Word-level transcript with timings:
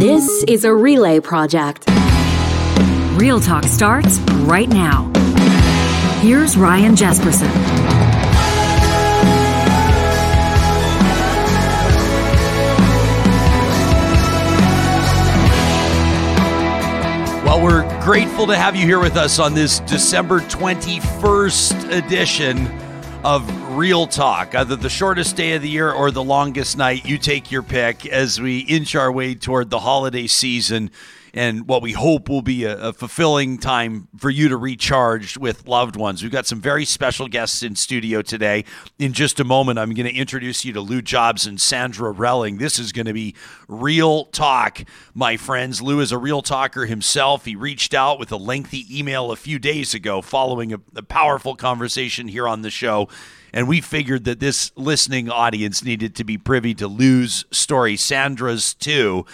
This 0.00 0.44
is 0.44 0.64
a 0.64 0.74
relay 0.74 1.20
project. 1.20 1.84
Real 3.20 3.38
Talk 3.38 3.64
starts 3.64 4.18
right 4.48 4.66
now. 4.66 5.12
Here's 6.22 6.56
Ryan 6.56 6.94
Jespersen. 6.94 7.46
Well, 17.44 17.62
we're 17.62 18.02
grateful 18.02 18.46
to 18.46 18.56
have 18.56 18.74
you 18.74 18.86
here 18.86 19.00
with 19.00 19.18
us 19.18 19.38
on 19.38 19.52
this 19.52 19.80
December 19.80 20.40
21st 20.40 21.92
edition 21.92 22.66
of 23.22 23.46
Real 23.70 24.08
Talk. 24.08 24.56
Either 24.56 24.74
the 24.74 24.90
shortest 24.90 25.36
day 25.36 25.52
of 25.52 25.62
the 25.62 25.68
year 25.68 25.92
or 25.92 26.10
the 26.10 26.24
longest 26.24 26.76
night, 26.76 27.04
you 27.04 27.16
take 27.18 27.52
your 27.52 27.62
pick 27.62 28.04
as 28.04 28.40
we 28.40 28.58
inch 28.60 28.96
our 28.96 29.12
way 29.12 29.36
toward 29.36 29.70
the 29.70 29.78
holiday 29.78 30.26
season 30.26 30.90
and 31.34 31.68
what 31.68 31.80
we 31.80 31.92
hope 31.92 32.28
will 32.28 32.42
be 32.42 32.64
a, 32.64 32.76
a, 32.88 32.92
fulfilling 32.92 33.58
time 33.58 34.08
for 34.16 34.28
you 34.28 34.48
to 34.48 34.56
recharge 34.56 35.38
with 35.38 35.68
loved 35.68 35.94
ones. 35.94 36.20
We've 36.20 36.32
got 36.32 36.46
some 36.46 36.60
very 36.60 36.84
special 36.84 37.28
guests 37.28 37.62
in 37.62 37.76
studio 37.76 38.22
today. 38.22 38.64
In 38.98 39.12
just 39.12 39.38
a 39.38 39.44
moment, 39.44 39.78
I'm 39.78 39.94
going 39.94 40.12
to 40.12 40.18
introduce 40.18 40.64
you 40.64 40.72
to 40.72 40.80
Lew 40.80 41.00
Jobs 41.00 41.46
and 41.46 41.60
Sandra 41.60 42.12
Relling. 42.12 42.58
This 42.58 42.80
is 42.80 42.90
going 42.90 43.06
to 43.06 43.12
be 43.12 43.36
real 43.68 44.24
talk, 44.26 44.82
my 45.14 45.36
friends. 45.36 45.80
Lew 45.80 46.00
is 46.00 46.10
a 46.10 46.18
real 46.18 46.42
talker 46.42 46.86
himself. 46.86 47.44
He 47.44 47.54
reached 47.54 47.94
out 47.94 48.18
with 48.18 48.32
a 48.32 48.36
lengthy 48.36 48.84
email 48.98 49.30
a 49.30 49.36
few 49.36 49.60
days 49.60 49.94
ago 49.94 50.20
following 50.22 50.72
a, 50.72 50.80
a 50.96 51.02
powerful 51.02 51.54
conversation 51.54 52.26
here 52.26 52.48
on 52.48 52.62
the 52.62 52.70
show. 52.70 53.08
And 53.52 53.68
we 53.68 53.80
figured 53.80 54.24
that 54.24 54.40
this 54.40 54.72
listening 54.76 55.30
audience 55.30 55.84
needed 55.84 56.14
to 56.16 56.24
be 56.24 56.38
privy 56.38 56.74
to 56.74 56.86
Lew's 56.86 57.44
story, 57.50 57.96
Sandra's 57.96 58.74
too 58.74 59.26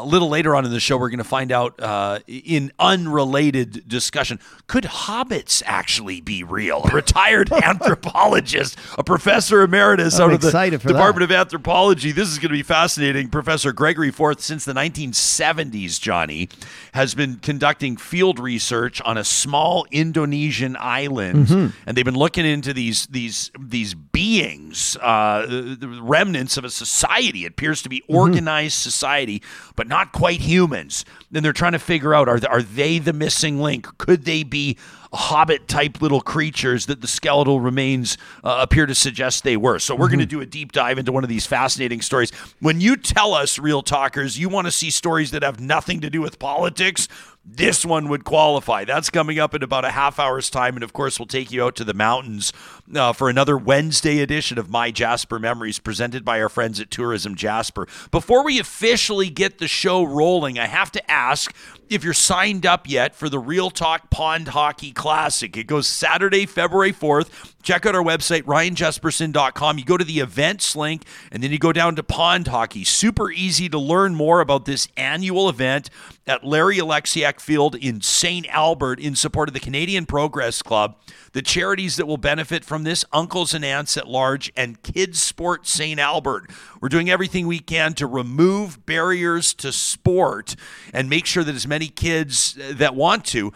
a 0.00 0.04
little 0.04 0.28
later 0.28 0.54
on 0.54 0.64
in 0.64 0.70
the 0.70 0.80
show, 0.80 0.96
we're 0.96 1.10
going 1.10 1.18
to 1.18 1.24
find 1.24 1.52
out 1.52 1.80
uh, 1.80 2.20
in 2.26 2.72
unrelated 2.78 3.88
discussion 3.88 4.38
could 4.66 4.84
hobbits 4.84 5.62
actually 5.66 6.20
be 6.20 6.42
real? 6.42 6.82
A 6.84 6.94
retired 6.94 7.52
anthropologist, 7.64 8.78
a 8.98 9.04
professor 9.04 9.62
emeritus 9.62 10.18
I'm 10.18 10.30
out 10.30 10.34
of 10.34 10.40
the 10.40 10.50
Department 10.50 11.18
that. 11.18 11.22
of 11.22 11.30
Anthropology. 11.32 12.12
This 12.12 12.28
is 12.28 12.38
going 12.38 12.50
to 12.50 12.56
be 12.56 12.62
fascinating. 12.62 13.28
Professor 13.28 13.72
Gregory 13.72 14.10
Forth, 14.10 14.40
since 14.40 14.64
the 14.64 14.72
1970s, 14.72 16.00
Johnny, 16.00 16.48
has 16.92 17.14
been 17.14 17.36
conducting 17.36 17.96
field 17.96 18.38
research 18.38 19.00
on 19.02 19.18
a 19.18 19.24
small 19.24 19.86
Indonesian 19.90 20.76
island, 20.78 21.46
mm-hmm. 21.46 21.76
and 21.86 21.96
they've 21.96 22.04
been 22.04 22.14
looking 22.14 22.46
into 22.46 22.72
these 22.72 23.06
these 23.06 23.50
these 23.58 23.94
beings, 23.94 24.96
uh, 24.96 25.76
remnants 26.00 26.56
of 26.56 26.64
a 26.64 26.70
society. 26.70 27.44
It 27.44 27.48
appears 27.48 27.82
to 27.82 27.88
be 27.88 28.00
mm-hmm. 28.00 28.16
organized 28.16 28.78
mm-hmm. 28.78 28.90
society 28.90 29.42
but 29.76 29.83
not 29.84 30.12
quite 30.12 30.40
humans. 30.40 31.04
Then 31.30 31.42
they're 31.42 31.52
trying 31.52 31.72
to 31.72 31.78
figure 31.78 32.14
out 32.14 32.28
are, 32.28 32.40
are 32.48 32.62
they 32.62 32.98
the 32.98 33.12
missing 33.12 33.60
link? 33.60 33.86
Could 33.98 34.24
they 34.24 34.42
be 34.42 34.76
hobbit 35.14 35.68
type 35.68 36.02
little 36.02 36.20
creatures 36.20 36.86
that 36.86 37.00
the 37.00 37.06
skeletal 37.06 37.60
remains 37.60 38.18
uh, 38.42 38.58
appear 38.60 38.86
to 38.86 38.94
suggest 38.94 39.44
they 39.44 39.56
were. 39.56 39.78
So 39.78 39.94
we're 39.94 40.06
mm-hmm. 40.06 40.14
going 40.16 40.20
to 40.20 40.26
do 40.26 40.40
a 40.40 40.46
deep 40.46 40.72
dive 40.72 40.98
into 40.98 41.12
one 41.12 41.24
of 41.24 41.30
these 41.30 41.46
fascinating 41.46 42.02
stories. 42.02 42.30
When 42.60 42.80
you 42.80 42.96
tell 42.96 43.32
us, 43.32 43.58
real 43.58 43.82
talkers, 43.82 44.38
you 44.38 44.48
want 44.48 44.66
to 44.66 44.70
see 44.70 44.90
stories 44.90 45.30
that 45.30 45.42
have 45.42 45.60
nothing 45.60 46.00
to 46.00 46.10
do 46.10 46.20
with 46.20 46.38
politics, 46.38 47.08
this 47.44 47.84
one 47.84 48.08
would 48.08 48.24
qualify. 48.24 48.84
That's 48.84 49.10
coming 49.10 49.38
up 49.38 49.54
in 49.54 49.62
about 49.62 49.84
a 49.84 49.90
half 49.90 50.18
hour's 50.18 50.48
time. 50.48 50.74
And 50.74 50.82
of 50.82 50.92
course, 50.92 51.18
we'll 51.18 51.26
take 51.26 51.50
you 51.50 51.64
out 51.64 51.76
to 51.76 51.84
the 51.84 51.94
mountains 51.94 52.52
uh, 52.94 53.12
for 53.12 53.28
another 53.28 53.56
Wednesday 53.58 54.20
edition 54.20 54.58
of 54.58 54.70
My 54.70 54.90
Jasper 54.90 55.38
Memories 55.38 55.78
presented 55.78 56.24
by 56.24 56.40
our 56.40 56.48
friends 56.48 56.80
at 56.80 56.90
Tourism 56.90 57.34
Jasper. 57.34 57.86
Before 58.10 58.44
we 58.44 58.58
officially 58.58 59.28
get 59.28 59.58
the 59.58 59.68
show 59.68 60.02
rolling, 60.04 60.58
I 60.58 60.66
have 60.66 60.90
to 60.92 61.10
ask 61.10 61.54
if 61.90 62.02
you're 62.02 62.14
signed 62.14 62.64
up 62.64 62.88
yet 62.88 63.14
for 63.14 63.28
the 63.28 63.38
Real 63.38 63.70
Talk 63.70 64.10
Pond 64.10 64.48
Hockey 64.48 64.92
Classic. 64.92 65.54
It 65.56 65.66
goes 65.66 65.86
Saturday, 65.86 66.46
February 66.46 66.92
4th. 66.92 67.53
Check 67.64 67.86
out 67.86 67.94
our 67.94 68.02
website, 68.02 68.42
ryanjespersen.com. 68.42 69.78
You 69.78 69.86
go 69.86 69.96
to 69.96 70.04
the 70.04 70.20
events 70.20 70.76
link, 70.76 71.04
and 71.32 71.42
then 71.42 71.50
you 71.50 71.58
go 71.58 71.72
down 71.72 71.96
to 71.96 72.02
Pond 72.02 72.48
Hockey. 72.48 72.84
Super 72.84 73.30
easy 73.30 73.70
to 73.70 73.78
learn 73.78 74.14
more 74.14 74.42
about 74.42 74.66
this 74.66 74.86
annual 74.98 75.48
event 75.48 75.88
at 76.26 76.44
Larry 76.44 76.76
Olexiuk 76.76 77.40
Field 77.40 77.74
in 77.74 78.02
St. 78.02 78.46
Albert 78.50 79.00
in 79.00 79.16
support 79.16 79.48
of 79.48 79.54
the 79.54 79.60
Canadian 79.60 80.04
Progress 80.04 80.60
Club. 80.60 80.96
The 81.32 81.40
charities 81.40 81.96
that 81.96 82.04
will 82.06 82.18
benefit 82.18 82.66
from 82.66 82.84
this, 82.84 83.02
Uncles 83.14 83.54
and 83.54 83.64
Aunts 83.64 83.96
at 83.96 84.08
Large 84.08 84.52
and 84.54 84.82
KidSport 84.82 85.64
St. 85.64 85.98
Albert. 85.98 86.50
We're 86.82 86.90
doing 86.90 87.08
everything 87.08 87.46
we 87.46 87.60
can 87.60 87.94
to 87.94 88.06
remove 88.06 88.84
barriers 88.84 89.54
to 89.54 89.72
sport 89.72 90.54
and 90.92 91.08
make 91.08 91.24
sure 91.24 91.42
that 91.42 91.54
as 91.54 91.66
many 91.66 91.88
kids 91.88 92.58
that 92.74 92.94
want 92.94 93.24
to 93.26 93.54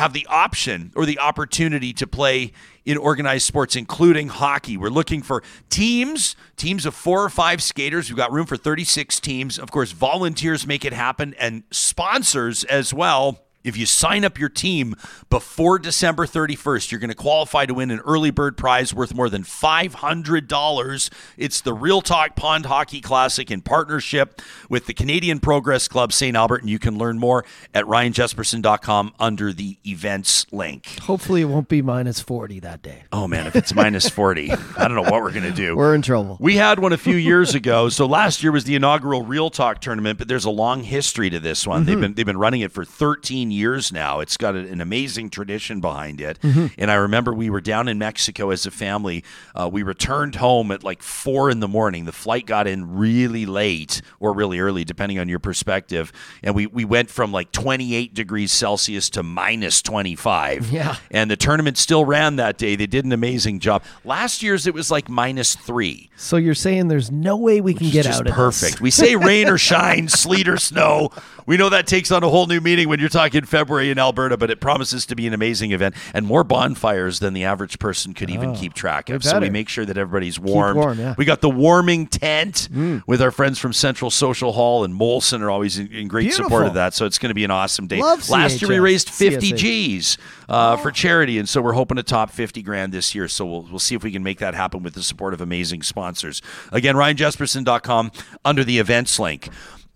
have 0.00 0.14
the 0.14 0.26
option 0.28 0.92
or 0.96 1.04
the 1.04 1.18
opportunity 1.18 1.92
to 1.92 2.06
play 2.06 2.52
in 2.86 2.96
organized 2.96 3.46
sports, 3.46 3.76
including 3.76 4.28
hockey. 4.28 4.78
We're 4.78 4.88
looking 4.88 5.20
for 5.20 5.42
teams, 5.68 6.36
teams 6.56 6.86
of 6.86 6.94
four 6.94 7.22
or 7.22 7.28
five 7.28 7.62
skaters. 7.62 8.08
We've 8.08 8.16
got 8.16 8.32
room 8.32 8.46
for 8.46 8.56
36 8.56 9.20
teams. 9.20 9.58
Of 9.58 9.70
course, 9.70 9.92
volunteers 9.92 10.66
make 10.66 10.86
it 10.86 10.94
happen 10.94 11.34
and 11.38 11.64
sponsors 11.70 12.64
as 12.64 12.94
well. 12.94 13.42
If 13.62 13.76
you 13.76 13.84
sign 13.84 14.24
up 14.24 14.38
your 14.38 14.48
team 14.48 14.96
before 15.28 15.78
December 15.78 16.24
31st, 16.24 16.90
you're 16.90 17.00
going 17.00 17.10
to 17.10 17.14
qualify 17.14 17.66
to 17.66 17.74
win 17.74 17.90
an 17.90 18.00
early 18.00 18.30
bird 18.30 18.56
prize 18.56 18.94
worth 18.94 19.14
more 19.14 19.28
than 19.28 19.42
$500. 19.42 21.10
It's 21.36 21.60
the 21.60 21.74
Real 21.74 22.00
Talk 22.00 22.36
Pond 22.36 22.66
Hockey 22.66 23.02
Classic 23.02 23.50
in 23.50 23.60
partnership 23.60 24.40
with 24.70 24.86
the 24.86 24.94
Canadian 24.94 25.40
Progress 25.40 25.88
Club 25.88 26.12
St. 26.12 26.34
Albert, 26.36 26.62
and 26.62 26.70
you 26.70 26.78
can 26.78 26.96
learn 26.96 27.18
more 27.18 27.44
at 27.74 27.84
ryanjespersen.com 27.84 29.12
under 29.18 29.52
the 29.52 29.76
events 29.86 30.46
link. 30.50 30.98
Hopefully, 31.02 31.42
it 31.42 31.46
won't 31.46 31.68
be 31.68 31.82
minus 31.82 32.20
40 32.20 32.60
that 32.60 32.80
day. 32.80 33.04
Oh, 33.12 33.28
man, 33.28 33.46
if 33.46 33.54
it's 33.56 33.74
minus 33.74 34.08
40, 34.10 34.52
I 34.52 34.88
don't 34.88 34.94
know 34.94 35.02
what 35.02 35.22
we're 35.22 35.32
going 35.32 35.42
to 35.42 35.50
do. 35.52 35.76
We're 35.76 35.94
in 35.94 36.02
trouble. 36.02 36.38
We 36.40 36.56
had 36.56 36.78
one 36.78 36.94
a 36.94 36.98
few 36.98 37.16
years 37.16 37.54
ago. 37.54 37.90
So 37.90 38.06
last 38.06 38.42
year 38.42 38.52
was 38.52 38.64
the 38.64 38.74
inaugural 38.74 39.22
Real 39.22 39.50
Talk 39.50 39.82
tournament, 39.82 40.18
but 40.18 40.28
there's 40.28 40.46
a 40.46 40.50
long 40.50 40.82
history 40.82 41.28
to 41.28 41.38
this 41.40 41.66
one. 41.66 41.80
Mm-hmm. 41.82 41.86
They've 41.86 42.00
been 42.00 42.14
they've 42.14 42.26
been 42.26 42.38
running 42.38 42.62
it 42.62 42.72
for 42.72 42.84
13 42.84 43.49
years 43.50 43.92
now. 43.92 44.20
It's 44.20 44.36
got 44.36 44.54
an 44.54 44.80
amazing 44.80 45.30
tradition 45.30 45.80
behind 45.80 46.20
it. 46.20 46.38
Mm-hmm. 46.40 46.66
And 46.78 46.90
I 46.90 46.94
remember 46.94 47.32
we 47.32 47.50
were 47.50 47.60
down 47.60 47.88
in 47.88 47.98
Mexico 47.98 48.50
as 48.50 48.66
a 48.66 48.70
family. 48.70 49.24
Uh, 49.54 49.68
we 49.72 49.82
returned 49.82 50.36
home 50.36 50.70
at 50.70 50.84
like 50.84 51.02
four 51.02 51.50
in 51.50 51.60
the 51.60 51.68
morning. 51.68 52.04
The 52.04 52.12
flight 52.12 52.46
got 52.46 52.66
in 52.66 52.96
really 52.96 53.46
late 53.46 54.02
or 54.18 54.32
really 54.32 54.60
early, 54.60 54.84
depending 54.84 55.18
on 55.18 55.28
your 55.28 55.38
perspective. 55.38 56.12
And 56.42 56.54
we, 56.54 56.66
we 56.66 56.84
went 56.84 57.10
from 57.10 57.32
like 57.32 57.52
28 57.52 58.14
degrees 58.14 58.52
Celsius 58.52 59.10
to 59.10 59.22
minus 59.22 59.82
25. 59.82 60.70
Yeah. 60.70 60.96
And 61.10 61.30
the 61.30 61.36
tournament 61.36 61.78
still 61.78 62.04
ran 62.04 62.36
that 62.36 62.58
day. 62.58 62.76
They 62.76 62.86
did 62.86 63.04
an 63.04 63.12
amazing 63.12 63.60
job. 63.60 63.82
Last 64.04 64.42
year's 64.42 64.66
it 64.66 64.74
was 64.74 64.90
like 64.90 65.08
minus 65.08 65.54
three. 65.54 66.10
So 66.16 66.36
you're 66.36 66.54
saying 66.54 66.88
there's 66.88 67.10
no 67.10 67.36
way 67.36 67.60
we 67.60 67.74
can 67.74 67.90
get 67.90 68.06
out 68.06 68.26
of 68.26 68.34
perfect. 68.34 68.74
This. 68.74 68.80
We 68.80 68.90
say 68.90 69.16
rain 69.16 69.48
or 69.48 69.58
shine, 69.58 70.08
sleet 70.20 70.48
or 70.48 70.56
snow. 70.56 71.10
We 71.46 71.56
know 71.56 71.68
that 71.70 71.86
takes 71.86 72.10
on 72.10 72.22
a 72.22 72.28
whole 72.28 72.46
new 72.46 72.60
meaning 72.60 72.88
when 72.88 73.00
you're 73.00 73.08
talking 73.08 73.39
February 73.48 73.90
in 73.90 73.98
Alberta, 73.98 74.36
but 74.36 74.50
it 74.50 74.60
promises 74.60 75.06
to 75.06 75.16
be 75.16 75.26
an 75.26 75.34
amazing 75.34 75.72
event 75.72 75.94
and 76.14 76.26
more 76.26 76.44
bonfires 76.44 77.18
than 77.20 77.34
the 77.34 77.44
average 77.44 77.78
person 77.78 78.14
could 78.14 78.30
even 78.30 78.50
oh, 78.50 78.54
keep 78.54 78.74
track 78.74 79.10
of. 79.10 79.24
So 79.24 79.38
we 79.38 79.50
make 79.50 79.68
sure 79.68 79.84
that 79.84 79.96
everybody's 79.96 80.38
warm. 80.38 80.76
warm 80.76 80.98
yeah. 80.98 81.14
We 81.16 81.24
got 81.24 81.40
the 81.40 81.50
warming 81.50 82.06
tent 82.06 82.68
mm. 82.72 83.02
with 83.06 83.22
our 83.22 83.30
friends 83.30 83.58
from 83.58 83.72
Central 83.72 84.10
Social 84.10 84.52
Hall 84.52 84.84
and 84.84 84.98
Molson 84.98 85.40
are 85.40 85.50
always 85.50 85.78
in, 85.78 85.88
in 85.92 86.08
great 86.08 86.24
Beautiful. 86.24 86.44
support 86.44 86.66
of 86.66 86.74
that. 86.74 86.94
So 86.94 87.06
it's 87.06 87.18
going 87.18 87.30
to 87.30 87.34
be 87.34 87.44
an 87.44 87.50
awesome 87.50 87.86
day. 87.86 88.00
Love 88.00 88.28
Last 88.28 88.56
CHS. 88.56 88.60
year 88.60 88.70
we 88.70 88.78
raised 88.78 89.10
50 89.10 89.52
CSA. 89.52 89.98
Gs 89.98 90.18
uh, 90.48 90.76
oh. 90.78 90.82
for 90.82 90.90
charity, 90.90 91.38
and 91.38 91.48
so 91.48 91.62
we're 91.62 91.72
hoping 91.72 91.96
to 91.96 92.02
top 92.02 92.30
50 92.30 92.62
grand 92.62 92.92
this 92.92 93.14
year. 93.14 93.28
So 93.28 93.46
we'll, 93.46 93.62
we'll 93.62 93.78
see 93.78 93.94
if 93.94 94.02
we 94.02 94.12
can 94.12 94.22
make 94.22 94.38
that 94.38 94.54
happen 94.54 94.82
with 94.82 94.94
the 94.94 95.02
support 95.02 95.34
of 95.34 95.40
amazing 95.40 95.82
sponsors. 95.82 96.42
Again, 96.72 96.96
ryanjespersen.com 96.96 98.12
under 98.44 98.64
the 98.64 98.78
events 98.78 99.18
link. 99.18 99.48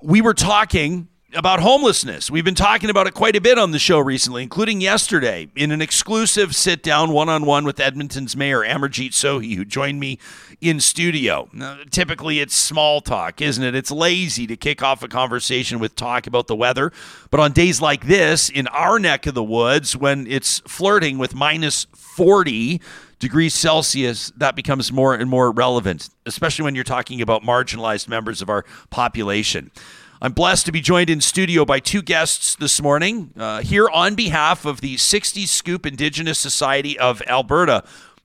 We 0.02 0.20
were 0.20 0.34
talking 0.34 1.08
about 1.34 1.60
homelessness. 1.60 2.30
We've 2.30 2.44
been 2.44 2.54
talking 2.54 2.90
about 2.90 3.06
it 3.06 3.14
quite 3.14 3.36
a 3.36 3.40
bit 3.40 3.58
on 3.58 3.70
the 3.70 3.78
show 3.78 3.98
recently, 3.98 4.42
including 4.42 4.80
yesterday 4.80 5.48
in 5.56 5.70
an 5.70 5.80
exclusive 5.82 6.54
sit 6.54 6.82
down 6.82 7.12
one 7.12 7.28
on 7.28 7.44
one 7.44 7.64
with 7.64 7.80
Edmonton's 7.80 8.36
mayor, 8.36 8.60
Amarjeet 8.60 9.10
Sohi, 9.10 9.56
who 9.56 9.64
joined 9.64 10.00
me 10.00 10.18
in 10.60 10.80
studio. 10.80 11.48
Now, 11.52 11.78
typically, 11.90 12.40
it's 12.40 12.54
small 12.54 13.00
talk, 13.00 13.40
isn't 13.40 13.62
it? 13.62 13.74
It's 13.74 13.90
lazy 13.90 14.46
to 14.46 14.56
kick 14.56 14.82
off 14.82 15.02
a 15.02 15.08
conversation 15.08 15.78
with 15.78 15.96
talk 15.96 16.26
about 16.26 16.46
the 16.46 16.56
weather. 16.56 16.92
But 17.30 17.40
on 17.40 17.52
days 17.52 17.80
like 17.80 18.06
this, 18.06 18.48
in 18.48 18.66
our 18.68 18.98
neck 18.98 19.26
of 19.26 19.34
the 19.34 19.44
woods, 19.44 19.96
when 19.96 20.26
it's 20.26 20.60
flirting 20.60 21.18
with 21.18 21.34
minus 21.34 21.86
40, 21.94 22.80
degrees 23.18 23.54
Celsius, 23.54 24.32
that 24.36 24.54
becomes 24.54 24.92
more 24.92 25.14
and 25.14 25.30
more 25.30 25.50
relevant, 25.50 26.10
especially 26.26 26.64
when 26.64 26.74
you're 26.74 26.84
talking 26.84 27.22
about 27.22 27.42
marginalized 27.42 28.06
members 28.06 28.42
of 28.42 28.50
our 28.50 28.64
population. 28.90 29.70
I'm 30.24 30.32
blessed 30.32 30.64
to 30.64 30.72
be 30.72 30.80
joined 30.80 31.10
in 31.10 31.20
studio 31.20 31.66
by 31.66 31.80
two 31.80 32.00
guests 32.00 32.56
this 32.56 32.80
morning 32.80 33.34
uh, 33.36 33.60
here 33.60 33.90
on 33.90 34.14
behalf 34.14 34.64
of 34.64 34.80
the 34.80 34.96
60 34.96 35.44
Scoop 35.44 35.84
Indigenous 35.84 36.38
Society 36.38 36.98
of 36.98 37.20
Alberta. 37.26 37.84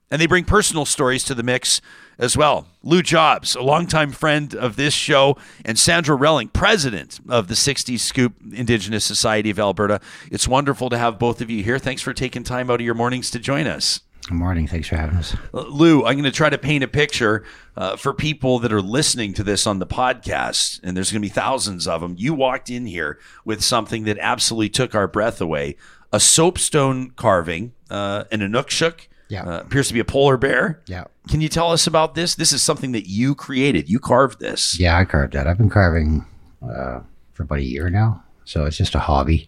And 0.09 0.21
they 0.21 0.25
bring 0.25 0.45
personal 0.45 0.85
stories 0.85 1.25
to 1.25 1.35
the 1.35 1.43
mix 1.43 1.81
as 2.17 2.37
well. 2.37 2.67
Lew 2.83 3.01
Jobs, 3.01 3.53
a 3.53 3.61
longtime 3.61 4.13
friend 4.13 4.55
of 4.55 4.77
this 4.77 4.93
show, 4.93 5.35
and 5.65 5.77
Sandra 5.77 6.17
Relling, 6.17 6.53
president 6.53 7.19
of 7.27 7.49
the 7.49 7.53
60s 7.53 7.99
Scoop 7.99 8.33
Indigenous 8.53 9.03
Society 9.03 9.49
of 9.49 9.59
Alberta. 9.59 9.99
It's 10.31 10.47
wonderful 10.47 10.89
to 10.91 10.97
have 10.97 11.19
both 11.19 11.41
of 11.41 11.49
you 11.49 11.65
here. 11.65 11.79
Thanks 11.79 12.01
for 12.01 12.13
taking 12.13 12.45
time 12.45 12.71
out 12.71 12.79
of 12.79 12.85
your 12.85 12.95
mornings 12.95 13.29
to 13.31 13.39
join 13.39 13.67
us. 13.67 13.99
Good 14.27 14.35
morning. 14.35 14.67
Thanks 14.67 14.87
for 14.87 14.95
having 14.95 15.17
us. 15.17 15.35
Uh, 15.53 15.61
Lew, 15.61 16.05
I'm 16.05 16.13
going 16.13 16.23
to 16.23 16.31
try 16.31 16.49
to 16.49 16.57
paint 16.57 16.83
a 16.83 16.87
picture 16.87 17.43
uh, 17.75 17.95
for 17.95 18.13
people 18.13 18.59
that 18.59 18.71
are 18.71 18.81
listening 18.81 19.33
to 19.33 19.43
this 19.43 19.65
on 19.65 19.79
the 19.79 19.87
podcast, 19.87 20.79
and 20.83 20.95
there's 20.95 21.11
going 21.11 21.21
to 21.21 21.25
be 21.25 21.33
thousands 21.33 21.87
of 21.87 22.01
them. 22.01 22.15
You 22.17 22.33
walked 22.33 22.69
in 22.69 22.85
here 22.85 23.17
with 23.43 23.63
something 23.63 24.03
that 24.03 24.17
absolutely 24.19 24.69
took 24.69 24.93
our 24.93 25.07
breath 25.07 25.41
away 25.41 25.77
a 26.11 26.19
soapstone 26.19 27.11
carving, 27.11 27.73
uh, 27.89 28.25
an 28.31 28.39
Inukshuk. 28.41 29.07
Yeah. 29.29 29.43
Uh, 29.43 29.59
appears 29.61 29.87
to 29.89 29.93
be 29.93 29.99
a 29.99 30.05
polar 30.05 30.37
bear. 30.37 30.81
Yeah. 30.87 31.03
Can 31.27 31.39
you 31.39 31.49
tell 31.49 31.71
us 31.71 31.85
about 31.85 32.15
this? 32.15 32.33
This 32.33 32.51
is 32.51 32.63
something 32.63 32.93
that 32.93 33.07
you 33.07 33.35
created. 33.35 33.87
You 33.87 33.99
carved 33.99 34.39
this. 34.39 34.79
Yeah, 34.79 34.97
I 34.97 35.05
carved 35.05 35.33
that. 35.33 35.45
I've 35.45 35.57
been 35.59 35.69
carving 35.69 36.25
uh, 36.63 37.01
for 37.33 37.43
about 37.43 37.59
a 37.59 37.63
year 37.63 37.91
now, 37.91 38.23
so 38.43 38.65
it's 38.65 38.77
just 38.77 38.95
a 38.95 38.99
hobby. 38.99 39.47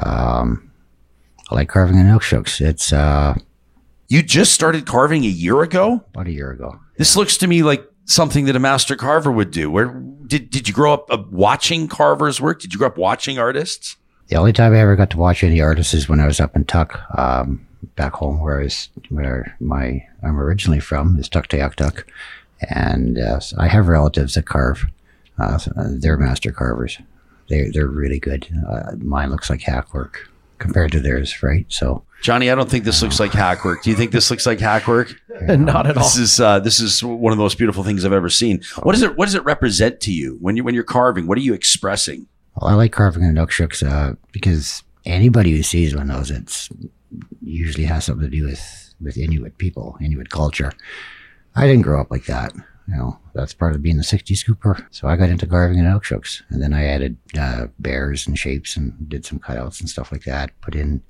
Um, 0.00 0.70
I 1.50 1.56
like 1.56 1.68
carving 1.68 1.96
Inukshuks. 1.96 2.60
It's 2.60 2.92
uh, 2.92 3.34
You 4.10 4.24
just 4.24 4.52
started 4.52 4.86
carving 4.86 5.22
a 5.22 5.28
year 5.28 5.62
ago? 5.62 6.04
about 6.12 6.26
a 6.26 6.32
year 6.32 6.50
ago. 6.50 6.80
This 6.98 7.14
looks 7.14 7.36
to 7.36 7.46
me 7.46 7.62
like 7.62 7.88
something 8.06 8.46
that 8.46 8.56
a 8.56 8.58
master 8.58 8.96
carver 8.96 9.30
would 9.30 9.52
do. 9.52 9.70
Where 9.70 10.02
did 10.26 10.50
did 10.50 10.66
you 10.66 10.74
grow 10.74 10.92
up 10.92 11.06
uh, 11.12 11.22
watching 11.30 11.86
carvers 11.86 12.40
work? 12.40 12.60
Did 12.60 12.72
you 12.72 12.78
grow 12.78 12.88
up 12.88 12.98
watching 12.98 13.38
artists? 13.38 13.96
The 14.26 14.34
only 14.34 14.52
time 14.52 14.74
I 14.74 14.80
ever 14.80 14.96
got 14.96 15.10
to 15.10 15.16
watch 15.16 15.44
any 15.44 15.60
artists 15.60 15.94
is 15.94 16.08
when 16.08 16.18
I 16.18 16.26
was 16.26 16.40
up 16.40 16.56
in 16.56 16.64
Tuk, 16.64 17.00
um, 17.16 17.64
back 17.94 18.14
home 18.14 18.40
where 18.40 18.58
I 18.60 18.64
was, 18.64 18.88
where 19.10 19.56
my 19.60 20.04
I'm 20.24 20.40
originally 20.40 20.80
from 20.80 21.16
is 21.16 21.28
Tuktoyaktuk, 21.28 22.02
and 22.68 23.16
uh, 23.16 23.38
I 23.58 23.68
have 23.68 23.86
relatives 23.86 24.34
that 24.34 24.44
carve. 24.44 24.86
Uh, 25.38 25.60
uh, 25.76 25.84
they're 25.88 26.16
master 26.16 26.50
carvers. 26.50 26.98
They 27.48 27.70
they're 27.70 27.86
really 27.86 28.18
good. 28.18 28.48
Uh, 28.68 28.96
mine 28.98 29.30
looks 29.30 29.50
like 29.50 29.62
hackwork 29.62 30.28
compared 30.60 30.92
to 30.92 31.00
theirs, 31.00 31.42
right? 31.42 31.66
So 31.68 32.04
Johnny, 32.22 32.50
I 32.50 32.54
don't 32.54 32.70
think 32.70 32.84
this 32.84 33.02
looks 33.02 33.18
like 33.18 33.32
hack 33.32 33.64
work. 33.64 33.82
Do 33.82 33.90
you 33.90 33.96
think 33.96 34.12
this 34.12 34.30
looks 34.30 34.46
like 34.46 34.60
hack 34.60 34.86
work? 34.86 35.14
Not 35.40 35.86
at 35.86 35.96
all. 35.96 36.04
This 36.04 36.16
is 36.16 36.38
uh, 36.38 36.60
this 36.60 36.78
is 36.78 37.02
one 37.02 37.32
of 37.32 37.38
the 37.38 37.42
most 37.42 37.58
beautiful 37.58 37.82
things 37.82 38.04
I've 38.04 38.12
ever 38.12 38.30
seen. 38.30 38.62
What 38.82 38.92
does 38.92 39.02
it 39.02 39.16
What 39.16 39.24
does 39.24 39.34
it 39.34 39.44
represent 39.44 40.00
to 40.02 40.12
you 40.12 40.36
when 40.40 40.56
you 40.56 40.62
when 40.62 40.74
you're 40.74 40.84
carving? 40.84 41.26
What 41.26 41.38
are 41.38 41.42
you 41.42 41.54
expressing? 41.54 42.26
Well, 42.56 42.70
I 42.70 42.74
like 42.74 42.92
carving 42.92 43.22
Inukshuks 43.22 43.86
uh, 43.86 44.16
because 44.32 44.82
anybody 45.04 45.52
who 45.52 45.62
sees 45.62 45.96
one 45.96 46.08
knows 46.08 46.30
it's 46.30 46.68
usually 47.42 47.84
has 47.84 48.04
something 48.04 48.30
to 48.30 48.36
do 48.36 48.44
with 48.44 48.94
with 49.00 49.16
Inuit 49.16 49.56
people, 49.58 49.96
Inuit 50.00 50.30
culture. 50.30 50.72
I 51.56 51.66
didn't 51.66 51.82
grow 51.82 52.00
up 52.00 52.10
like 52.10 52.26
that. 52.26 52.52
You 52.90 52.96
know, 52.96 53.18
that's 53.34 53.54
part 53.54 53.76
of 53.76 53.82
being 53.82 54.00
a 54.00 54.02
60 54.02 54.34
scooper. 54.34 54.84
So 54.90 55.06
I 55.06 55.16
got 55.16 55.30
into 55.30 55.46
carving 55.46 55.78
Inukshuks, 55.78 56.42
and 56.50 56.60
then 56.60 56.72
I 56.72 56.86
added 56.86 57.16
uh, 57.38 57.66
bears 57.78 58.26
and 58.26 58.36
shapes 58.36 58.76
and 58.76 59.08
did 59.08 59.24
some 59.24 59.38
cutouts 59.38 59.80
and 59.80 59.88
stuff 59.88 60.10
like 60.10 60.24
that. 60.24 60.50
Put 60.60 60.74
in 60.74 61.00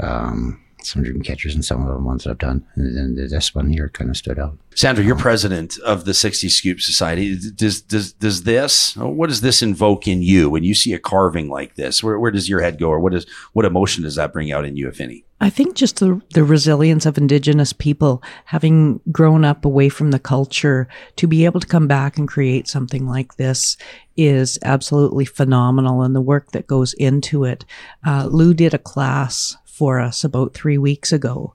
um, 0.00 0.62
some 0.84 1.02
dream 1.02 1.22
catchers 1.22 1.54
and 1.54 1.64
some 1.64 1.82
of 1.84 1.92
the 1.92 2.00
ones 2.00 2.22
that 2.22 2.30
I've 2.30 2.38
done, 2.38 2.64
and 2.76 2.96
then 2.96 3.28
this 3.28 3.52
one 3.52 3.68
here 3.68 3.88
kind 3.88 4.10
of 4.10 4.16
stood 4.16 4.38
out. 4.38 4.56
Sandra, 4.76 5.04
you're 5.04 5.16
president 5.16 5.76
of 5.80 6.04
the 6.04 6.14
60 6.14 6.48
Scoop 6.48 6.80
Society. 6.80 7.36
Does 7.56 7.80
does 7.80 8.12
does 8.12 8.44
this? 8.44 8.96
What 8.96 9.28
does 9.28 9.40
this 9.40 9.62
invoke 9.62 10.06
in 10.06 10.22
you 10.22 10.48
when 10.48 10.62
you 10.62 10.74
see 10.74 10.92
a 10.92 11.00
carving 11.00 11.48
like 11.48 11.74
this? 11.74 12.00
Where, 12.00 12.18
where 12.20 12.30
does 12.30 12.48
your 12.48 12.60
head 12.60 12.78
go, 12.78 12.90
or 12.90 13.00
what 13.00 13.12
is 13.12 13.26
what 13.54 13.64
emotion 13.64 14.04
does 14.04 14.14
that 14.14 14.32
bring 14.32 14.52
out 14.52 14.64
in 14.64 14.76
you, 14.76 14.86
if 14.86 15.00
any? 15.00 15.25
I 15.38 15.50
think 15.50 15.76
just 15.76 16.00
the, 16.00 16.20
the 16.32 16.44
resilience 16.44 17.04
of 17.04 17.18
Indigenous 17.18 17.72
people, 17.72 18.22
having 18.46 19.00
grown 19.12 19.44
up 19.44 19.64
away 19.64 19.90
from 19.90 20.10
the 20.10 20.18
culture, 20.18 20.88
to 21.16 21.26
be 21.26 21.44
able 21.44 21.60
to 21.60 21.66
come 21.66 21.86
back 21.86 22.16
and 22.16 22.26
create 22.26 22.68
something 22.68 23.06
like 23.06 23.36
this 23.36 23.76
is 24.16 24.58
absolutely 24.62 25.26
phenomenal. 25.26 26.02
And 26.02 26.16
the 26.16 26.22
work 26.22 26.52
that 26.52 26.66
goes 26.66 26.94
into 26.94 27.44
it. 27.44 27.66
Uh, 28.06 28.28
Lew 28.30 28.54
did 28.54 28.72
a 28.72 28.78
class 28.78 29.56
for 29.66 30.00
us 30.00 30.24
about 30.24 30.54
three 30.54 30.78
weeks 30.78 31.12
ago, 31.12 31.54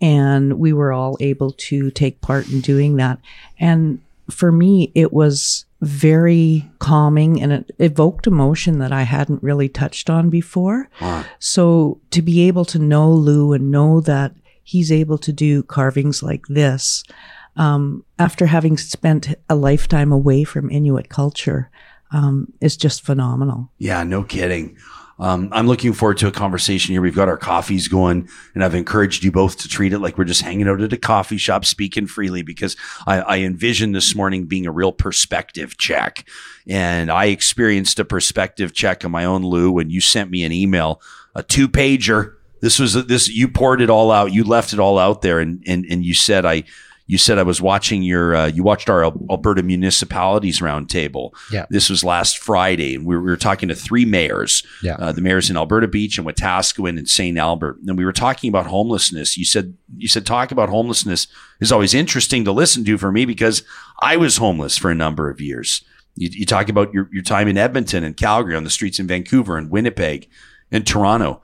and 0.00 0.58
we 0.58 0.74
were 0.74 0.92
all 0.92 1.16
able 1.20 1.52
to 1.52 1.90
take 1.90 2.20
part 2.20 2.50
in 2.50 2.60
doing 2.60 2.96
that. 2.96 3.18
And 3.58 4.00
for 4.32 4.50
me, 4.50 4.90
it 4.94 5.12
was 5.12 5.66
very 5.80 6.70
calming 6.78 7.42
and 7.42 7.52
it 7.52 7.70
evoked 7.78 8.26
emotion 8.26 8.78
that 8.78 8.92
I 8.92 9.02
hadn't 9.02 9.42
really 9.42 9.68
touched 9.68 10.08
on 10.08 10.30
before. 10.30 10.88
So 11.40 12.00
to 12.10 12.22
be 12.22 12.46
able 12.46 12.64
to 12.66 12.78
know 12.78 13.10
Lew 13.12 13.52
and 13.52 13.70
know 13.70 14.00
that 14.02 14.32
he's 14.62 14.92
able 14.92 15.18
to 15.18 15.32
do 15.32 15.64
carvings 15.64 16.22
like 16.22 16.46
this, 16.46 17.02
um, 17.56 18.04
after 18.18 18.46
having 18.46 18.78
spent 18.78 19.34
a 19.48 19.56
lifetime 19.56 20.12
away 20.12 20.44
from 20.44 20.70
Inuit 20.70 21.08
culture, 21.08 21.68
um, 22.12 22.52
is 22.60 22.76
just 22.76 23.02
phenomenal. 23.02 23.70
Yeah, 23.78 24.04
no 24.04 24.22
kidding. 24.22 24.76
Um, 25.22 25.50
I'm 25.52 25.68
looking 25.68 25.92
forward 25.92 26.18
to 26.18 26.26
a 26.26 26.32
conversation 26.32 26.94
here. 26.94 27.00
We've 27.00 27.14
got 27.14 27.28
our 27.28 27.36
coffees 27.36 27.86
going, 27.86 28.28
and 28.56 28.64
I've 28.64 28.74
encouraged 28.74 29.22
you 29.22 29.30
both 29.30 29.56
to 29.58 29.68
treat 29.68 29.92
it 29.92 30.00
like 30.00 30.18
we're 30.18 30.24
just 30.24 30.42
hanging 30.42 30.66
out 30.66 30.80
at 30.80 30.92
a 30.92 30.96
coffee 30.96 31.36
shop, 31.36 31.64
speaking 31.64 32.08
freely, 32.08 32.42
because 32.42 32.76
I, 33.06 33.20
I 33.20 33.38
envision 33.38 33.92
this 33.92 34.16
morning 34.16 34.46
being 34.46 34.66
a 34.66 34.72
real 34.72 34.90
perspective 34.90 35.78
check. 35.78 36.26
And 36.66 37.08
I 37.08 37.26
experienced 37.26 38.00
a 38.00 38.04
perspective 38.04 38.72
check 38.72 39.04
on 39.04 39.12
my 39.12 39.24
own, 39.24 39.44
Lew, 39.44 39.70
when 39.70 39.90
you 39.90 40.00
sent 40.00 40.28
me 40.28 40.42
an 40.42 40.50
email, 40.50 41.00
a 41.36 41.44
two 41.44 41.68
pager. 41.68 42.34
This 42.60 42.80
was 42.80 42.94
this. 43.06 43.28
You 43.28 43.46
poured 43.46 43.80
it 43.80 43.90
all 43.90 44.10
out. 44.10 44.32
You 44.32 44.42
left 44.42 44.72
it 44.72 44.80
all 44.80 44.98
out 44.98 45.22
there, 45.22 45.38
and 45.38 45.62
and 45.68 45.86
and 45.88 46.04
you 46.04 46.14
said 46.14 46.44
I. 46.44 46.64
You 47.06 47.18
said 47.18 47.38
I 47.38 47.42
was 47.42 47.60
watching 47.60 48.02
your. 48.02 48.34
Uh, 48.34 48.46
you 48.46 48.62
watched 48.62 48.88
our 48.88 49.04
Alberta 49.04 49.62
municipalities 49.62 50.60
roundtable. 50.60 51.32
Yeah. 51.50 51.66
This 51.68 51.90
was 51.90 52.04
last 52.04 52.38
Friday, 52.38 52.94
and 52.94 53.04
we 53.04 53.16
were, 53.16 53.22
we 53.22 53.30
were 53.30 53.36
talking 53.36 53.68
to 53.68 53.74
three 53.74 54.04
mayors. 54.04 54.62
Yeah. 54.82 54.96
Uh, 54.98 55.12
the 55.12 55.20
mayors 55.20 55.50
in 55.50 55.56
Alberta 55.56 55.88
Beach 55.88 56.16
and 56.16 56.26
Wetaskiwin 56.26 56.98
and 56.98 57.08
St. 57.08 57.36
Albert. 57.36 57.78
And 57.86 57.98
we 57.98 58.04
were 58.04 58.12
talking 58.12 58.48
about 58.48 58.66
homelessness. 58.66 59.36
You 59.36 59.44
said 59.44 59.76
you 59.96 60.08
said 60.08 60.24
talk 60.24 60.52
about 60.52 60.68
homelessness 60.68 61.26
is 61.60 61.72
always 61.72 61.94
interesting 61.94 62.44
to 62.44 62.52
listen 62.52 62.84
to 62.84 62.98
for 62.98 63.12
me 63.12 63.24
because 63.24 63.62
I 64.00 64.16
was 64.16 64.36
homeless 64.36 64.78
for 64.78 64.90
a 64.90 64.94
number 64.94 65.28
of 65.28 65.40
years. 65.40 65.84
You, 66.14 66.28
you 66.30 66.46
talk 66.46 66.68
about 66.68 66.92
your, 66.92 67.08
your 67.12 67.22
time 67.22 67.48
in 67.48 67.56
Edmonton 67.58 68.04
and 68.04 68.16
Calgary 68.16 68.54
on 68.54 68.64
the 68.64 68.70
streets 68.70 68.98
in 68.98 69.06
Vancouver 69.06 69.56
and 69.56 69.70
Winnipeg 69.70 70.28
and 70.70 70.86
Toronto. 70.86 71.42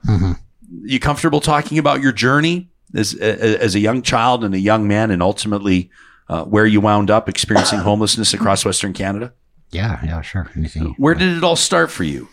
You 0.83 0.99
comfortable 0.99 1.41
talking 1.41 1.77
about 1.79 2.01
your 2.01 2.11
journey 2.11 2.68
as 2.95 3.13
as 3.13 3.75
a 3.75 3.79
young 3.79 4.01
child 4.01 4.43
and 4.43 4.53
a 4.53 4.59
young 4.59 4.87
man, 4.87 5.11
and 5.11 5.21
ultimately 5.21 5.89
uh, 6.29 6.43
where 6.45 6.65
you 6.65 6.81
wound 6.81 7.09
up 7.09 7.27
experiencing 7.27 7.79
homelessness 7.79 8.33
across 8.33 8.65
Western 8.65 8.93
Canada? 8.93 9.33
Yeah, 9.71 9.99
yeah, 10.03 10.21
sure. 10.21 10.49
Anything. 10.55 10.95
Where 10.97 11.15
did 11.15 11.37
it 11.37 11.43
all 11.43 11.55
start 11.55 11.91
for 11.91 12.03
you? 12.03 12.27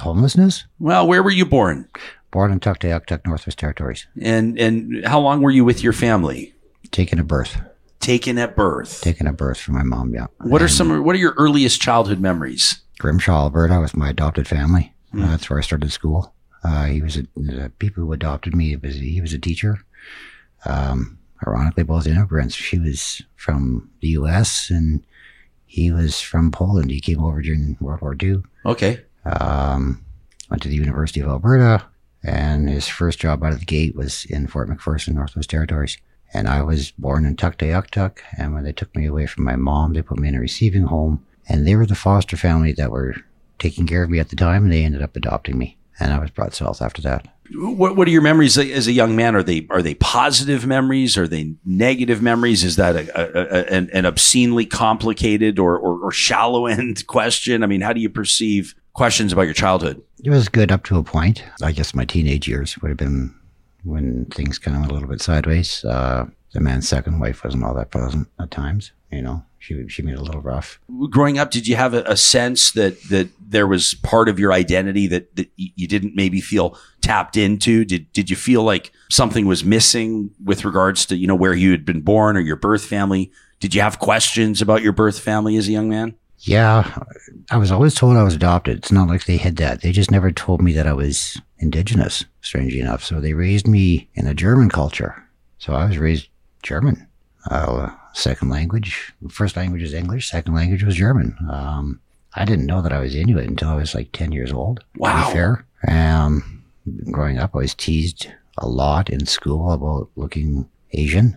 Homelessness? 0.00 0.64
Well, 0.78 1.06
where 1.06 1.22
were 1.22 1.30
you 1.30 1.44
born? 1.44 1.88
Born 2.30 2.50
in 2.50 2.58
Tuktoyaktuk, 2.60 3.24
Northwest 3.26 3.58
Territories. 3.58 4.06
And 4.20 4.58
and 4.58 5.06
how 5.06 5.20
long 5.20 5.40
were 5.40 5.50
you 5.50 5.64
with 5.64 5.82
your 5.82 5.92
family? 5.92 6.54
Taken 6.90 7.18
a 7.18 7.24
birth. 7.24 7.60
Taken 8.00 8.38
at 8.38 8.56
birth. 8.56 9.00
Taken 9.00 9.26
a 9.26 9.32
birth 9.32 9.58
from 9.58 9.74
my 9.74 9.82
mom, 9.82 10.12
yeah. 10.14 10.26
What 10.40 10.60
are 10.60 10.68
some? 10.68 11.04
What 11.04 11.14
are 11.14 11.18
your 11.18 11.34
earliest 11.38 11.80
childhood 11.80 12.20
memories? 12.20 12.82
Grimshaw, 12.98 13.44
Alberta 13.44 13.80
with 13.80 13.96
my 13.96 14.10
adopted 14.10 14.46
family. 14.46 14.92
Uh, 15.16 15.28
that's 15.28 15.48
where 15.48 15.58
I 15.58 15.62
started 15.62 15.92
school. 15.92 16.33
Uh, 16.64 16.86
he 16.86 17.02
was 17.02 17.16
a, 17.16 17.26
the 17.36 17.70
people 17.78 18.02
who 18.02 18.12
adopted 18.12 18.56
me. 18.56 18.74
Was 18.76 18.96
he 18.96 19.20
was 19.20 19.32
a 19.32 19.38
teacher. 19.38 19.84
Um, 20.64 21.18
ironically, 21.46 21.84
both 21.84 22.06
immigrants. 22.06 22.54
She 22.54 22.78
was 22.78 23.22
from 23.36 23.90
the 24.00 24.08
U.S. 24.08 24.70
and 24.70 25.04
he 25.66 25.90
was 25.90 26.20
from 26.20 26.50
Poland. 26.50 26.90
He 26.90 27.00
came 27.00 27.22
over 27.22 27.42
during 27.42 27.76
World 27.80 28.00
War 28.00 28.16
II. 28.20 28.42
Okay. 28.64 29.00
Um, 29.24 30.04
went 30.48 30.62
to 30.62 30.68
the 30.68 30.76
University 30.76 31.20
of 31.20 31.28
Alberta, 31.28 31.84
and 32.22 32.68
his 32.68 32.86
first 32.86 33.18
job 33.18 33.42
out 33.42 33.52
of 33.52 33.58
the 33.58 33.64
gate 33.64 33.96
was 33.96 34.24
in 34.26 34.46
Fort 34.46 34.68
McPherson, 34.68 35.14
Northwest 35.14 35.50
Territories. 35.50 35.98
And 36.32 36.48
I 36.48 36.62
was 36.62 36.92
born 36.92 37.24
in 37.24 37.36
Tuktoyaktuk, 37.36 38.18
and 38.38 38.54
when 38.54 38.64
they 38.64 38.72
took 38.72 38.94
me 38.94 39.06
away 39.06 39.26
from 39.26 39.44
my 39.44 39.56
mom, 39.56 39.92
they 39.92 40.02
put 40.02 40.18
me 40.18 40.28
in 40.28 40.34
a 40.34 40.40
receiving 40.40 40.84
home, 40.84 41.24
and 41.48 41.66
they 41.66 41.76
were 41.76 41.86
the 41.86 41.94
foster 41.94 42.36
family 42.36 42.72
that 42.72 42.90
were 42.90 43.16
taking 43.58 43.86
care 43.86 44.02
of 44.02 44.10
me 44.10 44.18
at 44.18 44.28
the 44.30 44.36
time, 44.36 44.64
and 44.64 44.72
they 44.72 44.84
ended 44.84 45.02
up 45.02 45.16
adopting 45.16 45.58
me, 45.58 45.76
and 45.98 46.12
I 46.12 46.18
was 46.18 46.30
brought 46.30 46.54
south 46.54 46.82
after 46.82 47.02
that. 47.02 47.26
What 47.54 47.96
What 47.96 48.08
are 48.08 48.10
your 48.10 48.22
memories 48.22 48.56
as 48.56 48.86
a 48.86 48.92
young 48.92 49.14
man? 49.16 49.36
Are 49.36 49.42
they 49.42 49.66
Are 49.70 49.82
they 49.82 49.94
positive 49.94 50.66
memories? 50.66 51.16
Are 51.18 51.28
they 51.28 51.54
negative 51.64 52.22
memories? 52.22 52.64
Is 52.64 52.76
that 52.76 52.96
a, 52.96 53.20
a, 53.20 53.58
a 53.58 53.64
an, 53.66 53.90
an 53.92 54.06
obscenely 54.06 54.64
complicated 54.64 55.58
or, 55.58 55.76
or 55.76 55.98
or 55.98 56.10
shallow 56.10 56.66
end 56.78 57.06
question? 57.06 57.62
I 57.62 57.66
mean, 57.66 57.82
how 57.82 57.92
do 57.92 58.00
you 58.00 58.08
perceive 58.08 58.74
questions 58.94 59.32
about 59.32 59.42
your 59.42 59.54
childhood? 59.54 60.02
It 60.22 60.30
was 60.30 60.48
good 60.48 60.72
up 60.72 60.84
to 60.84 60.96
a 60.98 61.02
point. 61.02 61.44
I 61.62 61.72
guess 61.72 61.94
my 61.94 62.06
teenage 62.06 62.48
years 62.48 62.80
would 62.80 62.88
have 62.88 62.96
been 62.98 63.34
when 63.84 64.24
things 64.26 64.58
kind 64.58 64.76
of 64.76 64.80
went 64.80 64.92
a 64.92 64.94
little 64.94 65.08
bit 65.08 65.20
sideways. 65.20 65.84
Uh, 65.84 66.26
the 66.54 66.60
man's 66.60 66.88
second 66.88 67.18
wife 67.18 67.44
wasn't 67.44 67.64
all 67.64 67.74
that 67.74 67.90
pleasant 67.90 68.28
at 68.40 68.50
times. 68.50 68.92
You 69.10 69.22
know, 69.22 69.44
she 69.58 69.86
she 69.88 70.02
made 70.02 70.14
it 70.14 70.20
a 70.20 70.22
little 70.22 70.40
rough. 70.40 70.80
growing 71.10 71.38
up, 71.38 71.50
did 71.50 71.68
you 71.68 71.76
have 71.76 71.94
a, 71.94 72.02
a 72.04 72.16
sense 72.16 72.72
that 72.72 73.00
that 73.04 73.28
there 73.40 73.66
was 73.66 73.94
part 73.94 74.28
of 74.28 74.38
your 74.38 74.52
identity 74.52 75.06
that, 75.08 75.36
that 75.36 75.50
you 75.56 75.86
didn't 75.86 76.16
maybe 76.16 76.40
feel 76.40 76.78
tapped 77.00 77.36
into? 77.36 77.84
Did 77.84 78.10
did 78.12 78.30
you 78.30 78.36
feel 78.36 78.62
like 78.62 78.92
something 79.10 79.46
was 79.46 79.64
missing 79.64 80.30
with 80.42 80.64
regards 80.64 81.06
to 81.06 81.16
you 81.16 81.26
know 81.26 81.34
where 81.34 81.54
you 81.54 81.72
had 81.72 81.84
been 81.84 82.00
born 82.00 82.36
or 82.36 82.40
your 82.40 82.56
birth 82.56 82.84
family? 82.84 83.30
Did 83.60 83.74
you 83.74 83.82
have 83.82 83.98
questions 83.98 84.62
about 84.62 84.82
your 84.82 84.92
birth 84.92 85.18
family 85.18 85.56
as 85.56 85.68
a 85.68 85.72
young 85.72 85.88
man? 85.88 86.14
Yeah, 86.38 87.02
I 87.50 87.56
was 87.56 87.72
always 87.72 87.94
told 87.94 88.16
I 88.16 88.22
was 88.22 88.34
adopted. 88.34 88.78
It's 88.78 88.92
not 88.92 89.08
like 89.08 89.24
they 89.24 89.38
hid 89.38 89.56
that. 89.56 89.80
They 89.80 89.92
just 89.92 90.10
never 90.10 90.30
told 90.30 90.60
me 90.60 90.72
that 90.72 90.86
I 90.86 90.92
was 90.92 91.40
indigenous, 91.58 92.24
strangely 92.42 92.80
enough. 92.80 93.02
So 93.02 93.20
they 93.20 93.32
raised 93.32 93.66
me 93.66 94.10
in 94.14 94.26
a 94.26 94.34
German 94.34 94.68
culture. 94.68 95.24
So 95.58 95.72
I 95.72 95.86
was 95.86 95.96
raised 95.96 96.28
German. 96.64 97.06
Uh, 97.50 97.90
second 98.14 98.48
language, 98.48 99.12
first 99.28 99.54
language 99.56 99.82
is 99.82 99.92
English, 99.94 100.30
second 100.30 100.54
language 100.54 100.82
was 100.82 100.96
German. 100.96 101.36
Um, 101.50 102.00
I 102.34 102.44
didn't 102.44 102.66
know 102.66 102.80
that 102.82 102.92
I 102.92 102.98
was 102.98 103.14
Inuit 103.14 103.46
until 103.48 103.68
I 103.68 103.74
was 103.76 103.94
like 103.94 104.10
10 104.12 104.32
years 104.32 104.50
old. 104.52 104.78
to 104.80 104.84
be 104.94 105.00
Wow. 105.00 105.30
fair. 105.30 105.66
Um, 105.86 106.64
growing 107.12 107.38
up, 107.38 107.54
I 107.54 107.58
was 107.58 107.74
teased 107.74 108.28
a 108.58 108.66
lot 108.66 109.10
in 109.10 109.26
school 109.26 109.70
about 109.72 110.08
looking 110.16 110.68
Asian. 110.92 111.36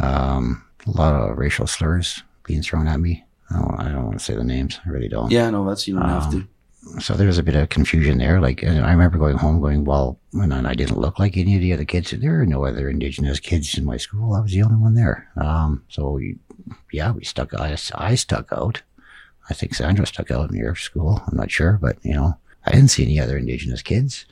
Um, 0.00 0.64
a 0.86 0.90
lot 0.90 1.14
of 1.14 1.36
racial 1.38 1.66
slurs 1.66 2.22
being 2.44 2.62
thrown 2.62 2.88
at 2.88 2.98
me. 2.98 3.24
I 3.50 3.54
don't, 3.58 3.80
I 3.80 3.88
don't 3.92 4.04
want 4.06 4.18
to 4.18 4.24
say 4.24 4.34
the 4.34 4.42
names. 4.44 4.80
I 4.86 4.88
really 4.88 5.08
don't. 5.08 5.30
Yeah, 5.30 5.50
no, 5.50 5.68
that's 5.68 5.86
you 5.86 5.94
don't 5.94 6.08
have 6.08 6.30
to. 6.32 6.48
So 6.98 7.14
there 7.14 7.28
was 7.28 7.38
a 7.38 7.42
bit 7.42 7.54
of 7.54 7.68
confusion 7.68 8.18
there. 8.18 8.40
Like, 8.40 8.62
and 8.62 8.84
I 8.84 8.90
remember 8.90 9.18
going 9.18 9.38
home 9.38 9.60
going, 9.60 9.84
well, 9.84 10.18
when 10.32 10.52
I 10.52 10.74
didn't 10.74 10.98
look 10.98 11.18
like 11.18 11.36
any 11.36 11.54
of 11.54 11.60
the 11.60 11.72
other 11.72 11.84
kids. 11.84 12.10
There 12.10 12.40
are 12.40 12.46
no 12.46 12.64
other 12.64 12.88
Indigenous 12.88 13.40
kids 13.40 13.78
in 13.78 13.84
my 13.84 13.96
school. 13.96 14.34
I 14.34 14.40
was 14.40 14.52
the 14.52 14.62
only 14.62 14.76
one 14.76 14.94
there. 14.94 15.28
Um, 15.36 15.84
so 15.88 16.20
yeah, 16.92 17.12
we 17.12 17.24
stuck, 17.24 17.54
I, 17.54 17.76
I 17.94 18.14
stuck 18.14 18.52
out. 18.52 18.82
I 19.48 19.54
think 19.54 19.74
Sandra 19.74 20.06
stuck 20.06 20.30
out 20.30 20.50
in 20.50 20.56
your 20.56 20.74
school. 20.74 21.22
I'm 21.26 21.36
not 21.36 21.50
sure, 21.50 21.78
but 21.80 21.98
you 22.02 22.14
know, 22.14 22.38
I 22.66 22.72
didn't 22.72 22.88
see 22.88 23.04
any 23.04 23.20
other 23.20 23.36
Indigenous 23.36 23.82
kids. 23.82 24.24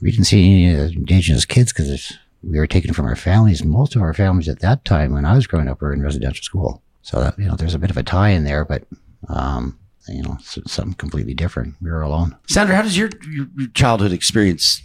We 0.00 0.10
didn't 0.10 0.26
see 0.26 0.44
any 0.44 0.74
other 0.74 0.92
Indigenous 0.92 1.44
kids 1.44 1.72
because 1.72 2.18
we 2.42 2.58
were 2.58 2.66
taken 2.66 2.94
from 2.94 3.06
our 3.06 3.16
families. 3.16 3.64
Most 3.64 3.96
of 3.96 4.02
our 4.02 4.14
families 4.14 4.48
at 4.48 4.60
that 4.60 4.84
time, 4.84 5.12
when 5.12 5.24
I 5.24 5.34
was 5.34 5.46
growing 5.46 5.68
up, 5.68 5.80
were 5.80 5.92
in 5.92 6.02
residential 6.02 6.42
school. 6.42 6.82
So 7.02 7.20
that, 7.20 7.38
you 7.38 7.46
know, 7.46 7.56
there's 7.56 7.74
a 7.74 7.78
bit 7.78 7.90
of 7.90 7.96
a 7.96 8.02
tie 8.02 8.30
in 8.30 8.44
there, 8.44 8.64
but, 8.64 8.84
um, 9.28 9.78
you 10.08 10.22
know, 10.22 10.38
something 10.42 10.94
completely 10.94 11.34
different. 11.34 11.76
We 11.80 11.90
were 11.90 12.02
alone. 12.02 12.36
Sandra, 12.48 12.76
how 12.76 12.82
does 12.82 12.96
your, 12.96 13.10
your 13.30 13.46
your 13.56 13.68
childhood 13.68 14.12
experience 14.12 14.82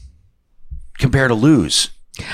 compare 0.97 1.27
to 1.27 1.33
Lew's? 1.35 1.89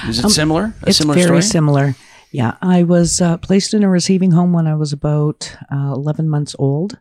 Is 0.07 0.23
it 0.23 0.29
similar? 0.29 0.73
A 0.83 0.89
it's 0.89 0.97
similar 0.97 1.15
very 1.15 1.25
story? 1.25 1.41
similar. 1.41 1.95
Yeah, 2.31 2.55
I 2.61 2.83
was 2.83 3.19
uh, 3.19 3.37
placed 3.37 3.73
in 3.73 3.83
a 3.83 3.89
receiving 3.89 4.31
home 4.31 4.53
when 4.53 4.67
I 4.67 4.75
was 4.75 4.93
about 4.93 5.55
uh, 5.71 5.91
11 5.93 6.29
months 6.29 6.55
old 6.57 6.97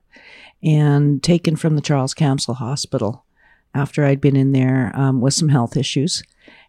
and 0.63 1.23
taken 1.23 1.57
from 1.57 1.77
the 1.77 1.83
Charles 1.83 2.15
Camsell 2.15 2.57
Hospital 2.57 3.25
after 3.75 4.05
I'd 4.05 4.21
been 4.21 4.35
in 4.35 4.53
there 4.53 4.91
um, 4.95 5.21
with 5.21 5.35
some 5.35 5.49
health 5.49 5.77
issues. 5.77 6.23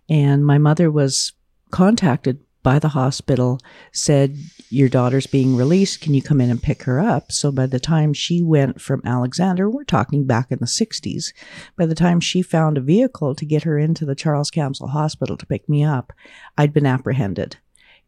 And 0.10 0.46
my 0.46 0.58
mother 0.58 0.92
was 0.92 1.34
contacted 1.72 2.42
by 2.64 2.80
the 2.80 2.90
hospital, 2.90 3.60
said, 3.92 4.38
Your 4.70 4.90
daughter's 4.90 5.28
being 5.28 5.56
released. 5.56 6.02
Can 6.02 6.14
you 6.14 6.22
come 6.22 6.42
in 6.42 6.50
and 6.50 6.62
pick 6.62 6.84
her 6.84 7.00
up? 7.00 7.32
So 7.32 7.52
by 7.52 7.66
the 7.66 7.80
time 7.80 8.14
she 8.14 8.42
went 8.42 8.80
from 8.82 9.02
Alexander, 9.06 9.70
we're 9.70 9.84
talking 9.84 10.26
back 10.26 10.52
in 10.52 10.60
the 10.60 10.66
60s, 10.66 11.34
by 11.78 11.86
the 11.86 11.96
time 11.96 12.20
she 12.20 12.42
found 12.42 12.78
a 12.78 12.82
vehicle 12.82 13.36
to 13.36 13.46
get 13.46 13.64
her 13.64 13.78
into 13.78 14.06
the 14.06 14.16
Charles 14.16 14.52
Camsell 14.52 14.90
Hospital 14.90 15.38
to 15.38 15.46
pick 15.46 15.68
me 15.68 15.84
up, 15.84 16.14
I'd 16.58 16.74
been 16.74 16.86
apprehended. 16.86 17.58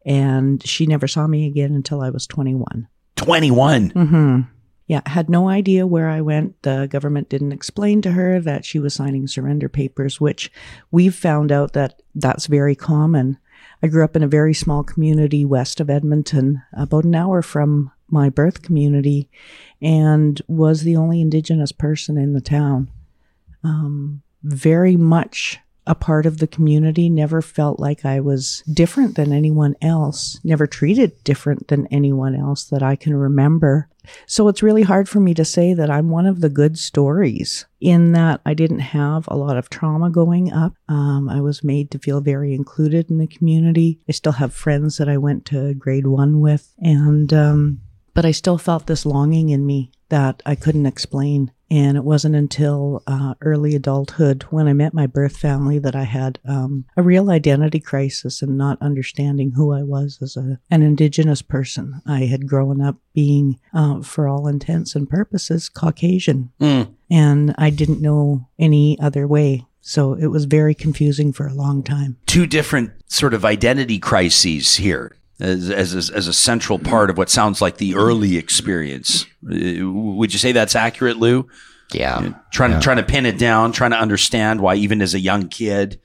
And 0.05 0.65
she 0.65 0.85
never 0.85 1.07
saw 1.07 1.27
me 1.27 1.47
again 1.47 1.73
until 1.73 2.01
I 2.01 2.09
was 2.09 2.27
21. 2.27 2.87
21. 3.15 3.89
hmm 3.91 4.41
Yeah, 4.87 5.01
had 5.05 5.29
no 5.29 5.47
idea 5.47 5.87
where 5.87 6.09
I 6.09 6.21
went. 6.21 6.61
The 6.63 6.87
government 6.89 7.29
didn't 7.29 7.53
explain 7.53 8.01
to 8.01 8.11
her 8.11 8.39
that 8.41 8.65
she 8.65 8.79
was 8.79 8.93
signing 8.93 9.27
surrender 9.27 9.69
papers, 9.69 10.19
which 10.19 10.51
we've 10.91 11.15
found 11.15 11.51
out 11.51 11.73
that 11.73 12.01
that's 12.15 12.47
very 12.47 12.75
common. 12.75 13.37
I 13.83 13.87
grew 13.87 14.05
up 14.05 14.15
in 14.15 14.23
a 14.23 14.27
very 14.27 14.53
small 14.53 14.81
community 14.81 15.43
west 15.43 15.81
of 15.81 15.89
Edmonton, 15.89 16.63
about 16.71 17.03
an 17.03 17.15
hour 17.15 17.41
from 17.41 17.91
my 18.09 18.29
birth 18.29 18.61
community, 18.61 19.29
and 19.81 20.41
was 20.47 20.83
the 20.83 20.95
only 20.95 21.19
Indigenous 21.19 21.73
person 21.73 22.17
in 22.17 22.31
the 22.31 22.39
town. 22.39 22.89
Um, 23.61 24.21
very 24.41 24.95
much 24.95 25.59
a 25.85 25.95
part 25.95 26.25
of 26.25 26.37
the 26.37 26.47
community, 26.47 27.09
never 27.09 27.41
felt 27.41 27.79
like 27.79 28.05
I 28.05 28.19
was 28.19 28.63
different 28.71 29.15
than 29.15 29.33
anyone 29.33 29.75
else, 29.81 30.39
never 30.43 30.67
treated 30.67 31.23
different 31.23 31.67
than 31.67 31.87
anyone 31.87 32.35
else 32.35 32.63
that 32.65 32.81
I 32.81 32.95
can 32.95 33.15
remember. 33.15 33.89
So 34.25 34.47
it's 34.47 34.63
really 34.63 34.83
hard 34.83 35.07
for 35.07 35.19
me 35.19 35.33
to 35.33 35.45
say 35.45 35.73
that 35.73 35.89
I'm 35.89 36.09
one 36.09 36.25
of 36.25 36.41
the 36.41 36.49
good 36.49 36.77
stories 36.77 37.65
in 37.79 38.11
that 38.13 38.41
I 38.45 38.53
didn't 38.53 38.79
have 38.79 39.25
a 39.27 39.37
lot 39.37 39.57
of 39.57 39.69
trauma 39.69 40.09
going 40.09 40.51
up. 40.51 40.73
Um, 40.89 41.29
I 41.29 41.41
was 41.41 41.63
made 41.63 41.91
to 41.91 41.99
feel 41.99 42.21
very 42.21 42.53
included 42.53 43.09
in 43.09 43.17
the 43.17 43.27
community. 43.27 43.99
I 44.07 44.11
still 44.11 44.33
have 44.33 44.53
friends 44.53 44.97
that 44.97 45.09
I 45.09 45.17
went 45.17 45.45
to 45.47 45.73
grade 45.73 46.07
one 46.07 46.41
with, 46.41 46.73
and 46.79 47.33
um, 47.33 47.81
but 48.13 48.25
I 48.25 48.31
still 48.31 48.57
felt 48.57 48.87
this 48.87 49.05
longing 49.05 49.49
in 49.49 49.65
me 49.65 49.91
that 50.09 50.43
I 50.45 50.55
couldn't 50.55 50.85
explain. 50.85 51.51
And 51.73 51.97
it 51.97 52.03
wasn't 52.03 52.35
until 52.35 53.01
uh, 53.07 53.33
early 53.41 53.73
adulthood 53.73 54.43
when 54.51 54.67
I 54.67 54.73
met 54.73 54.93
my 54.93 55.07
birth 55.07 55.35
family 55.35 55.79
that 55.79 55.95
I 55.95 56.03
had 56.03 56.37
um, 56.47 56.85
a 56.95 57.01
real 57.01 57.31
identity 57.31 57.79
crisis 57.79 58.43
and 58.43 58.55
not 58.59 58.79
understanding 58.79 59.53
who 59.55 59.73
I 59.73 59.81
was 59.81 60.19
as 60.21 60.37
a, 60.37 60.59
an 60.69 60.83
Indigenous 60.83 61.41
person. 61.41 61.99
I 62.05 62.25
had 62.25 62.47
grown 62.47 62.79
up 62.79 62.97
being, 63.15 63.59
uh, 63.73 64.03
for 64.03 64.27
all 64.27 64.47
intents 64.47 64.95
and 64.95 65.09
purposes, 65.09 65.67
Caucasian, 65.67 66.51
Mm. 66.61 66.93
and 67.09 67.55
I 67.57 67.71
didn't 67.71 68.01
know 68.01 68.47
any 68.59 68.99
other 68.99 69.27
way. 69.27 69.65
So 69.81 70.13
it 70.13 70.27
was 70.27 70.45
very 70.45 70.75
confusing 70.75 71.33
for 71.33 71.47
a 71.47 71.53
long 71.55 71.81
time. 71.81 72.17
Two 72.27 72.45
different 72.45 72.91
sort 73.07 73.33
of 73.33 73.43
identity 73.43 73.97
crises 73.97 74.75
here. 74.75 75.15
As, 75.39 75.69
as, 75.71 75.95
as, 75.95 76.09
as 76.11 76.27
a 76.27 76.33
central 76.33 76.77
part 76.77 77.09
of 77.09 77.17
what 77.17 77.29
sounds 77.29 77.59
like 77.61 77.77
the 77.77 77.95
early 77.95 78.37
experience. 78.37 79.25
Uh, 79.43 79.89
Would 79.89 80.31
you 80.31 80.39
say 80.39 80.51
that's 80.51 80.75
accurate, 80.75 81.17
Lew? 81.17 81.47
Yeah. 81.91 82.33
trying 82.51 82.71
Yeah. 82.71 82.77
to 82.79 82.83
trying 82.83 82.97
to 82.97 83.03
pin 83.03 83.25
it 83.25 83.37
down, 83.39 83.71
trying 83.71 83.91
to 83.91 83.97
understand 83.99 84.61
why 84.61 84.75
even 84.75 85.01
as 85.01 85.13
a 85.13 85.19
young 85.19 85.47
kid 85.49 85.99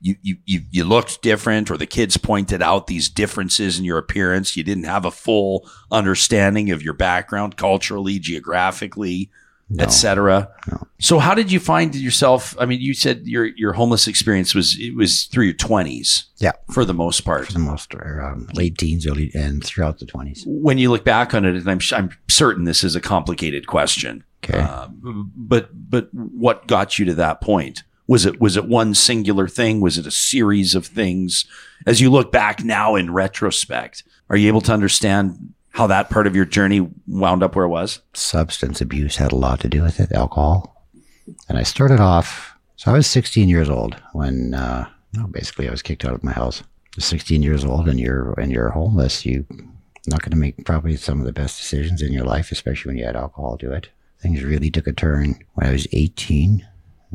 you, 0.00 0.16
you 0.22 0.36
you 0.44 0.60
you 0.70 0.84
looked 0.84 1.22
different 1.22 1.70
or 1.70 1.76
the 1.76 1.86
kids 1.86 2.16
pointed 2.18 2.60
out 2.62 2.86
these 2.88 3.08
differences 3.08 3.78
in 3.78 3.84
your 3.84 3.96
appearance. 3.98 4.56
You 4.56 4.62
didn't 4.64 4.84
have 4.84 5.04
a 5.04 5.10
full 5.10 5.68
understanding 5.90 6.70
of 6.70 6.82
your 6.82 6.94
background 6.94 7.56
culturally, 7.56 8.18
geographically, 8.18 9.30
etc. 9.78 10.48
No. 10.70 10.86
So 11.00 11.18
how 11.18 11.34
did 11.34 11.50
you 11.50 11.60
find 11.60 11.94
yourself? 11.94 12.54
I 12.58 12.66
mean, 12.66 12.80
you 12.80 12.94
said 12.94 13.22
your 13.26 13.46
your 13.46 13.72
homeless 13.72 14.06
experience 14.06 14.54
was 14.54 14.78
it 14.78 14.94
was 14.94 15.24
through 15.24 15.44
your 15.46 15.54
20s 15.54 16.24
Yeah. 16.38 16.52
for 16.72 16.84
the 16.84 16.94
most 16.94 17.20
part. 17.22 17.46
For 17.46 17.52
the 17.54 17.58
most, 17.58 17.94
or, 17.94 18.22
um, 18.22 18.48
late 18.54 18.78
teens, 18.78 19.06
early, 19.06 19.30
and 19.34 19.64
throughout 19.64 19.98
the 19.98 20.06
20s. 20.06 20.42
when 20.46 20.78
you 20.78 20.90
look 20.90 21.04
back 21.04 21.34
on 21.34 21.44
it, 21.44 21.56
and 21.56 21.68
I'm, 21.68 21.80
I'm 21.92 22.10
certain 22.28 22.64
this 22.64 22.84
is 22.84 22.94
a 22.94 23.00
complicated 23.00 23.66
question, 23.66 24.24
Okay. 24.44 24.58
uh, 24.58 24.88
but 25.36 25.70
but 25.72 26.08
what 26.12 26.66
got 26.66 26.98
you 26.98 27.04
to 27.06 27.14
that 27.14 27.40
point? 27.40 27.82
Was 28.06 28.26
it 28.26 28.38
was 28.40 28.56
it 28.58 28.66
one 28.68 28.92
singular 28.94 29.48
thing? 29.48 29.80
Was 29.80 29.96
it 29.96 30.06
a 30.06 30.10
series 30.10 30.74
of 30.74 30.86
things? 30.86 31.46
As 31.86 32.00
you 32.02 32.10
look 32.10 32.30
back 32.30 32.62
now 32.62 32.96
in 32.96 33.10
retrospect, 33.12 34.04
are 34.28 34.36
you 34.36 34.48
able 34.48 34.60
to 34.62 34.72
understand 34.72 35.53
how 35.74 35.88
that 35.88 36.08
part 36.08 36.28
of 36.28 36.36
your 36.36 36.44
journey 36.44 36.88
wound 37.08 37.42
up 37.42 37.56
where 37.56 37.64
it 37.64 37.68
was? 37.68 38.00
substance 38.12 38.80
abuse 38.80 39.16
had 39.16 39.32
a 39.32 39.36
lot 39.36 39.58
to 39.58 39.68
do 39.68 39.82
with 39.82 39.98
it, 39.98 40.12
alcohol. 40.12 40.86
And 41.48 41.58
I 41.58 41.64
started 41.64 41.98
off, 41.98 42.56
so 42.76 42.92
I 42.92 42.94
was 42.94 43.08
16 43.08 43.48
years 43.48 43.68
old 43.68 43.96
when, 44.12 44.54
uh, 44.54 44.88
no, 45.14 45.26
basically 45.26 45.66
I 45.66 45.72
was 45.72 45.82
kicked 45.82 46.04
out 46.04 46.14
of 46.14 46.22
my 46.22 46.30
house. 46.30 46.62
16 47.00 47.42
years 47.42 47.64
old 47.64 47.88
and 47.88 47.98
you're, 47.98 48.38
and 48.38 48.52
you're 48.52 48.70
homeless. 48.70 49.26
You 49.26 49.44
not 50.06 50.22
going 50.22 50.30
to 50.30 50.36
make 50.36 50.64
probably 50.64 50.96
some 50.96 51.18
of 51.18 51.26
the 51.26 51.32
best 51.32 51.58
decisions 51.58 52.00
in 52.00 52.12
your 52.12 52.24
life, 52.24 52.52
especially 52.52 52.90
when 52.90 52.98
you 52.98 53.06
had 53.06 53.16
alcohol 53.16 53.58
to 53.58 53.72
it. 53.72 53.88
Things 54.20 54.44
really 54.44 54.70
took 54.70 54.86
a 54.86 54.92
turn 54.92 55.40
when 55.54 55.66
I 55.66 55.72
was 55.72 55.88
18, 55.90 56.64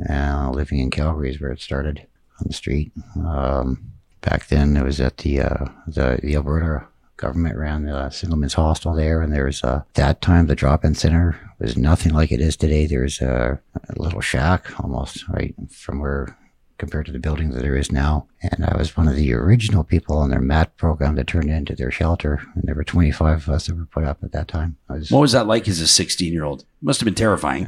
uh, 0.10 0.52
living 0.54 0.80
in 0.80 0.92
Calgary 0.92 1.30
is 1.30 1.40
where 1.40 1.52
it 1.52 1.62
started 1.62 2.06
on 2.42 2.48
the 2.48 2.54
street. 2.54 2.92
Um, 3.16 3.94
back 4.20 4.48
then 4.48 4.76
it 4.76 4.84
was 4.84 5.00
at 5.00 5.20
the, 5.20 5.44
uh, 5.44 5.66
the, 5.88 6.20
the 6.22 6.36
Alberta 6.36 6.88
government 7.20 7.58
ran 7.58 7.86
the 7.86 7.92
Singleman's 8.10 8.54
Hostel 8.54 8.94
there, 8.96 9.22
and 9.22 9.32
there 9.32 9.46
was 9.46 9.64
uh, 9.64 9.84
that 9.96 10.22
time 10.22 10.48
the 10.48 10.56
drop-in 10.56 10.96
center 10.96 11.40
was 11.60 11.78
nothing 11.78 12.14
like 12.14 12.32
it 12.32 12.40
is 12.40 12.56
today. 12.56 12.86
There's 12.86 13.22
a, 13.22 13.60
a 13.76 14.02
little 14.02 14.22
shack 14.22 14.80
almost 14.80 15.28
right 15.28 15.54
from 15.70 16.00
where 16.00 16.38
compared 16.78 17.06
to 17.06 17.12
the 17.12 17.20
building 17.20 17.50
that 17.52 17.62
there 17.62 17.76
is 17.76 17.92
now. 17.92 18.26
And 18.42 18.66
I 18.66 18.78
was 18.78 18.96
one 18.96 19.10
of 19.10 19.18
the 19.18 19.34
original 19.34 19.84
people 19.84 20.18
on 20.18 20.30
their 20.30 20.40
MAT 20.40 20.78
program 20.78 21.16
that 21.16 21.28
turned 21.28 21.50
into 21.50 21.76
their 21.76 21.92
shelter. 21.92 22.42
And 22.56 22.64
there 22.64 22.74
were 22.74 22.86
25 22.86 23.38
of 23.38 23.50
us 23.54 23.68
that 23.68 23.76
were 23.76 23.86
put 23.86 24.06
up 24.06 24.24
at 24.24 24.32
that 24.32 24.48
time. 24.48 24.78
I 24.88 24.94
was 24.94 25.12
What 25.12 25.20
was 25.20 25.34
that 25.34 25.46
like 25.46 25.68
as 25.68 25.82
a 25.82 25.88
16 25.88 26.32
year 26.32 26.46
old? 26.46 26.64
Must 26.82 27.02
have 27.02 27.06
been 27.06 27.16
terrifying. 27.16 27.68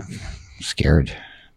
scared, 0.62 1.12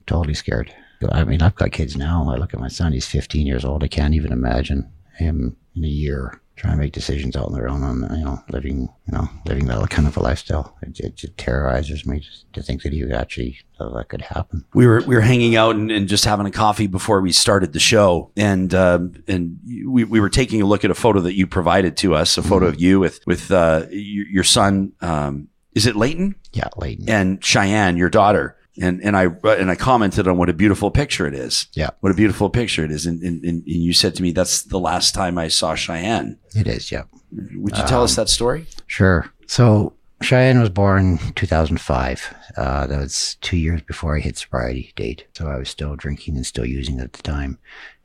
totally 0.07 0.35
scared. 0.35 0.75
I 1.13 1.23
mean, 1.23 1.43
I've 1.43 1.55
got 1.55 1.71
kids 1.71 1.97
now. 1.97 2.29
I 2.31 2.37
look 2.37 2.55
at 2.55 2.61
my 2.61 2.69
son; 2.69 2.93
he's 2.93 3.07
15 3.07 3.47
years 3.47 3.65
old. 3.65 3.85
I 3.85 3.89
can't 3.89 4.15
even 4.15 4.33
imagine 4.33 4.91
him 5.17 5.57
in 5.77 5.85
a 5.85 5.89
year 5.89 6.41
trying 6.57 6.75
to 6.75 6.79
make 6.79 6.93
decisions 6.93 7.37
out 7.37 7.47
on 7.47 7.53
their 7.53 7.69
own, 7.69 7.83
on 7.83 8.17
you 8.17 8.25
know, 8.25 8.39
living, 8.51 8.89
you 9.07 9.13
know, 9.13 9.29
living 9.47 9.67
that 9.67 9.91
kind 9.91 10.07
of 10.07 10.17
a 10.17 10.21
lifestyle. 10.21 10.77
It, 10.83 11.01
it, 11.01 11.25
it 11.25 11.37
terrorizes 11.37 12.07
me 12.07 12.21
just 12.21 12.53
to 12.53 12.63
think 12.63 12.83
that 12.83 12.93
you 12.93 13.13
actually 13.13 13.59
that, 13.79 13.93
that 13.95 14.09
could 14.09 14.21
happen. 14.23 14.65
we 14.75 14.87
were 14.87 15.03
we 15.07 15.15
were 15.15 15.21
hanging 15.21 15.57
out 15.57 15.75
and, 15.75 15.91
and 15.91 16.07
just 16.09 16.25
having 16.25 16.47
a 16.47 16.51
coffee 16.51 16.87
before 16.87 17.21
we 17.21 17.33
started 17.33 17.73
the 17.73 17.81
show, 17.81 18.31
and 18.37 18.73
um, 18.75 19.15
and 19.27 19.59
we, 19.87 20.05
we 20.05 20.21
were 20.21 20.31
taking 20.31 20.63
a 20.63 20.67
look 20.67 20.85
at 20.85 20.91
a 20.91 20.95
photo 20.95 21.21
that 21.21 21.35
you 21.35 21.47
provided 21.47 21.97
to 21.99 22.15
us, 22.15 22.39
a 22.39 22.43
photo 22.43 22.67
of 22.67 22.81
you 22.81 23.01
with 23.01 23.21
with 23.27 23.51
uh, 23.51 23.87
your, 23.91 24.27
your 24.27 24.45
son. 24.45 24.93
Um, 25.01 25.49
is 25.75 25.87
it 25.87 25.97
Leighton 25.97 26.37
Yeah, 26.53 26.69
Leighton. 26.77 27.09
and 27.11 27.45
Cheyenne, 27.45 27.97
your 27.97 28.09
daughter? 28.09 28.57
And 28.81 29.01
and 29.03 29.17
I 29.17 29.27
and 29.45 29.71
I 29.71 29.77
commented 29.77 30.27
on 30.27 30.37
what 30.37 30.49
a 30.49 30.53
beautiful 30.53 30.91
picture 30.91 31.27
it 31.27 31.35
is. 31.35 31.69
Yeah. 31.75 31.91
what 32.01 32.11
a 32.11 32.15
beautiful 32.15 32.51
picture 32.51 32.85
it 32.85 32.91
is. 32.91 33.07
And, 33.07 33.23
and, 33.23 33.45
and 33.45 33.63
you 33.67 33.93
said 33.93 34.15
to 34.17 34.23
me, 34.23 34.33
"That's 34.33 34.63
the 34.63 34.81
last 34.81 35.15
time 35.15 35.39
I 35.39 35.49
saw 35.49 35.75
Cheyenne." 35.75 36.39
It 36.57 36.67
is. 36.67 36.91
Yeah. 36.91 37.05
Would 37.33 37.77
you 37.77 37.85
tell 37.85 38.03
us 38.03 38.17
that 38.17 38.29
story? 38.29 38.67
Sure. 38.87 39.31
So 39.47 39.93
Cheyenne 40.23 40.61
was 40.61 40.71
born 40.71 41.19
2005. 41.35 42.35
Uh, 42.57 42.87
that 42.87 42.99
was 42.99 43.37
two 43.41 43.57
years 43.57 43.83
before 43.83 44.17
I 44.17 44.21
hit 44.21 44.39
sobriety 44.39 44.93
date. 44.97 45.27
So 45.35 45.49
I 45.49 45.59
was 45.59 45.69
still 45.69 45.97
drinking 45.97 46.37
and 46.37 46.47
still 46.47 46.67
using 46.67 47.01
at 47.01 47.13
the 47.13 47.23
time. 47.23 47.59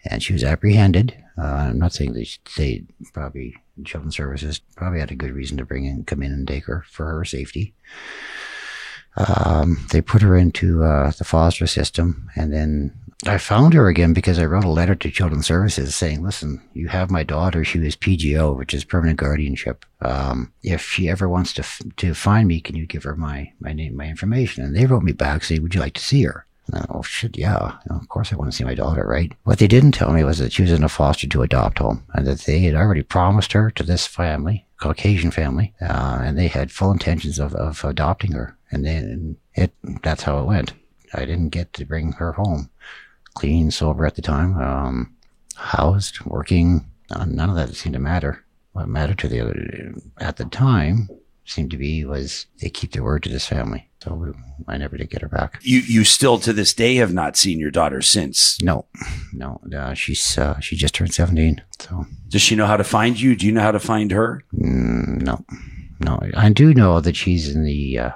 And 0.06 0.22
she 0.24 0.34
was 0.34 0.44
apprehended. 0.44 1.16
Uh, 1.38 1.70
I'm 1.70 1.80
not 1.80 1.94
saying 1.94 2.14
they, 2.14 2.28
they 2.58 2.84
probably, 3.14 3.56
Children's 3.86 4.18
Services 4.18 4.60
probably 4.76 5.00
had 5.00 5.12
a 5.12 5.16
good 5.16 5.32
reason 5.32 5.58
to 5.58 5.66
bring 5.66 5.86
in, 5.86 6.04
come 6.04 6.22
in 6.24 6.32
and 6.32 6.48
take 6.48 6.66
her 6.66 6.84
for 6.90 7.06
her 7.06 7.24
safety. 7.24 7.74
Um, 9.20 9.86
they 9.92 10.02
put 10.02 10.22
her 10.22 10.38
into 10.38 10.84
uh, 10.84 11.12
the 11.12 11.24
foster 11.24 11.68
system, 11.68 12.30
and 12.36 12.54
then 12.54 12.94
I 13.28 13.38
found 13.38 13.74
her 13.74 13.90
again 13.90 14.14
because 14.14 14.40
I 14.40 14.46
wrote 14.46 14.64
a 14.64 14.70
letter 14.70 14.96
to 14.96 15.12
Children's 15.12 15.48
Services 15.48 15.94
saying, 15.94 16.24
"Listen, 16.24 16.62
you 16.74 16.88
have 16.88 17.12
my 17.12 17.24
daughter. 17.24 17.66
She 17.66 17.80
was 17.80 17.98
PGO, 17.98 18.56
which 18.56 18.74
is 18.74 18.86
permanent 18.86 19.20
guardianship. 19.20 19.86
Um, 20.02 20.54
if 20.64 20.82
she 20.82 21.10
ever 21.10 21.28
wants 21.28 21.52
to 21.54 21.62
f- 21.62 21.82
to 21.98 22.14
find 22.14 22.48
me, 22.48 22.62
can 22.62 22.76
you 22.76 22.86
give 22.86 23.04
her 23.04 23.16
my 23.16 23.52
my 23.60 23.74
name, 23.74 23.96
my 23.96 24.08
information?" 24.08 24.64
And 24.64 24.76
they 24.76 24.86
wrote 24.86 25.04
me 25.04 25.12
back 25.12 25.44
saying, 25.44 25.62
"Would 25.64 25.76
you 25.76 25.82
like 25.82 25.96
to 25.96 26.02
see 26.02 26.24
her?" 26.24 26.46
I, 26.74 26.86
oh 26.90 27.02
shit, 27.02 27.38
yeah. 27.38 27.74
You 27.86 27.94
know, 27.94 28.00
of 28.00 28.08
course 28.10 28.32
I 28.32 28.36
want 28.36 28.52
to 28.52 28.56
see 28.56 28.64
my 28.64 28.76
daughter, 28.76 29.06
right? 29.06 29.34
What 29.44 29.60
they 29.60 29.68
didn't 29.68 29.94
tell 29.94 30.14
me 30.14 30.24
was 30.24 30.38
that 30.38 30.54
she 30.54 30.62
was 30.62 30.72
in 30.72 30.84
a 30.84 30.90
foster 30.90 31.28
to 31.28 31.42
adopt 31.42 31.80
home, 31.80 32.04
and 32.14 32.26
that 32.26 32.42
they 32.42 32.60
had 32.60 32.76
already 32.76 33.04
promised 33.04 33.52
her 33.54 33.70
to 33.72 33.84
this 33.84 34.08
family, 34.08 34.66
Caucasian 34.80 35.32
family, 35.32 35.74
uh, 35.82 36.20
and 36.24 36.38
they 36.38 36.48
had 36.48 36.72
full 36.72 36.92
intentions 36.92 37.40
of, 37.40 37.54
of 37.56 37.84
adopting 37.84 38.32
her. 38.32 38.56
And 38.72 38.86
then 38.86 39.38
it 39.56 39.72
that's 40.04 40.24
how 40.24 40.40
it 40.40 40.46
went. 40.46 40.74
I 41.14 41.26
didn't 41.26 41.50
get 41.50 41.74
to 41.74 41.86
bring 41.86 42.12
her 42.14 42.34
home 42.34 42.70
clean, 43.34 43.72
sober 43.72 44.06
at 44.06 44.16
the 44.16 44.22
time, 44.22 44.58
um, 44.62 45.16
housed, 45.56 46.22
working. 46.26 46.86
None 47.10 47.50
of 47.50 47.56
that 47.56 47.76
seemed 47.76 47.94
to 47.94 48.00
matter. 48.00 48.44
What 48.74 48.88
mattered 48.88 49.18
to 49.20 49.28
the 49.28 49.42
other 49.42 49.94
at 50.20 50.38
the 50.38 50.46
time 50.46 51.10
seemed 51.46 51.72
to 51.72 51.78
be 51.78 52.06
was 52.06 52.46
they 52.62 52.70
keep 52.70 52.92
their 52.92 53.04
word 53.04 53.24
to 53.24 53.30
this 53.30 53.48
family. 53.48 53.90
So 54.04 54.14
we, 54.14 54.28
I 54.68 54.78
never 54.78 54.96
did 54.98 55.10
get 55.10 55.22
her 55.24 55.28
back. 55.28 55.60
You 55.62 55.80
you 55.80 56.04
still 56.04 56.38
to 56.40 56.54
this 56.54 56.74
day 56.74 56.96
have 56.96 57.14
not 57.14 57.36
seen 57.36 57.60
your 57.60 57.72
daughter 57.72 58.02
since. 58.02 58.62
No, 58.62 58.86
no. 59.34 59.60
Uh, 59.76 59.94
she's 59.94 60.38
uh, 60.38 60.60
she 60.60 60.76
just 60.76 60.94
turned 60.94 61.14
seventeen. 61.14 61.62
So 61.80 62.06
Does 62.28 62.42
she 62.42 62.56
know 62.56 62.68
how 62.68 62.78
to 62.78 62.84
find 62.84 63.20
you? 63.20 63.36
Do 63.36 63.46
you 63.46 63.52
know 63.52 63.62
how 63.62 63.72
to 63.72 63.80
find 63.80 64.12
her? 64.12 64.44
mm, 64.54 65.22
no, 65.22 65.44
no. 66.00 66.20
I 66.38 66.50
do 66.50 66.74
know 66.74 67.02
that 67.02 67.16
she's 67.16 67.54
in 67.54 67.64
the. 67.66 68.00
Uh, 68.00 68.12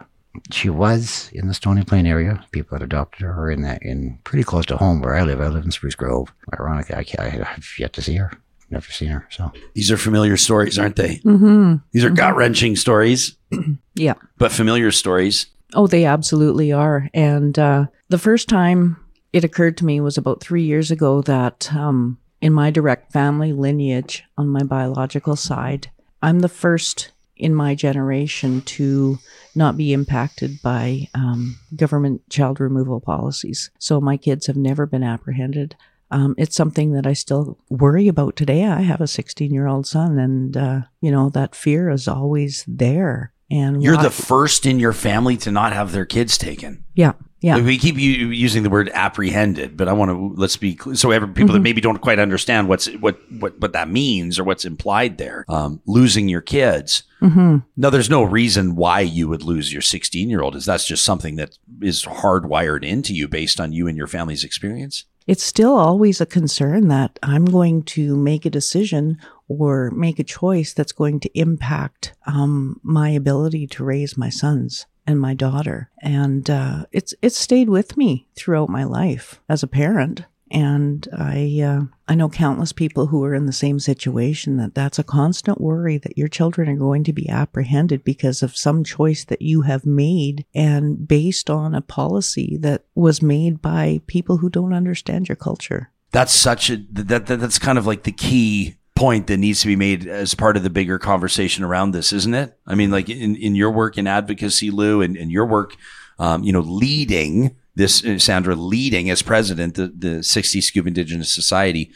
she 0.51 0.69
was 0.69 1.29
in 1.33 1.47
the 1.47 1.53
Stony 1.53 1.83
Plain 1.83 2.05
area. 2.05 2.43
People 2.51 2.75
had 2.75 2.83
adopted 2.83 3.21
her 3.21 3.51
in 3.51 3.61
that 3.61 3.81
in 3.83 4.19
pretty 4.23 4.43
close 4.43 4.65
to 4.67 4.77
home 4.77 5.01
where 5.01 5.15
I 5.15 5.23
live. 5.23 5.39
I 5.41 5.47
live 5.47 5.63
in 5.65 5.71
Spruce 5.71 5.95
Grove. 5.95 6.33
Ironically, 6.59 6.95
I, 6.95 7.03
can't- 7.03 7.19
I 7.19 7.29
have 7.29 7.65
yet 7.77 7.93
to 7.93 8.01
see 8.01 8.15
her. 8.15 8.31
Never 8.69 8.89
seen 8.91 9.09
her. 9.09 9.27
So 9.29 9.51
These 9.75 9.91
are 9.91 9.97
familiar 9.97 10.35
stories, 10.37 10.79
aren't 10.79 10.95
they? 10.95 11.17
Mm-hmm. 11.17 11.75
These 11.91 12.03
are 12.03 12.09
gut 12.09 12.35
wrenching 12.35 12.75
stories, 12.75 13.37
Yeah. 13.95 14.15
but 14.37 14.51
familiar 14.51 14.91
stories. 14.91 15.45
Oh, 15.75 15.85
they 15.87 16.05
absolutely 16.05 16.71
are. 16.71 17.09
And 17.13 17.57
uh, 17.59 17.85
the 18.09 18.17
first 18.17 18.49
time 18.49 18.97
it 19.31 19.43
occurred 19.43 19.77
to 19.77 19.85
me 19.85 19.99
was 20.01 20.17
about 20.17 20.41
three 20.41 20.63
years 20.63 20.89
ago 20.91 21.21
that 21.23 21.71
um, 21.75 22.17
in 22.41 22.53
my 22.53 22.71
direct 22.71 23.11
family 23.11 23.53
lineage 23.53 24.23
on 24.37 24.47
my 24.47 24.63
biological 24.63 25.35
side, 25.35 25.91
I'm 26.21 26.39
the 26.39 26.49
first 26.49 27.11
in 27.43 27.53
my 27.53 27.75
generation 27.75 28.62
to 28.62 29.19
not 29.53 29.75
be 29.77 29.91
impacted 29.93 30.62
by 30.62 31.07
um, 31.13 31.57
government 31.75 32.21
child 32.29 32.59
removal 32.59 33.00
policies. 33.01 33.69
So 33.79 34.00
my 34.01 34.17
kids 34.17 34.47
have 34.47 34.55
never 34.55 34.85
been 34.85 35.03
apprehended. 35.03 35.75
Um, 36.09 36.35
it's 36.38 36.55
something 36.55 36.93
that 36.93 37.05
I 37.05 37.13
still 37.13 37.58
worry 37.69 38.08
about 38.08 38.36
today. 38.36 38.65
I 38.65 38.82
have 38.82 39.01
a 39.01 39.08
16 39.08 39.51
year 39.53 39.67
old 39.67 39.86
son, 39.88 40.17
and 40.19 40.56
uh, 40.56 40.82
you 41.01 41.12
know 41.12 41.29
that 41.32 41.56
fear 41.56 41.89
is 41.89 42.08
always 42.08 42.63
there. 42.67 43.34
And 43.51 43.84
You're 43.84 43.95
why- 43.97 44.03
the 44.03 44.10
first 44.10 44.65
in 44.65 44.79
your 44.79 44.93
family 44.93 45.38
to 45.38 45.51
not 45.51 45.73
have 45.73 45.91
their 45.91 46.06
kids 46.06 46.38
taken. 46.38 46.84
yeah, 46.95 47.13
yeah. 47.43 47.60
We 47.60 47.77
keep 47.77 47.97
u- 47.97 48.29
using 48.29 48.63
the 48.63 48.69
word 48.69 48.89
apprehended, 48.93 49.75
but 49.75 49.89
I 49.89 49.93
want 49.93 50.12
to 50.12 50.34
let's 50.39 50.56
be 50.56 50.77
cl- 50.77 50.95
so 50.95 51.12
every 51.12 51.27
people 51.27 51.53
that 51.53 51.60
maybe 51.60 51.82
don't 51.82 51.97
quite 51.97 52.17
understand 52.17 52.69
what's 52.69 52.88
what 52.93 53.19
what 53.39 53.60
what 53.60 53.73
that 53.73 53.89
means 53.89 54.39
or 54.39 54.45
what's 54.45 54.63
implied 54.63 55.17
there. 55.17 55.43
Um, 55.49 55.82
losing 55.86 56.29
your 56.29 56.39
kids. 56.39 57.03
Mm-hmm. 57.21 57.58
No, 57.75 57.89
there's 57.89 58.10
no 58.10 58.23
reason 58.23 58.77
why 58.77 59.01
you 59.01 59.27
would 59.27 59.43
lose 59.43 59.73
your 59.73 59.82
16 59.82 60.29
year 60.29 60.41
old. 60.41 60.56
Is 60.56 60.65
that's 60.65 60.88
just 60.88 61.03
something 61.03 61.36
that 61.36 61.58
is 61.82 62.06
hardwired 62.06 62.86
into 62.86 63.13
you 63.13 63.27
based 63.27 63.60
on 63.60 63.73
you 63.73 63.89
and 63.89 63.97
your 63.97 64.08
family's 64.08 64.45
experience? 64.45 65.03
it's 65.25 65.43
still 65.43 65.73
always 65.73 66.19
a 66.19 66.25
concern 66.25 66.89
that 66.89 67.17
I'm 67.23 67.45
going 67.45 67.84
to 67.84 68.17
make 68.17 68.45
a 68.45 68.49
decision 68.49 69.17
or 69.47 69.89
make 69.91 70.19
a 70.19 70.23
choice 70.23 70.73
that's 70.73 70.91
going 70.91 71.21
to 71.21 71.39
impact 71.39 72.13
um, 72.25 72.82
my 72.84 73.10
ability 73.10 73.67
to 73.67 73.86
raise 73.86 74.17
my 74.17 74.27
sons 74.27 74.86
and 75.05 75.19
my 75.19 75.33
daughter. 75.33 75.89
And 76.01 76.49
uh, 76.49 76.85
it's 76.91 77.13
it's 77.21 77.37
stayed 77.37 77.69
with 77.69 77.97
me 77.97 78.27
throughout 78.35 78.69
my 78.69 78.83
life 78.83 79.41
as 79.49 79.63
a 79.63 79.67
parent. 79.67 80.25
And 80.51 81.07
I 81.17 81.61
uh, 81.65 81.81
I 82.07 82.13
know 82.13 82.29
countless 82.29 82.73
people 82.73 83.07
who 83.07 83.23
are 83.23 83.33
in 83.33 83.47
the 83.47 83.51
same 83.51 83.79
situation 83.79 84.57
that 84.57 84.75
that's 84.75 84.99
a 84.99 85.03
constant 85.03 85.59
worry 85.59 85.97
that 85.97 86.17
your 86.17 86.27
children 86.27 86.69
are 86.69 86.75
going 86.75 87.03
to 87.05 87.13
be 87.13 87.27
apprehended 87.27 88.03
because 88.03 88.43
of 88.43 88.55
some 88.55 88.83
choice 88.83 89.23
that 89.25 89.41
you 89.41 89.61
have 89.61 89.85
made 89.85 90.45
and 90.53 91.07
based 91.07 91.49
on 91.49 91.73
a 91.73 91.81
policy 91.81 92.57
that 92.61 92.83
was 92.93 93.21
made 93.21 93.61
by 93.61 94.01
people 94.05 94.37
who 94.37 94.49
don't 94.49 94.73
understand 94.73 95.27
your 95.27 95.35
culture. 95.35 95.89
That's 96.11 96.33
such 96.33 96.69
a 96.69 96.77
that, 96.91 97.25
that 97.25 97.39
that's 97.39 97.57
kind 97.57 97.79
of 97.79 97.87
like 97.87 98.03
the 98.03 98.11
key 98.11 98.75
point 98.95 99.27
that 99.27 99.38
needs 99.38 99.62
to 99.62 99.67
be 99.67 99.75
made 99.75 100.08
as 100.08 100.36
part 100.36 100.56
of 100.56 100.63
the 100.63 100.69
bigger 100.69 100.99
conversation 100.99 101.63
around 101.63 101.91
this, 101.91 102.13
isn't 102.13 102.34
it? 102.34 102.58
I 102.67 102.75
mean, 102.75 102.91
like 102.91 103.10
in, 103.10 103.36
in 103.36 103.56
your 103.56 103.71
work 103.71 103.97
in 103.97 104.08
advocacy, 104.08 104.69
Lew, 104.69 105.01
and, 105.01 105.17
and 105.17 105.32
your 105.32 105.45
work, 105.45 105.75
um, 106.19 106.43
you 106.43 106.53
know, 106.53 106.60
leading 106.60 107.56
this, 107.75 108.06
uh, 108.06 108.19
Sandra, 108.19 108.56
leading 108.56 109.10
as 109.10 109.21
president 109.21 109.75
the, 109.75 109.88
the 109.88 110.23
60 110.23 110.62
Scoop 110.62 110.86
Indigenous 110.86 111.34
Society 111.34 111.91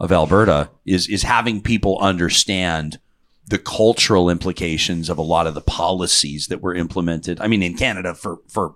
of 0.00 0.10
Alberta 0.10 0.70
is 0.86 1.08
is 1.08 1.22
having 1.22 1.60
people 1.60 1.98
understand 1.98 2.98
the 3.46 3.58
cultural 3.58 4.30
implications 4.30 5.10
of 5.10 5.18
a 5.18 5.22
lot 5.22 5.46
of 5.46 5.54
the 5.54 5.60
policies 5.60 6.46
that 6.46 6.62
were 6.62 6.74
implemented. 6.74 7.40
I 7.40 7.48
mean, 7.48 7.62
in 7.62 7.76
Canada 7.76 8.14
for 8.14 8.38
for 8.48 8.74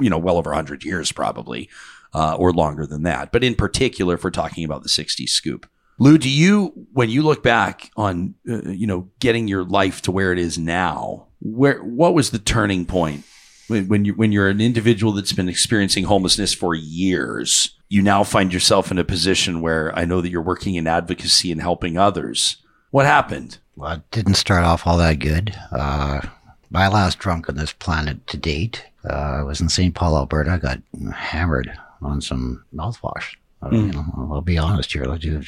you 0.00 0.08
know 0.08 0.18
well 0.18 0.38
over 0.38 0.50
100 0.50 0.84
years 0.84 1.10
probably, 1.12 1.68
uh, 2.14 2.36
or 2.36 2.52
longer 2.52 2.86
than 2.86 3.02
that. 3.02 3.32
But 3.32 3.42
in 3.42 3.54
particular, 3.54 4.14
if 4.14 4.24
we're 4.24 4.30
talking 4.30 4.64
about 4.64 4.82
the 4.82 4.88
60 4.88 5.26
scoop, 5.26 5.68
Lew, 5.98 6.18
do 6.18 6.28
you 6.28 6.72
when 6.92 7.10
you 7.10 7.22
look 7.22 7.42
back 7.42 7.90
on 7.96 8.34
uh, 8.48 8.70
you 8.70 8.86
know 8.86 9.08
getting 9.20 9.48
your 9.48 9.64
life 9.64 10.02
to 10.02 10.12
where 10.12 10.32
it 10.32 10.38
is 10.38 10.58
now, 10.58 11.26
where 11.40 11.78
what 11.78 12.14
was 12.14 12.30
the 12.30 12.38
turning 12.38 12.84
point 12.86 13.24
when, 13.68 13.88
when 13.88 14.04
you 14.04 14.14
when 14.14 14.32
you're 14.32 14.48
an 14.48 14.60
individual 14.60 15.12
that's 15.12 15.32
been 15.32 15.48
experiencing 15.48 16.04
homelessness 16.04 16.54
for 16.54 16.74
years? 16.74 17.76
You 17.88 18.02
now 18.02 18.24
find 18.24 18.52
yourself 18.52 18.90
in 18.90 18.98
a 18.98 19.04
position 19.04 19.60
where 19.60 19.96
I 19.96 20.06
know 20.06 20.20
that 20.22 20.30
you're 20.30 20.40
working 20.40 20.76
in 20.76 20.86
advocacy 20.86 21.52
and 21.52 21.60
helping 21.60 21.98
others. 21.98 22.56
What 22.90 23.06
happened? 23.06 23.58
Well, 23.76 23.92
it 23.92 24.10
didn't 24.10 24.34
start 24.34 24.64
off 24.64 24.86
all 24.86 24.96
that 24.98 25.18
good. 25.18 25.54
Uh, 25.70 26.22
my 26.70 26.88
last 26.88 27.18
drunk 27.18 27.48
on 27.48 27.56
this 27.56 27.72
planet 27.72 28.26
to 28.28 28.36
date 28.38 28.84
uh, 29.08 29.42
was 29.46 29.60
in 29.60 29.68
St. 29.68 29.94
Paul, 29.94 30.16
Alberta. 30.16 30.52
I 30.52 30.58
got 30.58 30.80
hammered 31.14 31.72
on 32.00 32.20
some 32.20 32.64
mouthwash. 32.74 33.36
Uh, 33.62 33.70
You 33.70 33.92
know, 33.92 34.04
I'll 34.32 34.40
be 34.40 34.58
honest 34.58 34.92
here. 34.92 35.04
Dude, 35.16 35.46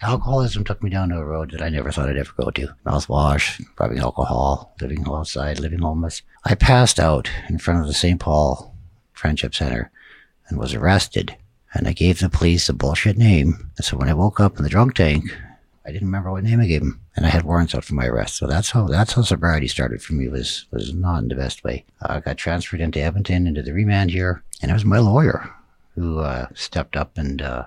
alcoholism 0.00 0.64
took 0.64 0.82
me 0.82 0.90
down 0.90 1.08
to 1.08 1.16
a 1.16 1.24
road 1.24 1.50
that 1.52 1.62
I 1.62 1.68
never 1.68 1.90
thought 1.90 2.08
I'd 2.08 2.16
ever 2.16 2.32
go 2.36 2.50
to. 2.50 2.74
Mouthwash, 2.84 3.62
rubbing 3.78 3.98
alcohol, 3.98 4.74
living 4.80 5.04
outside, 5.08 5.58
living 5.58 5.80
homeless. 5.80 6.22
I 6.44 6.54
passed 6.54 7.00
out 7.00 7.30
in 7.48 7.58
front 7.58 7.80
of 7.80 7.86
the 7.86 7.94
St. 7.94 8.20
Paul 8.20 8.74
Friendship 9.12 9.54
Center 9.54 9.90
and 10.48 10.58
was 10.58 10.74
arrested. 10.74 11.36
And 11.72 11.88
I 11.88 11.92
gave 11.92 12.20
the 12.20 12.28
police 12.28 12.68
a 12.68 12.72
bullshit 12.72 13.18
name. 13.18 13.70
And 13.76 13.84
so 13.84 13.96
when 13.96 14.08
I 14.08 14.14
woke 14.14 14.38
up 14.38 14.58
in 14.58 14.62
the 14.62 14.70
drunk 14.70 14.94
tank, 14.94 15.24
I 15.84 15.90
didn't 15.90 16.06
remember 16.08 16.30
what 16.30 16.44
name 16.44 16.60
I 16.60 16.66
gave 16.66 16.80
him, 16.80 17.00
and 17.14 17.26
I 17.26 17.28
had 17.28 17.42
warrants 17.42 17.74
out 17.74 17.84
for 17.84 17.94
my 17.94 18.06
arrest. 18.06 18.36
So 18.36 18.46
that's 18.46 18.70
how 18.70 18.86
that's 18.86 19.12
how 19.12 19.20
sobriety 19.22 19.68
started 19.68 20.00
for 20.02 20.14
me. 20.14 20.28
Was 20.28 20.64
was 20.70 20.94
not 20.94 21.22
in 21.22 21.28
the 21.28 21.34
best 21.34 21.62
way. 21.62 21.84
I 22.00 22.20
got 22.20 22.38
transferred 22.38 22.80
into 22.80 23.00
Edmonton 23.00 23.46
into 23.46 23.60
the 23.60 23.74
remand 23.74 24.10
here, 24.10 24.42
and 24.62 24.70
it 24.70 24.74
was 24.74 24.84
my 24.86 24.98
lawyer 24.98 25.50
who 25.94 26.18
uh, 26.18 26.46
stepped 26.54 26.96
up 26.96 27.16
and 27.18 27.40
uh, 27.42 27.64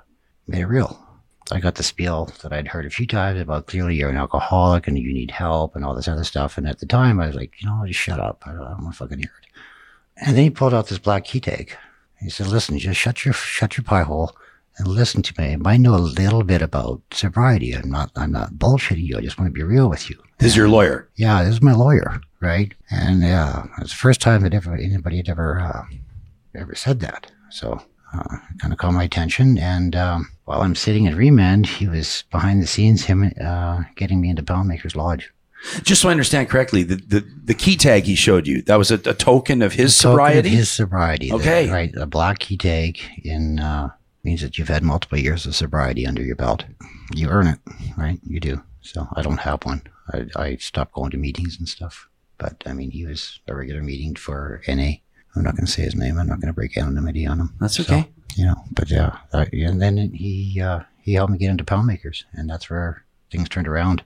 made 0.48 0.62
it 0.62 0.68
real. 0.68 1.04
I 1.52 1.60
got 1.60 1.76
the 1.76 1.84
spiel 1.84 2.30
that 2.42 2.52
I'd 2.52 2.68
heard 2.68 2.86
a 2.86 2.90
few 2.90 3.08
times 3.08 3.40
about 3.40 3.68
clearly 3.68 3.96
you're 3.96 4.10
an 4.10 4.18
alcoholic 4.18 4.88
and 4.88 4.98
you 5.00 5.14
need 5.14 5.32
help 5.32 5.76
and 5.76 5.86
all 5.86 5.96
this 5.96 6.08
other 6.08 6.26
stuff. 6.26 6.58
And 6.58 6.68
at 6.68 6.80
the 6.80 6.86
time, 6.86 7.22
I 7.22 7.28
was 7.28 7.36
like, 7.36 7.54
you 7.62 7.70
know, 7.70 7.84
just 7.86 8.00
shut 8.00 8.20
up. 8.20 8.44
I 8.46 8.52
don't, 8.52 8.64
I 8.64 8.72
don't 8.72 8.84
want 8.84 8.96
to 8.96 8.98
fucking 8.98 9.20
hear 9.20 9.32
it. 9.42 9.60
And 10.18 10.36
then 10.36 10.44
he 10.44 10.50
pulled 10.50 10.74
out 10.74 10.88
this 10.88 11.00
black 11.00 11.24
key 11.24 11.40
tag. 11.40 11.74
He 12.20 12.30
said, 12.30 12.48
listen, 12.48 12.78
just 12.80 13.00
shut 13.00 13.24
your 13.24 13.34
shut 13.34 13.78
your 13.78 13.84
pie 13.84 14.04
hole 14.04 14.36
and 14.78 14.88
listen 14.88 15.22
to 15.22 15.42
me. 15.42 15.58
I 15.66 15.78
know 15.78 15.96
a 15.96 15.98
little 15.98 16.44
bit 16.44 16.62
about 16.62 17.02
sobriety. 17.12 17.74
I'm 17.74 17.90
not 17.90 18.12
I'm 18.16 18.32
not 18.32 18.54
bullshitting 18.54 19.06
you. 19.06 19.18
I 19.18 19.22
just 19.22 19.40
want 19.40 19.50
to 19.50 19.54
be 19.54 19.64
real 19.64 19.90
with 19.90 20.10
you. 20.10 20.22
This 20.40 20.52
is 20.52 20.58
your 20.58 20.70
lawyer. 20.70 21.10
Yeah, 21.16 21.44
this 21.44 21.56
is 21.56 21.62
my 21.62 21.74
lawyer, 21.74 22.22
right? 22.42 22.74
And 22.92 23.22
yeah, 23.22 23.66
it 23.78 23.82
was 23.84 23.92
the 23.92 23.98
first 23.98 24.22
time 24.22 24.42
that 24.42 24.54
ever 24.54 24.76
anybody 24.76 25.18
had 25.18 25.30
ever 25.30 25.60
uh, 25.60 25.84
ever 26.56 26.76
said 26.76 27.00
that. 27.02 27.32
So 27.50 27.82
uh, 28.18 28.38
kind 28.60 28.74
of 28.74 28.80
caught 28.80 28.94
my 28.94 29.04
attention. 29.04 29.58
And 29.58 29.96
um, 29.96 30.30
while 30.46 30.62
I'm 30.62 30.76
sitting 30.76 31.08
at 31.08 31.16
remand, 31.16 31.66
he 31.66 31.88
was 31.88 32.24
behind 32.32 32.62
the 32.62 32.68
scenes, 32.68 33.06
him 33.06 33.32
uh, 33.44 33.84
getting 33.96 34.22
me 34.22 34.30
into 34.30 34.44
Poundmakers 34.44 34.96
Lodge. 34.96 35.32
Just 35.82 36.02
so 36.02 36.10
I 36.10 36.12
understand 36.12 36.50
correctly, 36.50 36.84
the, 36.84 36.96
the, 36.96 37.20
the 37.46 37.54
key 37.54 37.76
tag 37.76 38.04
he 38.04 38.16
showed 38.16 38.46
you, 38.48 38.62
that 38.64 38.76
was 38.76 38.92
a, 38.92 38.96
a 38.96 39.14
token 39.14 39.62
of 39.62 39.74
his 39.74 39.98
token 39.98 40.12
of 40.12 40.14
sobriety? 40.14 40.50
his 40.50 40.70
sobriety. 40.70 41.34
Okay. 41.34 41.70
right. 41.70 41.94
A 41.96 42.06
black 42.06 42.40
key 42.40 42.58
tag 42.58 43.00
in 43.24 43.60
uh, 43.60 43.90
means 44.24 44.42
that 44.42 44.58
you've 44.58 44.68
had 44.68 44.84
multiple 44.84 45.18
years 45.18 45.46
of 45.46 45.56
sobriety 45.56 46.06
under 46.06 46.22
your 46.22 46.36
belt. 46.36 46.66
You 47.14 47.30
earn 47.30 47.48
it, 47.48 47.60
right? 47.98 48.20
You 48.24 48.40
do. 48.40 48.62
So 48.82 49.08
I 49.16 49.22
don't 49.22 49.40
have 49.40 49.66
one. 49.66 49.82
I, 50.14 50.26
I 50.36 50.56
stopped 50.58 50.94
going 50.94 51.12
to 51.12 51.18
meetings 51.18 51.58
and 51.58 51.68
stuff. 51.68 52.08
But 52.38 52.62
I 52.66 52.74
mean, 52.74 52.92
he 52.92 53.06
was 53.06 53.40
a 53.48 53.56
regular 53.56 53.82
meeting 53.82 54.16
for 54.16 54.62
NA. 54.68 54.92
I'm 55.38 55.44
not 55.44 55.56
going 55.56 55.66
to 55.66 55.72
say 55.72 55.84
his 55.84 55.96
name. 55.96 56.18
I'm 56.20 56.28
not 56.28 56.40
going 56.42 56.48
to 56.48 56.54
break 56.54 56.78
anonymity 56.78 57.26
on 57.26 57.40
him. 57.40 57.54
That's 57.60 57.76
So, 57.76 57.84
okay. 57.84 58.10
you 58.36 58.46
know, 58.46 58.56
but 58.72 58.90
yeah, 58.90 59.18
uh, 59.34 59.46
and 59.52 59.82
then 59.82 59.98
he 60.14 60.60
uh, 60.62 60.82
he 61.02 61.14
helped 61.14 61.32
me 61.32 61.38
get 61.38 61.50
into 61.52 61.64
Poundmakers, 61.64 62.24
and 62.34 62.50
that's 62.50 62.70
where 62.70 63.04
things 63.32 63.50
turned 63.50 63.68
around. 63.68 64.04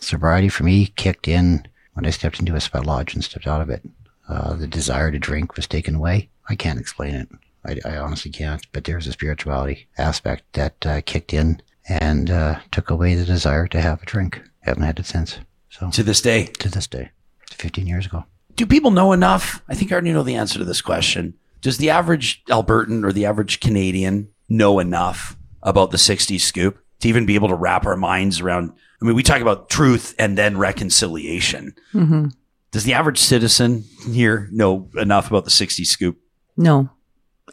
Sobriety 0.00 0.48
for 0.48 0.64
me 0.64 0.86
kicked 0.96 1.26
in 1.28 1.66
when 1.94 2.04
I 2.06 2.10
stepped 2.10 2.38
into 2.40 2.54
a 2.54 2.60
sweat 2.60 2.84
lodge 2.86 3.14
and 3.14 3.24
stepped 3.24 3.46
out 3.46 3.60
of 3.62 3.70
it. 3.70 3.82
Uh, 4.28 4.54
the 4.54 4.66
desire 4.66 5.10
to 5.10 5.18
drink 5.18 5.56
was 5.56 5.66
taken 5.66 5.94
away. 5.94 6.28
I 6.48 6.54
can't 6.56 6.78
explain 6.80 7.14
it. 7.14 7.28
I, 7.64 7.94
I 7.94 7.96
honestly 7.98 8.30
can't. 8.30 8.64
But 8.72 8.84
there's 8.84 9.06
a 9.06 9.12
spirituality 9.12 9.88
aspect 9.98 10.44
that 10.52 10.84
uh, 10.86 11.00
kicked 11.04 11.32
in 11.32 11.62
and 11.88 12.30
uh, 12.30 12.58
took 12.72 12.90
away 12.90 13.14
the 13.14 13.24
desire 13.24 13.66
to 13.68 13.80
have 13.80 14.02
a 14.02 14.06
drink. 14.06 14.42
Haven't 14.62 14.82
had 14.82 14.98
it 14.98 15.06
since. 15.06 15.38
So 15.70 15.90
To 15.90 16.02
this 16.02 16.20
day. 16.20 16.46
to 16.58 16.68
this 16.68 16.86
day, 16.86 17.10
15 17.52 17.86
years 17.86 18.06
ago. 18.06 18.24
Do 18.56 18.66
people 18.66 18.90
know 18.90 19.12
enough? 19.12 19.62
I 19.68 19.74
think 19.74 19.90
I 19.92 19.94
already 19.94 20.12
know 20.12 20.22
the 20.22 20.34
answer 20.34 20.58
to 20.58 20.64
this 20.64 20.80
question. 20.82 21.34
Does 21.60 21.78
the 21.78 21.90
average 21.90 22.42
Albertan 22.46 23.04
or 23.04 23.12
the 23.12 23.26
average 23.26 23.60
Canadian 23.60 24.28
know 24.48 24.78
enough 24.78 25.36
about 25.62 25.90
the 25.90 25.96
60s 25.96 26.40
scoop 26.40 26.78
to 27.00 27.08
even 27.08 27.26
be 27.26 27.34
able 27.34 27.48
to 27.48 27.54
wrap 27.54 27.86
our 27.86 27.96
minds 27.96 28.40
around? 28.40 28.72
I 29.00 29.04
mean, 29.04 29.14
we 29.14 29.22
talk 29.22 29.40
about 29.42 29.68
truth 29.68 30.14
and 30.18 30.38
then 30.38 30.56
reconciliation. 30.58 31.74
hmm 31.92 32.26
Does 32.70 32.84
the 32.84 32.94
average 32.94 33.18
citizen 33.18 33.84
here 34.10 34.48
know 34.52 34.88
enough 34.96 35.28
about 35.28 35.44
the 35.44 35.50
60s 35.50 35.86
scoop? 35.86 36.18
No, 36.56 36.88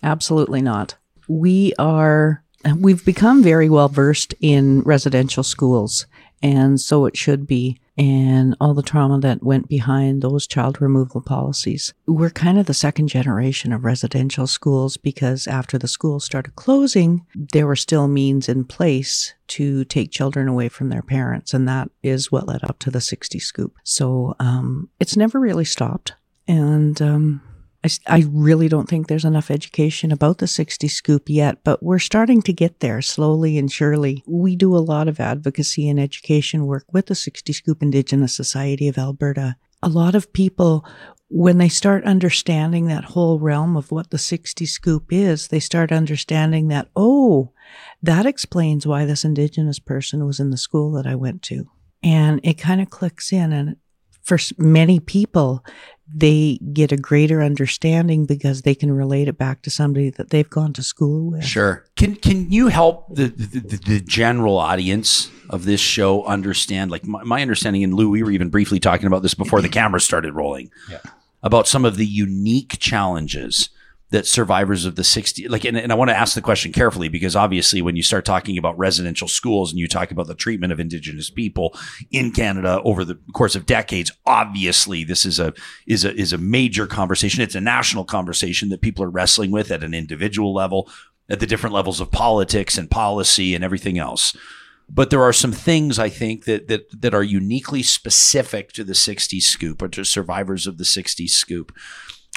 absolutely 0.01 0.61
not. 0.61 0.95
We 1.27 1.73
are, 1.79 2.43
we've 2.77 3.03
become 3.03 3.43
very 3.43 3.69
well 3.69 3.89
versed 3.89 4.33
in 4.39 4.81
residential 4.81 5.43
schools, 5.43 6.05
and 6.41 6.79
so 6.79 7.05
it 7.05 7.17
should 7.17 7.45
be, 7.47 7.79
and 7.97 8.55
all 8.59 8.73
the 8.73 8.81
trauma 8.81 9.19
that 9.19 9.43
went 9.43 9.67
behind 9.67 10.21
those 10.21 10.47
child 10.47 10.81
removal 10.81 11.21
policies. 11.21 11.93
We're 12.07 12.29
kind 12.29 12.57
of 12.57 12.65
the 12.65 12.73
second 12.73 13.07
generation 13.07 13.71
of 13.71 13.85
residential 13.85 14.47
schools 14.47 14.97
because 14.97 15.47
after 15.47 15.77
the 15.77 15.87
schools 15.87 16.25
started 16.25 16.55
closing, 16.55 17.25
there 17.35 17.67
were 17.67 17.75
still 17.75 18.07
means 18.07 18.49
in 18.49 18.65
place 18.65 19.33
to 19.49 19.85
take 19.85 20.11
children 20.11 20.47
away 20.47 20.69
from 20.69 20.89
their 20.89 21.03
parents, 21.03 21.53
and 21.53 21.67
that 21.67 21.89
is 22.01 22.31
what 22.31 22.47
led 22.47 22.63
up 22.63 22.79
to 22.79 22.91
the 22.91 23.01
60 23.01 23.37
scoop. 23.39 23.75
So 23.83 24.35
um, 24.39 24.89
it's 24.99 25.17
never 25.17 25.39
really 25.39 25.65
stopped. 25.65 26.13
And 26.47 27.01
um, 27.01 27.41
I, 27.83 27.89
I 28.07 28.25
really 28.29 28.69
don't 28.69 28.87
think 28.87 29.07
there's 29.07 29.25
enough 29.25 29.51
education 29.51 30.11
about 30.11 30.37
the 30.37 30.47
60 30.47 30.87
scoop 30.87 31.29
yet, 31.29 31.63
but 31.63 31.83
we're 31.83 31.99
starting 31.99 32.41
to 32.43 32.53
get 32.53 32.79
there 32.79 33.01
slowly 33.01 33.57
and 33.57 33.71
surely. 33.71 34.23
We 34.25 34.55
do 34.55 34.75
a 34.75 34.79
lot 34.79 35.07
of 35.07 35.19
advocacy 35.19 35.89
and 35.89 35.99
education 35.99 36.65
work 36.65 36.85
with 36.91 37.07
the 37.07 37.15
60 37.15 37.51
Scoop 37.53 37.81
Indigenous 37.81 38.35
Society 38.35 38.87
of 38.87 38.97
Alberta. 38.97 39.57
A 39.81 39.89
lot 39.89 40.15
of 40.15 40.31
people, 40.31 40.85
when 41.29 41.57
they 41.57 41.67
start 41.67 42.05
understanding 42.05 42.87
that 42.87 43.03
whole 43.03 43.39
realm 43.39 43.75
of 43.75 43.91
what 43.91 44.11
the 44.11 44.17
60 44.17 44.65
Scoop 44.65 45.11
is, 45.11 45.49
they 45.49 45.59
start 45.59 45.91
understanding 45.91 46.69
that, 46.69 46.87
oh, 46.95 47.51
that 48.01 48.25
explains 48.25 48.87
why 48.87 49.03
this 49.05 49.25
Indigenous 49.25 49.79
person 49.79 50.25
was 50.25 50.39
in 50.39 50.51
the 50.51 50.57
school 50.57 50.93
that 50.93 51.07
I 51.07 51.15
went 51.15 51.41
to. 51.43 51.69
And 52.01 52.39
it 52.43 52.57
kind 52.57 52.81
of 52.81 52.89
clicks 52.89 53.33
in. 53.33 53.51
And 53.51 53.75
for 54.23 54.37
many 54.57 54.99
people, 54.99 55.65
they 56.15 56.59
get 56.73 56.91
a 56.91 56.97
greater 56.97 57.41
understanding 57.41 58.25
because 58.25 58.61
they 58.61 58.75
can 58.75 58.91
relate 58.91 59.27
it 59.27 59.37
back 59.37 59.61
to 59.63 59.69
somebody 59.69 60.09
that 60.11 60.29
they've 60.29 60.49
gone 60.49 60.73
to 60.73 60.83
school 60.83 61.31
with. 61.31 61.43
Sure. 61.43 61.85
Can 61.95 62.15
can 62.15 62.51
you 62.51 62.67
help 62.67 63.13
the 63.15 63.27
the, 63.27 63.59
the, 63.59 63.77
the 63.77 63.99
general 64.01 64.57
audience 64.57 65.31
of 65.49 65.65
this 65.65 65.81
show 65.81 66.23
understand? 66.25 66.91
Like 66.91 67.05
my, 67.05 67.23
my 67.23 67.41
understanding, 67.41 67.83
and 67.83 67.93
Lew, 67.93 68.09
we 68.09 68.21
were 68.21 68.31
even 68.31 68.49
briefly 68.49 68.79
talking 68.79 69.07
about 69.07 69.23
this 69.23 69.33
before 69.33 69.61
the 69.61 69.69
cameras 69.79 70.03
started 70.03 70.33
rolling. 70.33 70.69
Yeah. 70.89 70.99
About 71.41 71.67
some 71.67 71.83
of 71.83 71.97
the 71.97 72.05
unique 72.05 72.77
challenges 72.79 73.69
that 74.13 74.27
survivors 74.27 74.85
of 74.85 74.95
the 74.95 75.03
60 75.03 75.47
like 75.47 75.65
and, 75.65 75.75
and 75.75 75.91
i 75.91 75.95
want 75.95 76.09
to 76.09 76.15
ask 76.15 76.35
the 76.35 76.41
question 76.41 76.71
carefully 76.71 77.09
because 77.09 77.35
obviously 77.35 77.81
when 77.81 77.95
you 77.95 78.03
start 78.03 78.23
talking 78.23 78.59
about 78.59 78.77
residential 78.77 79.27
schools 79.27 79.71
and 79.71 79.79
you 79.79 79.87
talk 79.87 80.11
about 80.11 80.27
the 80.27 80.35
treatment 80.35 80.71
of 80.71 80.79
indigenous 80.79 81.31
people 81.31 81.75
in 82.11 82.31
canada 82.31 82.79
over 82.85 83.03
the 83.03 83.19
course 83.33 83.55
of 83.55 83.65
decades 83.65 84.11
obviously 84.27 85.03
this 85.03 85.25
is 85.25 85.39
a 85.39 85.51
is 85.87 86.05
a 86.05 86.13
is 86.15 86.31
a 86.31 86.37
major 86.37 86.85
conversation 86.85 87.41
it's 87.41 87.55
a 87.55 87.61
national 87.61 88.05
conversation 88.05 88.69
that 88.69 88.81
people 88.81 89.03
are 89.03 89.09
wrestling 89.09 89.49
with 89.49 89.71
at 89.71 89.83
an 89.83 89.95
individual 89.95 90.53
level 90.53 90.87
at 91.27 91.39
the 91.39 91.47
different 91.47 91.73
levels 91.73 91.99
of 91.99 92.11
politics 92.11 92.77
and 92.77 92.91
policy 92.91 93.55
and 93.55 93.63
everything 93.63 93.97
else 93.97 94.37
but 94.89 95.09
there 95.09 95.23
are 95.23 95.33
some 95.33 95.53
things 95.53 95.97
I 95.97 96.09
think 96.09 96.45
that 96.45 96.67
that 96.67 97.01
that 97.01 97.15
are 97.15 97.23
uniquely 97.23 97.81
specific 97.81 98.73
to 98.73 98.83
the 98.83 98.93
60s 98.93 99.41
scoop 99.41 99.81
or 99.81 99.87
to 99.87 100.03
survivors 100.03 100.67
of 100.67 100.77
the 100.77 100.83
60s 100.83 101.29
scoop. 101.29 101.71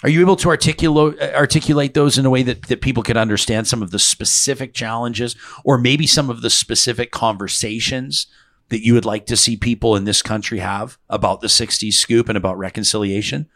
Are 0.03 0.11
you 0.11 0.21
able 0.21 0.37
to 0.37 0.49
articulate 0.49 1.21
articulate 1.35 1.95
those 1.95 2.19
in 2.19 2.27
a 2.27 2.31
way 2.31 2.43
that, 2.43 2.63
that 2.69 2.83
people 2.83 3.03
can 3.03 3.17
understand 3.17 3.67
some 3.67 3.83
of 3.83 3.91
the 3.91 3.99
specific 3.99 4.75
challenges 4.75 5.37
or 5.65 5.79
maybe 5.79 6.07
some 6.07 6.29
of 6.29 6.43
the 6.43 6.51
specific 6.51 7.11
conversations 7.11 8.27
that 8.69 8.85
you 8.85 8.93
would 8.95 9.07
like 9.07 9.27
to 9.27 9.37
see 9.37 9.57
people 9.57 9.97
in 9.97 10.05
this 10.05 10.21
country 10.23 10.59
have 10.59 10.99
about 11.09 11.41
the 11.41 11.47
60s 11.47 11.95
scoop 11.95 12.29
and 12.29 12.37
about 12.37 12.59
reconciliation? 12.59 13.49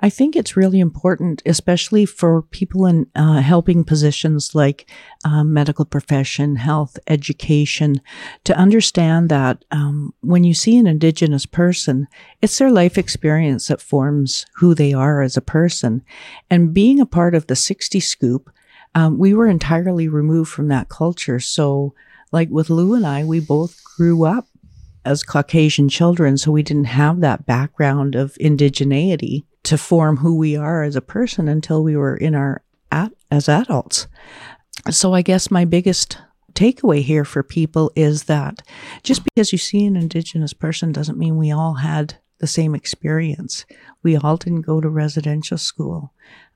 I 0.00 0.10
think 0.10 0.34
it's 0.34 0.56
really 0.56 0.80
important, 0.80 1.42
especially 1.46 2.06
for 2.06 2.42
people 2.42 2.86
in 2.86 3.06
uh, 3.14 3.40
helping 3.40 3.84
positions 3.84 4.54
like 4.54 4.88
uh, 5.24 5.44
medical 5.44 5.84
profession, 5.84 6.56
health, 6.56 6.98
education, 7.06 8.00
to 8.44 8.56
understand 8.56 9.28
that 9.28 9.64
um, 9.70 10.14
when 10.20 10.44
you 10.44 10.54
see 10.54 10.76
an 10.76 10.86
Indigenous 10.86 11.46
person, 11.46 12.08
it's 12.40 12.58
their 12.58 12.70
life 12.70 12.98
experience 12.98 13.68
that 13.68 13.80
forms 13.80 14.46
who 14.56 14.74
they 14.74 14.92
are 14.92 15.22
as 15.22 15.36
a 15.36 15.42
person. 15.42 16.02
And 16.50 16.74
being 16.74 17.00
a 17.00 17.06
part 17.06 17.34
of 17.34 17.46
the 17.46 17.56
60 17.56 18.00
Scoop, 18.00 18.50
um, 18.94 19.18
we 19.18 19.34
were 19.34 19.48
entirely 19.48 20.08
removed 20.08 20.50
from 20.50 20.68
that 20.68 20.88
culture. 20.88 21.40
So, 21.40 21.94
like 22.30 22.48
with 22.48 22.70
Lew 22.70 22.94
and 22.94 23.06
I, 23.06 23.24
we 23.24 23.40
both 23.40 23.82
grew 23.84 24.24
up 24.24 24.46
as 25.04 25.22
Caucasian 25.22 25.88
children, 25.88 26.36
so 26.36 26.52
we 26.52 26.62
didn't 26.62 26.84
have 26.84 27.20
that 27.20 27.46
background 27.46 28.14
of 28.14 28.34
indigeneity 28.34 29.44
to 29.64 29.78
form 29.78 30.18
who 30.18 30.36
we 30.36 30.56
are 30.56 30.82
as 30.82 30.96
a 30.96 31.00
person 31.00 31.48
until 31.48 31.82
we 31.82 31.96
were 31.96 32.16
in 32.16 32.34
our 32.34 32.62
at 32.90 33.12
as 33.30 33.48
adults. 33.48 34.06
So 34.90 35.14
I 35.14 35.22
guess 35.22 35.50
my 35.50 35.64
biggest 35.64 36.18
takeaway 36.54 37.02
here 37.02 37.24
for 37.24 37.42
people 37.42 37.90
is 37.96 38.24
that 38.24 38.62
just 39.02 39.22
because 39.24 39.52
you 39.52 39.58
see 39.58 39.86
an 39.86 39.96
indigenous 39.96 40.52
person 40.52 40.92
doesn't 40.92 41.18
mean 41.18 41.36
we 41.36 41.50
all 41.50 41.74
had 41.74 42.18
the 42.38 42.46
same 42.46 42.74
experience. 42.74 43.64
We 44.02 44.16
all 44.16 44.36
didn't 44.36 44.62
go 44.62 44.80
to 44.80 44.88
residential 44.88 45.56
school. 45.56 46.12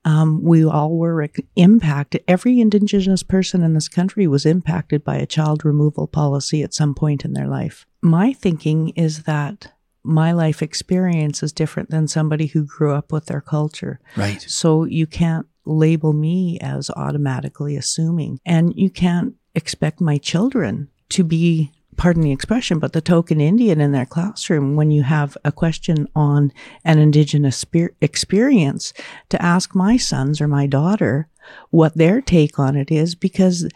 Um, 0.07 0.41
we 0.41 0.63
all 0.63 0.95
were 0.95 1.29
impacted. 1.57 2.23
Every 2.29 2.61
indigenous 2.61 3.23
person 3.23 3.61
in 3.61 3.73
this 3.73 3.89
country 3.89 4.25
was 4.25 4.45
impacted 4.45 5.03
by 5.03 5.17
a 5.17 5.25
child 5.25 5.65
removal 5.65 6.07
policy 6.07 6.63
at 6.63 6.73
some 6.73 6.95
point 6.95 7.25
in 7.25 7.33
their 7.33 7.47
life. 7.47 7.85
My 8.01 8.31
thinking 8.31 8.89
is 8.89 9.23
that 9.23 9.73
my 10.03 10.31
life 10.31 10.61
experience 10.61 11.43
is 11.43 11.51
different 11.51 11.89
than 11.89 12.07
somebody 12.07 12.45
who 12.45 12.63
grew 12.63 12.93
up 12.93 13.11
with 13.11 13.25
their 13.25 13.41
culture. 13.41 13.99
Right. 14.15 14.41
So 14.41 14.85
you 14.85 15.07
can't 15.07 15.45
label 15.65 16.13
me 16.13 16.57
as 16.61 16.89
automatically 16.91 17.75
assuming. 17.75 18.39
And 18.45 18.73
you 18.77 18.89
can't 18.89 19.33
expect 19.55 19.99
my 19.99 20.17
children 20.17 20.87
to 21.09 21.25
be, 21.25 21.73
pardon 21.97 22.23
the 22.23 22.31
expression, 22.31 22.79
but 22.79 22.93
the 22.93 23.01
token 23.01 23.41
Indian 23.41 23.81
in 23.81 23.91
their 23.91 24.05
classroom 24.05 24.75
when 24.75 24.91
you 24.91 25.03
have 25.03 25.35
a 25.43 25.51
question 25.51 26.07
on 26.15 26.53
an 26.85 26.99
Indigenous 26.99 27.57
spe- 27.57 27.95
experience 28.01 28.93
to 29.29 29.41
ask 29.41 29.75
my 29.75 29.97
sons 29.97 30.39
or 30.39 30.47
my 30.47 30.67
daughter 30.67 31.27
what 31.71 31.97
their 31.97 32.21
take 32.21 32.59
on 32.59 32.75
it 32.75 32.91
is 32.91 33.15
because 33.15 33.67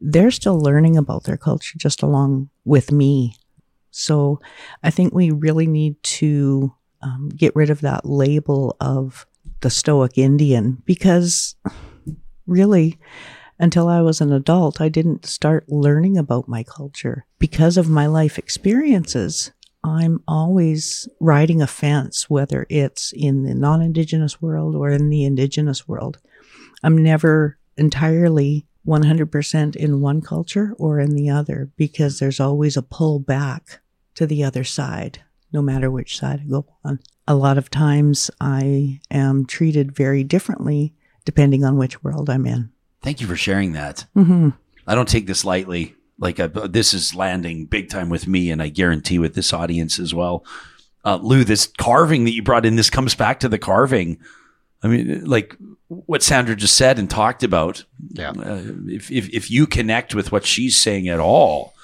they're 0.00 0.30
still 0.30 0.58
learning 0.58 0.96
about 0.96 1.24
their 1.24 1.36
culture 1.36 1.76
just 1.78 2.02
along 2.02 2.48
with 2.64 2.92
me. 2.92 3.34
So 3.90 4.40
I 4.82 4.90
think 4.90 5.14
we 5.14 5.30
really 5.30 5.66
need 5.66 6.02
to 6.02 6.74
um, 7.02 7.28
get 7.36 7.54
rid 7.54 7.70
of 7.70 7.80
that 7.82 8.06
label 8.06 8.76
of 8.80 9.26
the 9.60 9.70
stoic 9.70 10.18
Indian 10.18 10.82
because 10.84 11.56
really, 12.46 12.98
until 13.58 13.88
I 13.88 14.00
was 14.00 14.20
an 14.20 14.32
adult, 14.32 14.80
I 14.80 14.88
didn't 14.88 15.26
start 15.26 15.68
learning 15.68 16.18
about 16.18 16.48
my 16.48 16.62
culture. 16.62 17.26
Because 17.38 17.76
of 17.76 17.88
my 17.88 18.06
life 18.06 18.38
experiences, 18.38 19.52
I'm 19.84 20.22
always 20.26 21.08
riding 21.20 21.60
a 21.60 21.66
fence, 21.66 22.28
whether 22.30 22.66
it's 22.70 23.12
in 23.12 23.44
the 23.44 23.54
non 23.54 23.82
Indigenous 23.82 24.40
world 24.40 24.74
or 24.74 24.90
in 24.90 25.10
the 25.10 25.24
Indigenous 25.24 25.86
world. 25.86 26.18
I'm 26.82 27.02
never 27.02 27.58
entirely 27.76 28.66
100% 28.86 29.76
in 29.76 30.00
one 30.00 30.20
culture 30.20 30.74
or 30.78 31.00
in 31.00 31.10
the 31.10 31.30
other 31.30 31.70
because 31.76 32.18
there's 32.18 32.40
always 32.40 32.76
a 32.76 32.82
pull 32.82 33.18
back 33.18 33.80
to 34.14 34.26
the 34.26 34.44
other 34.44 34.64
side, 34.64 35.20
no 35.52 35.62
matter 35.62 35.90
which 35.90 36.18
side 36.18 36.40
I 36.40 36.48
go 36.48 36.66
on. 36.84 37.00
A 37.26 37.34
lot 37.34 37.58
of 37.58 37.70
times 37.70 38.30
I 38.40 39.00
am 39.10 39.46
treated 39.46 39.94
very 39.94 40.24
differently 40.24 40.94
depending 41.24 41.64
on 41.64 41.78
which 41.78 42.04
world 42.04 42.28
I'm 42.28 42.46
in. 42.46 42.70
Thank 43.04 43.20
you 43.20 43.26
for 43.26 43.36
sharing 43.36 43.72
that. 43.74 44.06
hmm 44.14 44.50
I 44.86 44.94
don't 44.94 45.08
take 45.08 45.26
this 45.26 45.44
lightly. 45.44 45.94
Like 46.18 46.40
I, 46.40 46.46
this 46.46 46.92
is 46.92 47.14
landing 47.14 47.66
big 47.66 47.88
time 47.88 48.08
with 48.08 48.26
me, 48.26 48.50
and 48.50 48.60
I 48.62 48.68
guarantee 48.68 49.18
with 49.18 49.34
this 49.34 49.52
audience 49.52 49.98
as 49.98 50.12
well. 50.14 50.44
Uh, 51.04 51.18
Lew, 51.22 51.44
this 51.44 51.66
carving 51.78 52.24
that 52.24 52.32
you 52.32 52.42
brought 52.42 52.66
in, 52.66 52.76
this 52.76 52.90
comes 52.90 53.14
back 53.14 53.40
to 53.40 53.48
the 53.48 53.58
carving. 53.58 54.18
I 54.82 54.88
mean, 54.88 55.24
like 55.24 55.56
what 55.88 56.22
Sandra 56.22 56.56
just 56.56 56.76
said 56.76 56.98
and 56.98 57.08
talked 57.08 57.42
about. 57.42 57.84
Yeah. 58.10 58.30
Uh, 58.30 58.62
if, 58.86 59.10
if 59.10 59.28
if 59.30 59.50
you 59.50 59.66
connect 59.66 60.14
with 60.14 60.32
what 60.32 60.44
she's 60.44 60.76
saying 60.76 61.08
at 61.08 61.20
all, 61.20 61.74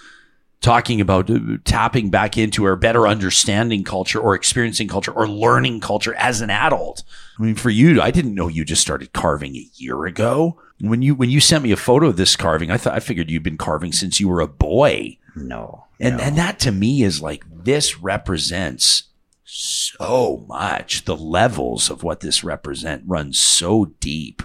talking 0.61 1.01
about 1.01 1.31
uh, 1.31 1.39
tapping 1.65 2.11
back 2.11 2.37
into 2.37 2.65
or 2.65 2.77
better 2.77 3.07
understanding 3.07 3.85
culture 3.85 4.21
or 4.21 4.35
experiencing 4.35 4.89
culture 4.89 5.13
or 5.13 5.27
learning 5.29 5.81
culture 5.81 6.15
as 6.15 6.41
an 6.41 6.51
adult. 6.51 7.03
I 7.39 7.43
mean, 7.43 7.55
for 7.55 7.71
you, 7.71 8.01
I 8.01 8.11
didn't 8.11 8.35
know 8.35 8.49
you 8.49 8.65
just 8.65 8.83
started 8.83 9.13
carving 9.13 9.57
a 9.57 9.67
year 9.75 10.05
ago. 10.05 10.61
When 10.81 11.03
you 11.03 11.15
when 11.15 11.31
you 11.31 11.41
sent 11.41 11.65
me 11.65 11.73
a 11.73 11.77
photo 11.77 12.09
of 12.09 12.17
this 12.17 12.37
carving, 12.37 12.71
I 12.71 12.77
thought 12.77 12.95
I 12.95 13.01
figured 13.01 13.31
you'd 13.31 13.43
been 13.43 13.59
carving 13.59 13.93
since 13.93 14.19
you 14.19 14.29
were 14.29 14.41
a 14.41 14.49
boy. 14.49 15.19
No. 15.37 15.85
And 15.99 16.17
no. 16.17 16.23
and 16.23 16.39
that 16.39 16.59
to 16.61 16.73
me 16.73 17.03
is 17.03 17.21
like 17.21 17.45
this 17.51 17.99
represents 17.99 19.05
so 19.45 20.45
much. 20.49 21.05
The 21.05 21.17
levels 21.17 21.91
of 21.91 22.03
what 22.03 22.21
this 22.21 22.43
represent 22.43 23.05
run 23.07 23.33
so 23.33 23.87
deep. 24.01 24.43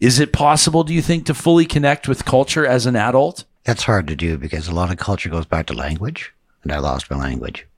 Is 0.00 0.18
it 0.18 0.32
possible, 0.32 0.82
do 0.82 0.92
you 0.92 1.02
think, 1.02 1.26
to 1.26 1.34
fully 1.34 1.64
connect 1.64 2.08
with 2.08 2.24
culture 2.24 2.66
as 2.66 2.86
an 2.86 2.96
adult? 2.96 3.44
That's 3.64 3.84
hard 3.84 4.08
to 4.08 4.16
do 4.16 4.36
because 4.36 4.66
a 4.66 4.74
lot 4.74 4.90
of 4.90 4.96
culture 4.96 5.28
goes 5.28 5.46
back 5.46 5.66
to 5.66 5.74
language, 5.74 6.32
and 6.64 6.72
I 6.72 6.78
lost 6.78 7.08
my 7.08 7.16
language. 7.16 7.68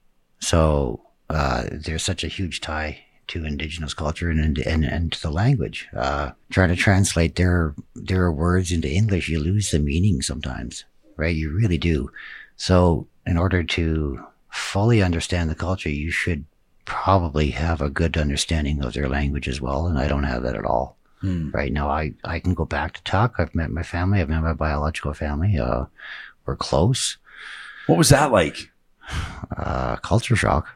So 0.40 1.02
uh, 1.28 1.64
there's 1.70 2.02
such 2.02 2.24
a 2.24 2.28
huge 2.28 2.60
tie 2.62 3.04
to 3.28 3.44
indigenous 3.44 3.94
culture 3.94 4.30
and 4.30 4.58
and, 4.58 4.84
and 4.84 5.12
to 5.12 5.22
the 5.22 5.30
language. 5.30 5.88
Uh, 5.96 6.32
trying 6.50 6.68
to 6.70 6.76
translate 6.76 7.36
their 7.36 7.74
their 7.94 8.30
words 8.30 8.72
into 8.72 8.90
English, 8.90 9.28
you 9.28 9.38
lose 9.38 9.70
the 9.70 9.78
meaning 9.78 10.22
sometimes, 10.22 10.84
right? 11.16 11.34
You 11.34 11.50
really 11.50 11.78
do. 11.78 12.10
So 12.56 13.06
in 13.26 13.36
order 13.36 13.62
to 13.62 14.24
fully 14.50 15.02
understand 15.02 15.50
the 15.50 15.54
culture, 15.54 15.90
you 15.90 16.10
should 16.10 16.44
probably 16.84 17.50
have 17.50 17.80
a 17.80 17.90
good 17.90 18.16
understanding 18.16 18.84
of 18.84 18.92
their 18.92 19.08
language 19.08 19.48
as 19.48 19.60
well, 19.60 19.86
and 19.86 19.98
I 19.98 20.06
don't 20.06 20.24
have 20.24 20.42
that 20.42 20.56
at 20.56 20.66
all. 20.66 20.96
Right 21.52 21.72
now, 21.72 21.88
I, 21.88 22.12
I 22.22 22.38
can 22.38 22.52
go 22.52 22.66
back 22.66 22.92
to 22.92 23.02
Tuk. 23.02 23.36
I've 23.38 23.54
met 23.54 23.70
my 23.70 23.82
family. 23.82 24.20
I've 24.20 24.28
met 24.28 24.42
my 24.42 24.52
biological 24.52 25.14
family. 25.14 25.58
Uh, 25.58 25.86
we're 26.44 26.56
close. 26.56 27.16
What 27.86 27.96
was 27.96 28.10
that 28.10 28.30
like? 28.30 28.70
Uh, 29.56 29.96
culture 29.96 30.36
shock, 30.36 30.68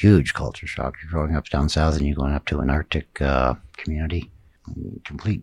huge 0.00 0.34
culture 0.34 0.66
shock. 0.66 0.96
You're 1.02 1.10
growing 1.10 1.36
up 1.36 1.48
down 1.48 1.68
south 1.68 1.96
and 1.96 2.06
you're 2.06 2.16
going 2.16 2.34
up 2.34 2.46
to 2.46 2.60
an 2.60 2.70
Arctic 2.70 3.20
uh, 3.20 3.54
community. 3.76 4.30
Complete, 5.04 5.42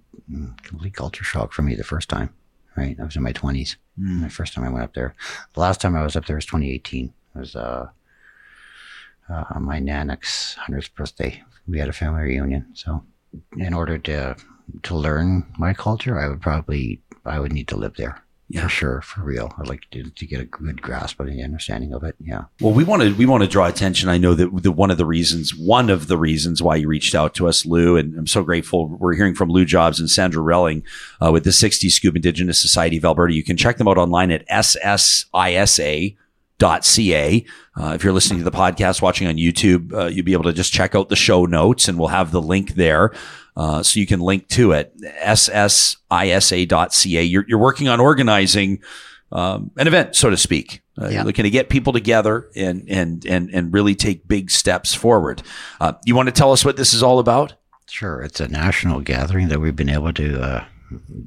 complete 0.64 0.96
culture 0.96 1.24
shock 1.24 1.54
for 1.54 1.62
me 1.62 1.76
the 1.76 1.84
first 1.84 2.10
time. 2.10 2.34
Right, 2.76 2.98
I 3.00 3.04
was 3.04 3.16
in 3.16 3.24
my 3.24 3.34
twenties. 3.34 3.78
My 3.98 4.30
first 4.30 4.54
time 4.54 4.64
I 4.64 4.70
went 4.70 4.84
up 4.84 4.94
there. 4.94 5.14
The 5.54 5.60
last 5.60 5.82
time 5.82 5.96
I 5.96 6.04
was 6.04 6.16
up 6.16 6.26
there 6.26 6.38
was 6.38 6.46
2018. 6.46 7.14
It 7.36 7.40
was 7.40 7.56
uh, 7.56 7.88
uh, 9.30 9.60
my 9.60 9.80
nanok's 9.80 10.56
hundredth 10.56 10.96
birthday. 10.96 11.44
We 11.68 11.80
had 11.80 11.90
a 11.90 11.94
family 11.94 12.22
reunion. 12.24 12.68
So, 12.74 13.04
in 13.58 13.74
order 13.74 13.98
to 13.98 14.36
to 14.84 14.96
learn 14.96 15.46
my 15.58 15.74
culture, 15.74 16.18
I 16.18 16.30
would 16.30 16.42
probably 16.42 17.02
I 17.26 17.40
would 17.40 17.54
need 17.54 17.68
to 17.68 17.78
live 17.78 17.96
there. 17.98 18.24
Yeah. 18.54 18.64
For 18.64 18.70
sure, 18.70 19.02
for 19.02 19.24
real. 19.24 19.54
I'd 19.58 19.70
like 19.70 19.90
to, 19.92 20.04
to 20.04 20.26
get 20.26 20.42
a 20.42 20.46
good 20.46 20.82
grasp 20.82 21.22
of 21.22 21.28
the 21.28 21.42
understanding 21.42 21.94
of 21.94 22.04
it. 22.04 22.16
Yeah. 22.20 22.46
Well, 22.60 22.74
we 22.74 22.84
want 22.84 23.02
to 23.02 23.16
we 23.16 23.26
want 23.26 23.44
to 23.44 23.50
draw 23.50 23.66
attention. 23.68 24.10
I 24.10 24.18
know 24.18 24.34
that 24.34 24.64
the 24.64 24.74
one 24.74 24.92
of 24.92 24.98
the 24.98 25.06
reasons, 25.06 25.56
one 25.56 25.90
of 25.90 26.08
the 26.08 26.18
reasons 26.18 26.62
why 26.62 26.76
you 26.76 26.90
reached 26.90 27.16
out 27.16 27.34
to 27.36 27.48
us, 27.48 27.66
Lew, 27.66 27.96
and 27.96 28.18
I'm 28.18 28.28
so 28.28 28.44
grateful. 28.44 28.90
We're 28.90 29.14
hearing 29.14 29.36
from 29.36 29.50
Lew 29.50 29.64
Jobs 29.64 30.02
and 30.02 30.10
Sandra 30.10 30.44
Relling 30.44 30.84
uh, 31.26 31.32
with 31.32 31.46
the 31.46 31.54
60 31.54 31.90
Scoop 31.90 32.16
Indigenous 32.16 32.62
Society 32.62 32.98
of 32.98 33.06
Alberta. 33.06 33.34
You 33.34 33.44
can 33.44 33.56
check 33.56 33.78
them 33.78 33.88
out 33.88 33.98
online 33.98 34.32
at 34.32 34.46
ssisa. 34.50 36.18
.ca. 36.62 37.46
Uh, 37.76 37.94
if 37.96 38.04
you're 38.04 38.14
listening 38.14 38.38
to 38.38 38.44
the 38.44 38.52
podcast, 38.52 39.02
watching 39.02 39.28
on 39.28 39.36
YouTube, 39.36 39.94
uh, 39.94 40.06
you'll 40.06 40.26
be 40.26 40.34
able 40.34 40.44
to 40.44 40.54
just 40.54 40.72
check 40.72 40.94
out 40.94 41.10
the 41.10 41.16
show 41.16 41.46
notes, 41.46 41.88
and 41.88 41.98
we'll 41.98 42.10
have 42.10 42.32
the 42.32 42.42
link 42.42 42.76
there, 42.76 43.12
uh, 43.62 43.84
so 43.84 44.00
you 44.00 44.08
can 44.08 44.20
link 44.20 44.48
to 44.48 44.72
it. 44.72 44.92
ssisa.ca. 46.12 47.24
You're, 47.24 47.46
you're 47.48 47.60
working 47.60 47.88
on 47.88 48.00
organizing 48.00 48.80
um, 49.32 49.70
an 49.78 49.88
event, 49.88 50.16
so 50.16 50.30
to 50.32 50.38
speak. 50.38 50.82
Uh, 51.00 51.06
Yeah. 51.06 51.12
You're 51.18 51.26
looking 51.26 51.44
to 51.44 51.50
get 51.50 51.70
people 51.70 51.94
together 51.94 52.50
and 52.56 52.90
and 52.90 53.26
and 53.26 53.50
and 53.54 53.74
really 53.74 53.96
take 53.96 54.28
big 54.28 54.50
steps 54.52 54.94
forward. 54.96 55.44
Uh, 55.80 55.94
you 56.06 56.16
want 56.16 56.28
to 56.28 56.32
tell 56.34 56.52
us 56.52 56.66
what 56.66 56.76
this 56.76 56.94
is 56.94 57.04
all 57.04 57.20
about? 57.20 57.54
Sure, 57.88 58.22
it's 58.22 58.40
a 58.40 58.48
national 58.48 59.02
gathering 59.02 59.48
that 59.50 59.60
we've 59.60 59.76
been 59.76 59.90
able 59.90 60.14
to 60.14 60.42
uh, 60.42 60.66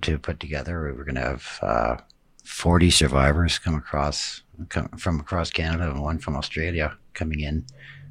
to 0.02 0.18
put 0.18 0.40
together. 0.40 0.92
We're 0.96 1.04
going 1.04 1.14
to 1.14 1.20
have 1.22 1.58
uh, 1.62 1.96
forty 2.44 2.90
survivors 2.90 3.58
come 3.58 3.74
across 3.76 4.42
come 4.68 4.88
from 4.98 5.20
across 5.20 5.50
Canada 5.50 5.90
and 5.90 6.02
one 6.02 6.18
from 6.18 6.36
Australia 6.36 6.96
coming 7.14 7.40
in 7.40 7.64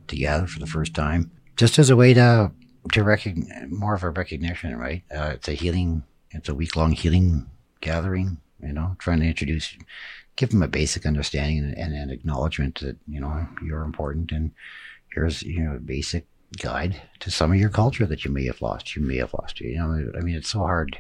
together 0.08 0.48
for 0.48 0.60
the 0.60 0.68
first 0.68 0.94
time, 0.94 1.30
just 1.56 1.78
as 1.78 1.90
a 1.90 1.96
way 1.96 2.14
to 2.14 2.52
to 2.92 3.04
recognize 3.04 3.70
more 3.70 3.96
of 3.96 4.04
a 4.04 4.10
recognition. 4.10 4.76
Right, 4.78 5.04
uh, 5.16 5.32
it's 5.36 5.48
a 5.48 5.54
healing. 5.54 6.04
It's 6.32 6.50
a 6.50 6.56
week 6.56 6.76
long 6.76 6.92
healing 6.92 7.50
gathering. 7.82 8.38
You 8.62 8.72
know, 8.74 8.96
trying 9.00 9.20
to 9.20 9.26
introduce, 9.28 9.76
give 10.38 10.50
them 10.52 10.64
a 10.64 10.68
basic 10.68 11.06
understanding 11.06 11.58
and, 11.60 11.78
and 11.78 11.94
an 11.94 12.10
acknowledgement 12.10 12.80
that 12.80 12.98
you 13.08 13.20
know 13.20 13.46
you're 13.66 13.84
important 13.84 14.32
and 14.32 14.52
here's 15.14 15.44
you 15.44 15.60
know 15.64 15.76
a 15.76 15.80
basic 15.80 16.26
guide 16.62 17.02
to 17.20 17.30
some 17.32 17.52
of 17.52 17.58
your 17.60 17.70
culture 17.70 18.06
that 18.06 18.24
you 18.24 18.32
may 18.32 18.46
have 18.46 18.62
lost. 18.62 18.96
You 18.96 19.02
may 19.02 19.18
have 19.18 19.34
lost. 19.34 19.60
You 19.60 19.76
know, 19.78 20.12
I 20.18 20.22
mean, 20.22 20.36
it's 20.36 20.50
so 20.50 20.60
hard 20.60 20.98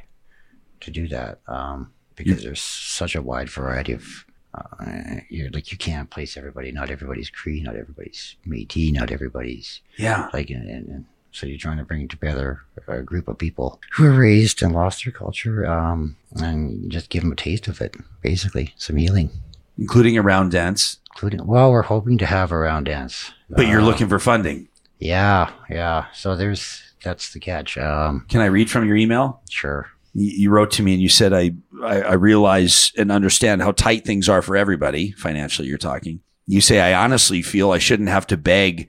to 0.81 0.91
do 0.91 1.07
that 1.07 1.39
um, 1.47 1.91
because 2.15 2.43
there's 2.43 2.61
such 2.61 3.15
a 3.15 3.21
wide 3.21 3.49
variety 3.49 3.93
of. 3.93 4.25
Uh, 4.55 5.15
you're 5.31 5.49
like 5.49 5.71
you 5.71 5.77
can't 5.79 6.11
place 6.11 6.37
everybody. 6.37 6.71
Not 6.71 6.91
everybody's 6.91 7.29
Cree. 7.31 7.61
Not 7.63 7.75
everybody's 7.75 8.35
Métis. 8.47 8.93
Not 8.93 9.09
everybody's 9.09 9.81
Yeah. 9.97 10.29
like, 10.31 10.51
and, 10.51 10.69
and 10.69 11.05
so 11.33 11.45
you're 11.45 11.57
trying 11.57 11.77
to 11.77 11.83
bring 11.83 12.07
together 12.07 12.61
a 12.87 13.01
group 13.01 13.27
of 13.27 13.37
people 13.37 13.81
who 13.93 14.05
are 14.05 14.13
raised 14.17 14.61
and 14.61 14.73
lost 14.73 15.03
their 15.03 15.11
culture, 15.11 15.65
um, 15.65 16.15
and 16.37 16.89
just 16.91 17.09
give 17.09 17.23
them 17.23 17.31
a 17.31 17.35
taste 17.35 17.67
of 17.67 17.81
it. 17.81 17.95
Basically, 18.21 18.73
some 18.77 18.95
healing, 18.95 19.29
Including 19.77 20.17
a 20.17 20.21
round 20.21 20.51
dance, 20.51 20.99
including. 21.13 21.45
Well, 21.47 21.71
we're 21.71 21.81
hoping 21.81 22.17
to 22.19 22.25
have 22.27 22.51
a 22.51 22.57
round 22.57 22.85
dance, 22.85 23.31
but 23.49 23.67
you're 23.67 23.81
Uh, 23.81 23.85
looking 23.85 24.07
for 24.07 24.19
funding. 24.19 24.67
Yeah, 24.99 25.51
yeah. 25.69 26.05
So 26.13 26.35
there's 26.35 26.81
that's 27.03 27.33
the 27.33 27.39
catch. 27.39 27.77
Um, 27.77 28.25
Can 28.29 28.39
I 28.41 28.45
read 28.45 28.69
from 28.69 28.85
your 28.87 28.95
email? 28.95 29.41
sure. 29.49 29.89
you 30.13 30.31
you 30.43 30.49
wrote 30.51 30.69
to 30.71 30.83
me 30.83 30.93
and 30.93 31.01
you 31.01 31.09
said 31.09 31.33
I, 31.33 31.51
I 31.83 32.01
I 32.01 32.13
realize 32.13 32.91
and 32.97 33.11
understand 33.11 33.61
how 33.63 33.71
tight 33.71 34.05
things 34.05 34.29
are 34.29 34.41
for 34.43 34.55
everybody 34.55 35.11
financially. 35.13 35.67
You're 35.67 35.77
talking. 35.79 36.21
You 36.45 36.61
say 36.61 36.79
I 36.79 37.03
honestly 37.03 37.41
feel 37.41 37.71
I 37.71 37.79
shouldn't 37.79 38.09
have 38.09 38.27
to 38.27 38.37
beg 38.37 38.87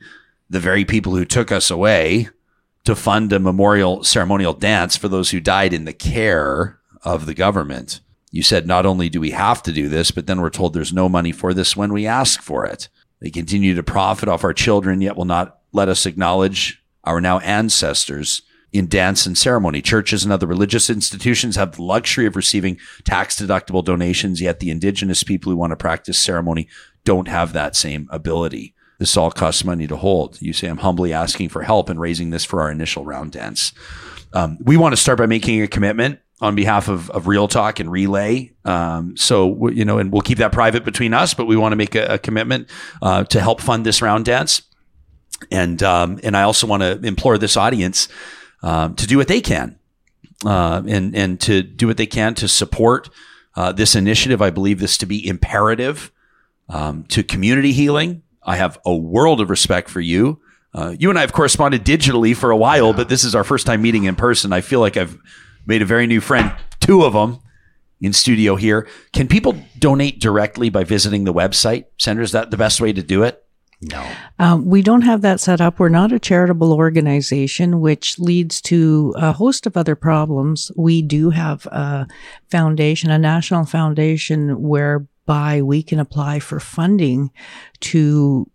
the 0.51 0.61
very 0.61 0.85
people 0.85 1.17
who 1.17 1.25
took 1.25 1.51
us 1.51 1.71
away 1.71 2.29
to 2.85 2.95
fund 2.95 3.33
a 3.33 3.39
memorial 3.39 4.05
ceremonial 4.05 4.53
dance 4.53 4.97
for 4.97 5.09
those 5.09 5.31
who 5.31 5.41
died 5.41 5.73
in 5.73 5.85
the 5.85 5.93
care 5.93 6.79
of 7.03 7.27
the 7.27 7.35
government. 7.35 8.01
You 8.31 8.43
said 8.43 8.67
not 8.67 8.85
only 8.85 9.09
do 9.09 9.21
we 9.21 9.31
have 9.31 9.63
to 9.63 9.73
do 9.73 9.89
this, 9.89 10.11
but 10.11 10.27
then 10.27 10.41
we're 10.41 10.51
told 10.51 10.75
there's 10.75 10.93
no 10.93 11.09
money 11.09 11.33
for 11.33 11.55
this 11.55 11.77
when 11.77 11.93
we 11.93 12.07
ask 12.07 12.43
for 12.43 12.67
it. 12.67 12.89
They 13.21 13.31
continue 13.31 13.75
to 13.75 13.83
profit 13.83 14.29
off 14.29 14.45
our 14.45 14.53
children, 14.53 15.01
yet 15.01 15.17
will 15.17 15.25
not 15.25 15.61
let 15.73 15.89
us 15.89 16.05
acknowledge 16.05 16.83
our 17.05 17.21
now 17.21 17.39
ancestors 17.39 18.43
in 18.73 18.89
dance 18.89 19.25
and 19.25 19.39
ceremony. 19.39 19.81
Churches 19.81 20.25
and 20.25 20.33
other 20.33 20.49
religious 20.49 20.91
institutions 20.91 21.55
have 21.57 21.77
the 21.77 21.83
luxury 21.83 22.27
of 22.27 22.35
receiving 22.35 22.77
tax 23.05 23.41
deductible 23.41 23.85
donations, 23.85 24.41
yet 24.41 24.59
the 24.59 24.71
indigenous 24.71 25.23
people 25.23 25.51
who 25.53 25.57
want 25.57 25.71
to 25.71 25.77
practice 25.77 26.19
ceremony 26.19 26.69
don't 27.05 27.29
have 27.29 27.53
that 27.53 27.77
same 27.77 28.09
ability. 28.11 28.74
This 28.99 29.17
all 29.17 29.31
costs 29.31 29.65
money 29.65 29.87
to 29.87 29.97
hold. 29.97 30.41
You 30.41 30.53
say, 30.53 30.69
I'm 30.69 30.79
humbly 30.79 31.13
asking 31.13 31.49
for 31.49 31.63
help 31.63 31.91
in 31.91 31.99
raising 31.99 32.31
this 32.31 32.45
for 32.45 32.61
our 32.61 32.71
initial 32.71 33.05
round 33.05 33.33
dance. 33.33 33.73
Um, 34.33 34.59
we 34.61 34.77
want 34.77 34.93
to 34.93 34.97
start 34.97 35.19
by 35.19 35.27
making 35.27 35.63
a 35.63 35.69
commitment 35.69 36.21
on 36.41 36.55
behalf 36.55 36.89
of, 36.89 37.11
of 37.11 37.27
Real 37.27 37.49
Talk 37.49 37.81
and 37.81 37.91
Relay. 37.91 38.53
Um, 38.65 39.17
so, 39.17 39.69
you 39.69 39.85
know, 39.85 39.99
and 39.99 40.13
we'll 40.13 40.23
keep 40.23 40.39
that 40.39 40.53
private 40.53 40.85
between 40.85 41.15
us, 41.15 41.35
but 41.35 41.47
we 41.47 41.57
want 41.57 41.73
to 41.73 41.77
make 41.77 41.95
a, 41.95 42.15
a 42.15 42.19
commitment 42.19 42.69
uh, 43.01 43.25
to 43.25 43.41
help 43.41 43.61
fund 43.61 43.87
this 43.87 44.03
round 44.03 44.25
dance. 44.25 44.63
And, 45.51 45.83
um, 45.83 46.21
and 46.23 46.37
I 46.37 46.43
also 46.43 46.67
want 46.67 46.83
to 46.83 47.01
implore 47.07 47.39
this 47.39 47.57
audience 47.57 48.09
um, 48.63 48.95
to 48.97 49.07
do 49.07 49.17
what 49.17 49.29
they 49.29 49.41
can 49.41 49.79
uh, 50.45 50.83
and, 50.87 51.15
and 51.15 51.41
to 51.43 51.63
do 51.63 51.87
what 51.87 51.97
they 51.97 52.07
can 52.07 52.35
to 52.35 52.49
support 52.49 53.11
uh, 53.57 53.73
this 53.73 53.95
initiative. 53.95 54.43
I 54.43 54.51
believe 54.51 54.81
this 54.81 54.99
to 54.99 55.07
be 55.07 55.27
imperative 55.27 56.11
um, 56.69 57.05
to 57.05 57.23
community 57.23 57.73
healing. 57.73 58.23
I 58.45 58.57
have 58.57 58.79
a 58.85 58.95
world 58.95 59.41
of 59.41 59.51
respect 59.51 59.89
for 59.89 60.01
you. 60.01 60.41
Uh, 60.75 60.95
you 60.99 61.09
and 61.09 61.19
I 61.19 61.23
have 61.23 61.33
corresponded 61.33 61.85
digitally 61.85 62.37
for 62.37 62.51
a 62.51 62.57
while, 62.57 62.93
but 62.93 63.09
this 63.09 63.25
is 63.25 63.35
our 63.35 63.45
first 63.45 63.67
time 63.67 63.81
meeting 63.83 64.05
in 64.05 64.17
person. 64.17 64.53
I 64.53 64.61
feel 64.61 64.81
like 64.81 64.97
I've 64.97 65.17
made 65.67 65.83
a 65.83 65.87
very 65.87 66.07
new 66.07 66.21
friend, 66.21 66.53
two 66.81 67.05
of 67.05 67.13
them 67.13 67.39
in 68.01 68.13
studio 68.13 68.57
here. 68.57 68.89
Can 69.13 69.29
people 69.29 69.57
donate 69.79 70.21
directly 70.21 70.69
by 70.69 70.85
visiting 70.85 71.25
the 71.25 71.33
website? 71.33 71.85
Sandra, 71.99 72.25
is 72.25 72.33
that 72.33 72.51
the 72.51 72.57
best 72.57 72.81
way 72.81 72.93
to 72.93 73.03
do 73.03 73.23
it? 73.23 73.45
No. 73.81 74.07
Um, 74.39 74.67
we 74.67 74.83
don't 74.83 75.03
have 75.03 75.21
that 75.23 75.41
set 75.41 75.61
up. 75.61 75.79
We're 75.79 75.89
not 75.89 76.13
a 76.13 76.19
charitable 76.19 76.73
organization, 76.73 77.81
which 77.81 78.19
leads 78.19 78.61
to 78.63 79.15
a 79.17 79.33
host 79.33 79.67
of 79.67 79.77
other 79.77 79.95
problems. 79.95 80.73
We 80.77 81.03
do 81.03 81.31
have 81.31 81.67
a 81.67 82.07
foundation, 82.51 83.11
a 83.11 83.19
national 83.19 83.67
foundation, 83.67 84.63
whereby 85.25 85.63
we 85.63 85.83
can 85.83 85.99
apply 85.99 86.39
for 86.39 86.61
funding 86.61 87.31
to 87.81 88.51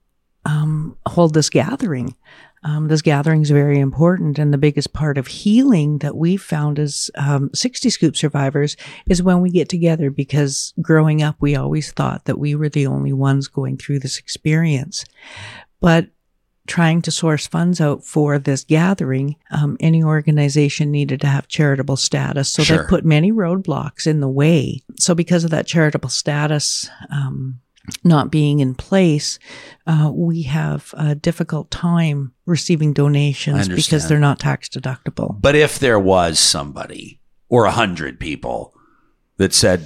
um, 0.46 0.98
hold 1.08 1.34
this 1.34 1.50
gathering. 1.50 2.16
Um, 2.64 2.90
this 2.90 3.02
gathering 3.02 3.42
is 3.42 3.52
very 3.52 3.80
important, 3.80 4.38
and 4.38 4.54
the 4.54 4.58
biggest 4.58 4.92
part 4.92 5.18
of 5.18 5.28
healing 5.28 6.00
that 6.00 6.18
we've 6.18 6.42
found 6.42 6.78
as 6.78 7.10
um, 7.16 7.50
60 7.54 7.90
Scoop 7.90 8.18
survivors 8.18 8.76
is 9.08 9.24
when 9.24 9.40
we 9.40 9.50
get 9.50 9.70
together. 9.70 10.12
Because 10.12 10.74
growing 10.82 11.24
up, 11.24 11.38
we 11.40 11.56
always 11.56 11.92
thought 11.92 12.26
that 12.26 12.38
we 12.38 12.56
were 12.56 12.68
the 12.68 12.86
only 12.86 13.14
ones 13.14 13.48
going 13.48 13.78
through 13.78 14.00
this 14.00 14.18
experience, 14.18 15.06
but 15.80 16.10
trying 16.70 17.02
to 17.02 17.12
source 17.12 17.48
funds 17.48 17.82
out 17.82 18.06
for 18.06 18.40
this 18.40 18.64
gathering, 18.64 19.36
um, 19.52 19.76
any 19.80 20.04
organization 20.04 20.92
needed 20.92 21.20
to 21.20 21.28
have 21.28 21.48
charitable 21.48 21.98
status. 21.98 22.48
So 22.50 22.64
Sure. 22.64 22.78
they 22.78 22.88
put 22.88 23.04
many 23.04 23.32
roadblocks 23.32 24.08
in 24.08 24.22
the 24.22 24.30
way. 24.30 24.82
So 24.98 25.14
because 25.16 25.44
of 25.44 25.50
that 25.52 25.68
charitable 25.68 26.10
status, 26.10 26.90
um, 27.10 27.60
not 28.04 28.32
being 28.32 28.60
in 28.60 28.76
place, 28.76 29.40
uh, 29.88 30.12
we 30.14 30.44
have 30.44 30.94
a 30.96 31.16
difficult 31.16 31.72
time 31.72 32.34
receiving 32.46 32.94
donations 32.94 33.68
because 33.68 34.08
they're 34.08 34.20
not 34.20 34.40
tax 34.40 34.70
deductible. 34.70 35.42
But 35.42 35.56
if 35.56 35.80
there 35.80 36.00
was 36.00 36.40
somebody 36.40 37.20
or 37.50 37.66
a 37.66 37.72
hundred 37.72 38.20
people 38.20 38.76
that 39.40 39.54
said 39.54 39.84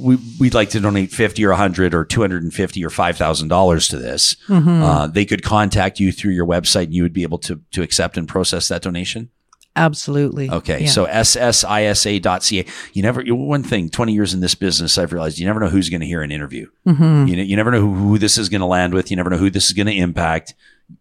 we, 0.00 0.18
we'd 0.40 0.52
like 0.54 0.70
to 0.70 0.80
donate 0.80 1.12
50 1.12 1.44
or 1.44 1.50
100 1.50 1.94
or 1.94 2.04
250 2.04 2.84
or 2.84 2.88
$5,000 2.90 3.90
to 3.90 3.96
this, 3.96 4.36
uh, 4.50 5.06
they 5.06 5.24
could 5.24 5.42
contact 5.42 6.00
you 6.00 6.10
through 6.12 6.32
your 6.32 6.46
website 6.46 6.84
and 6.84 6.94
you 6.94 7.02
would 7.04 7.12
be 7.12 7.22
able 7.22 7.38
to, 7.38 7.60
to 7.70 7.82
accept 7.82 8.16
and 8.18 8.26
process 8.28 8.68
that 8.68 8.82
donation? 8.82 9.30
Absolutely. 9.76 10.48
Okay, 10.50 10.82
Yeah. 10.82 10.88
so 10.88 11.06
ssisa.ca. 11.06 12.64
You 12.92 13.02
never. 13.02 13.22
One 13.26 13.64
thing, 13.64 13.88
twenty 13.90 14.12
years 14.12 14.32
in 14.32 14.38
this 14.38 14.54
business, 14.54 14.96
I've 14.98 15.12
realized 15.12 15.38
you 15.40 15.46
never 15.46 15.58
know 15.58 15.68
who's 15.68 15.90
going 15.90 16.00
to 16.00 16.06
hear 16.06 16.22
an 16.22 16.30
interview. 16.30 16.68
Mm-hmm. 16.86 17.26
You 17.26 17.36
know, 17.36 17.42
you 17.42 17.56
never 17.56 17.72
know 17.72 17.80
who, 17.80 17.92
who 17.94 18.18
this 18.18 18.38
is 18.38 18.48
going 18.48 18.60
to 18.60 18.66
land 18.68 18.94
with. 18.94 19.10
You 19.10 19.16
never 19.16 19.30
know 19.30 19.36
who 19.36 19.50
this 19.50 19.66
is 19.66 19.72
going 19.72 19.88
to 19.88 19.96
impact. 19.96 20.54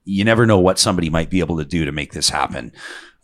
You 0.06 0.24
never 0.24 0.48
know 0.48 0.58
what 0.58 0.80
somebody 0.80 1.12
might 1.12 1.30
be 1.30 1.40
able 1.40 1.58
to 1.58 1.66
do 1.66 1.86
to 1.86 1.92
make 1.92 2.14
this 2.14 2.30
happen. 2.30 2.72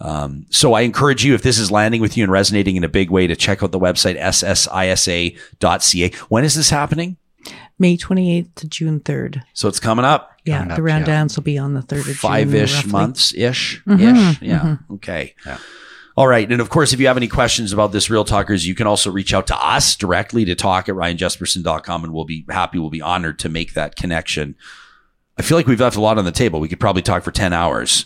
Um, 0.01 0.45
so 0.49 0.73
I 0.73 0.81
encourage 0.81 1.25
you, 1.25 1.33
if 1.33 1.41
this 1.41 1.59
is 1.59 1.71
landing 1.71 1.99
with 2.01 2.15
you 2.15 2.23
and 2.23 2.31
resonating 2.31 2.75
in 2.77 2.83
a 2.83 2.89
big 2.89 3.09
way, 3.09 3.27
to 3.27 3.35
check 3.35 3.62
out 3.63 3.71
the 3.71 3.79
website 3.79 4.17
ssisa.ca. 4.17 6.12
When 6.29 6.43
is 6.43 6.55
this 6.55 6.69
happening? 6.69 7.17
May 7.77 7.97
28th 7.97 8.53
to 8.55 8.67
June 8.67 8.99
3rd. 8.99 9.41
So 9.53 9.67
it's 9.67 9.79
coming 9.79 10.05
up. 10.05 10.31
Yeah, 10.45 10.59
Coming 10.59 10.67
the 10.69 10.73
up, 10.75 10.81
round 10.81 11.01
yeah. 11.07 11.13
dance 11.13 11.35
will 11.35 11.43
be 11.43 11.57
on 11.57 11.73
the 11.73 11.81
3rd 11.81 11.99
of 11.99 12.05
June. 12.05 12.13
five-ish 12.15 12.85
months 12.88 13.33
ish 13.35 13.83
Mhm, 13.85 14.31
ish 14.31 14.41
yeah 14.41 14.77
okay 14.93 15.35
all 16.17 16.27
right 16.27 16.49
and 16.51 16.59
of 16.59 16.69
course 16.69 16.91
if 16.91 16.99
you 16.99 17.05
have 17.07 17.17
any 17.17 17.27
questions 17.27 17.71
about 17.71 17.91
this 17.91 18.09
real 18.09 18.25
talkers 18.25 18.65
you 18.65 18.73
can 18.73 18.88
also 18.88 19.12
reach 19.12 19.31
out 19.33 19.45
to 19.47 19.55
us 19.57 19.95
directly 19.95 20.45
to 20.45 20.55
talk 20.55 20.89
at 20.89 20.95
ryanjespersen.com 20.95 22.03
and 22.03 22.13
we'll 22.13 22.25
be 22.25 22.45
happy 22.49 22.79
we'll 22.79 22.89
be 22.89 23.01
honored 23.01 23.38
to 23.39 23.49
make 23.49 23.73
that 23.73 23.95
connection 23.95 24.55
i 25.38 25.43
feel 25.43 25.55
like 25.57 25.67
we've 25.67 25.79
left 25.81 25.97
a 25.97 26.01
lot 26.01 26.17
on 26.17 26.25
the 26.25 26.31
table 26.31 26.59
we 26.59 26.67
could 26.69 26.79
probably 26.79 27.03
talk 27.03 27.21
for 27.21 27.31
10 27.31 27.53
hours 27.53 28.05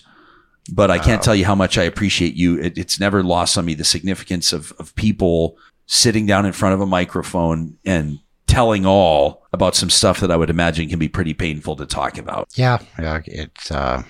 but 0.72 0.90
i 0.90 0.98
can't 0.98 1.22
tell 1.22 1.36
you 1.36 1.46
how 1.46 1.56
much 1.56 1.78
i 1.78 1.84
appreciate 1.84 2.36
you 2.36 2.60
it, 2.60 2.78
it's 2.78 3.00
never 3.00 3.24
lost 3.24 3.58
on 3.58 3.66
me 3.66 3.74
the 3.74 3.84
significance 3.84 4.54
of, 4.54 4.72
of 4.80 4.96
people 4.96 5.58
sitting 5.86 6.26
down 6.26 6.46
in 6.46 6.54
front 6.54 6.74
of 6.74 6.82
a 6.82 6.86
microphone 6.86 7.78
and 7.86 8.20
telling 8.48 8.86
all 8.86 9.46
about 9.52 9.76
some 9.76 9.90
stuff 9.90 10.20
that 10.20 10.32
i 10.32 10.38
would 10.38 10.50
imagine 10.50 10.88
can 10.88 11.00
be 11.00 11.10
pretty 11.10 11.34
painful 11.34 11.76
to 11.76 11.86
talk 11.86 12.18
about 12.18 12.48
Yeah, 12.56 12.78
yeah, 13.00 13.22
it's 13.26 13.72
uh, 13.72 14.04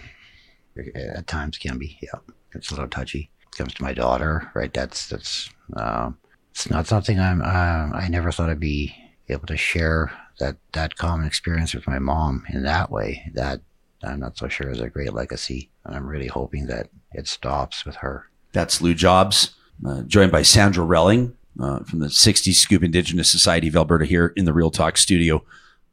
at 0.95 1.27
times 1.27 1.57
can 1.57 1.77
be. 1.77 1.97
Yeah, 2.01 2.19
it's 2.53 2.71
a 2.71 2.73
little 2.73 2.89
touchy. 2.89 3.29
It 3.41 3.57
comes 3.57 3.73
to 3.75 3.83
my 3.83 3.93
daughter, 3.93 4.51
right? 4.53 4.73
That's 4.73 5.07
that's 5.07 5.49
um, 5.75 6.17
it's 6.51 6.69
not 6.69 6.87
something 6.87 7.19
I'm. 7.19 7.41
Uh, 7.41 7.95
I 7.95 8.07
never 8.09 8.31
thought 8.31 8.49
I'd 8.49 8.59
be 8.59 8.95
able 9.29 9.47
to 9.47 9.57
share 9.57 10.11
that 10.39 10.57
that 10.73 10.97
common 10.97 11.25
experience 11.25 11.73
with 11.73 11.87
my 11.87 11.99
mom 11.99 12.45
in 12.49 12.63
that 12.63 12.91
way. 12.91 13.31
That 13.33 13.61
I'm 14.03 14.19
not 14.19 14.37
so 14.37 14.47
sure 14.47 14.69
is 14.69 14.79
a 14.79 14.89
great 14.89 15.13
legacy, 15.13 15.69
and 15.85 15.95
I'm 15.95 16.07
really 16.07 16.27
hoping 16.27 16.67
that 16.67 16.89
it 17.13 17.27
stops 17.27 17.85
with 17.85 17.97
her. 17.97 18.29
That's 18.51 18.81
Lew 18.81 18.93
Jobs, 18.93 19.55
uh, 19.85 20.01
joined 20.03 20.31
by 20.31 20.41
Sandra 20.41 20.85
Relling 20.85 21.33
uh, 21.59 21.79
from 21.83 21.99
the 21.99 22.07
60s 22.07 22.55
Scoop 22.55 22.83
Indigenous 22.83 23.29
Society 23.29 23.67
of 23.67 23.75
Alberta 23.75 24.05
here 24.05 24.33
in 24.35 24.45
the 24.45 24.53
Real 24.53 24.71
Talk 24.71 24.97
studio. 24.97 25.43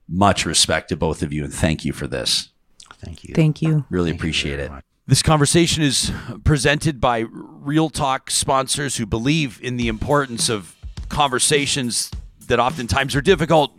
Much 0.09 0.45
respect 0.45 0.89
to 0.89 0.97
both 0.97 1.23
of 1.23 1.33
you 1.33 1.45
and 1.45 1.53
thank 1.53 1.85
you 1.85 1.93
for 1.93 2.07
this. 2.07 2.51
Thank 2.99 3.25
you. 3.25 3.35
Thank 3.35 3.63
you. 3.63 3.85
Really 3.89 4.11
Thank 4.11 4.21
appreciate 4.21 4.57
very 4.57 4.67
it. 4.67 4.71
much. 4.71 4.85
This 5.07 5.23
conversation 5.23 5.83
is 5.83 6.13
presented 6.45 7.01
by 7.01 7.25
Real 7.31 7.91
Talk 7.91 8.31
sponsors 8.31 8.97
who 8.97 9.07
believe 9.07 9.59
in 9.63 9.77
the 9.77 9.89
importance 9.89 10.49
of 10.49 10.77
conversations 11.09 12.11
that 12.47 12.61
oftentimes 12.61 13.17
are 13.17 13.21
difficult, 13.21 13.73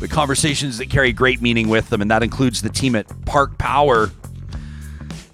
but 0.00 0.10
conversations 0.10 0.78
that 0.78 0.90
carry 0.90 1.12
great 1.12 1.40
meaning 1.40 1.68
with 1.68 1.90
them. 1.90 2.02
And 2.02 2.10
that 2.10 2.22
includes 2.22 2.62
the 2.62 2.70
team 2.70 2.96
at 2.96 3.06
Park 3.24 3.58
Power. 3.58 4.10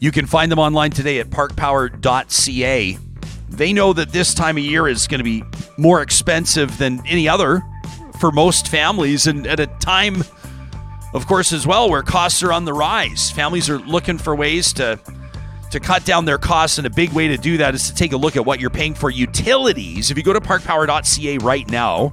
You 0.04 0.12
can 0.12 0.26
find 0.26 0.52
them 0.52 0.58
online 0.58 0.90
today 0.90 1.18
at 1.18 1.30
parkpower.ca. 1.30 2.98
They 3.48 3.72
know 3.72 3.94
that 3.94 4.12
this 4.12 4.34
time 4.34 4.58
of 4.58 4.62
year 4.62 4.86
is 4.86 5.08
going 5.08 5.20
to 5.20 5.24
be 5.24 5.42
more 5.78 6.02
expensive 6.02 6.76
than 6.76 7.02
any 7.06 7.26
other 7.26 7.62
for 8.20 8.30
most 8.30 8.68
families, 8.68 9.26
and 9.26 9.46
at 9.46 9.60
a 9.60 9.66
time 9.66 10.22
of 11.14 11.26
course, 11.26 11.54
as 11.54 11.66
well, 11.66 11.88
where 11.88 12.02
costs 12.02 12.42
are 12.42 12.52
on 12.52 12.66
the 12.66 12.74
rise. 12.74 13.30
Families 13.30 13.70
are 13.70 13.78
looking 13.78 14.18
for 14.18 14.36
ways 14.36 14.74
to 14.74 15.00
to 15.70 15.80
cut 15.80 16.04
down 16.04 16.26
their 16.26 16.36
costs, 16.36 16.76
and 16.76 16.86
a 16.86 16.90
big 16.90 17.10
way 17.14 17.28
to 17.28 17.38
do 17.38 17.56
that 17.56 17.74
is 17.74 17.88
to 17.88 17.94
take 17.94 18.12
a 18.12 18.18
look 18.18 18.36
at 18.36 18.44
what 18.44 18.60
you're 18.60 18.68
paying 18.68 18.92
for 18.92 19.08
utilities. 19.08 20.10
If 20.10 20.18
you 20.18 20.22
go 20.22 20.34
to 20.34 20.40
parkpower.ca 20.40 21.38
right 21.38 21.66
now, 21.70 22.12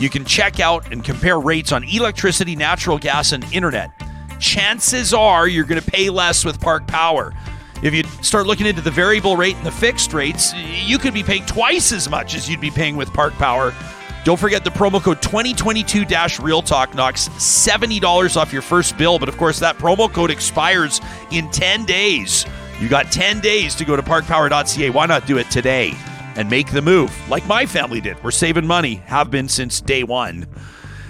you 0.00 0.10
can 0.10 0.26
check 0.26 0.60
out 0.60 0.92
and 0.92 1.02
compare 1.02 1.40
rates 1.40 1.72
on 1.72 1.82
electricity, 1.82 2.56
natural 2.56 2.98
gas, 2.98 3.32
and 3.32 3.42
internet. 3.54 3.95
Chances 4.38 5.14
are 5.14 5.48
you're 5.48 5.64
going 5.64 5.80
to 5.80 5.90
pay 5.90 6.10
less 6.10 6.44
with 6.44 6.60
Park 6.60 6.86
Power. 6.86 7.32
If 7.82 7.94
you 7.94 8.04
start 8.22 8.46
looking 8.46 8.66
into 8.66 8.80
the 8.80 8.90
variable 8.90 9.36
rate 9.36 9.56
and 9.56 9.66
the 9.66 9.70
fixed 9.70 10.12
rates, 10.12 10.54
you 10.54 10.98
could 10.98 11.14
be 11.14 11.22
paying 11.22 11.44
twice 11.46 11.92
as 11.92 12.08
much 12.08 12.34
as 12.34 12.48
you'd 12.48 12.60
be 12.60 12.70
paying 12.70 12.96
with 12.96 13.12
Park 13.12 13.34
Power. 13.34 13.74
Don't 14.24 14.40
forget 14.40 14.64
the 14.64 14.70
promo 14.70 15.00
code 15.00 15.22
2022 15.22 16.04
Real 16.42 16.60
Talk 16.60 16.94
knocks 16.94 17.28
$70 17.28 18.36
off 18.36 18.52
your 18.52 18.62
first 18.62 18.98
bill. 18.98 19.18
But 19.18 19.28
of 19.28 19.36
course, 19.36 19.60
that 19.60 19.78
promo 19.78 20.12
code 20.12 20.30
expires 20.30 21.00
in 21.30 21.50
10 21.50 21.84
days. 21.84 22.44
You 22.80 22.88
got 22.88 23.12
10 23.12 23.40
days 23.40 23.74
to 23.76 23.84
go 23.84 23.94
to 23.94 24.02
parkpower.ca. 24.02 24.90
Why 24.90 25.06
not 25.06 25.26
do 25.26 25.38
it 25.38 25.48
today 25.50 25.94
and 26.34 26.50
make 26.50 26.72
the 26.72 26.82
move 26.82 27.16
like 27.30 27.46
my 27.46 27.66
family 27.66 28.00
did? 28.00 28.22
We're 28.24 28.32
saving 28.32 28.66
money, 28.66 28.96
have 29.06 29.30
been 29.30 29.48
since 29.48 29.80
day 29.80 30.02
one. 30.02 30.46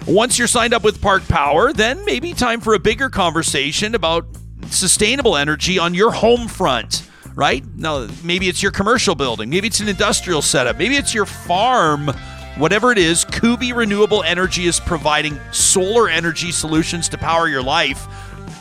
Once 0.06 0.38
you're 0.38 0.46
signed 0.46 0.72
up 0.72 0.84
with 0.84 1.00
Park 1.00 1.26
Power, 1.26 1.72
then 1.72 2.04
maybe 2.04 2.32
time 2.32 2.60
for 2.60 2.74
a 2.74 2.78
bigger 2.78 3.10
conversation 3.10 3.96
about 3.96 4.24
sustainable 4.66 5.36
energy 5.36 5.80
on 5.80 5.94
your 5.94 6.12
home 6.12 6.46
front, 6.46 7.10
right? 7.34 7.64
Now, 7.74 8.06
maybe 8.22 8.48
it's 8.48 8.62
your 8.62 8.70
commercial 8.70 9.16
building, 9.16 9.50
maybe 9.50 9.66
it's 9.66 9.80
an 9.80 9.88
industrial 9.88 10.42
setup, 10.42 10.78
maybe 10.78 10.94
it's 10.94 11.12
your 11.12 11.26
farm. 11.26 12.06
Whatever 12.56 12.92
it 12.92 12.98
is, 12.98 13.24
Kuby 13.24 13.72
Renewable 13.72 14.22
Energy 14.22 14.66
is 14.66 14.78
providing 14.78 15.40
solar 15.50 16.08
energy 16.08 16.52
solutions 16.52 17.08
to 17.08 17.18
power 17.18 17.48
your 17.48 17.62
life. 17.62 18.06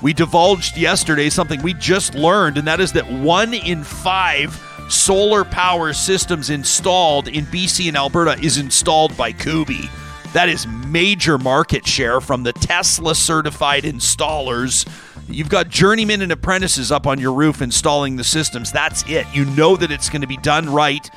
We 0.02 0.14
divulged 0.14 0.78
yesterday 0.78 1.30
something 1.30 1.62
we 1.62 1.76
just 1.76 2.16
learned, 2.16 2.58
and 2.58 2.68
that 2.68 2.80
is 2.80 2.92
that 2.94 3.08
one 3.08 3.54
in 3.54 3.84
five 3.84 4.60
solar 4.90 5.46
power 5.46 5.94
systems 5.94 6.50
installed 6.50 7.28
in 7.28 7.46
BC 7.46 7.88
and 7.88 7.96
Alberta 7.96 8.36
is 8.44 8.58
installed 8.58 9.16
by 9.16 9.32
Kuby. 9.32 9.92
That 10.36 10.50
is 10.50 10.68
major 10.68 11.38
market 11.38 11.88
share 11.88 12.20
from 12.20 12.44
the 12.44 12.52
Tesla 12.52 13.16
certified 13.16 13.84
installers. 13.84 14.86
You've 15.30 15.48
got 15.48 15.70
journeymen 15.70 16.22
and 16.22 16.30
apprentices 16.30 16.92
up 16.92 17.08
on 17.08 17.22
your 17.22 17.32
roof 17.32 17.62
installing 17.62 18.18
the 18.18 18.26
systems. 18.26 18.70
That's 18.70 19.10
it. 19.10 19.26
You 19.34 19.46
know 19.46 19.78
that 19.78 19.92
it's 19.92 20.10
going 20.10 20.24
to 20.24 20.28
be 20.28 20.36
done 20.36 20.70
right 20.70 21.10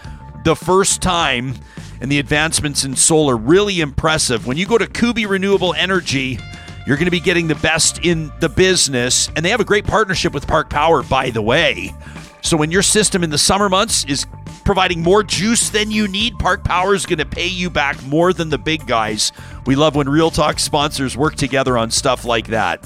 the 0.45 0.55
first 0.55 1.03
time, 1.03 1.57
and 2.01 2.13
the 2.13 2.21
advancements 2.21 2.85
in 2.85 2.95
solar 2.95 3.37
really 3.37 3.81
impressive. 3.81 4.47
When 4.47 4.57
you 4.57 4.67
go 4.67 4.79
to 4.79 4.87
Kuby 4.87 5.27
Renewable 5.27 5.75
Energy, 5.75 6.39
you're 6.87 6.97
going 6.97 7.07
to 7.07 7.11
be 7.11 7.19
getting 7.19 7.49
the 7.49 7.57
best 7.57 8.05
in 8.05 8.31
the 8.39 8.49
business, 8.49 9.31
and 9.35 9.45
they 9.45 9.51
have 9.51 9.59
a 9.59 9.65
great 9.65 9.85
partnership 9.85 10.33
with 10.33 10.47
Park 10.47 10.71
Power, 10.71 11.03
by 11.03 11.31
the 11.31 11.43
way. 11.43 11.93
So 12.43 12.57
when 12.57 12.71
your 12.71 12.83
system 12.83 13.25
in 13.25 13.31
the 13.31 13.37
summer 13.37 13.69
months 13.69 14.05
is 14.05 14.27
providing 14.69 15.03
more 15.03 15.23
juice 15.23 15.71
than 15.71 15.91
you 15.91 16.07
need, 16.07 16.39
Park 16.39 16.63
Power 16.63 16.95
is 16.95 17.07
going 17.07 17.21
to 17.21 17.25
pay 17.25 17.47
you 17.47 17.71
back 17.71 18.05
more 18.05 18.35
than 18.35 18.51
the 18.51 18.59
big 18.59 18.87
guys. 18.87 19.33
We 19.65 19.77
love 19.77 19.97
when 19.97 20.11
Real 20.11 20.31
Talk 20.31 20.59
sponsors 20.59 21.17
work 21.17 21.37
together 21.37 21.79
on 21.79 21.91
stuff 21.91 22.27
like 22.27 22.49
that. 22.49 22.85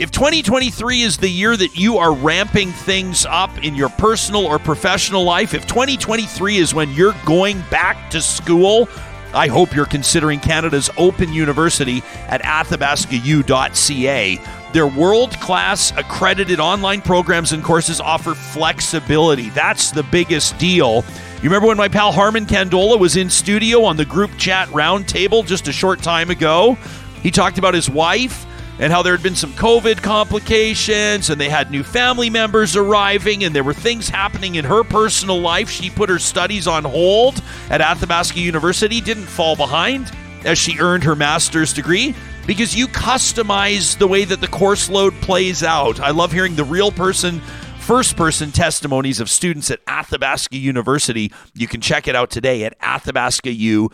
If 0.00 0.10
2023 0.10 1.02
is 1.02 1.18
the 1.18 1.28
year 1.28 1.56
that 1.56 1.76
you 1.76 1.98
are 1.98 2.12
ramping 2.12 2.72
things 2.72 3.26
up 3.26 3.56
in 3.62 3.76
your 3.76 3.90
personal 3.90 4.44
or 4.44 4.58
professional 4.58 5.22
life, 5.22 5.54
if 5.54 5.68
2023 5.68 6.56
is 6.56 6.74
when 6.74 6.90
you're 6.94 7.14
going 7.24 7.62
back 7.70 8.10
to 8.10 8.20
school, 8.20 8.88
I 9.32 9.46
hope 9.46 9.72
you're 9.72 9.86
considering 9.86 10.40
Canada's 10.40 10.90
Open 10.96 11.32
University 11.32 12.02
at 12.26 12.42
athabascau.ca. 12.42 14.59
Their 14.72 14.86
world 14.86 15.32
class 15.40 15.92
accredited 15.96 16.60
online 16.60 17.02
programs 17.02 17.50
and 17.50 17.62
courses 17.62 18.00
offer 18.00 18.36
flexibility. 18.36 19.50
That's 19.50 19.90
the 19.90 20.04
biggest 20.04 20.58
deal. 20.58 21.04
You 21.36 21.44
remember 21.44 21.66
when 21.66 21.76
my 21.76 21.88
pal 21.88 22.12
Harmon 22.12 22.46
Candola 22.46 22.96
was 22.96 23.16
in 23.16 23.30
studio 23.30 23.82
on 23.82 23.96
the 23.96 24.04
group 24.04 24.30
chat 24.38 24.68
roundtable 24.68 25.44
just 25.44 25.66
a 25.66 25.72
short 25.72 26.02
time 26.02 26.30
ago? 26.30 26.78
He 27.20 27.32
talked 27.32 27.58
about 27.58 27.74
his 27.74 27.90
wife 27.90 28.46
and 28.78 28.92
how 28.92 29.02
there 29.02 29.12
had 29.12 29.24
been 29.24 29.34
some 29.34 29.52
COVID 29.54 30.04
complications 30.04 31.30
and 31.30 31.40
they 31.40 31.48
had 31.48 31.72
new 31.72 31.82
family 31.82 32.30
members 32.30 32.76
arriving 32.76 33.42
and 33.42 33.52
there 33.54 33.64
were 33.64 33.74
things 33.74 34.08
happening 34.08 34.54
in 34.54 34.64
her 34.64 34.84
personal 34.84 35.40
life. 35.40 35.68
She 35.68 35.90
put 35.90 36.08
her 36.08 36.20
studies 36.20 36.68
on 36.68 36.84
hold 36.84 37.42
at 37.70 37.80
Athabasca 37.80 38.38
University, 38.38 39.00
didn't 39.00 39.26
fall 39.26 39.56
behind 39.56 40.12
as 40.44 40.58
she 40.58 40.78
earned 40.78 41.02
her 41.04 41.16
master's 41.16 41.72
degree 41.72 42.14
because 42.50 42.74
you 42.74 42.88
customize 42.88 43.96
the 43.96 44.08
way 44.08 44.24
that 44.24 44.40
the 44.40 44.48
course 44.48 44.90
load 44.90 45.14
plays 45.22 45.62
out. 45.62 46.00
I 46.00 46.10
love 46.10 46.32
hearing 46.32 46.56
the 46.56 46.64
real 46.64 46.90
person 46.90 47.40
first 47.78 48.16
person 48.16 48.50
testimonies 48.50 49.20
of 49.20 49.30
students 49.30 49.70
at 49.70 49.78
Athabasca 49.86 50.56
University. 50.56 51.32
You 51.54 51.68
can 51.68 51.80
check 51.80 52.08
it 52.08 52.16
out 52.16 52.28
today 52.28 52.64
at 52.64 52.76
athabascau.ca. 52.80 53.90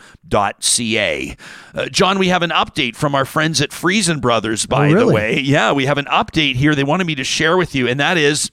Uh, 1.75 1.85
John, 1.89 2.17
we 2.17 2.29
have 2.29 2.41
an 2.41 2.49
update 2.49 2.95
from 2.95 3.13
our 3.13 3.25
friends 3.25 3.61
at 3.61 3.71
Freson 3.71 4.19
Brothers, 4.21 4.65
by 4.65 4.89
Oh, 4.89 4.93
really? 4.93 5.05
the 5.05 5.13
way. 5.13 5.39
Yeah, 5.39 5.73
we 5.73 5.85
have 5.85 5.99
an 5.99 6.05
update 6.05 6.55
here 6.55 6.73
they 6.73 6.83
wanted 6.83 7.05
me 7.05 7.13
to 7.13 7.23
share 7.23 7.57
with 7.57 7.75
you, 7.75 7.87
and 7.87 7.99
that 7.99 8.17
is 8.17 8.49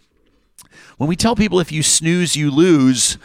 when 0.98 1.08
we 1.08 1.16
tell 1.16 1.34
people 1.34 1.60
if 1.60 1.72
you 1.72 1.82
snooze, 1.82 2.36
you 2.36 2.50
lose, 2.50 3.16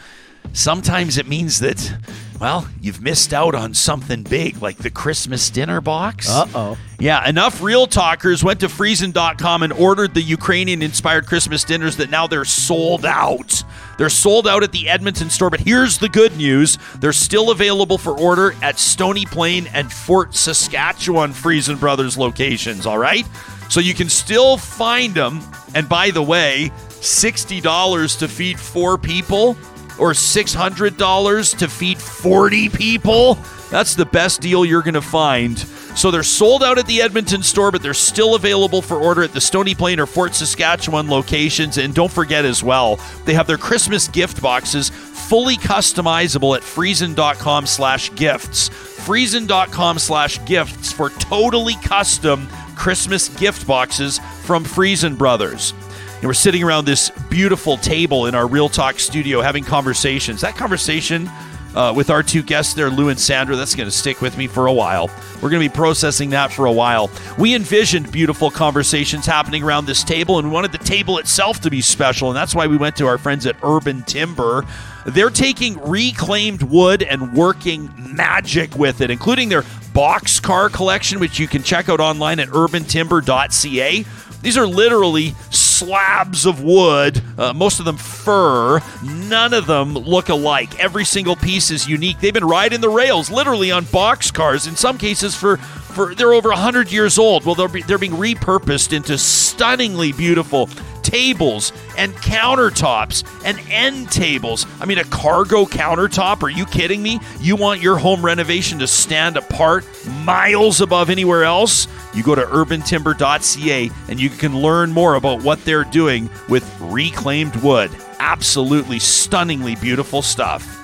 sometimes 0.52 1.18
it 1.18 1.26
means 1.26 1.60
that, 1.60 1.96
well, 2.40 2.68
you've 2.80 3.00
missed 3.00 3.32
out 3.32 3.54
on 3.54 3.74
something 3.74 4.22
big 4.22 4.60
like 4.62 4.78
the 4.78 4.90
Christmas 4.90 5.50
dinner 5.50 5.80
box. 5.80 6.28
Uh 6.28 6.46
oh. 6.54 6.78
Yeah, 6.98 7.26
enough 7.28 7.62
real 7.62 7.86
talkers 7.86 8.44
went 8.44 8.60
to 8.60 8.68
Freson.com 8.68 9.62
and 9.62 9.72
ordered 9.72 10.14
the 10.14 10.22
Ukrainian 10.22 10.82
inspired 10.82 11.26
Christmas 11.26 11.64
dinners 11.64 11.96
that 11.96 12.10
now 12.10 12.26
they're 12.26 12.44
sold 12.44 13.06
out. 13.06 13.62
They're 13.96 14.08
sold 14.08 14.48
out 14.48 14.62
at 14.62 14.72
the 14.72 14.88
Edmonton 14.88 15.30
store, 15.30 15.50
but 15.50 15.60
here's 15.60 15.98
the 15.98 16.08
good 16.08 16.36
news 16.36 16.78
they're 16.98 17.12
still 17.12 17.50
available 17.50 17.98
for 17.98 18.18
order 18.18 18.54
at 18.62 18.78
Stony 18.78 19.26
Plain 19.26 19.66
and 19.74 19.92
Fort 19.92 20.34
Saskatchewan 20.34 21.32
Freson 21.32 21.76
Brothers 21.76 22.16
locations, 22.18 22.86
all 22.86 22.98
right? 22.98 23.26
So 23.68 23.80
you 23.80 23.94
can 23.94 24.08
still 24.08 24.56
find 24.56 25.14
them. 25.14 25.40
And 25.74 25.88
by 25.88 26.10
the 26.10 26.22
way, 26.22 26.72
$60 26.88 28.18
to 28.18 28.28
feed 28.28 28.58
four 28.58 28.98
people 28.98 29.56
or 30.00 30.12
$600 30.12 31.58
to 31.58 31.68
feed 31.68 31.98
40 31.98 32.68
people. 32.70 33.38
That's 33.70 33.94
the 33.94 34.06
best 34.06 34.40
deal 34.40 34.64
you're 34.64 34.82
going 34.82 34.94
to 34.94 35.02
find. 35.02 35.58
So 35.96 36.10
they're 36.10 36.22
sold 36.22 36.62
out 36.62 36.78
at 36.78 36.86
the 36.86 37.02
Edmonton 37.02 37.42
store, 37.42 37.70
but 37.70 37.82
they're 37.82 37.94
still 37.94 38.34
available 38.34 38.80
for 38.80 38.96
order 38.96 39.22
at 39.22 39.32
the 39.32 39.40
Stony 39.40 39.74
Plain 39.74 40.00
or 40.00 40.06
Fort 40.06 40.34
Saskatchewan 40.34 41.08
locations. 41.08 41.78
And 41.78 41.94
don't 41.94 42.10
forget 42.10 42.44
as 42.44 42.62
well, 42.62 42.98
they 43.24 43.34
have 43.34 43.46
their 43.46 43.58
Christmas 43.58 44.08
gift 44.08 44.40
boxes 44.40 44.88
fully 44.88 45.56
customizable 45.56 46.56
at 46.56 46.62
Freson.com 46.62 47.66
slash 47.66 48.14
gifts. 48.14 48.68
Freson.com 48.68 49.98
slash 49.98 50.44
gifts 50.44 50.92
for 50.92 51.10
totally 51.10 51.74
custom 51.82 52.48
Christmas 52.76 53.28
gift 53.28 53.66
boxes 53.66 54.20
from 54.42 54.64
Freson 54.64 55.14
Brothers. 55.16 55.74
And 56.20 56.28
we're 56.28 56.34
sitting 56.34 56.62
around 56.62 56.84
this 56.84 57.08
beautiful 57.30 57.78
table 57.78 58.26
in 58.26 58.34
our 58.34 58.46
Real 58.46 58.68
Talk 58.68 58.98
studio 58.98 59.40
having 59.40 59.64
conversations. 59.64 60.42
That 60.42 60.54
conversation 60.54 61.30
uh, 61.74 61.94
with 61.96 62.10
our 62.10 62.22
two 62.22 62.42
guests 62.42 62.74
there, 62.74 62.90
Lew 62.90 63.08
and 63.08 63.18
Sandra, 63.18 63.56
that's 63.56 63.74
going 63.74 63.88
to 63.88 63.94
stick 63.94 64.20
with 64.20 64.36
me 64.36 64.46
for 64.46 64.66
a 64.66 64.72
while. 64.72 65.08
We're 65.36 65.48
going 65.48 65.62
to 65.62 65.68
be 65.70 65.74
processing 65.74 66.28
that 66.30 66.52
for 66.52 66.66
a 66.66 66.72
while. 66.72 67.10
We 67.38 67.54
envisioned 67.54 68.12
beautiful 68.12 68.50
conversations 68.50 69.24
happening 69.24 69.62
around 69.62 69.86
this 69.86 70.04
table, 70.04 70.38
and 70.38 70.48
we 70.48 70.52
wanted 70.52 70.72
the 70.72 70.78
table 70.78 71.16
itself 71.16 71.60
to 71.60 71.70
be 71.70 71.80
special, 71.80 72.28
and 72.28 72.36
that's 72.36 72.54
why 72.54 72.66
we 72.66 72.76
went 72.76 72.96
to 72.96 73.06
our 73.06 73.16
friends 73.16 73.46
at 73.46 73.56
Urban 73.62 74.02
Timber. 74.02 74.66
They're 75.06 75.30
taking 75.30 75.80
reclaimed 75.88 76.62
wood 76.62 77.02
and 77.02 77.32
working 77.32 77.90
magic 77.96 78.74
with 78.74 79.00
it, 79.00 79.10
including 79.10 79.48
their 79.48 79.64
box 79.94 80.38
car 80.38 80.68
collection, 80.68 81.18
which 81.18 81.38
you 81.38 81.48
can 81.48 81.62
check 81.62 81.88
out 81.88 81.98
online 82.00 82.40
at 82.40 82.48
urbantimber.ca. 82.48 84.04
These 84.42 84.56
are 84.56 84.66
literally 84.66 85.34
slabs 85.80 86.44
of 86.44 86.62
wood, 86.62 87.22
uh, 87.38 87.52
most 87.54 87.78
of 87.78 87.86
them 87.86 87.96
fir. 87.96 88.80
None 89.02 89.54
of 89.54 89.66
them 89.66 89.94
look 89.94 90.28
alike. 90.28 90.78
Every 90.78 91.04
single 91.04 91.36
piece 91.36 91.70
is 91.70 91.88
unique. 91.88 92.20
They've 92.20 92.34
been 92.34 92.44
riding 92.44 92.80
the 92.80 92.90
rails, 92.90 93.30
literally 93.30 93.70
on 93.70 93.84
box 93.86 94.30
cars. 94.30 94.66
In 94.66 94.76
some 94.76 94.98
cases, 94.98 95.34
for 95.34 95.56
for 95.56 96.14
they're 96.14 96.34
over 96.34 96.52
hundred 96.52 96.92
years 96.92 97.18
old. 97.18 97.44
Well, 97.44 97.54
they're 97.54 97.68
be, 97.68 97.82
they're 97.82 97.98
being 97.98 98.12
repurposed 98.12 98.92
into 98.92 99.16
stunningly 99.16 100.12
beautiful 100.12 100.68
tables 101.02 101.72
and 101.96 102.12
countertops 102.14 103.24
and 103.44 103.58
end 103.70 104.10
tables. 104.10 104.66
I 104.80 104.86
mean, 104.86 104.98
a 104.98 105.04
cargo 105.04 105.64
countertop? 105.64 106.42
Are 106.42 106.48
you 106.50 106.66
kidding 106.66 107.02
me? 107.02 107.20
You 107.40 107.56
want 107.56 107.80
your 107.80 107.96
home 107.96 108.24
renovation 108.24 108.78
to 108.80 108.86
stand 108.86 109.36
apart 109.36 109.86
miles 110.24 110.80
above 110.80 111.10
anywhere 111.10 111.44
else? 111.44 111.86
You 112.14 112.22
go 112.22 112.34
to 112.34 112.42
urbantimber.ca 112.42 113.90
and 114.08 114.20
you 114.20 114.30
can 114.30 114.56
learn 114.60 114.90
more 114.90 115.14
about 115.14 115.42
what 115.42 115.64
they're 115.64 115.84
doing 115.84 116.28
with 116.48 116.64
reclaimed 116.80 117.54
wood. 117.56 117.90
Absolutely 118.18 118.98
stunningly 118.98 119.76
beautiful 119.76 120.22
stuff. 120.22 120.76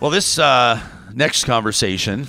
Well, 0.00 0.10
this 0.10 0.38
uh, 0.38 0.80
next 1.14 1.44
conversation, 1.44 2.26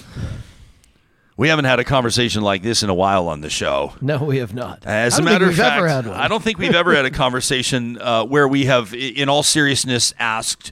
we 1.37 1.49
haven't 1.49 1.65
had 1.65 1.79
a 1.79 1.83
conversation 1.83 2.41
like 2.41 2.61
this 2.61 2.83
in 2.83 2.89
a 2.89 2.93
while 2.93 3.27
on 3.27 3.41
the 3.41 3.49
show. 3.49 3.93
No, 4.01 4.23
we 4.23 4.37
have 4.37 4.53
not. 4.53 4.85
As 4.85 5.17
a 5.17 5.21
matter 5.21 5.47
of 5.47 5.55
fact, 5.55 5.77
ever 5.77 5.87
had 5.87 6.05
one. 6.07 6.15
I 6.15 6.27
don't 6.27 6.43
think 6.43 6.57
we've 6.57 6.75
ever 6.75 6.93
had 6.95 7.05
a 7.05 7.11
conversation 7.11 7.99
uh, 7.99 8.23
where 8.25 8.47
we 8.47 8.65
have, 8.65 8.93
in 8.93 9.29
all 9.29 9.43
seriousness, 9.43 10.13
asked, 10.19 10.71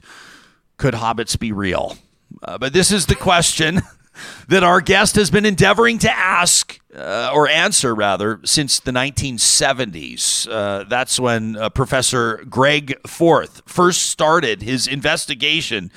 "Could 0.76 0.94
hobbits 0.94 1.38
be 1.38 1.52
real?" 1.52 1.96
Uh, 2.42 2.58
but 2.58 2.72
this 2.72 2.92
is 2.92 3.06
the 3.06 3.14
question 3.14 3.82
that 4.48 4.62
our 4.62 4.80
guest 4.80 5.16
has 5.16 5.30
been 5.30 5.46
endeavoring 5.46 5.98
to 5.98 6.10
ask 6.10 6.78
uh, 6.96 7.30
or 7.34 7.48
answer, 7.48 7.94
rather, 7.94 8.40
since 8.44 8.78
the 8.80 8.92
1970s. 8.92 10.48
Uh, 10.50 10.84
that's 10.84 11.18
when 11.18 11.56
uh, 11.56 11.68
Professor 11.70 12.44
Greg 12.48 12.96
Forth 13.06 13.62
first 13.66 14.02
started 14.02 14.62
his 14.62 14.86
investigation 14.86 15.90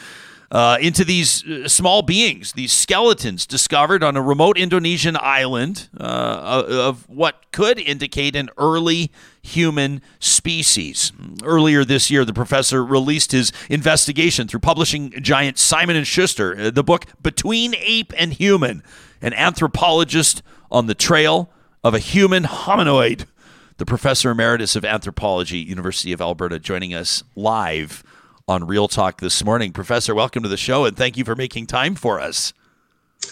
uh, 0.56 0.78
into 0.80 1.04
these 1.04 1.46
uh, 1.46 1.68
small 1.68 2.02
beings, 2.02 2.54
these 2.54 2.72
skeletons 2.72 3.46
discovered 3.46 4.02
on 4.02 4.16
a 4.16 4.22
remote 4.22 4.58
Indonesian 4.58 5.18
island 5.20 5.90
uh, 6.00 6.64
of 6.66 7.10
what 7.10 7.52
could 7.52 7.78
indicate 7.78 8.38
an 8.38 8.50
early 8.58 9.12
human 9.42 10.02
species. 10.18 11.12
Earlier 11.44 11.84
this 11.84 12.10
year, 12.10 12.24
the 12.24 12.32
professor 12.32 12.86
released 12.86 13.34
his 13.34 13.52
investigation 13.70 14.48
through 14.48 14.62
publishing 14.62 15.12
giant 15.22 15.60
Simon 15.60 15.98
and 15.98 16.08
Schuster, 16.08 16.58
uh, 16.58 16.72
the 16.72 16.86
book 16.86 17.08
Between 17.22 17.76
Ape 17.76 18.14
and 18.18 18.32
Human, 18.32 18.82
an 19.22 19.34
anthropologist 19.34 20.42
on 20.72 20.88
the 20.88 20.96
trail 20.96 21.50
of 21.84 21.94
a 21.94 22.00
human 22.00 22.44
hominoid. 22.44 23.26
The 23.76 23.86
professor 23.86 24.32
emeritus 24.32 24.78
of 24.78 24.86
anthropology, 24.86 25.58
University 25.58 26.14
of 26.14 26.22
Alberta, 26.22 26.60
joining 26.60 26.94
us 26.94 27.26
live 27.36 28.06
on 28.48 28.68
Real 28.68 28.88
Talk 28.88 29.22
this 29.22 29.44
morning. 29.44 29.72
Professor, 29.72 30.14
welcome 30.14 30.44
to 30.44 30.50
the 30.50 30.58
show 30.58 30.86
and 30.86 30.96
thank 30.96 31.18
you 31.18 31.26
for 31.26 31.36
making 31.36 31.66
time 31.66 31.96
for 31.96 32.20
us. 32.20 32.54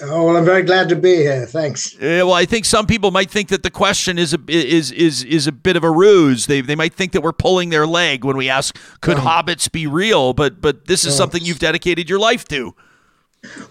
Oh, 0.02 0.26
well, 0.26 0.38
I'm 0.38 0.46
very 0.46 0.64
glad 0.64 0.90
to 0.90 0.96
be 0.96 1.18
here. 1.18 1.46
Thanks. 1.46 1.94
Uh, 1.96 2.26
well, 2.26 2.34
I 2.34 2.46
think 2.46 2.66
some 2.66 2.88
people 2.88 3.12
might 3.12 3.30
think 3.30 3.50
that 3.50 3.62
the 3.62 3.70
question 3.70 4.18
is 4.18 4.34
a 4.34 4.40
is 4.48 4.92
is 4.92 5.24
is 5.24 5.46
a 5.46 5.52
bit 5.52 5.76
of 5.76 5.84
a 5.84 5.92
ruse. 5.92 6.48
They 6.48 6.62
they 6.62 6.74
might 6.74 6.96
think 6.96 7.12
that 7.12 7.22
we're 7.22 7.32
pulling 7.32 7.70
their 7.70 7.86
leg 7.86 8.26
when 8.26 8.36
we 8.36 8.50
ask, 8.50 8.76
"Could 9.02 9.18
hobbits 9.18 9.72
be 9.72 9.86
real?" 9.86 10.34
But 10.34 10.62
but 10.62 10.88
this 10.88 11.06
is 11.06 11.16
something 11.16 11.46
you've 11.46 11.60
dedicated 11.60 12.10
your 12.10 12.18
life 12.18 12.48
to. 12.48 12.74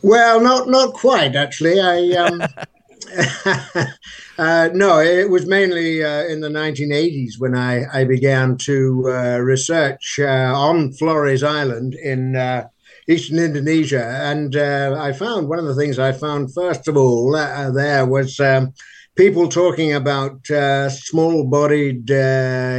Well, 0.03 0.40
not 0.40 0.68
not 0.68 0.95
quite 0.95 1.34
actually. 1.34 1.80
I 1.80 2.12
um, 2.12 2.40
uh, 4.38 4.70
no, 4.72 5.00
it 5.00 5.28
was 5.28 5.46
mainly 5.46 6.04
uh, 6.04 6.24
in 6.24 6.40
the 6.40 6.48
1980s 6.48 7.38
when 7.38 7.54
I, 7.54 7.84
I 7.92 8.04
began 8.04 8.56
to 8.58 9.04
uh, 9.08 9.38
research 9.38 10.18
uh, 10.20 10.52
on 10.54 10.92
Flores 10.92 11.42
Island 11.42 11.94
in 11.94 12.36
uh, 12.36 12.68
eastern 13.08 13.38
Indonesia. 13.38 14.04
And 14.04 14.56
uh, 14.56 14.96
I 14.98 15.12
found 15.12 15.48
one 15.48 15.58
of 15.58 15.66
the 15.66 15.74
things 15.74 15.98
I 15.98 16.12
found, 16.12 16.54
first 16.54 16.88
of 16.88 16.96
all, 16.96 17.32
there 17.32 18.06
was 18.06 18.40
um, 18.40 18.72
people 19.14 19.48
talking 19.48 19.92
about 19.92 20.46
small 20.90 21.44
bodied 21.44 22.08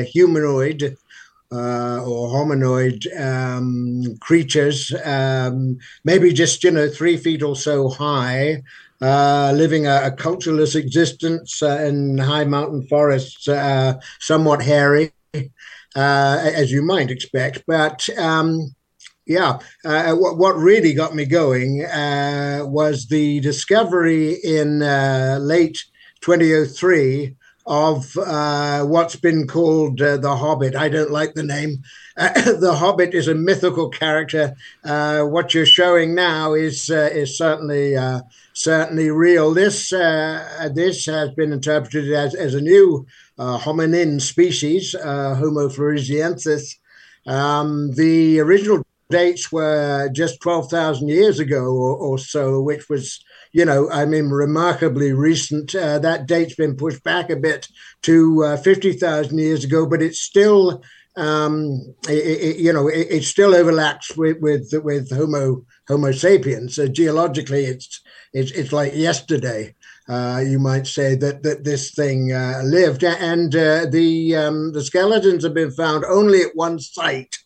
humanoid. 0.09 0.97
or 1.53 2.29
hominoid 2.33 3.05
um, 3.21 4.17
creatures, 4.21 4.91
um, 5.05 5.77
maybe 6.03 6.33
just 6.33 6.63
you 6.63 6.71
know 6.71 6.89
three 6.89 7.15
feet 7.15 7.43
or 7.43 7.55
so 7.55 7.89
high, 7.89 8.63
uh, 9.03 9.51
living 9.53 9.85
a, 9.85 10.03
a, 10.05 10.11
cultureless 10.11 10.75
existence 10.75 11.61
uh, 11.61 11.77
in 11.85 12.17
high 12.17 12.45
mountain 12.45 12.87
forests, 12.87 13.49
uh, 13.49 13.99
somewhat 14.21 14.61
hairy, 14.61 15.11
uh, 15.33 15.43
as 16.55 16.71
you 16.71 16.81
might 16.81 17.11
expect. 17.11 17.63
But 17.67 18.07
um, 18.17 18.73
yeah, 19.25 19.57
what, 19.83 20.37
what, 20.37 20.55
really 20.55 20.93
got 20.93 21.15
me 21.15 21.25
going 21.25 21.79
was 21.79 23.07
the 23.07 23.41
discovery 23.41 24.35
in 24.41 24.79
late 24.79 25.83
2003 26.21 27.35
of 27.65 28.17
uh, 28.17 28.83
what's 28.83 29.15
been 29.17 29.47
called 29.47 30.01
uh, 30.01 30.17
the 30.17 30.35
Hobbit. 30.35 30.75
I 30.75 30.89
don't 30.89 31.11
like 31.11 31.33
the 31.33 31.43
name. 31.43 31.83
Uh, 32.15 32.29
the 32.59 32.75
Hobbit 32.75 33.13
is 33.13 33.27
a 33.27 33.35
mythical 33.35 33.89
character. 33.89 34.55
what 34.83 35.53
you're 35.53 35.65
showing 35.65 36.15
now 36.15 36.53
is 36.53 36.89
is 36.89 37.37
certainly 37.37 37.95
certainly 38.63 39.09
real. 39.09 39.53
This 39.53 39.91
uh, 39.91 40.69
this 40.73 41.05
has 41.05 41.29
been 41.31 41.51
interpreted 41.51 42.11
as, 42.13 42.33
as 42.33 42.53
a 42.53 42.61
new 42.61 43.05
uh, 43.37 43.59
hominin 43.59 44.21
species, 44.21 44.95
uh, 44.95 45.35
Homo 45.35 45.67
floresiensis. 45.67 46.75
Um, 47.27 47.91
the 47.91 48.39
original 48.39 48.83
dates 49.09 49.51
were 49.51 50.09
just 50.13 50.41
12,000 50.41 51.07
years 51.07 51.39
ago 51.39 51.65
or, 51.65 51.95
or, 51.95 52.17
so, 52.17 52.59
which 52.61 52.89
was, 52.89 53.23
you 53.51 53.63
know, 53.63 53.89
I 53.91 54.05
mean, 54.05 54.29
remarkably 54.29 55.13
recent. 55.13 55.75
Uh, 55.75 55.99
that 55.99 56.25
date's 56.25 56.55
been 56.55 56.75
pushed 56.75 57.03
back 57.03 57.29
a 57.29 57.35
bit 57.35 57.67
to 58.03 58.43
uh, 58.43 58.57
50,000 58.57 59.37
years 59.37 59.63
ago, 59.63 59.85
but 59.85 60.01
it's 60.01 60.19
still 60.19 60.81
um, 61.15 61.95
it, 62.09 62.41
it, 62.41 62.57
you 62.57 62.73
know, 62.73 62.87
it, 62.87 63.07
it, 63.09 63.23
still 63.23 63.53
overlaps 63.53 64.17
with 64.17 64.37
with, 64.41 64.73
with 64.83 65.15
Homo 65.15 65.63
Homo 65.87 66.11
sapiens. 66.11 66.75
So 66.75 66.87
geologically, 66.87 67.65
it's 67.65 68.01
it's 68.33 68.51
it's 68.51 68.71
like 68.73 68.95
yesterday. 68.95 69.75
Uh, 70.09 70.43
you 70.45 70.59
might 70.59 70.85
say 70.85 71.15
that 71.15 71.43
that 71.43 71.63
this 71.63 71.91
thing 71.91 72.33
uh, 72.33 72.61
lived, 72.65 73.03
and 73.03 73.55
uh, 73.55 73.85
the 73.85 74.35
um, 74.35 74.73
the 74.73 74.83
skeletons 74.83 75.43
have 75.43 75.53
been 75.53 75.71
found 75.71 76.03
only 76.05 76.41
at 76.41 76.55
one 76.55 76.79
site. 76.79 77.37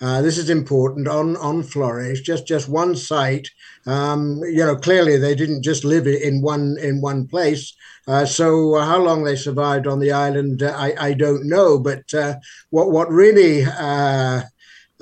Uh, 0.00 0.20
this 0.20 0.36
is 0.36 0.50
important 0.50 1.06
on 1.06 1.36
on 1.36 1.62
Flores, 1.62 2.20
just 2.20 2.46
just 2.46 2.68
one 2.68 2.96
site. 2.96 3.48
Um, 3.86 4.40
you 4.44 4.64
know, 4.64 4.74
clearly 4.74 5.16
they 5.16 5.34
didn't 5.34 5.62
just 5.62 5.84
live 5.84 6.06
in 6.08 6.42
one 6.42 6.76
in 6.80 7.00
one 7.00 7.28
place. 7.28 7.72
Uh, 8.08 8.24
so 8.24 8.76
how 8.80 8.98
long 8.98 9.22
they 9.22 9.36
survived 9.36 9.86
on 9.86 10.00
the 10.00 10.10
island, 10.10 10.60
uh, 10.60 10.74
I, 10.76 10.94
I 10.98 11.12
don't 11.12 11.48
know. 11.48 11.78
But 11.78 12.02
what 12.70 12.90
what 12.90 13.10
really 13.12 13.64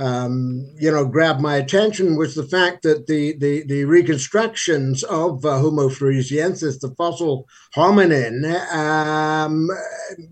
um, 0.00 0.66
you 0.78 0.90
know, 0.90 1.04
grabbed 1.04 1.42
my 1.42 1.56
attention 1.56 2.16
was 2.16 2.34
the 2.34 2.46
fact 2.46 2.82
that 2.82 3.06
the 3.06 3.36
the, 3.36 3.62
the 3.64 3.84
reconstructions 3.84 5.02
of 5.04 5.44
uh, 5.44 5.58
Homo 5.58 5.90
floresiensis, 5.90 6.80
the 6.80 6.94
fossil 6.96 7.46
hominin, 7.76 8.44
um, 8.72 9.68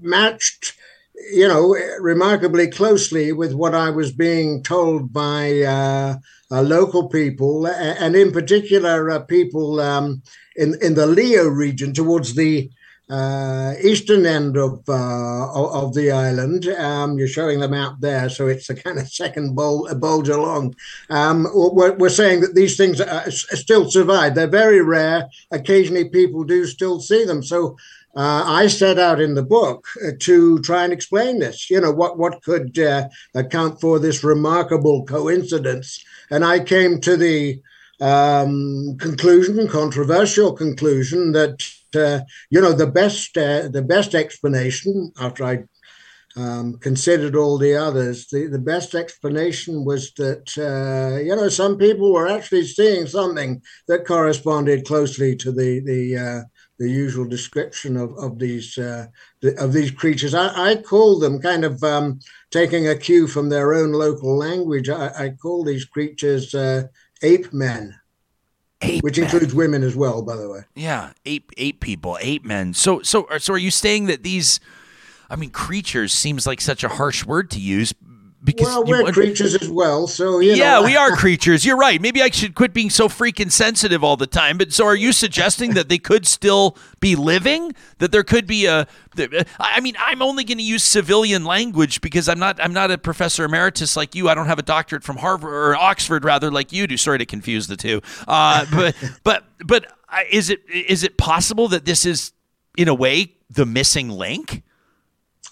matched, 0.01 0.73
you 1.33 1.47
know, 1.47 1.77
remarkably 2.01 2.71
closely 2.71 3.31
with 3.33 3.53
what 3.53 3.75
I 3.75 3.91
was 3.91 4.11
being 4.11 4.62
told 4.62 5.12
by 5.12 5.61
uh, 5.61 6.16
uh, 6.51 6.62
local 6.62 7.09
people, 7.11 7.66
and 7.66 8.16
in 8.16 8.33
particular, 8.33 9.11
uh, 9.11 9.21
people 9.21 9.81
um, 9.81 10.23
in 10.57 10.77
in 10.81 10.95
the 10.95 11.07
Lio 11.07 11.47
region 11.47 11.93
towards 11.93 12.35
the 12.35 12.71
uh, 13.11 13.74
eastern 13.82 14.26
end 14.26 14.56
of 14.56 14.86
uh, 14.88 15.52
of 15.52 15.94
the 15.94 16.11
island. 16.11 16.66
Um, 16.66 17.18
you're 17.18 17.26
showing 17.26 17.61
them 17.61 17.72
out 17.72 18.00
there, 18.00 18.28
so 18.28 18.48
it's 18.48 18.68
a 18.68 18.74
kind 18.74 18.98
of 18.98 19.09
second 19.09 19.54
bul- 19.54 19.88
bulge 19.94 20.28
along. 20.28 20.74
Um, 21.09 21.46
we're, 21.54 21.94
we're, 21.96 22.11
saying 22.11 22.42
that 22.42 22.54
these 22.54 22.76
things 22.76 23.00
are, 23.00 23.30
still 23.30 23.90
survive. 23.90 24.34
They're 24.34 24.46
very 24.46 24.82
rare. 24.82 25.28
Occasionally, 25.50 26.11
people 26.11 26.44
do 26.44 26.66
still 26.66 27.00
see 27.00 27.24
them. 27.24 27.42
So. 27.42 27.76
Uh, 28.16 28.42
I 28.46 28.66
set 28.66 28.98
out 28.98 29.20
in 29.20 29.34
the 29.34 29.44
book 29.44 29.86
uh, 30.04 30.11
to 30.20 30.59
try 30.61 30.82
and 30.82 30.92
explain 30.92 31.38
this. 31.38 31.70
You 31.70 31.80
know 31.80 31.92
what 31.92 32.18
what 32.18 32.42
could 32.42 32.76
uh, 32.78 33.06
account 33.34 33.80
for 33.80 34.00
this 34.00 34.24
remarkable 34.24 35.04
coincidence, 35.04 36.02
and 36.30 36.44
I 36.44 36.59
came 36.59 37.00
to 37.02 37.16
the 37.16 37.61
um, 38.00 38.96
conclusion, 38.98 39.68
controversial 39.68 40.52
conclusion, 40.52 41.32
that 41.32 41.62
uh, 41.97 42.20
you 42.51 42.61
know 42.61 42.72
the 42.72 42.86
best 42.86 43.36
uh, 43.36 43.68
the 43.68 43.82
best 43.82 44.14
explanation 44.14 45.12
after 45.18 45.45
I 45.45 45.64
um, 46.39 46.78
considered 46.78 47.34
all 47.34 47.59
the 47.59 47.74
others, 47.74 48.28
the, 48.28 48.47
the 48.47 48.59
best 48.59 48.95
explanation 48.95 49.84
was 49.84 50.12
that 50.14 50.47
uh, 50.57 51.18
you 51.18 51.34
know 51.34 51.49
some 51.49 51.76
people 51.78 52.12
were 52.12 52.28
actually 52.28 52.64
seeing 52.64 53.07
something 53.07 53.62
that 53.89 54.07
corresponded 54.07 54.86
closely 54.86 55.34
to 55.36 55.51
the 55.51 55.80
the 55.80 56.16
uh, 56.16 56.41
the 56.78 56.91
usual 56.91 57.26
description 57.26 57.97
of 57.97 58.16
of 58.18 58.39
these 58.39 58.78
uh, 58.78 59.07
the, 59.41 59.59
of 59.62 59.72
these 59.72 59.91
creatures. 59.91 60.34
I, 60.34 60.70
I 60.70 60.76
call 60.76 61.18
them 61.18 61.41
kind 61.41 61.64
of 61.64 61.82
um, 61.82 62.20
taking 62.51 62.86
a 62.86 62.97
cue 62.97 63.26
from 63.26 63.49
their 63.49 63.74
own 63.74 63.93
local 63.93 64.36
language. 64.36 64.89
I, 64.89 65.09
I 65.18 65.30
call 65.30 65.64
these 65.64 65.86
creatures 65.86 66.55
uh, 66.55 66.84
ape 67.22 67.53
men. 67.53 67.95
Ape 68.81 69.03
which 69.03 69.18
men. 69.18 69.24
includes 69.24 69.55
women 69.55 69.83
as 69.83 69.97
well, 69.97 70.22
by 70.22 70.37
the 70.37 70.49
way. 70.49 70.61
Yeah, 70.74 71.12
ape 71.26 71.51
ape 71.57 71.81
people, 71.81 72.16
ape 72.20 72.45
men. 72.45 72.74
So 72.74 73.03
so 73.03 73.26
so 73.39 73.55
are 73.55 73.59
you 73.59 73.70
saying 73.70 74.07
that 74.07 74.22
these 74.22 74.61
I 75.29 75.37
mean 75.37 75.51
creatures 75.51 76.12
seems 76.12 76.47
like 76.47 76.61
such 76.61 76.85
a 76.85 76.89
harsh 76.89 77.24
word 77.24 77.51
to 77.53 77.61
use 77.61 77.93
because 78.43 78.66
well, 78.66 78.84
we're 78.84 79.07
you, 79.07 79.12
creatures 79.12 79.55
as 79.57 79.68
well. 79.68 80.07
So 80.07 80.39
yeah, 80.39 80.74
know. 80.74 80.84
we 80.84 80.97
are 80.97 81.11
creatures. 81.16 81.64
You're 81.64 81.76
right. 81.76 82.01
Maybe 82.01 82.22
I 82.22 82.30
should 82.30 82.55
quit 82.55 82.72
being 82.72 82.91
so 82.91 83.09
freaking 83.09 83.51
sensitive 83.51 84.05
all 84.05 84.16
the 84.16 84.26
time. 84.26 84.59
But 84.59 84.72
so, 84.72 84.86
are 84.86 84.95
you 84.95 85.12
suggesting 85.12 85.74
that 85.74 85.89
they 85.89 85.99
could 85.99 86.26
still 86.26 86.76
be 87.01 87.16
living? 87.16 87.74
That 87.99 88.12
there 88.12 88.22
could 88.22 88.47
be 88.47 88.66
a? 88.66 88.86
I 89.59 89.80
mean, 89.80 89.97
I'm 89.99 90.22
only 90.22 90.45
going 90.45 90.59
to 90.59 90.64
use 90.64 90.84
civilian 90.84 91.45
language 91.45 92.01
because 92.01 92.28
I'm 92.28 92.39
not. 92.39 92.62
I'm 92.62 92.72
not 92.72 92.91
a 92.91 92.99
professor 92.99 93.45
emeritus 93.45 93.97
like 93.97 94.14
you. 94.14 94.28
I 94.28 94.34
don't 94.34 94.47
have 94.47 94.61
a 94.61 94.64
doctorate 94.64 95.03
from 95.03 95.16
Harvard 95.16 95.53
or 95.53 95.74
Oxford, 95.74 96.24
rather 96.24 96.51
like 96.51 96.72
you 96.72 96.86
do. 96.86 96.97
Sorry 96.97 97.18
to 97.18 97.26
confuse 97.26 97.66
the 97.66 97.76
two. 97.76 98.01
Uh, 98.28 98.66
but 98.70 98.95
but 99.24 99.45
but 99.64 99.86
is 100.30 100.49
it 100.51 100.61
is 100.72 101.03
it 101.03 101.18
possible 101.18 101.68
that 101.68 101.84
this 101.84 102.07
is 102.07 102.32
in 102.76 102.86
a 102.89 102.95
way 102.95 103.34
the 103.51 103.66
missing 103.66 104.09
link? 104.09 104.62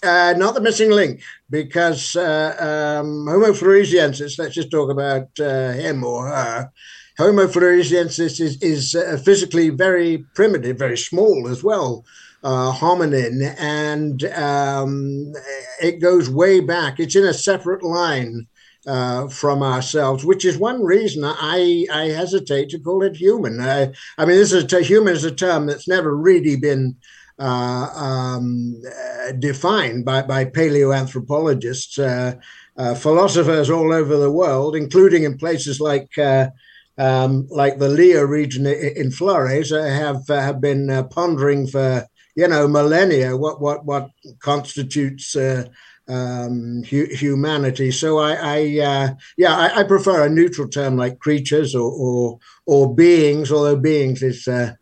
Uh, 0.03 0.33
not 0.37 0.53
the 0.53 0.61
missing 0.61 0.91
link, 0.91 1.21
because 1.49 2.15
uh, 2.15 2.55
um, 3.01 3.25
Homo 3.27 3.51
floresiensis, 3.51 4.37
let's 4.37 4.53
just 4.53 4.69
talk 4.69 4.91
about 4.91 5.27
uh, 5.39 5.71
him 5.71 6.03
or 6.03 6.27
her. 6.27 6.71
Homo 7.17 7.47
floresiensis 7.47 8.39
is, 8.39 8.61
is 8.61 8.93
uh, 8.93 9.17
physically 9.25 9.69
very 9.69 10.19
primitive, 10.35 10.77
very 10.77 10.97
small 10.97 11.47
as 11.47 11.63
well, 11.63 12.05
uh, 12.43 12.71
hominin, 12.71 13.55
and 13.57 14.23
um, 14.25 15.33
it 15.81 15.99
goes 15.99 16.29
way 16.29 16.59
back. 16.59 16.99
It's 16.99 17.15
in 17.15 17.25
a 17.25 17.33
separate 17.33 17.81
line 17.81 18.45
uh, 18.85 19.27
from 19.29 19.63
ourselves, 19.63 20.23
which 20.23 20.45
is 20.45 20.59
one 20.59 20.83
reason 20.83 21.23
I, 21.25 21.87
I 21.91 22.09
hesitate 22.09 22.69
to 22.69 22.79
call 22.79 23.01
it 23.03 23.15
human. 23.15 23.59
I, 23.59 23.91
I 24.19 24.25
mean, 24.25 24.37
this 24.37 24.53
is 24.53 24.71
a, 24.71 24.81
human 24.81 25.15
is 25.15 25.23
a 25.23 25.31
term 25.33 25.65
that's 25.65 25.87
never 25.87 26.15
really 26.15 26.55
been 26.55 26.95
uh, 27.39 27.89
um, 27.95 28.81
defined 29.39 30.05
by, 30.05 30.21
by 30.21 30.45
paleoanthropologists, 30.45 31.99
uh, 31.99 32.35
uh, 32.77 32.95
philosophers 32.95 33.69
all 33.69 33.93
over 33.93 34.17
the 34.17 34.31
world, 34.31 34.75
including 34.75 35.23
in 35.23 35.37
places 35.37 35.79
like 35.79 36.17
um, 36.99 37.47
like 37.49 37.77
the 37.77 37.89
Lio 37.89 38.23
region 38.23 38.65
in 38.65 39.11
Flores, 39.11 39.71
have 39.71 40.27
have 40.27 40.61
been 40.61 41.07
pondering 41.09 41.67
for 41.67 42.07
you 42.35 42.47
know 42.47 42.67
millennia 42.67 43.35
what 43.35 43.61
what 43.61 43.85
what 43.85 44.09
constitutes 44.39 45.35
um, 46.07 46.83
hu- 46.83 47.13
humanity. 47.13 47.91
So 47.91 48.19
I, 48.19 48.33
I 48.33 48.79
uh, 48.79 49.13
yeah, 49.37 49.55
I, 49.55 49.79
I, 49.79 49.83
prefer 49.83 50.25
a 50.25 50.29
neutral 50.29 50.67
term 50.67 50.97
like 50.97 51.19
creatures 51.19 51.75
or 51.75 51.91
or, 51.91 52.39
or 52.65 52.95
beings, 52.95 53.51
although 53.51 53.75
beings 53.75 54.23
is 54.23 54.47
uh, 54.47 54.73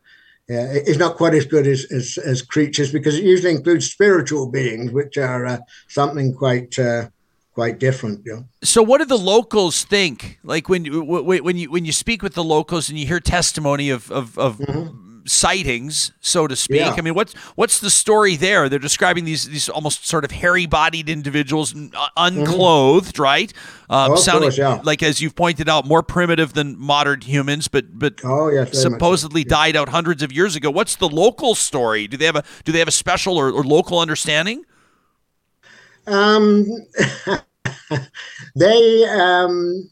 yeah, 0.47 0.67
it's 0.71 0.99
not 0.99 1.17
quite 1.17 1.33
as 1.33 1.45
good 1.45 1.65
as, 1.65 1.85
as, 1.91 2.19
as, 2.19 2.43
creatures 2.43 2.91
because 2.91 3.15
it 3.15 3.23
usually 3.23 3.51
includes 3.51 3.89
spiritual 3.89 4.51
beings, 4.51 4.91
which 4.91 5.17
are 5.17 5.45
uh, 5.45 5.57
something 5.87 6.35
quite 6.35 6.77
uh, 6.77 7.09
quite 7.53 7.79
different. 7.79 8.21
You 8.25 8.33
know? 8.33 8.45
So, 8.63 8.83
what 8.83 8.99
do 8.99 9.05
the 9.05 9.17
locals 9.17 9.83
think? 9.85 10.39
Like 10.43 10.69
when 10.69 10.85
when 10.85 11.57
you 11.57 11.71
when 11.71 11.85
you 11.85 11.91
speak 11.91 12.21
with 12.21 12.35
the 12.35 12.43
locals 12.43 12.89
and 12.89 12.99
you 12.99 13.07
hear 13.07 13.19
testimony 13.19 13.89
of 13.89 14.11
of, 14.11 14.37
of 14.37 14.59
mm-hmm. 14.59 15.04
Sightings, 15.25 16.11
so 16.21 16.47
to 16.47 16.55
speak. 16.55 16.79
Yeah. 16.81 16.95
I 16.97 17.01
mean, 17.01 17.13
what's 17.15 17.33
what's 17.55 17.79
the 17.79 17.89
story 17.89 18.35
there? 18.35 18.69
They're 18.69 18.79
describing 18.79 19.25
these 19.25 19.45
these 19.49 19.69
almost 19.69 20.07
sort 20.07 20.23
of 20.23 20.31
hairy-bodied 20.31 21.09
individuals, 21.09 21.75
uh, 21.75 22.07
unclothed, 22.17 23.19
right? 23.19 23.51
Um, 23.89 24.05
Mm-hmm. 24.05 24.13
Oh, 24.13 24.15
sounding 24.15 24.41
course, 24.49 24.57
yeah. 24.57 24.81
like, 24.83 25.03
as 25.03 25.21
you've 25.21 25.35
pointed 25.35 25.69
out, 25.69 25.85
more 25.85 26.01
primitive 26.03 26.53
than 26.53 26.77
modern 26.79 27.21
humans, 27.21 27.67
but 27.67 27.97
but 27.99 28.21
Oh, 28.23 28.49
yes, 28.49 28.67
much 28.67 28.73
so. 28.73 28.89
supposedly 28.89 29.43
died 29.43 29.75
out 29.75 29.89
hundreds 29.89 30.23
of 30.23 30.31
years 30.31 30.55
ago. 30.55 30.71
What's 30.71 30.95
the 30.95 31.09
local 31.09 31.55
story? 31.55 32.07
Do 32.07 32.17
they 32.17 32.25
have 32.25 32.35
a 32.35 32.43
do 32.63 32.71
they 32.71 32.79
have 32.79 32.87
a 32.87 32.91
special 32.91 33.37
or, 33.37 33.51
or 33.51 33.63
local 33.63 33.99
understanding? 33.99 34.63
Um, 36.07 36.65
they 38.55 39.03
um, 39.05 39.89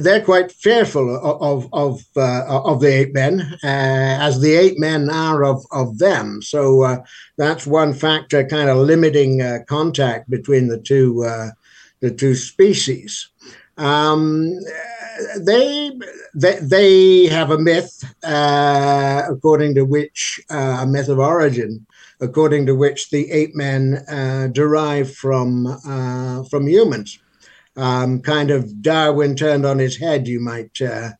they're 0.00 0.24
quite 0.24 0.50
fearful 0.50 1.16
of 1.16 1.68
of 1.72 2.02
uh, 2.16 2.44
of 2.48 2.80
the 2.80 2.88
ape 2.88 3.14
men, 3.14 3.40
uh, 3.62 4.18
as 4.20 4.40
the 4.40 4.54
ape 4.54 4.78
men 4.78 5.08
are 5.10 5.44
of 5.44 5.64
of 5.70 5.98
them. 5.98 6.42
So 6.42 6.82
uh, 6.82 7.02
that's 7.38 7.66
one 7.66 7.94
factor, 7.94 8.44
kind 8.44 8.68
of 8.68 8.78
limiting 8.78 9.40
uh, 9.40 9.58
contact 9.68 10.28
between 10.28 10.68
the 10.68 10.78
two 10.78 11.24
uh, 11.24 11.50
the 12.00 12.10
two 12.10 12.34
species. 12.34 13.28
Um, 13.78 14.52
they, 15.40 15.92
they 16.34 16.58
they 16.60 17.26
have 17.26 17.50
a 17.50 17.58
myth, 17.58 18.04
uh, 18.24 19.22
according 19.30 19.74
to 19.76 19.84
which 19.84 20.40
a 20.50 20.86
myth 20.86 21.08
of 21.08 21.18
origin, 21.20 21.86
according 22.20 22.66
to 22.66 22.74
which 22.74 23.10
the 23.10 23.30
ape 23.30 23.54
men 23.54 24.04
derive 24.52 25.14
from 25.14 25.78
from 26.50 26.66
humans. 26.66 27.18
Um, 27.76 28.20
kind 28.20 28.50
of 28.50 28.82
Darwin 28.82 29.34
turned 29.34 29.64
on 29.64 29.78
his 29.78 29.96
head, 29.96 30.28
you 30.28 30.40
might 30.40 30.80
uh, 30.80 31.12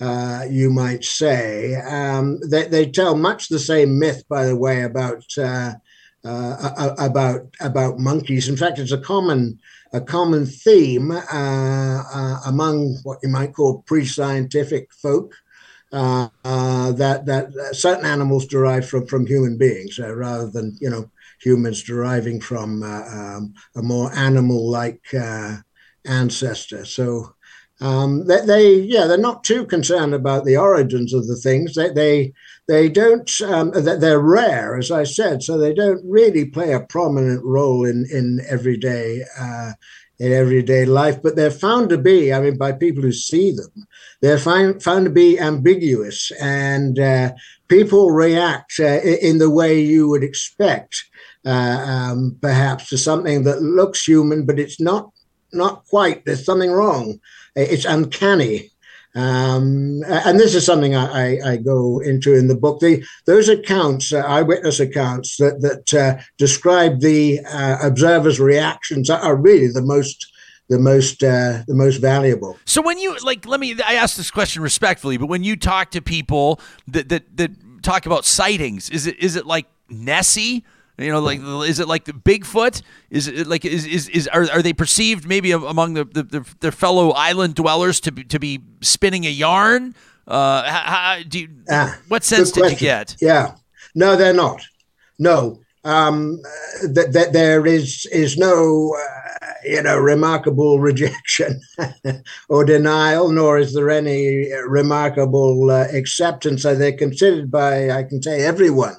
uh, 0.00 0.44
you 0.50 0.70
might 0.70 1.04
say. 1.04 1.76
Um, 1.76 2.40
they, 2.48 2.66
they 2.66 2.86
tell 2.86 3.16
much 3.16 3.48
the 3.48 3.60
same 3.60 3.98
myth, 3.98 4.24
by 4.28 4.46
the 4.46 4.56
way, 4.56 4.82
about 4.82 5.24
uh, 5.38 5.74
uh, 6.24 6.94
about 6.98 7.42
about 7.60 7.98
monkeys. 7.98 8.48
In 8.48 8.56
fact, 8.56 8.78
it's 8.78 8.92
a 8.92 8.98
common 8.98 9.60
a 9.92 10.00
common 10.00 10.46
theme 10.46 11.10
uh, 11.10 11.22
uh, 11.32 12.40
among 12.46 12.98
what 13.02 13.18
you 13.22 13.28
might 13.28 13.54
call 13.54 13.82
pre-scientific 13.82 14.92
folk. 14.92 15.34
Uh, 15.92 16.28
uh, 16.44 16.90
that 16.92 17.26
that 17.26 17.52
certain 17.72 18.06
animals 18.06 18.46
derive 18.46 18.88
from 18.88 19.06
from 19.06 19.26
human 19.26 19.58
beings 19.58 19.98
uh, 19.98 20.10
rather 20.14 20.48
than 20.50 20.74
you 20.80 20.88
know 20.88 21.10
humans 21.42 21.82
deriving 21.82 22.40
from 22.40 22.82
uh, 22.82 23.02
um, 23.12 23.52
a 23.76 23.82
more 23.82 24.10
animal-like 24.14 25.02
uh, 25.12 25.56
ancestor. 26.06 26.84
So 26.84 27.34
um, 27.80 28.26
they, 28.26 28.44
they, 28.46 28.74
yeah, 28.74 29.06
they're 29.06 29.18
not 29.18 29.44
too 29.44 29.64
concerned 29.66 30.14
about 30.14 30.44
the 30.44 30.56
origins 30.56 31.12
of 31.12 31.26
the 31.26 31.36
things. 31.36 31.74
They, 31.74 31.90
they, 31.90 32.32
they 32.68 32.88
don't. 32.88 33.30
Um, 33.42 33.72
they're 33.74 34.20
rare, 34.20 34.78
as 34.78 34.90
I 34.90 35.02
said, 35.04 35.42
so 35.42 35.58
they 35.58 35.74
don't 35.74 36.00
really 36.08 36.44
play 36.44 36.72
a 36.72 36.80
prominent 36.80 37.44
role 37.44 37.84
in 37.84 38.06
in 38.10 38.40
everyday. 38.48 39.24
Uh, 39.38 39.72
in 40.18 40.30
everyday 40.32 40.84
life, 40.84 41.20
but 41.20 41.34
they're 41.34 41.50
found 41.50 41.88
to 41.88 41.98
be, 41.98 42.32
I 42.32 42.40
mean, 42.40 42.56
by 42.56 42.70
people 42.70 43.02
who 43.02 43.10
see 43.10 43.50
them, 43.50 43.72
they're 44.20 44.38
find, 44.38 44.80
found 44.80 45.06
to 45.06 45.10
be 45.10 45.40
ambiguous, 45.40 46.30
and 46.40 46.96
uh, 46.96 47.32
people 47.66 48.12
react 48.12 48.74
uh, 48.78 49.00
in 49.00 49.38
the 49.38 49.50
way 49.50 49.80
you 49.80 50.08
would 50.08 50.22
expect, 50.22 51.04
uh, 51.44 51.48
um, 51.88 52.36
perhaps, 52.40 52.88
to 52.90 52.98
something 52.98 53.42
that 53.42 53.62
looks 53.62 54.06
human, 54.06 54.46
but 54.46 54.60
it's 54.60 54.80
not 54.80 55.11
not 55.52 55.84
quite. 55.86 56.24
There's 56.24 56.44
something 56.44 56.70
wrong. 56.70 57.20
It's 57.54 57.84
uncanny. 57.84 58.70
Um, 59.14 60.02
and 60.06 60.40
this 60.40 60.54
is 60.54 60.64
something 60.64 60.94
I, 60.94 61.40
I, 61.40 61.50
I, 61.50 61.56
go 61.58 62.00
into 62.00 62.32
in 62.32 62.48
the 62.48 62.54
book. 62.54 62.80
The, 62.80 63.04
those 63.26 63.50
accounts, 63.50 64.10
uh, 64.10 64.20
eyewitness 64.20 64.80
accounts 64.80 65.36
that, 65.36 65.60
that 65.60 65.92
uh, 65.92 66.22
describe 66.38 67.00
the 67.00 67.40
uh, 67.40 67.76
observer's 67.82 68.40
reactions 68.40 69.10
are 69.10 69.36
really 69.36 69.68
the 69.68 69.82
most 69.82 70.32
the 70.70 70.78
most 70.78 71.22
uh, 71.22 71.62
the 71.66 71.74
most 71.74 71.98
valuable. 71.98 72.56
So 72.64 72.80
when 72.80 72.98
you 72.98 73.14
like, 73.18 73.44
let 73.44 73.60
me 73.60 73.76
I 73.84 73.94
ask 73.94 74.16
this 74.16 74.30
question 74.30 74.62
respectfully, 74.62 75.18
but 75.18 75.26
when 75.26 75.44
you 75.44 75.56
talk 75.56 75.90
to 75.90 76.00
people 76.00 76.58
that 76.88 77.10
that, 77.10 77.36
that 77.36 77.82
talk 77.82 78.06
about 78.06 78.24
sightings, 78.24 78.88
is 78.88 79.06
it 79.06 79.18
is 79.18 79.36
it 79.36 79.44
like 79.44 79.66
Nessie? 79.90 80.64
You 80.98 81.10
know, 81.10 81.20
like 81.20 81.40
is 81.40 81.80
it 81.80 81.88
like 81.88 82.04
the 82.04 82.12
Bigfoot? 82.12 82.82
Is 83.10 83.26
it 83.26 83.46
like 83.46 83.64
is 83.64 83.86
is, 83.86 84.08
is 84.10 84.28
are, 84.28 84.50
are 84.50 84.62
they 84.62 84.74
perceived 84.74 85.26
maybe 85.26 85.52
among 85.52 85.94
the, 85.94 86.04
the, 86.04 86.22
the 86.22 86.54
their 86.60 86.72
fellow 86.72 87.10
island 87.10 87.54
dwellers 87.54 87.98
to 88.00 88.12
be, 88.12 88.24
to 88.24 88.38
be 88.38 88.60
spinning 88.82 89.24
a 89.24 89.30
yarn? 89.30 89.94
Uh, 90.28 90.62
how, 90.70 91.18
do 91.26 91.40
you, 91.40 91.48
ah, 91.70 91.98
what 92.08 92.22
sense 92.22 92.52
did 92.52 92.70
you 92.70 92.76
get? 92.76 93.16
Yeah, 93.20 93.54
no, 93.94 94.16
they're 94.16 94.34
not. 94.34 94.62
No, 95.18 95.60
um, 95.84 96.40
that 96.82 97.10
th- 97.12 97.32
there 97.32 97.66
is 97.66 98.06
is 98.12 98.36
no 98.36 98.94
uh, 98.96 99.46
you 99.64 99.82
know 99.82 99.98
remarkable 99.98 100.78
rejection 100.78 101.60
or 102.48 102.64
denial, 102.64 103.30
nor 103.30 103.58
is 103.58 103.72
there 103.72 103.90
any 103.90 104.52
remarkable 104.68 105.70
uh, 105.70 105.88
acceptance. 105.92 106.62
So 106.62 106.74
they're 106.74 106.92
considered 106.92 107.50
by 107.50 107.90
I 107.90 108.02
can 108.02 108.22
say 108.22 108.42
everyone 108.42 108.96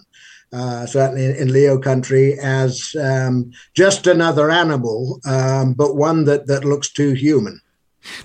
uh, 0.54 0.86
certainly 0.86 1.26
in, 1.26 1.36
in, 1.36 1.54
Lio 1.54 1.78
country, 1.78 2.38
as 2.39 2.95
um, 3.01 3.51
just 3.74 4.08
another 4.08 4.51
animal, 4.51 5.20
um, 5.26 5.74
but 5.74 5.95
one 5.95 6.26
that, 6.26 6.47
that 6.47 6.64
looks 6.64 6.91
too 6.91 7.14
human. 7.14 7.60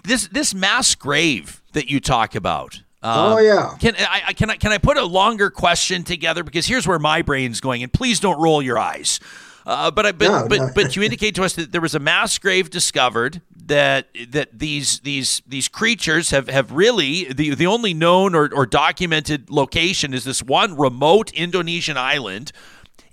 This 0.05 0.29
this 0.29 0.55
mass 0.55 0.95
grave 0.95 1.63
that 1.73 1.89
you 1.89 2.01
talk 2.01 2.35
about. 2.35 2.83
Uh, 3.03 3.37
oh 3.37 3.39
yeah. 3.39 3.77
Can 3.79 3.95
I 3.97 4.33
can 4.33 4.51
I 4.51 4.57
can 4.57 4.73
I 4.73 4.79
put 4.79 4.97
a 4.97 5.05
longer 5.05 5.51
question 5.51 6.03
together 6.03 6.43
because 6.43 6.67
here's 6.67 6.87
where 6.87 6.99
my 6.99 7.23
brain's 7.23 7.61
going, 7.61 7.83
and 7.83 7.93
please 7.93 8.19
don't 8.19 8.41
roll 8.41 8.61
your 8.61 8.79
eyes. 8.79 9.21
Uh, 9.65 9.91
but 9.91 10.07
I, 10.07 10.13
but 10.13 10.29
no, 10.29 10.47
but 10.49 10.75
but 10.75 10.97
you 10.97 11.03
indicate 11.03 11.35
to 11.37 11.45
us 11.45 11.55
that 11.55 11.73
there 11.73 11.81
was 11.81 11.95
a 11.95 12.01
mass 12.01 12.39
grave 12.39 12.71
discovered 12.71 13.41
that 13.69 14.09
that 14.31 14.59
these 14.59 15.01
these 15.01 15.43
these 15.47 15.69
creatures 15.69 16.31
have 16.31 16.49
have 16.49 16.73
really 16.73 17.33
the 17.33 17.55
the 17.55 17.67
only 17.67 17.95
known 17.95 18.35
or, 18.35 18.53
or 18.53 18.67
documented 18.67 19.51
location 19.51 20.13
is 20.13 20.25
this 20.25 20.43
one 20.43 20.77
remote 20.77 21.33
Indonesian 21.33 21.97
island. 21.97 22.53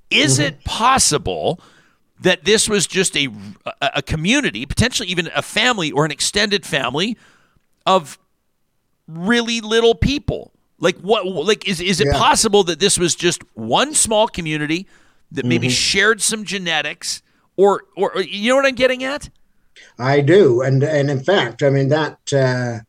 Is 0.10 0.40
mm-hmm. 0.40 0.48
it 0.48 0.64
possible 0.64 1.60
that 2.22 2.46
this 2.46 2.68
was 2.68 2.88
just 2.88 3.16
a 3.16 3.30
a 3.82 4.02
community, 4.02 4.66
potentially 4.66 5.10
even 5.10 5.30
a 5.36 5.42
family 5.42 5.92
or 5.92 6.06
an 6.06 6.12
extended 6.12 6.66
family 6.66 7.18
of 7.86 8.18
really 9.08 9.62
little 9.62 9.96
people? 9.96 10.52
Like 10.80 10.98
what? 10.98 11.26
Like 11.26 11.68
is 11.68 11.80
is 11.82 12.00
it 12.02 12.08
Yeah. 12.08 12.18
possible 12.18 12.64
that 12.66 12.80
this 12.80 12.98
was 12.98 13.16
just 13.16 13.44
one 13.54 13.94
small 13.94 14.28
community 14.28 14.88
that 15.32 15.46
maybe 15.46 15.68
Mhm. 15.68 15.72
shared 15.72 16.22
some 16.22 16.46
genetics, 16.46 17.22
or 17.58 17.84
or 17.96 18.22
you 18.22 18.50
know 18.50 18.56
what 18.56 18.66
I'm 18.66 18.76
getting 18.76 19.04
at? 19.04 19.30
I 19.98 20.22
do, 20.22 20.62
and 20.62 20.84
and 20.84 21.10
in 21.10 21.24
fact, 21.24 21.64
I 21.64 21.70
mean 21.70 21.90
that 21.90 22.18
uh, 22.34 22.80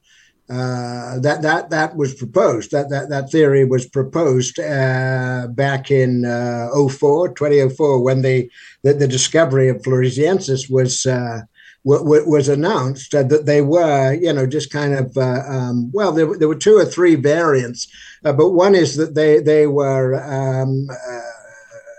uh, 0.52 1.18
that 1.18 1.42
that 1.42 1.70
that 1.70 1.96
was 1.96 2.14
proposed. 2.14 2.70
That 2.70 2.88
that 2.90 3.08
that 3.08 3.30
theory 3.30 3.64
was 3.64 3.86
proposed 3.86 4.58
uh, 4.60 5.48
back 5.50 5.90
in 5.90 6.24
uh, 6.24 6.68
04, 6.88 7.34
2004, 7.34 8.02
when 8.02 8.22
the 8.22 8.50
the, 8.82 8.94
the 8.94 9.08
discovery 9.08 9.68
of 9.68 9.82
Floresiensis 9.82 10.70
was. 10.70 11.06
Uh, 11.06 11.42
wa- 11.86 12.02
was 12.02 12.48
announced 12.48 13.14
uh, 13.14 13.22
that 13.22 13.46
they 13.46 13.62
were, 13.62 14.12
you 14.12 14.32
know, 14.32 14.46
just 14.46 14.72
kind 14.72 14.92
of, 14.92 15.16
uh, 15.16 15.42
um, 15.46 15.90
well, 15.92 16.10
there, 16.12 16.36
there 16.36 16.48
were 16.48 16.56
two 16.56 16.76
or 16.76 16.84
three 16.84 17.14
variants, 17.14 17.86
but 18.22 18.50
one 18.50 18.74
is 18.74 18.96
that 18.96 19.14
they 19.14 19.38
they 19.38 19.68
were 19.68 20.20
um, 20.24 20.88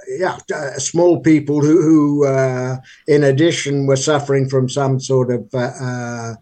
yeah, 0.08 0.38
uh, 0.54 0.74
small 0.74 1.20
people 1.22 1.62
who, 1.62 1.82
who 1.82 2.26
uh, 2.26 2.78
in 3.08 3.24
addition, 3.24 3.86
were 3.86 3.96
suffering 3.96 4.50
from 4.50 4.70
some 4.70 5.00
sort 5.00 5.32
of 5.32 5.48
uh, 5.54 6.34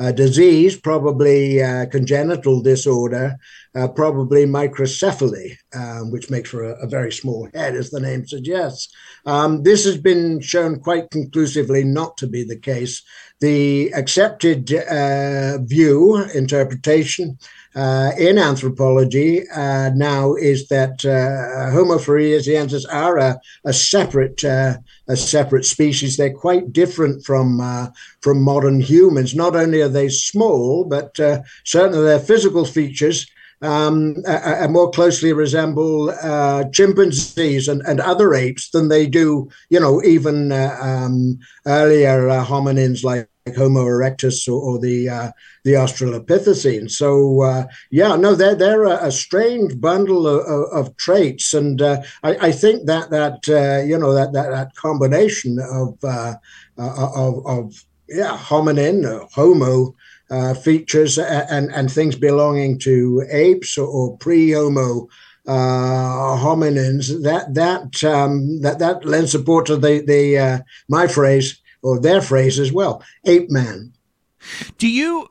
uh, 0.00 0.10
disease, 0.12 0.76
probably 0.76 1.62
uh, 1.62 1.86
congenital 1.86 2.60
disorder, 2.60 3.36
uh, 3.76 3.86
probably 3.86 4.44
microcephaly, 4.44 5.56
um, 5.74 6.10
which 6.10 6.30
makes 6.30 6.50
for 6.50 6.64
a, 6.64 6.72
a 6.82 6.86
very 6.86 7.12
small 7.12 7.48
head, 7.54 7.76
as 7.76 7.90
the 7.90 8.00
name 8.00 8.26
suggests. 8.26 8.92
Um, 9.24 9.62
this 9.62 9.84
has 9.84 9.96
been 9.96 10.40
shown 10.40 10.80
quite 10.80 11.10
conclusively 11.10 11.84
not 11.84 12.16
to 12.18 12.26
be 12.26 12.42
the 12.42 12.58
case. 12.58 13.02
The 13.40 13.92
accepted 13.94 14.68
view, 15.68 16.24
interpretation, 16.34 17.38
uh, 17.74 18.12
in 18.18 18.38
anthropology 18.38 19.48
uh, 19.50 19.90
now 19.94 20.34
is 20.34 20.68
that 20.68 21.04
uh, 21.04 21.72
Homo 21.72 21.96
floresiensis 21.96 22.84
are 22.90 23.18
a, 23.18 23.40
a 23.64 23.72
separate 23.72 24.44
uh, 24.44 24.76
a 25.08 25.16
separate 25.16 25.64
species. 25.64 26.16
They're 26.16 26.32
quite 26.32 26.72
different 26.72 27.24
from 27.24 27.60
uh, 27.60 27.88
from 28.20 28.42
modern 28.42 28.80
humans. 28.80 29.34
Not 29.34 29.56
only 29.56 29.80
are 29.82 29.88
they 29.88 30.08
small, 30.08 30.84
but 30.84 31.18
uh, 31.18 31.42
certainly 31.64 32.04
their 32.04 32.20
physical 32.20 32.64
features. 32.64 33.26
Um, 33.62 34.16
more 34.68 34.90
closely 34.90 35.32
resemble 35.32 36.10
uh, 36.10 36.64
chimpanzees 36.70 37.66
and, 37.66 37.80
and 37.86 37.98
other 37.98 38.34
apes 38.34 38.68
than 38.70 38.88
they 38.88 39.06
do, 39.06 39.48
you 39.70 39.80
know, 39.80 40.02
even 40.02 40.52
uh, 40.52 40.76
um, 40.82 41.38
earlier 41.66 42.28
hominins 42.44 43.04
like 43.04 43.26
Homo 43.52 43.84
erectus 43.84 44.48
or, 44.48 44.58
or 44.58 44.78
the 44.78 45.06
uh, 45.08 45.30
the 45.64 45.72
Australopithecine. 45.72 46.90
So 46.90 47.42
uh, 47.42 47.64
yeah, 47.90 48.16
no, 48.16 48.34
they're 48.34 48.54
they're 48.54 48.84
a, 48.84 49.06
a 49.06 49.12
strange 49.12 49.78
bundle 49.78 50.26
of, 50.26 50.46
of, 50.46 50.86
of 50.86 50.96
traits, 50.96 51.52
and 51.52 51.82
uh, 51.82 52.00
I, 52.22 52.36
I, 52.48 52.52
think 52.52 52.86
that 52.86 53.10
that 53.10 53.46
uh, 53.48 53.84
you 53.84 53.98
know 53.98 54.14
that 54.14 54.32
that, 54.32 54.50
that 54.50 54.74
combination 54.76 55.58
of 55.58 56.02
uh, 56.02 56.36
uh, 56.78 57.10
of, 57.14 57.46
of 57.46 57.84
yeah 58.08 58.36
hominin 58.36 59.28
Homo. 59.32 59.94
features 60.64 61.18
and, 61.18 61.70
and 61.72 61.92
things 61.92 62.16
belonging 62.16 62.76
to 62.76 63.22
apes 63.30 63.78
or, 63.78 63.86
or 63.86 64.16
pre-Homo 64.18 65.06
uh, 65.46 66.36
hominins, 66.42 67.22
that 67.22 67.52
that 67.54 68.02
um, 68.02 68.60
that 68.62 68.78
that 68.78 69.04
lends 69.04 69.30
support 69.30 69.66
to 69.66 69.76
the 69.76 70.00
the 70.00 70.38
uh, 70.38 70.58
my 70.88 71.06
phrase 71.06 71.60
or 71.84 72.00
their 72.00 72.20
phrase 72.20 72.58
as 72.58 72.72
well, 72.72 73.02
ape 73.26 73.50
man. 73.50 73.92
Do 74.78 74.88
you? 74.88 75.28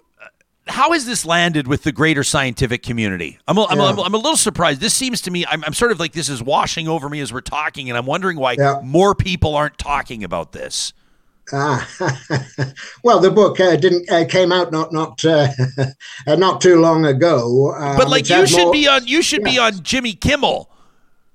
How 0.67 0.93
has 0.93 1.05
this 1.05 1.25
landed 1.25 1.67
with 1.67 1.83
the 1.83 1.91
greater 1.91 2.23
scientific 2.23 2.83
community? 2.83 3.37
I'm 3.49 3.57
a, 3.57 3.65
I'm, 3.65 3.79
yeah. 3.79 3.95
a, 3.95 4.01
I'm 4.01 4.13
a 4.13 4.17
little 4.17 4.37
surprised. 4.37 4.79
This 4.79 4.93
seems 4.93 5.19
to 5.23 5.31
me, 5.31 5.45
I'm, 5.45 5.61
I'm 5.65 5.73
sort 5.73 5.91
of 5.91 5.99
like 5.99 6.13
this 6.13 6.29
is 6.29 6.41
washing 6.41 6.87
over 6.87 7.09
me 7.09 7.19
as 7.19 7.33
we're 7.33 7.41
talking, 7.41 7.89
and 7.89 7.97
I'm 7.97 8.05
wondering 8.05 8.37
why 8.37 8.55
yeah. 8.57 8.79
more 8.81 9.13
people 9.13 9.55
aren't 9.55 9.77
talking 9.77 10.23
about 10.23 10.53
this. 10.53 10.93
Ah, 11.51 11.89
well, 13.03 13.19
the 13.19 13.29
book 13.29 13.59
uh, 13.59 13.75
didn't 13.75 14.09
uh, 14.09 14.23
came 14.25 14.53
out 14.53 14.71
not 14.71 14.93
not 14.93 15.23
uh, 15.25 15.49
not 16.27 16.61
too 16.61 16.79
long 16.79 17.05
ago. 17.05 17.73
Um, 17.75 17.97
but 17.97 18.07
like 18.07 18.29
you 18.29 18.47
should 18.47 18.63
more, 18.63 18.71
be 18.71 18.87
on 18.87 19.05
you 19.05 19.21
should 19.21 19.41
yeah. 19.41 19.51
be 19.51 19.59
on 19.59 19.83
Jimmy 19.83 20.13
Kimmel 20.13 20.69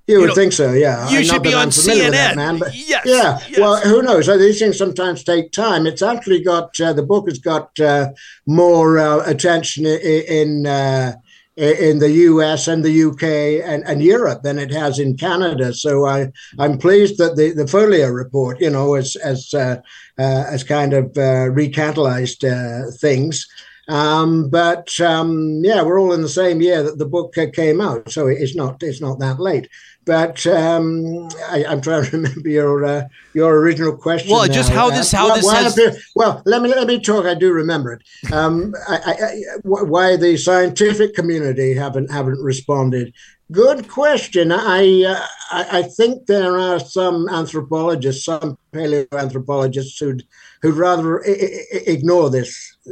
you, 0.09 0.15
you 0.15 0.21
would 0.21 0.29
know, 0.29 0.35
think 0.35 0.55
so, 0.55 0.73
yeah. 0.73 1.09
You 1.11 1.23
should 1.23 1.43
be 1.43 1.53
on 1.53 1.69
CNN. 1.69 2.13
That, 2.13 2.35
man, 2.35 2.59
but 2.59 2.75
yes, 2.75 3.03
yeah. 3.05 3.39
Yes. 3.47 3.59
Well, 3.59 3.77
who 3.81 4.01
knows? 4.01 4.27
These 4.27 4.59
things 4.59 4.79
sometimes 4.79 5.23
take 5.23 5.53
time. 5.53 5.87
It's 5.87 6.01
actually 6.01 6.43
got 6.43 6.81
uh, 6.81 6.95
the 6.95 7.03
book 7.03 7.29
has 7.29 7.39
got 7.39 7.79
uh, 7.79 8.09
more 8.47 8.99
uh, 8.99 9.23
attention 9.27 9.85
in 9.85 10.67
uh, 10.67 11.13
in 11.57 11.99
the 11.99 12.11
US 12.11 12.69
and 12.69 12.83
the 12.83 13.03
UK 13.03 13.69
and, 13.69 13.85
and 13.85 14.03
Europe 14.03 14.43
than 14.43 14.59
it 14.59 14.71
has 14.71 14.99
in 14.99 15.17
Canada. 15.17 15.75
So 15.75 16.07
I 16.07 16.29
I'm 16.59 16.79
pleased 16.79 17.19
that 17.19 17.37
the 17.37 17.53
the 17.53 17.67
Folio 17.67 18.09
report, 18.09 18.61
you 18.61 18.71
know, 18.71 18.95
has 18.95 19.15
has 19.23 19.53
uh, 19.53 19.77
uh, 20.19 20.45
has 20.45 20.65
kind 20.65 20.95
of 20.95 21.13
recatalyzed 21.13 22.99
things. 22.99 23.47
Um, 23.89 24.51
but 24.51 25.01
um, 25.01 25.63
yeah, 25.65 25.83
we're 25.83 25.99
all 25.99 26.13
in 26.13 26.21
the 26.21 26.29
same 26.29 26.61
year 26.61 26.83
that 26.83 26.99
the 26.99 27.07
book 27.07 27.35
came 27.55 27.81
out, 27.81 28.11
so 28.11 28.27
it's 28.27 28.55
not 28.55 28.83
it's 28.83 29.01
not 29.01 29.19
that 29.19 29.41
late. 29.41 29.69
But 30.09 30.47
um, 30.47 31.29
I, 31.51 31.65
am 31.67 31.83
trying 31.83 32.07
to 32.07 32.11
remember 32.17 32.49
your 32.49 32.83
uh, 32.83 33.09
your 33.35 33.59
original 33.59 33.95
question. 33.95 34.33
Well, 34.33 34.47
now. 34.47 34.55
just 34.55 34.71
how 34.71 34.89
this 34.89 35.13
how 35.13 35.31
uh, 35.31 35.35
this 35.35 35.45
why, 35.45 35.63
has... 35.63 36.11
well, 36.17 36.43
let 36.47 36.63
me 36.63 36.71
let 36.71 36.87
me 36.87 36.99
talk. 36.99 37.27
I 37.27 37.35
do 37.35 37.53
remember 37.53 37.93
it. 37.93 38.33
Um, 38.33 38.75
I, 38.89 38.97
I, 39.07 39.43
why 39.65 40.17
the 40.17 40.39
scientific 40.39 41.15
community 41.15 41.75
haven't 41.75 42.11
haven't 42.11 42.43
responded? 42.43 43.13
Good 43.53 43.89
question. 43.89 44.51
I, 44.51 45.05
uh, 45.05 45.27
I, 45.51 45.79
I 45.81 45.83
think 45.83 46.25
there 46.25 46.59
are 46.59 46.81
some 46.81 47.29
anthropologists, 47.29 48.25
some 48.25 48.57
paleoanthropologists 48.73 50.01
who'd 50.01 50.23
who'd 50.63 50.75
rather 50.75 51.23
I- 51.23 51.33
I- 51.33 51.83
ignore 51.87 52.31
this, 52.31 52.77
uh, 52.87 52.91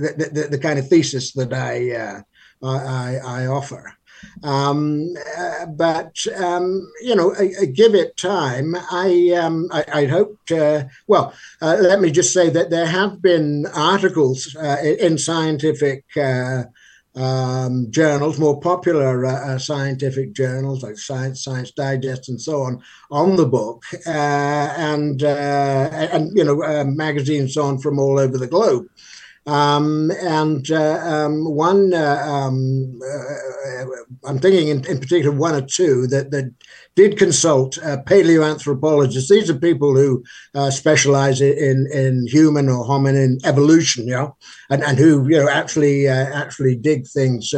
the, 0.00 0.30
the, 0.32 0.48
the, 0.50 0.58
kind 0.58 0.78
of 0.78 0.86
thesis 0.86 1.32
that 1.32 1.54
I 1.54 1.92
uh, 1.92 2.22
I, 2.62 3.16
I, 3.24 3.46
offer. 3.46 3.97
Um, 4.42 5.14
uh, 5.36 5.66
but 5.66 6.16
um, 6.36 6.90
you 7.02 7.14
know, 7.14 7.34
give 7.72 7.94
it 7.94 8.16
time. 8.16 8.76
I 8.90 9.32
um, 9.40 9.68
I, 9.72 9.84
I 9.92 10.04
hope. 10.06 10.38
well, 11.06 11.34
uh, 11.60 11.76
let 11.80 12.00
me 12.00 12.10
just 12.10 12.32
say 12.32 12.50
that 12.50 12.70
there 12.70 12.86
have 12.86 13.20
been 13.22 13.66
articles 13.74 14.54
uh, 14.56 14.76
in 14.82 15.18
scientific. 15.18 16.04
Uh, 16.16 16.64
um, 17.16 17.90
journals, 17.90 18.38
more 18.38 18.60
popular 18.60 19.26
uh, 19.26 19.58
scientific 19.58 20.34
journals 20.34 20.84
like 20.84 20.96
Science, 20.96 21.42
Science 21.42 21.72
Digest, 21.72 22.28
and 22.28 22.40
so 22.40 22.62
on, 22.62 22.80
on 23.10 23.34
the 23.34 23.46
book, 23.46 23.82
and 24.06 25.20
and 25.22 26.30
you 26.36 26.44
know 26.44 26.84
magazines 26.84 27.56
on 27.56 27.78
from 27.78 27.98
all 27.98 28.20
over 28.20 28.38
the 28.38 28.46
globe. 28.46 28.86
Um, 29.48 30.10
and 30.20 30.70
uh, 30.70 31.00
um, 31.02 31.42
one, 31.46 31.94
uh, 31.94 32.22
um, 32.22 33.00
uh, 33.02 33.84
I'm 34.26 34.38
thinking 34.38 34.68
in, 34.68 34.84
in, 34.84 34.98
particular 35.00 35.34
one 35.34 35.54
or 35.54 35.62
two 35.62 36.06
that, 36.08 36.30
that 36.32 36.52
did 36.96 37.16
consult 37.16 37.78
uh, 37.78 37.96
paleoanthropologists. 38.04 39.28
These 39.28 39.48
are 39.48 39.58
people 39.58 39.94
who 39.94 40.22
uh, 40.54 40.70
specialize 40.70 41.40
in, 41.40 41.88
in 41.90 42.26
human 42.26 42.68
or 42.68 42.84
hominin 42.84 43.38
evolution, 43.46 44.06
you 44.06 44.16
know, 44.16 44.36
and, 44.68 44.84
and 44.84 44.98
who 44.98 45.26
you 45.26 45.38
know 45.38 45.48
actually 45.48 46.08
uh, 46.08 46.26
actually 46.34 46.76
dig 46.76 47.06
things. 47.06 47.54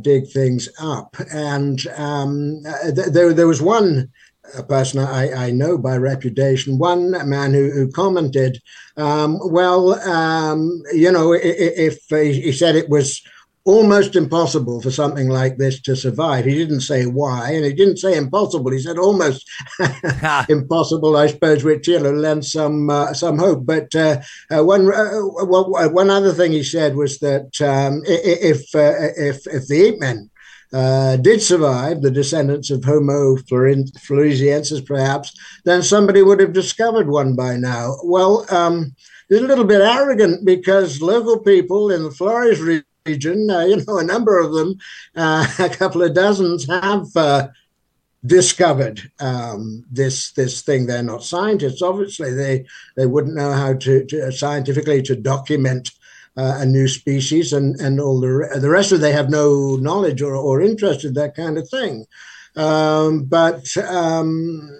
dig 0.00 0.30
things 0.30 0.68
up, 0.80 1.16
and 1.34 1.88
um, 1.96 2.62
th- 2.84 3.08
there, 3.08 3.34
there 3.34 3.48
was 3.48 3.60
one 3.60 4.08
a 4.56 4.62
person 4.62 5.00
I, 5.00 5.46
I 5.46 5.50
know 5.50 5.78
by 5.78 5.96
reputation, 5.96 6.78
one 6.78 7.10
man 7.28 7.52
who, 7.52 7.70
who 7.70 7.90
commented, 7.90 8.60
um, 8.96 9.38
well, 9.42 9.94
um, 10.08 10.82
you 10.92 11.12
know, 11.12 11.32
if, 11.32 12.00
if, 12.10 12.34
he 12.34 12.52
said 12.52 12.76
it 12.76 12.88
was 12.88 13.22
almost 13.68 14.16
impossible 14.16 14.80
for 14.80 14.90
something 14.90 15.28
like 15.28 15.58
this 15.58 15.78
to 15.82 15.94
survive. 15.94 16.46
He 16.46 16.54
didn't 16.54 16.80
say 16.80 17.04
why, 17.04 17.50
and 17.52 17.66
he 17.66 17.74
didn't 17.74 17.98
say 17.98 18.16
impossible. 18.16 18.72
He 18.72 18.80
said 18.80 18.98
almost 18.98 19.46
impossible, 20.48 21.16
I 21.16 21.26
suppose, 21.26 21.64
which 21.64 21.86
you 21.86 22.00
know 22.00 22.12
lends 22.12 22.50
some 22.52 22.88
uh, 22.88 23.12
some 23.12 23.38
hope. 23.38 23.66
But 23.66 23.94
uh, 23.94 24.20
uh, 24.50 24.64
one 24.64 24.86
uh, 24.86 25.20
well, 25.44 25.70
one 25.92 26.08
other 26.08 26.32
thing 26.32 26.52
he 26.52 26.62
said 26.62 26.96
was 26.96 27.18
that 27.18 27.60
um, 27.60 28.02
if 28.06 28.74
uh, 28.74 29.12
if 29.16 29.46
if 29.46 29.66
the 29.68 29.82
ape 29.82 30.00
men 30.00 30.30
uh, 30.72 31.16
did 31.16 31.40
survive, 31.40 32.02
the 32.02 32.10
descendants 32.10 32.70
of 32.70 32.84
Homo 32.84 33.36
floresiensis 33.36 34.84
perhaps, 34.84 35.34
then 35.64 35.82
somebody 35.82 36.22
would 36.22 36.40
have 36.40 36.52
discovered 36.52 37.08
one 37.08 37.34
by 37.34 37.56
now. 37.56 37.96
Well, 38.04 38.44
um, 38.50 38.94
it's 39.30 39.42
a 39.42 39.46
little 39.46 39.64
bit 39.64 39.80
arrogant 39.80 40.44
because 40.44 41.02
local 41.02 41.38
people 41.38 41.90
in 41.90 42.02
the 42.02 42.10
Flores 42.10 42.60
region, 42.60 43.50
uh, 43.50 43.60
you 43.60 43.84
know, 43.86 43.98
a 43.98 44.04
number 44.04 44.38
of 44.38 44.52
them, 44.52 44.76
uh, 45.16 45.46
a 45.58 45.68
couple 45.68 46.02
of 46.02 46.14
dozens, 46.14 46.66
have 46.66 47.06
uh, 47.16 47.48
discovered 48.26 49.00
um, 49.20 49.84
this 49.90 50.32
this 50.32 50.62
thing. 50.62 50.86
They're 50.86 51.02
not 51.02 51.22
scientists, 51.22 51.82
obviously. 51.82 52.32
They 52.32 52.66
they 52.96 53.06
wouldn't 53.06 53.36
know 53.36 53.52
how 53.52 53.74
to, 53.74 54.04
to 54.06 54.32
scientifically 54.32 55.02
to 55.02 55.16
document 55.16 55.90
uh, 56.38 56.58
a 56.58 56.66
new 56.66 56.86
species, 56.86 57.52
and 57.52 57.80
and 57.80 58.00
all 58.00 58.20
the 58.20 58.58
the 58.60 58.70
rest 58.70 58.92
of 58.92 59.00
they 59.00 59.12
have 59.12 59.28
no 59.28 59.76
knowledge 59.76 60.22
or, 60.22 60.34
or 60.34 60.62
interest 60.62 61.04
in 61.04 61.14
that 61.14 61.34
kind 61.34 61.58
of 61.58 61.68
thing. 61.68 62.06
Um, 62.56 63.24
but 63.24 63.76
um, 63.76 64.70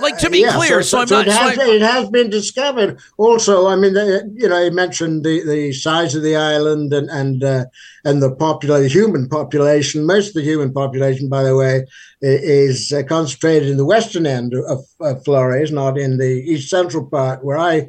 like 0.00 0.18
to 0.18 0.30
be 0.30 0.40
yeah, 0.40 0.52
clear, 0.52 0.82
so, 0.82 1.04
so, 1.04 1.06
so, 1.06 1.20
it, 1.20 1.26
has, 1.28 1.58
it, 1.58 1.82
has, 1.82 2.08
been 2.10 2.28
discovered. 2.28 3.00
Also, 3.16 3.68
I 3.68 3.76
mean, 3.76 3.94
the, 3.94 4.30
you 4.34 4.48
know, 4.48 4.60
you 4.60 4.70
mentioned 4.70 5.24
the, 5.24 5.44
the 5.44 5.72
size 5.72 6.14
of 6.14 6.22
the 6.22 6.36
island 6.36 6.92
and 6.92 7.08
and 7.10 7.44
uh, 7.44 7.66
and 8.04 8.22
the 8.22 8.34
popular 8.34 8.80
the 8.80 8.88
human 8.88 9.28
population. 9.28 10.04
Most 10.06 10.28
of 10.28 10.34
the 10.34 10.42
human 10.42 10.72
population, 10.72 11.28
by 11.28 11.42
the 11.42 11.56
way, 11.56 11.86
is 12.20 12.92
uh, 12.92 13.02
concentrated 13.08 13.68
in 13.68 13.76
the 13.76 13.84
western 13.84 14.26
end 14.26 14.54
of, 14.54 14.84
of 15.00 15.24
Flores, 15.24 15.70
not 15.70 15.98
in 15.98 16.18
the 16.18 16.42
east 16.46 16.70
central 16.70 17.06
part 17.06 17.44
where 17.44 17.58
I 17.58 17.88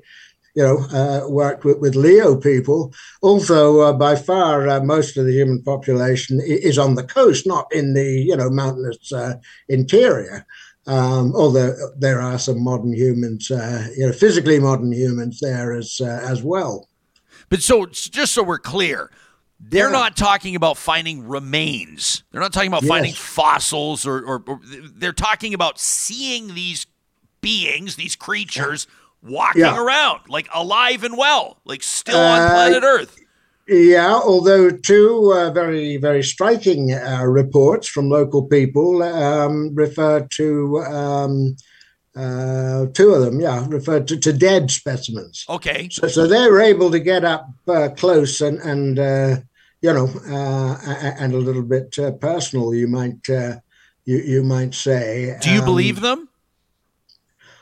you 0.55 0.63
know, 0.63 0.77
uh, 0.97 1.29
worked 1.29 1.65
with, 1.65 1.79
with 1.79 1.95
Leo 1.95 2.35
people. 2.35 2.93
Also, 3.21 3.81
uh, 3.81 3.93
by 3.93 4.15
far, 4.15 4.67
uh, 4.67 4.81
most 4.81 5.17
of 5.17 5.25
the 5.25 5.33
human 5.33 5.61
population 5.61 6.39
is 6.43 6.77
on 6.77 6.95
the 6.95 7.03
coast, 7.03 7.45
not 7.45 7.67
in 7.73 7.93
the, 7.93 8.03
you 8.03 8.35
know, 8.35 8.49
mountainous 8.49 9.11
uh, 9.11 9.35
interior. 9.67 10.45
Um, 10.87 11.35
although 11.35 11.75
there 11.97 12.21
are 12.21 12.39
some 12.39 12.63
modern 12.63 12.93
humans, 12.93 13.51
uh, 13.51 13.87
you 13.97 14.05
know, 14.05 14.13
physically 14.13 14.59
modern 14.59 14.93
humans 14.93 15.39
there 15.41 15.73
as 15.73 15.99
uh, 15.99 16.21
as 16.23 16.43
well. 16.43 16.87
But 17.49 17.61
so, 17.61 17.87
just 17.87 18.33
so 18.33 18.43
we're 18.43 18.59
clear, 18.59 19.09
they're 19.59 19.87
yeah. 19.87 19.91
not 19.91 20.15
talking 20.15 20.55
about 20.55 20.77
finding 20.77 21.27
remains. 21.27 22.23
They're 22.31 22.41
not 22.41 22.53
talking 22.53 22.67
about 22.67 22.83
yes. 22.83 22.89
finding 22.89 23.13
fossils, 23.13 24.05
or, 24.05 24.23
or, 24.23 24.43
or, 24.45 24.59
they're 24.63 25.11
talking 25.11 25.55
about 25.55 25.79
seeing 25.79 26.53
these 26.53 26.85
beings, 27.41 27.95
these 27.95 28.15
creatures. 28.15 28.87
Yeah 28.87 29.01
walking 29.26 29.61
yeah. 29.61 29.78
around, 29.78 30.21
like 30.30 30.47
alive 30.53 31.03
and 31.03 31.17
well, 31.17 31.57
like 31.65 31.84
still 31.84 32.17
on 32.17 32.41
uh, 32.41 32.49
planet 32.49 32.84
Earth. 32.84 33.17
Yeah, 33.67 34.13
although 34.13 34.69
two 34.69 35.34
uh, 35.36 35.49
very, 35.51 35.97
very 35.97 36.21
striking 36.21 36.93
uh, 36.93 37.23
reports 37.26 37.88
from 37.88 38.09
local 38.09 38.43
people 38.43 39.01
um, 39.01 39.73
refer 39.73 40.21
to 40.21 40.78
um, 40.84 41.55
uh, 42.15 42.86
two 42.93 43.09
of 43.09 43.21
them, 43.26 43.41
yeah, 43.41 43.65
refer 43.67 44.01
to, 44.01 44.17
to 44.17 44.32
dead 44.32 44.69
specimens. 44.69 45.45
Okay. 45.49 45.89
So, 45.91 46.07
so 46.07 46.28
they 46.28 46.47
were 46.47 46.61
able 46.61 46.91
to 46.91 46.99
get 46.99 47.26
up 47.26 47.49
uh, 47.67 47.89
close 47.97 48.39
and, 48.39 48.59
and 48.59 48.99
uh, 48.99 49.38
you 49.82 49.93
know, 49.93 50.09
and 50.28 51.34
a 51.34 51.38
little 51.38 51.63
bit 51.63 51.97
personal, 52.21 52.73
you 52.73 52.88
might, 52.88 53.28
you, 53.28 53.61
you 54.05 54.43
might 54.43 54.73
say. 54.73 55.38
Do 55.41 55.51
you 55.51 55.59
um, 55.59 55.65
believe 55.65 56.01
them? 56.01 56.30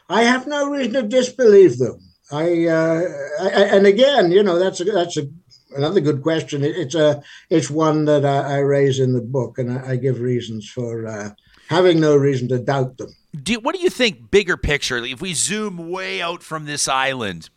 I 0.09 0.23
have 0.23 0.47
no 0.47 0.69
reason 0.69 0.93
to 0.93 1.03
disbelieve 1.03 1.77
them. 1.77 1.99
I, 2.31 2.65
uh, 2.65 3.01
I, 3.41 3.49
and 3.75 3.85
again, 3.85 4.31
you 4.31 4.43
know, 4.43 4.57
that's 4.57 4.79
a, 4.79 4.85
that's 4.85 5.17
a, 5.17 5.27
another 5.75 6.01
good 6.01 6.21
question. 6.21 6.63
It, 6.63 6.75
it's 6.75 6.95
a 6.95 7.21
it's 7.49 7.69
one 7.69 8.05
that 8.05 8.25
I, 8.25 8.55
I, 8.55 8.57
raise 8.59 8.99
in 8.99 9.13
the 9.13 9.21
book, 9.21 9.57
and 9.57 9.71
I, 9.71 9.91
I 9.91 9.95
give 9.97 10.19
reasons 10.19 10.69
for 10.69 11.05
uh, 11.05 11.31
having 11.69 11.99
no 11.99 12.15
reason 12.15 12.47
to 12.49 12.59
doubt 12.59 12.97
them. 12.97 13.13
Do, 13.41 13.59
what 13.59 13.75
do 13.75 13.81
you 13.81 13.89
think, 13.89 14.31
bigger 14.31 14.57
picture? 14.57 14.97
If 14.97 15.21
we 15.21 15.33
zoom 15.33 15.89
way 15.89 16.21
out 16.21 16.43
from 16.43 16.65
this 16.65 16.87
island, 16.87 17.49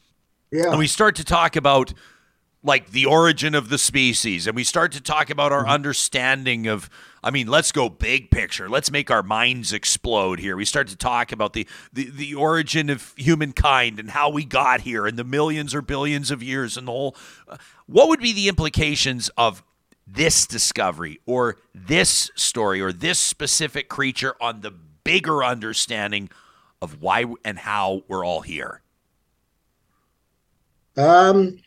yeah. 0.50 0.70
and 0.70 0.78
we 0.78 0.86
start 0.86 1.16
to 1.16 1.24
talk 1.24 1.56
about 1.56 1.92
like 2.66 2.90
the 2.90 3.06
origin 3.06 3.54
of 3.54 3.68
the 3.68 3.78
species, 3.78 4.46
and 4.46 4.56
we 4.56 4.64
start 4.64 4.92
to 4.92 5.00
talk 5.00 5.30
about 5.30 5.52
our 5.52 5.62
mm-hmm. 5.62 5.70
understanding 5.70 6.66
of 6.66 6.90
I 7.26 7.30
mean, 7.32 7.48
let's 7.48 7.72
go 7.72 7.88
big 7.88 8.30
picture. 8.30 8.68
Let's 8.68 8.88
make 8.88 9.10
our 9.10 9.22
minds 9.22 9.72
explode 9.72 10.38
here. 10.38 10.56
We 10.56 10.64
start 10.64 10.86
to 10.88 10.96
talk 10.96 11.32
about 11.32 11.54
the, 11.54 11.66
the, 11.92 12.08
the 12.08 12.34
origin 12.36 12.88
of 12.88 13.14
humankind 13.16 13.98
and 13.98 14.10
how 14.10 14.30
we 14.30 14.44
got 14.44 14.82
here 14.82 15.08
and 15.08 15.18
the 15.18 15.24
millions 15.24 15.74
or 15.74 15.82
billions 15.82 16.30
of 16.30 16.40
years 16.40 16.76
and 16.76 16.86
the 16.86 16.92
whole. 16.92 17.16
Uh, 17.48 17.56
what 17.86 18.08
would 18.08 18.20
be 18.20 18.32
the 18.32 18.46
implications 18.46 19.28
of 19.36 19.64
this 20.06 20.46
discovery 20.46 21.18
or 21.26 21.56
this 21.74 22.30
story 22.36 22.80
or 22.80 22.92
this 22.92 23.18
specific 23.18 23.88
creature 23.88 24.36
on 24.40 24.60
the 24.60 24.70
bigger 24.70 25.42
understanding 25.42 26.30
of 26.80 27.02
why 27.02 27.24
and 27.44 27.58
how 27.58 28.04
we're 28.06 28.24
all 28.24 28.42
here? 28.42 28.82
Um, 30.96 31.58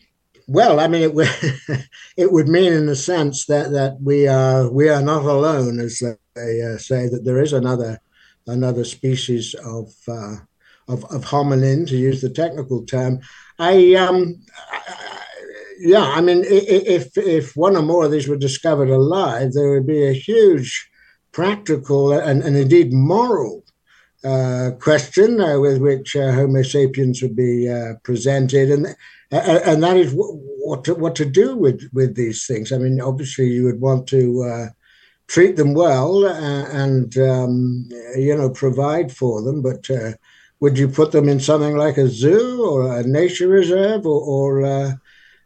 well, 0.49 0.79
I 0.79 0.87
mean, 0.87 1.03
it 1.03 1.13
would 1.13 1.29
it 2.17 2.31
would 2.31 2.47
mean, 2.47 2.73
in 2.73 2.89
a 2.89 2.95
sense, 2.95 3.45
that 3.45 3.71
that 3.71 3.97
we 4.01 4.27
are 4.27 4.69
we 4.71 4.89
are 4.89 5.01
not 5.01 5.23
alone, 5.23 5.79
as 5.79 6.01
they 6.35 6.61
uh, 6.61 6.77
say, 6.77 7.07
that 7.07 7.23
there 7.23 7.39
is 7.39 7.53
another 7.53 7.99
another 8.47 8.83
species 8.83 9.53
of 9.63 9.93
uh, 10.07 10.37
of, 10.87 11.05
of 11.05 11.23
hominin, 11.25 11.87
to 11.87 11.95
use 11.95 12.21
the 12.21 12.29
technical 12.29 12.83
term. 12.85 13.19
I, 13.59 13.93
um, 13.93 14.41
I, 14.71 15.19
yeah, 15.79 16.03
I 16.03 16.21
mean, 16.21 16.43
if 16.45 17.15
if 17.17 17.55
one 17.55 17.77
or 17.77 17.83
more 17.83 18.05
of 18.05 18.11
these 18.11 18.27
were 18.27 18.35
discovered 18.35 18.89
alive, 18.89 19.53
there 19.53 19.71
would 19.71 19.87
be 19.87 20.07
a 20.07 20.13
huge 20.13 20.89
practical 21.31 22.11
and, 22.11 22.41
and 22.41 22.57
indeed 22.57 22.91
moral 22.91 23.63
uh, 24.25 24.71
question 24.81 25.39
uh, 25.39 25.59
with 25.59 25.77
which 25.77 26.15
uh, 26.15 26.31
Homo 26.33 26.63
sapiens 26.63 27.21
would 27.21 27.35
be 27.35 27.69
uh, 27.69 27.93
presented, 28.03 28.71
and 28.71 28.95
and 29.31 29.83
that 29.83 29.97
is 29.97 30.11
what 30.13 30.83
to, 30.85 30.95
what 30.95 31.15
to 31.15 31.25
do 31.25 31.55
with 31.55 31.89
with 31.93 32.15
these 32.15 32.45
things. 32.45 32.71
I 32.71 32.77
mean, 32.77 32.99
obviously, 32.99 33.47
you 33.47 33.65
would 33.65 33.79
want 33.79 34.07
to 34.07 34.43
uh, 34.43 34.65
treat 35.27 35.55
them 35.55 35.73
well 35.73 36.25
uh, 36.25 36.65
and 36.71 37.15
um, 37.17 37.89
you 38.15 38.35
know 38.35 38.49
provide 38.49 39.11
for 39.11 39.41
them, 39.41 39.61
but 39.61 39.89
uh, 39.89 40.13
would 40.59 40.77
you 40.77 40.87
put 40.87 41.11
them 41.11 41.29
in 41.29 41.39
something 41.39 41.77
like 41.77 41.97
a 41.97 42.07
zoo 42.07 42.65
or 42.65 42.97
a 42.97 43.03
nature 43.03 43.47
reserve 43.47 44.05
or 44.05 44.21
or, 44.21 44.65
uh, 44.65 44.91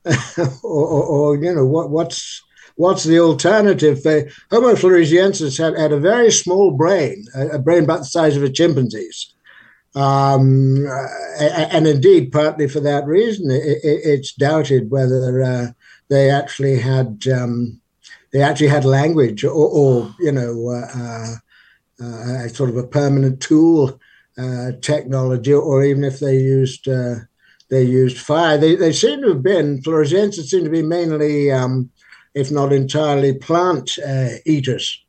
or, 0.63 0.87
or, 0.87 1.03
or, 1.03 1.43
you 1.43 1.53
know 1.53 1.65
what 1.65 1.89
what's 1.89 2.41
what's 2.75 3.03
the 3.03 3.19
alternative? 3.19 4.01
They, 4.03 4.29
Homo 4.49 4.73
floresiensis 4.73 5.57
had, 5.57 5.77
had 5.77 5.91
a 5.91 5.99
very 5.99 6.31
small 6.31 6.71
brain, 6.71 7.25
a, 7.35 7.47
a 7.49 7.59
brain 7.59 7.83
about 7.83 7.99
the 7.99 8.05
size 8.05 8.35
of 8.37 8.43
a 8.43 8.49
chimpanzee's. 8.49 9.32
Um, 9.95 10.87
and 11.39 11.87
indeed, 11.87 12.31
partly 12.31 12.67
for 12.67 12.79
that 12.79 13.05
reason, 13.05 13.47
it's 13.51 14.33
doubted 14.33 14.89
whether 14.89 15.43
uh, 15.43 15.67
they 16.09 16.31
actually 16.31 16.79
had 16.79 17.23
um, 17.27 17.79
they 18.31 18.41
actually 18.41 18.67
had 18.67 18.85
language 18.85 19.43
or, 19.43 19.51
or 19.51 20.15
you 20.19 20.31
know 20.31 20.69
uh, 20.69 21.35
uh, 22.03 22.47
sort 22.47 22.71
of 22.71 22.77
a 22.77 22.87
permanent 22.87 23.39
tool 23.39 23.99
uh, 24.37 24.71
technology, 24.81 25.53
or 25.53 25.83
even 25.83 26.03
if 26.03 26.19
they 26.19 26.37
used 26.37 26.87
uh, 26.87 27.15
they 27.69 27.83
used 27.83 28.17
fire. 28.17 28.57
They, 28.57 28.75
they 28.75 28.91
seem 28.91 29.21
to 29.21 29.29
have 29.29 29.43
been 29.43 29.81
Floresiensis 29.81 30.45
seem 30.45 30.63
to 30.63 30.69
be 30.69 30.81
mainly, 30.81 31.51
um, 31.51 31.89
if 32.33 32.51
not 32.51 32.73
entirely, 32.73 33.33
plant 33.33 33.97
uh, 33.99 34.29
eaters. 34.45 35.03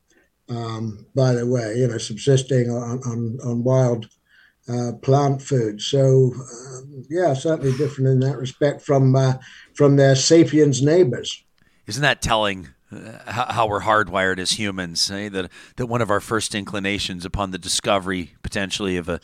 Um, 0.49 1.07
by 1.15 1.33
the 1.33 1.47
way, 1.47 1.75
you 1.79 1.89
know, 1.89 1.97
subsisting 1.97 2.71
on, 2.71 3.01
on, 3.05 3.39
on 3.43 3.65
wild 3.65 4.09
uh, 4.69 4.93
plant 5.03 5.43
food. 5.43 5.81
So, 5.81 6.33
uh, 6.35 7.03
yeah, 7.11 7.35
certainly 7.35 7.77
different 7.77 8.09
in 8.09 8.21
that 8.21 8.39
respect 8.39 8.83
from 8.83 9.15
uh, 9.15 9.35
from 9.75 9.97
their 9.97 10.17
sapiens 10.17 10.83
neighbors. 10.83 11.45
Isn't 11.87 12.03
that 12.03 12.23
telling? 12.23 12.69
Uh, 12.93 13.33
how, 13.33 13.67
we're 13.67 13.81
hardwired 13.81 14.39
as 14.39 14.53
humans, 14.53 15.11
eh? 15.11 15.29
that 15.29 15.51
that 15.77 15.87
one 15.87 16.01
of 16.01 16.11
our 16.11 16.21
first 16.21 16.55
inclinations 16.55 17.25
upon 17.25 17.51
the 17.51 17.59
discovery 17.59 18.35
potentially 18.43 18.97
of 18.97 19.09
a 19.09 19.21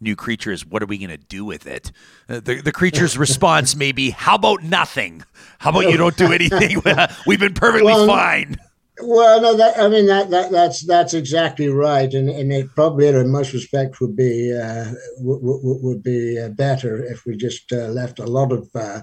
new 0.00 0.14
creature 0.14 0.52
is 0.52 0.66
what 0.66 0.82
are 0.82 0.86
we 0.86 0.98
going 0.98 1.10
to 1.10 1.16
do 1.16 1.44
with 1.44 1.66
it? 1.66 1.90
Uh, 2.28 2.40
the, 2.40 2.60
the 2.60 2.72
creature's 2.72 3.16
response 3.26 3.74
may 3.74 3.92
be, 3.92 4.10
how 4.10 4.34
about 4.34 4.62
nothing? 4.62 5.24
How 5.58 5.70
about 5.70 5.90
you 5.90 5.96
don't 5.96 6.16
do 6.16 6.32
anything? 6.32 6.82
We've 7.26 7.40
been 7.40 7.54
perfectly 7.54 7.92
well, 7.92 8.06
fine. 8.06 8.58
Well, 9.02 9.40
no, 9.40 9.56
that, 9.56 9.76
I 9.76 9.88
mean 9.88 10.06
that, 10.06 10.30
that 10.30 10.52
that's 10.52 10.86
that's 10.86 11.14
exactly 11.14 11.68
right, 11.68 12.12
and 12.14 12.28
and 12.28 12.52
it 12.52 12.72
probably 12.76 13.08
in 13.08 13.30
most 13.30 13.52
respects 13.52 14.00
would 14.00 14.14
be 14.14 14.52
uh, 14.56 14.84
w- 15.18 15.40
w- 15.40 15.78
would 15.82 16.02
be 16.02 16.38
uh, 16.38 16.50
better 16.50 17.02
if 17.02 17.26
we 17.26 17.36
just 17.36 17.72
uh, 17.72 17.88
left 17.88 18.20
a 18.20 18.26
lot 18.26 18.52
of 18.52 18.68
uh, 18.72 19.02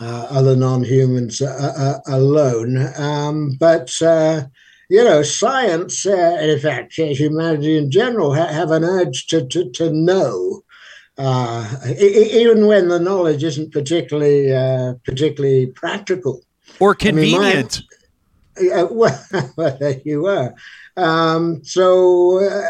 uh, 0.00 0.26
other 0.30 0.54
non-humans 0.54 1.42
uh, 1.42 1.98
alone. 2.06 2.88
Um, 2.96 3.56
but 3.58 3.92
you 4.00 5.02
know, 5.02 5.22
science, 5.24 6.06
in 6.06 6.60
fact, 6.60 6.94
humanity 6.94 7.76
in 7.76 7.90
general, 7.90 8.32
ha- 8.32 8.46
have 8.46 8.70
an 8.70 8.84
urge 8.84 9.26
to 9.28 9.44
to, 9.48 9.68
to 9.72 9.90
know. 9.92 10.62
even 11.18 12.66
when 12.66 12.86
the 12.86 13.00
knowledge 13.00 13.42
isn't 13.42 13.72
particularly 13.72 14.52
particularly 15.04 15.66
practical 15.66 16.44
or 16.78 16.94
convenient. 16.94 17.78
I 17.78 17.80
mean, 17.80 17.95
yeah, 18.60 18.82
well, 18.90 19.78
you 20.04 20.26
are. 20.26 20.54
Um, 20.96 21.62
so, 21.64 22.38
uh, 22.44 22.62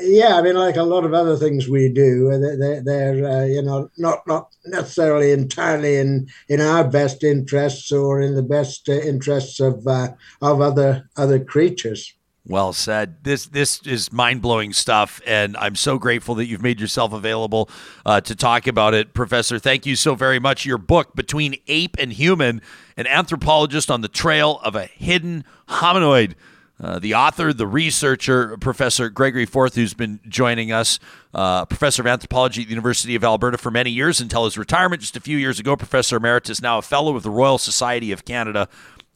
yeah, 0.00 0.36
I 0.36 0.42
mean, 0.42 0.54
like 0.54 0.76
a 0.76 0.82
lot 0.82 1.04
of 1.04 1.14
other 1.14 1.36
things 1.36 1.68
we 1.68 1.88
do, 1.88 2.30
uh, 2.32 2.38
they're, 2.38 2.82
they're 2.82 3.26
uh, 3.26 3.44
you 3.44 3.62
know 3.62 3.90
not 3.98 4.26
not 4.26 4.48
necessarily 4.66 5.32
entirely 5.32 5.96
in 5.96 6.28
in 6.48 6.60
our 6.60 6.88
best 6.88 7.24
interests 7.24 7.92
or 7.92 8.20
in 8.20 8.34
the 8.34 8.42
best 8.42 8.88
uh, 8.88 8.92
interests 8.92 9.60
of 9.60 9.86
uh, 9.86 10.08
of 10.40 10.60
other 10.60 11.08
other 11.16 11.42
creatures. 11.42 12.14
Well 12.48 12.72
said. 12.72 13.24
This 13.24 13.44
this 13.44 13.82
is 13.82 14.10
mind 14.10 14.40
blowing 14.40 14.72
stuff, 14.72 15.20
and 15.26 15.54
I'm 15.58 15.74
so 15.74 15.98
grateful 15.98 16.34
that 16.36 16.46
you've 16.46 16.62
made 16.62 16.80
yourself 16.80 17.12
available 17.12 17.68
uh, 18.06 18.22
to 18.22 18.34
talk 18.34 18.66
about 18.66 18.94
it, 18.94 19.12
Professor. 19.12 19.58
Thank 19.58 19.84
you 19.84 19.94
so 19.96 20.14
very 20.14 20.38
much. 20.38 20.64
Your 20.64 20.78
book, 20.78 21.14
Between 21.14 21.56
Ape 21.68 21.96
and 21.98 22.10
Human, 22.10 22.62
an 22.96 23.06
anthropologist 23.06 23.90
on 23.90 24.00
the 24.00 24.08
trail 24.08 24.60
of 24.64 24.74
a 24.74 24.86
hidden 24.86 25.44
hominoid. 25.68 26.36
Uh, 26.80 26.98
the 26.98 27.12
author, 27.12 27.52
the 27.52 27.66
researcher, 27.66 28.56
Professor 28.56 29.10
Gregory 29.10 29.46
Forth, 29.46 29.74
who's 29.74 29.94
been 29.94 30.20
joining 30.28 30.70
us, 30.70 31.00
uh, 31.34 31.64
professor 31.66 32.02
of 32.02 32.06
anthropology 32.06 32.62
at 32.62 32.68
the 32.68 32.70
University 32.70 33.16
of 33.16 33.24
Alberta 33.24 33.58
for 33.58 33.72
many 33.72 33.90
years 33.90 34.20
until 34.20 34.44
his 34.44 34.56
retirement 34.56 35.02
just 35.02 35.16
a 35.16 35.20
few 35.20 35.36
years 35.36 35.58
ago. 35.58 35.76
Professor 35.76 36.16
Emeritus, 36.16 36.62
now 36.62 36.78
a 36.78 36.82
fellow 36.82 37.16
of 37.16 37.24
the 37.24 37.30
Royal 37.30 37.58
Society 37.58 38.12
of 38.12 38.24
Canada 38.24 38.68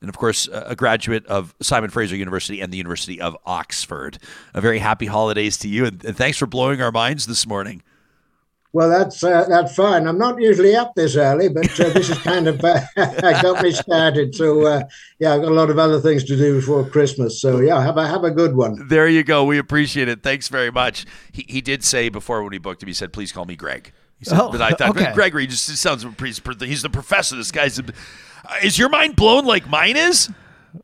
and 0.02 0.08
of 0.08 0.18
course, 0.18 0.48
a 0.52 0.76
graduate 0.76 1.24
of 1.26 1.54
Simon 1.62 1.88
Fraser 1.88 2.16
University 2.16 2.60
and 2.60 2.72
the 2.72 2.76
University 2.76 3.20
of 3.20 3.36
Oxford. 3.46 4.18
A 4.52 4.60
very 4.60 4.80
happy 4.80 5.06
holidays 5.06 5.56
to 5.58 5.68
you, 5.68 5.86
and, 5.86 6.00
thanks 6.02 6.36
for 6.36 6.46
blowing 6.46 6.82
our 6.82 6.92
minds 6.92 7.26
this 7.26 7.46
morning. 7.46 7.82
Well, 8.74 8.88
that's 8.88 9.22
uh, 9.22 9.44
that's 9.48 9.74
fine. 9.74 10.06
I'm 10.06 10.18
not 10.18 10.40
usually 10.40 10.74
up 10.74 10.94
this 10.94 11.14
early, 11.14 11.48
but 11.48 11.78
uh, 11.78 11.90
this 11.90 12.08
is 12.10 12.18
kind 12.18 12.48
of 12.48 12.64
uh, 12.64 12.80
got 12.96 13.62
me 13.62 13.70
started. 13.70 14.34
So 14.34 14.66
uh, 14.66 14.84
yeah, 15.18 15.34
I've 15.34 15.42
got 15.42 15.52
a 15.52 15.54
lot 15.54 15.70
of 15.70 15.78
other 15.78 16.00
things 16.00 16.24
to 16.24 16.36
do 16.36 16.56
before 16.56 16.84
Christmas. 16.88 17.40
So 17.40 17.60
yeah, 17.60 17.82
have 17.82 17.98
a 17.98 18.06
have 18.06 18.24
a 18.24 18.30
good 18.30 18.56
one. 18.56 18.88
There 18.88 19.06
you 19.06 19.24
go. 19.24 19.44
We 19.44 19.58
appreciate 19.58 20.08
it. 20.08 20.22
Thanks 20.22 20.48
very 20.48 20.70
much. 20.70 21.04
He, 21.30 21.44
he 21.48 21.60
did 21.60 21.84
say 21.84 22.08
before 22.08 22.42
when 22.42 22.52
he 22.52 22.58
booked 22.58 22.82
him, 22.82 22.86
he 22.86 22.94
said, 22.94 23.12
"Please 23.12 23.30
call 23.30 23.44
me 23.44 23.56
Greg." 23.56 23.92
He 24.22 24.26
said, 24.26 24.38
oh, 24.40 24.52
but 24.52 24.62
I 24.62 24.70
thought 24.70 24.90
okay. 24.90 25.12
Gregory 25.14 25.48
just 25.48 25.66
sounds 25.66 26.04
a 26.04 26.10
priest. 26.10 26.42
he's 26.60 26.82
the 26.82 26.90
professor. 26.90 27.34
This 27.34 27.50
guy's. 27.50 27.80
A, 27.80 27.82
is 28.62 28.78
your 28.78 28.88
mind 28.88 29.16
blown 29.16 29.44
like 29.44 29.68
mine 29.68 29.96
is? 29.96 30.30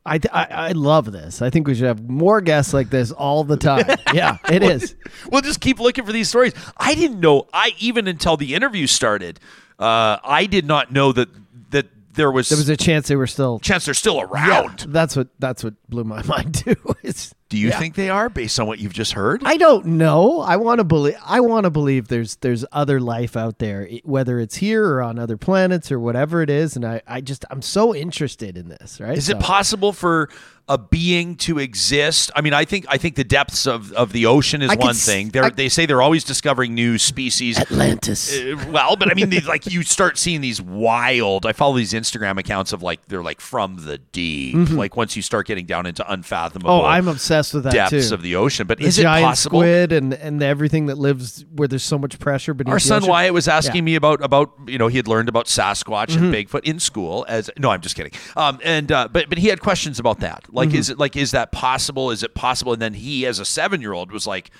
I, 0.04 0.18
I, 0.32 0.46
I 0.50 0.72
love 0.72 1.12
this. 1.12 1.40
I 1.40 1.48
think 1.48 1.68
we 1.68 1.76
should 1.76 1.86
have 1.86 2.02
more 2.08 2.40
guests 2.40 2.74
like 2.74 2.90
this 2.90 3.12
all 3.12 3.44
the 3.44 3.56
time. 3.56 3.86
yeah, 4.12 4.38
it 4.50 4.64
is. 4.64 4.96
We'll 5.30 5.42
just 5.42 5.60
keep 5.60 5.78
looking 5.78 6.04
for 6.04 6.10
these 6.10 6.28
stories. 6.28 6.52
I 6.76 6.96
didn't 6.96 7.20
know. 7.20 7.46
I 7.52 7.76
even 7.78 8.08
until 8.08 8.36
the 8.36 8.56
interview 8.56 8.88
started, 8.88 9.38
uh, 9.78 10.18
I 10.24 10.46
did 10.46 10.66
not 10.66 10.90
know 10.90 11.12
that 11.12 11.28
that 11.70 11.86
there 12.14 12.32
was 12.32 12.48
there 12.48 12.58
was 12.58 12.68
a 12.68 12.76
chance 12.76 13.06
they 13.06 13.14
were 13.14 13.28
still 13.28 13.60
chance 13.60 13.84
they're 13.84 13.94
still 13.94 14.20
around. 14.20 14.80
Yeah, 14.80 14.86
that's 14.88 15.16
what 15.16 15.28
that's 15.38 15.62
what 15.62 15.74
blew 15.88 16.02
my 16.02 16.22
mind 16.26 16.56
too. 16.56 16.74
It's 17.04 17.34
Do 17.48 17.56
you 17.56 17.70
think 17.70 17.94
they 17.94 18.10
are 18.10 18.28
based 18.28 18.60
on 18.60 18.66
what 18.66 18.78
you've 18.78 18.92
just 18.92 19.12
heard? 19.12 19.42
I 19.44 19.56
don't 19.56 19.86
know. 19.86 20.40
I 20.40 20.56
want 20.56 20.80
to 20.80 20.84
believe. 20.84 21.16
I 21.24 21.40
want 21.40 21.64
to 21.64 21.70
believe 21.70 22.08
there's 22.08 22.36
there's 22.36 22.64
other 22.72 23.00
life 23.00 23.38
out 23.38 23.58
there, 23.58 23.88
whether 24.04 24.38
it's 24.38 24.56
here 24.56 24.86
or 24.86 25.02
on 25.02 25.18
other 25.18 25.38
planets 25.38 25.90
or 25.90 25.98
whatever 25.98 26.42
it 26.42 26.50
is. 26.50 26.76
And 26.76 26.84
I, 26.84 27.00
I 27.06 27.22
just 27.22 27.46
I'm 27.50 27.62
so 27.62 27.94
interested 27.94 28.58
in 28.58 28.68
this. 28.68 29.00
Right? 29.00 29.16
Is 29.16 29.30
it 29.30 29.40
possible 29.40 29.94
for 29.94 30.28
a 30.68 30.78
being 30.78 31.36
to 31.36 31.58
exist? 31.58 32.30
I 32.36 32.40
mean, 32.40 32.52
I 32.54 32.64
think 32.64 32.86
I 32.88 32.96
think 32.98 33.14
the 33.16 33.24
depths 33.24 33.66
of, 33.66 33.92
of 33.92 34.12
the 34.12 34.26
ocean 34.26 34.62
is 34.62 34.70
I 34.70 34.74
one 34.76 34.94
thing. 34.94 35.30
I- 35.36 35.50
they 35.50 35.68
say 35.68 35.86
they're 35.86 36.02
always 36.02 36.24
discovering 36.24 36.74
new 36.74 36.98
species. 36.98 37.58
Atlantis? 37.58 38.36
Uh, 38.36 38.56
well, 38.70 38.96
but 38.96 39.10
I 39.10 39.14
mean, 39.14 39.30
they, 39.30 39.40
like 39.40 39.66
you 39.66 39.82
start 39.82 40.18
seeing 40.18 40.40
these 40.40 40.60
wild. 40.60 41.46
I 41.46 41.52
follow 41.52 41.76
these 41.76 41.92
Instagram 41.92 42.38
accounts 42.38 42.72
of 42.72 42.82
like 42.82 43.04
they're 43.06 43.22
like 43.22 43.40
from 43.40 43.76
the 43.84 43.98
deep. 43.98 44.56
Like 44.70 44.96
once 44.96 45.16
you 45.16 45.22
start 45.22 45.46
getting 45.46 45.66
down 45.66 45.86
into 45.86 46.10
unfathomable. 46.10 46.70
Mm-hmm. 46.70 46.84
oh, 46.84 46.88
I'm 46.88 47.08
obsessed 47.08 47.54
with 47.54 47.64
that 47.64 47.72
depths 47.72 48.08
too. 48.08 48.14
of 48.14 48.22
the 48.22 48.36
ocean. 48.36 48.66
But 48.66 48.78
the 48.78 48.84
is 48.86 48.98
it 48.98 49.04
possible? 49.04 49.60
squid 49.60 49.92
and 49.92 50.12
and 50.14 50.42
everything 50.42 50.86
that 50.86 50.98
lives 50.98 51.44
where 51.54 51.68
there's 51.68 51.82
so 51.82 51.98
much 51.98 52.18
pressure 52.18 52.54
beneath 52.54 52.72
Our 52.72 52.78
son. 52.78 53.06
Wyatt 53.06 53.32
was 53.32 53.48
asking 53.48 53.68
Yeah. 53.74 53.78
Mm-hmm. 53.78 53.84
me 53.84 53.94
about 53.96 54.24
about 54.24 54.52
you 54.66 54.78
know 54.78 54.88
he 54.88 54.96
had 54.96 55.08
learned 55.08 55.28
about 55.28 55.46
Sasquatch 55.46 56.16
and 56.16 56.32
Bigfoot 56.34 56.64
in 56.64 56.78
school 56.80 57.24
as 57.28 57.50
no 57.58 57.70
I'm 57.70 57.80
just 57.80 57.96
kidding 57.96 58.12
um 58.36 58.58
and 58.64 58.90
uh, 58.92 59.08
but 59.10 59.28
but 59.28 59.38
he 59.38 59.48
had 59.48 59.60
questions 59.60 59.98
about 59.98 60.20
that 60.20 60.44
like 60.58 60.68
Mm-hmm. 60.70 60.78
is 60.78 60.90
it 60.90 60.98
like 60.98 61.16
is 61.16 61.30
that 61.30 61.52
possible? 61.52 62.10
Is 62.10 62.22
it 62.22 62.34
possible? 62.34 62.72
And 62.72 62.82
then 62.82 62.94
he 62.94 63.24
as 63.26 63.38
a 63.38 63.44
seven 63.44 63.80
year 63.80 63.92
old 63.92 64.12
was 64.12 64.26
like 64.26 64.50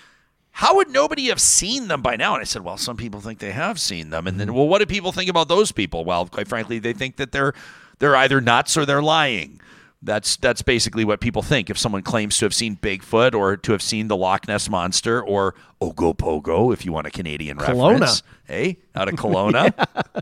how 0.53 0.75
would 0.77 0.89
nobody 0.91 1.27
have 1.29 1.41
seen 1.41 1.87
them 1.89 2.03
by 2.03 2.17
now? 2.17 2.35
And 2.35 2.41
I 2.41 2.45
said 2.45 2.63
well 2.65 2.77
some 2.79 2.97
people 2.97 3.21
think 3.21 3.39
they 3.39 3.53
have 3.53 3.79
seen 3.81 4.11
them. 4.11 4.27
And 4.27 4.41
then 4.41 4.49
Mm-hmm. 4.49 4.57
well 4.57 4.69
what 4.69 4.79
do 4.79 4.87
people 4.87 5.13
think 5.13 5.29
about 5.31 5.49
those 5.49 5.73
people? 5.73 6.05
Well 6.05 6.27
quite 6.27 6.49
frankly 6.49 6.79
they 6.79 6.93
think 6.93 7.17
that 7.17 7.33
they're 7.33 7.53
they're 7.99 8.17
either 8.17 8.41
nuts 8.41 8.77
or 8.77 8.87
they're 8.87 9.03
lying 9.03 9.61
that's 10.03 10.37
that's 10.37 10.63
basically 10.63 11.05
what 11.05 11.21
people 11.21 11.43
think. 11.43 11.71
If 11.71 11.77
someone 11.79 12.03
claims 12.03 12.39
to 12.39 12.45
have 12.45 12.55
seen 12.55 12.77
Bigfoot 12.77 13.35
or 13.35 13.57
to 13.57 13.73
have 13.73 13.83
seen 13.83 14.07
the 14.09 14.17
Loch 14.17 14.47
Ness 14.47 14.69
monster 14.69 15.21
or 15.21 15.55
Ogopogo, 15.81 16.73
if 16.73 16.85
you 16.85 16.93
want 16.93 17.07
a 17.09 17.11
Canadian 17.11 17.57
Kelowna. 17.59 17.93
reference, 17.93 18.23
hey, 18.47 18.79
out 18.95 19.09
of 19.09 19.15
Kelowna, 19.15 19.73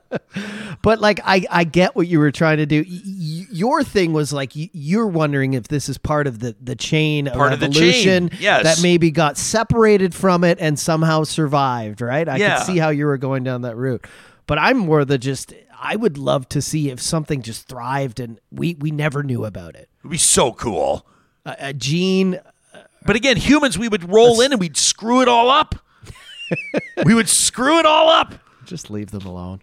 But 0.82 1.00
like 1.00 1.20
I, 1.24 1.44
I 1.50 1.64
get 1.64 1.94
what 1.96 2.06
you 2.08 2.18
were 2.18 2.30
trying 2.32 2.58
to 2.58 2.66
do. 2.66 2.84
Y- 2.88 3.46
your 3.50 3.82
thing 3.82 4.12
was 4.12 4.32
like 4.32 4.52
y- 4.56 4.70
you're 4.72 5.06
wondering 5.06 5.54
if 5.54 5.68
this 5.68 5.88
is 5.88 5.98
part 5.98 6.26
of 6.26 6.38
the 6.38 6.54
the 6.60 6.76
chain 6.76 7.26
of 7.28 7.34
Part 7.34 7.52
of 7.52 7.60
the 7.60 7.66
evolution 7.66 8.28
chain, 8.30 8.38
yes. 8.40 8.62
that 8.64 8.82
maybe 8.82 9.10
got 9.10 9.36
separated 9.36 10.14
from 10.14 10.44
it 10.44 10.58
and 10.60 10.78
somehow 10.78 11.24
survived. 11.24 12.00
Right? 12.00 12.28
I 12.28 12.36
Yeah. 12.36 12.58
could 12.58 12.66
see 12.66 12.78
how 12.78 12.90
you 12.90 13.06
were 13.06 13.18
going 13.18 13.44
down 13.44 13.62
that 13.62 13.76
route. 13.76 14.06
But 14.46 14.58
I'm 14.58 14.78
more 14.78 15.04
the 15.04 15.18
just. 15.18 15.52
I 15.80 15.96
would 15.96 16.18
love 16.18 16.48
to 16.50 16.62
see 16.62 16.90
if 16.90 17.00
something 17.00 17.42
just 17.42 17.68
thrived 17.68 18.20
and 18.20 18.40
we 18.50 18.74
we 18.78 18.90
never 18.90 19.22
knew 19.22 19.44
about 19.44 19.74
it. 19.74 19.88
it'd 20.00 20.10
be 20.10 20.16
so 20.18 20.52
cool. 20.52 21.06
A, 21.44 21.56
a 21.58 21.72
gene. 21.72 22.40
But 23.04 23.14
again, 23.16 23.36
humans, 23.36 23.78
we 23.78 23.88
would 23.88 24.10
roll 24.12 24.40
in 24.40 24.52
and 24.52 24.60
we'd 24.60 24.76
screw 24.76 25.20
it 25.22 25.28
all 25.28 25.48
up. 25.50 25.76
we 27.04 27.14
would 27.14 27.28
screw 27.28 27.78
it 27.78 27.86
all 27.86 28.08
up. 28.08 28.34
Just 28.64 28.90
leave 28.90 29.10
them 29.12 29.24
alone. 29.26 29.62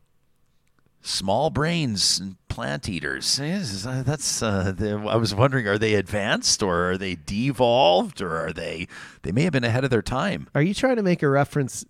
Small 1.01 1.49
brains 1.49 2.17
and 2.19 2.37
plant 2.47 2.87
eaters. 2.87 3.37
Uh, 3.37 4.03
That's. 4.05 4.41
Uh, 4.41 4.71
the- 4.73 4.95
I 5.09 5.17
was 5.17 5.35
wondering, 5.35 5.67
are 5.67 5.77
they 5.77 5.95
advanced 5.95 6.63
or 6.63 6.91
are 6.91 6.97
they 6.97 7.15
devolved 7.15 8.21
or 8.21 8.37
are 8.37 8.53
they? 8.53 8.87
They 9.23 9.33
may 9.33 9.43
have 9.43 9.51
been 9.51 9.65
ahead 9.65 9.83
of 9.83 9.89
their 9.89 10.01
time. 10.01 10.47
Are 10.55 10.61
you 10.61 10.73
trying 10.73 10.95
to 10.95 11.03
make 11.03 11.21
a 11.21 11.27
reference 11.27 11.83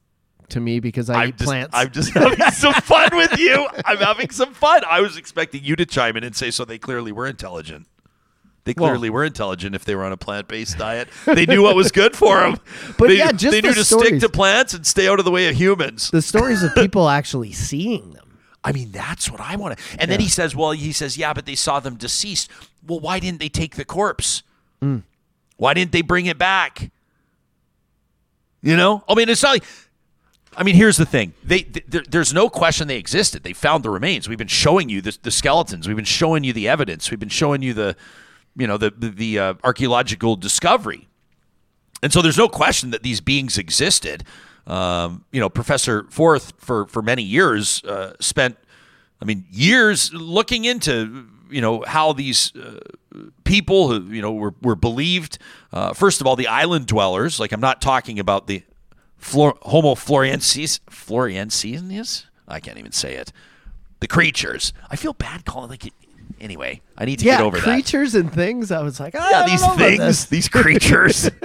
to 0.50 0.60
me 0.60 0.80
because 0.80 1.10
I 1.10 1.24
I'm 1.24 1.30
eat 1.30 1.38
just, 1.38 1.48
plants? 1.48 1.72
I'm 1.74 1.92
just 1.92 2.10
having 2.14 2.40
some 2.52 2.74
fun 2.74 3.16
with 3.16 3.38
you. 3.40 3.68
I'm 3.86 3.98
having 3.98 4.30
some 4.30 4.54
fun. 4.54 4.82
I 4.90 5.02
was 5.02 5.18
expecting 5.18 5.64
you 5.64 5.76
to 5.76 5.86
chime 5.86 6.18
in 6.18 6.24
and 6.24 6.36
say, 6.36 6.52
so 6.52 6.66
they 6.66 6.78
clearly 6.78 7.12
were 7.12 7.28
intelligent. 7.28 7.88
They 8.66 8.74
Well- 8.78 8.90
clearly 8.92 9.10
were 9.10 9.26
intelligent 9.26 9.76
if 9.76 9.84
they 9.86 9.94
were 9.96 10.04
on 10.04 10.12
a 10.14 10.18
plant-based 10.18 10.78
diet. 10.78 11.10
They 11.26 11.46
knew 11.46 11.62
what 11.64 11.76
was 11.76 11.92
good 11.92 12.16
for 12.16 12.40
them. 12.40 12.58
But 12.98 13.08
they, 13.10 13.18
yeah, 13.18 13.32
just 13.32 13.52
they 13.52 13.62
the 13.62 13.68
knew 13.70 13.74
to 13.74 13.84
stick 13.84 14.20
to 14.22 14.30
plants 14.30 14.74
and 14.74 14.88
stay 14.88 15.08
out 15.10 15.20
of 15.20 15.26
the 15.26 15.32
way 15.32 15.48
of 15.50 15.56
humans. 15.56 16.10
the 16.12 16.22
stories 16.22 16.64
of 16.64 16.74
people 16.76 17.10
actually 17.10 17.52
seeing 17.52 18.12
them. 18.12 18.40
I 18.64 18.72
mean, 18.72 18.92
that's 18.92 19.30
what 19.30 19.42
I 19.42 19.58
want 19.58 19.78
to. 19.78 19.84
And 20.00 20.10
then 20.10 20.22
he 20.22 20.30
says, 20.30 20.56
well, 20.56 20.72
he 20.72 20.94
says, 20.94 21.18
yeah, 21.18 21.34
but 21.34 21.46
they 21.46 21.56
saw 21.56 21.82
them 21.82 21.96
deceased. 21.96 22.50
Well, 22.88 23.02
why 23.02 23.20
didn't 23.20 23.40
they 23.40 23.50
take 23.50 23.76
the 23.76 23.84
corpse? 23.84 24.44
Mm. 24.82 25.04
Why 25.58 25.74
didn't 25.74 25.92
they 25.92 26.02
bring 26.02 26.28
it 26.28 26.38
back? 26.38 26.90
You 28.62 28.78
know, 28.78 29.04
I 29.10 29.16
mean, 29.16 29.28
it's 29.28 29.44
not 29.44 29.50
like. 29.56 29.64
I 30.56 30.64
mean, 30.64 30.76
here's 30.76 30.98
the 30.98 31.06
thing: 31.06 31.34
they 31.44 31.62
th- 31.62 32.06
there's 32.10 32.34
no 32.34 32.50
question 32.50 32.88
they 32.88 32.98
existed. 32.98 33.44
They 33.44 33.54
found 33.54 33.84
the 33.84 33.90
remains. 33.90 34.28
We've 34.30 34.38
been 34.38 34.48
showing 34.48 34.90
you 34.90 35.02
the, 35.02 35.18
the 35.22 35.32
skeletons. 35.32 35.88
We've 35.88 35.96
been 35.96 36.06
showing 36.06 36.44
you 36.44 36.54
the 36.54 36.68
evidence. 36.68 37.10
We've 37.10 37.20
been 37.20 37.30
showing 37.30 37.62
you 37.62 37.74
the, 37.74 37.96
you 38.56 38.68
know, 38.68 38.78
the 38.78 38.92
the, 38.92 39.10
the 39.10 39.40
uh, 39.40 39.54
archaeological 39.64 40.36
discovery. 40.36 41.08
And 42.02 42.12
so 42.12 42.22
there's 42.22 42.38
no 42.38 42.50
question 42.50 42.92
that 42.92 43.04
these 43.04 43.22
beings 43.22 43.58
existed. 43.58 44.26
Um, 44.68 45.26
you 45.32 45.40
know, 45.40 45.50
Professor 45.50 46.06
Forth 46.10 46.54
for 46.58 46.86
for 46.88 47.02
many 47.02 47.24
years 47.24 47.84
uh, 47.84 48.14
spent, 48.20 48.58
I 49.22 49.26
mean, 49.26 49.46
years 49.50 50.14
looking 50.14 50.66
into 50.66 51.28
you 51.50 51.62
know 51.62 51.84
how 51.86 52.14
these 52.14 52.54
uh, 52.56 52.80
people 53.44 53.90
who 53.90 54.14
you 54.14 54.22
know 54.22 54.34
were 54.34 54.54
were 54.62 54.76
believed. 54.76 55.38
Uh, 55.72 55.94
first 55.94 56.22
of 56.22 56.28
all, 56.28 56.36
the 56.36 56.48
island 56.48 56.88
dwellers. 56.88 57.40
Like 57.40 57.52
I'm 57.52 57.62
not 57.62 57.82
talking 57.82 58.20
about 58.20 58.48
the 58.48 58.64
Flor- 59.24 59.58
Homo 59.64 59.96
floriensis 59.96 60.80
floriensis. 60.90 62.26
I 62.48 62.60
can't 62.60 62.78
even 62.78 62.92
say 62.92 63.16
it. 63.16 63.32
The 64.00 64.08
creatures. 64.08 64.74
I 64.90 64.96
feel 64.98 65.14
bad 65.14 65.46
calling 65.46 65.70
like 65.70 65.86
it. 65.88 65.94
Anyway, 66.40 66.82
I 66.98 67.06
need 67.06 67.20
to 67.20 67.26
yeah, 67.26 67.38
get 67.38 67.44
over 67.44 67.58
that. 67.58 67.64
creatures 67.64 68.16
and 68.16 68.32
things. 68.34 68.70
I 68.72 68.82
was 68.82 69.00
like, 69.00 69.16
"Ah, 69.18 69.26
I 69.26 69.30
Yeah, 69.32 69.40
don't 69.46 69.50
these 69.50 69.88
things, 69.88 70.00
this." 70.00 70.26
these 70.26 70.50
creatures. 70.50 71.30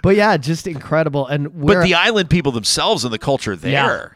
But 0.00 0.14
yeah, 0.14 0.36
just 0.36 0.68
incredible. 0.68 1.26
And 1.26 1.52
But 1.60 1.82
the 1.82 1.94
island 1.94 2.30
people 2.30 2.52
themselves 2.52 3.02
and 3.04 3.12
the 3.12 3.18
culture 3.18 3.56
there. 3.56 3.72
Yeah. 3.72 4.08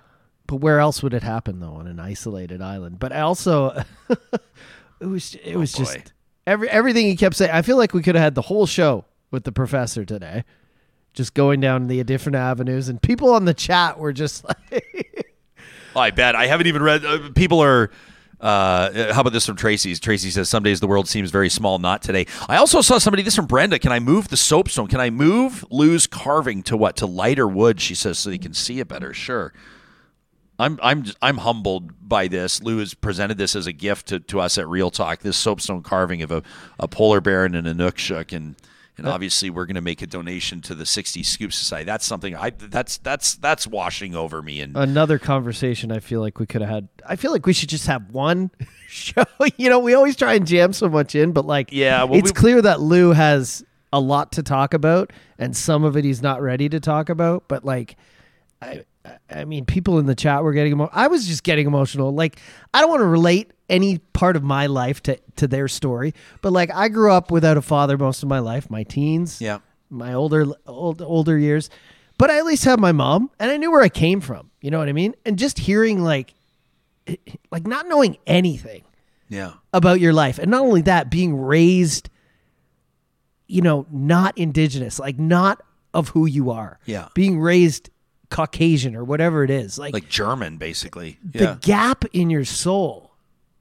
but 0.46 0.56
where 0.56 0.78
else 0.78 1.02
would 1.02 1.12
it 1.12 1.24
happen 1.24 1.58
though 1.58 1.72
on 1.74 1.88
an 1.88 1.98
isolated 1.98 2.62
island? 2.62 3.00
But 3.00 3.10
also, 3.12 3.82
it 5.00 5.06
was 5.06 5.34
it 5.44 5.56
was 5.56 5.74
Oh, 5.74 5.78
boy. 5.78 5.84
just 5.84 6.12
every 6.46 6.70
everything 6.70 7.06
he 7.06 7.16
kept 7.16 7.34
saying. 7.34 7.50
I 7.50 7.62
feel 7.62 7.76
like 7.76 7.94
we 7.94 8.00
could 8.02 8.14
have 8.14 8.22
had 8.22 8.34
the 8.36 8.42
whole 8.42 8.64
show 8.66 9.06
with 9.32 9.42
the 9.42 9.50
professor 9.50 10.04
today, 10.04 10.44
just 11.12 11.34
going 11.34 11.60
down 11.60 11.88
the 11.88 12.02
different 12.04 12.36
avenues, 12.36 12.88
and 12.88 13.00
people 13.00 13.32
on 13.34 13.44
the 13.44 13.54
chat 13.54 13.98
were 13.98 14.12
just 14.12 14.44
like, 14.72 15.26
I 15.94 16.10
bet. 16.10 16.34
I 16.34 16.46
haven't 16.46 16.66
even 16.66 16.82
read. 16.82 17.04
Uh, 17.04 17.30
people 17.34 17.62
are. 17.62 17.90
Uh, 18.40 19.12
how 19.12 19.20
about 19.20 19.32
this 19.32 19.46
from 19.46 19.54
Tracy's? 19.54 20.00
Tracy 20.00 20.28
says, 20.30 20.48
Some 20.48 20.64
days 20.64 20.80
the 20.80 20.88
world 20.88 21.08
seems 21.08 21.30
very 21.30 21.48
small, 21.48 21.78
not 21.78 22.02
today. 22.02 22.26
I 22.48 22.56
also 22.56 22.80
saw 22.80 22.98
somebody, 22.98 23.22
this 23.22 23.36
from 23.36 23.46
Brenda. 23.46 23.78
Can 23.78 23.92
I 23.92 24.00
move 24.00 24.28
the 24.28 24.36
soapstone? 24.36 24.88
Can 24.88 25.00
I 25.00 25.10
move 25.10 25.64
Lew's 25.70 26.08
carving 26.08 26.64
to 26.64 26.76
what? 26.76 26.96
To 26.96 27.06
lighter 27.06 27.46
wood, 27.46 27.80
she 27.80 27.94
says, 27.94 28.18
so 28.18 28.30
you 28.30 28.40
can 28.40 28.52
see 28.52 28.80
it 28.80 28.88
better. 28.88 29.14
Sure. 29.14 29.52
I'm 30.58 30.78
I'm 30.82 31.04
I'm 31.20 31.38
humbled 31.38 32.08
by 32.08 32.28
this. 32.28 32.62
Lew 32.62 32.78
has 32.78 32.94
presented 32.94 33.38
this 33.38 33.56
as 33.56 33.66
a 33.66 33.72
gift 33.72 34.08
to, 34.08 34.20
to 34.20 34.40
us 34.40 34.58
at 34.58 34.68
Real 34.68 34.90
Talk. 34.90 35.20
This 35.20 35.36
soapstone 35.36 35.82
carving 35.82 36.22
of 36.22 36.30
a, 36.30 36.42
a 36.78 36.86
polar 36.86 37.20
bear 37.20 37.44
and 37.44 37.56
an 37.56 37.64
Inukshuk, 37.64 38.34
and 38.34 38.56
and 38.98 39.06
obviously 39.08 39.48
we're 39.50 39.64
going 39.66 39.74
to 39.76 39.80
make 39.80 40.02
a 40.02 40.06
donation 40.06 40.60
to 40.62 40.74
the 40.74 40.84
60 40.86 41.22
Scoop 41.22 41.52
Society. 41.52 41.84
That's 41.84 42.04
something 42.04 42.36
I 42.36 42.50
that's 42.50 42.98
that's 42.98 43.34
that's 43.36 43.66
washing 43.66 44.14
over 44.14 44.42
me. 44.42 44.60
And 44.60 44.76
another 44.76 45.18
conversation 45.18 45.90
I 45.90 45.98
feel 46.00 46.20
like 46.20 46.38
we 46.38 46.46
could 46.46 46.60
have 46.60 46.70
had. 46.70 46.88
I 47.06 47.16
feel 47.16 47.32
like 47.32 47.46
we 47.46 47.52
should 47.52 47.68
just 47.70 47.86
have 47.86 48.10
one 48.10 48.50
show. 48.88 49.24
You 49.56 49.68
know, 49.70 49.78
we 49.78 49.94
always 49.94 50.16
try 50.16 50.34
and 50.34 50.46
jam 50.46 50.72
so 50.72 50.88
much 50.88 51.14
in, 51.14 51.32
but 51.32 51.46
like, 51.46 51.70
Yeah, 51.72 52.04
well, 52.04 52.18
it's 52.18 52.30
we- 52.30 52.34
clear 52.34 52.60
that 52.62 52.80
Lew 52.80 53.12
has 53.12 53.64
a 53.92 54.00
lot 54.00 54.32
to 54.32 54.42
talk 54.42 54.72
about, 54.74 55.12
and 55.38 55.56
some 55.56 55.84
of 55.84 55.96
it 55.96 56.04
he's 56.04 56.22
not 56.22 56.40
ready 56.40 56.68
to 56.68 56.80
talk 56.80 57.08
about. 57.08 57.48
But 57.48 57.64
like, 57.64 57.96
I, 58.60 58.84
I 59.28 59.44
mean, 59.44 59.64
people 59.64 59.98
in 59.98 60.06
the 60.06 60.14
chat 60.14 60.42
were 60.44 60.52
getting 60.52 60.72
emo- 60.72 60.90
I 60.92 61.08
was 61.08 61.26
just 61.26 61.42
getting 61.42 61.66
emotional. 61.66 62.12
Like, 62.14 62.38
I 62.72 62.80
don't 62.80 62.88
want 62.90 63.00
to 63.00 63.06
relate 63.06 63.50
any 63.72 63.98
part 63.98 64.36
of 64.36 64.42
my 64.44 64.66
life 64.66 65.02
to 65.04 65.18
to 65.36 65.48
their 65.48 65.66
story, 65.66 66.14
but 66.42 66.52
like, 66.52 66.70
I 66.72 66.88
grew 66.88 67.10
up 67.10 67.30
without 67.32 67.56
a 67.56 67.62
father 67.62 67.98
most 67.98 68.22
of 68.22 68.28
my 68.28 68.38
life, 68.38 68.70
my 68.70 68.84
teens, 68.84 69.40
yeah. 69.40 69.58
my 69.90 70.12
older 70.14 70.46
old, 70.66 71.02
older 71.02 71.36
years 71.38 71.68
but 72.18 72.30
i 72.30 72.38
at 72.38 72.44
least 72.44 72.64
had 72.64 72.78
my 72.78 72.92
mom 72.92 73.30
and 73.40 73.50
i 73.50 73.56
knew 73.56 73.70
where 73.70 73.82
i 73.82 73.88
came 73.88 74.20
from 74.20 74.50
you 74.60 74.70
know 74.70 74.78
what 74.78 74.88
i 74.88 74.92
mean 74.92 75.14
and 75.26 75.38
just 75.38 75.58
hearing 75.58 76.04
like 76.04 76.34
like 77.50 77.66
not 77.66 77.88
knowing 77.88 78.16
anything 78.26 78.84
Yeah. 79.28 79.54
about 79.72 79.98
your 79.98 80.12
life 80.12 80.38
and 80.38 80.50
not 80.50 80.60
only 80.62 80.82
that 80.82 81.10
being 81.10 81.34
raised 81.36 82.08
you 83.48 83.60
know 83.62 83.86
not 83.90 84.36
indigenous 84.38 84.98
like 84.98 85.18
not 85.18 85.62
of 85.94 86.08
who 86.10 86.26
you 86.26 86.50
are 86.50 86.78
Yeah. 86.86 87.08
being 87.14 87.40
raised 87.40 87.90
caucasian 88.30 88.94
or 88.96 89.04
whatever 89.04 89.44
it 89.44 89.50
is 89.50 89.78
like, 89.78 89.92
Like 89.92 90.08
German, 90.08 90.56
basically. 90.58 91.18
the 91.24 91.44
Yeah. 91.44 91.56
gap 91.60 92.04
in 92.12 92.30
your 92.30 92.44
soul 92.44 93.11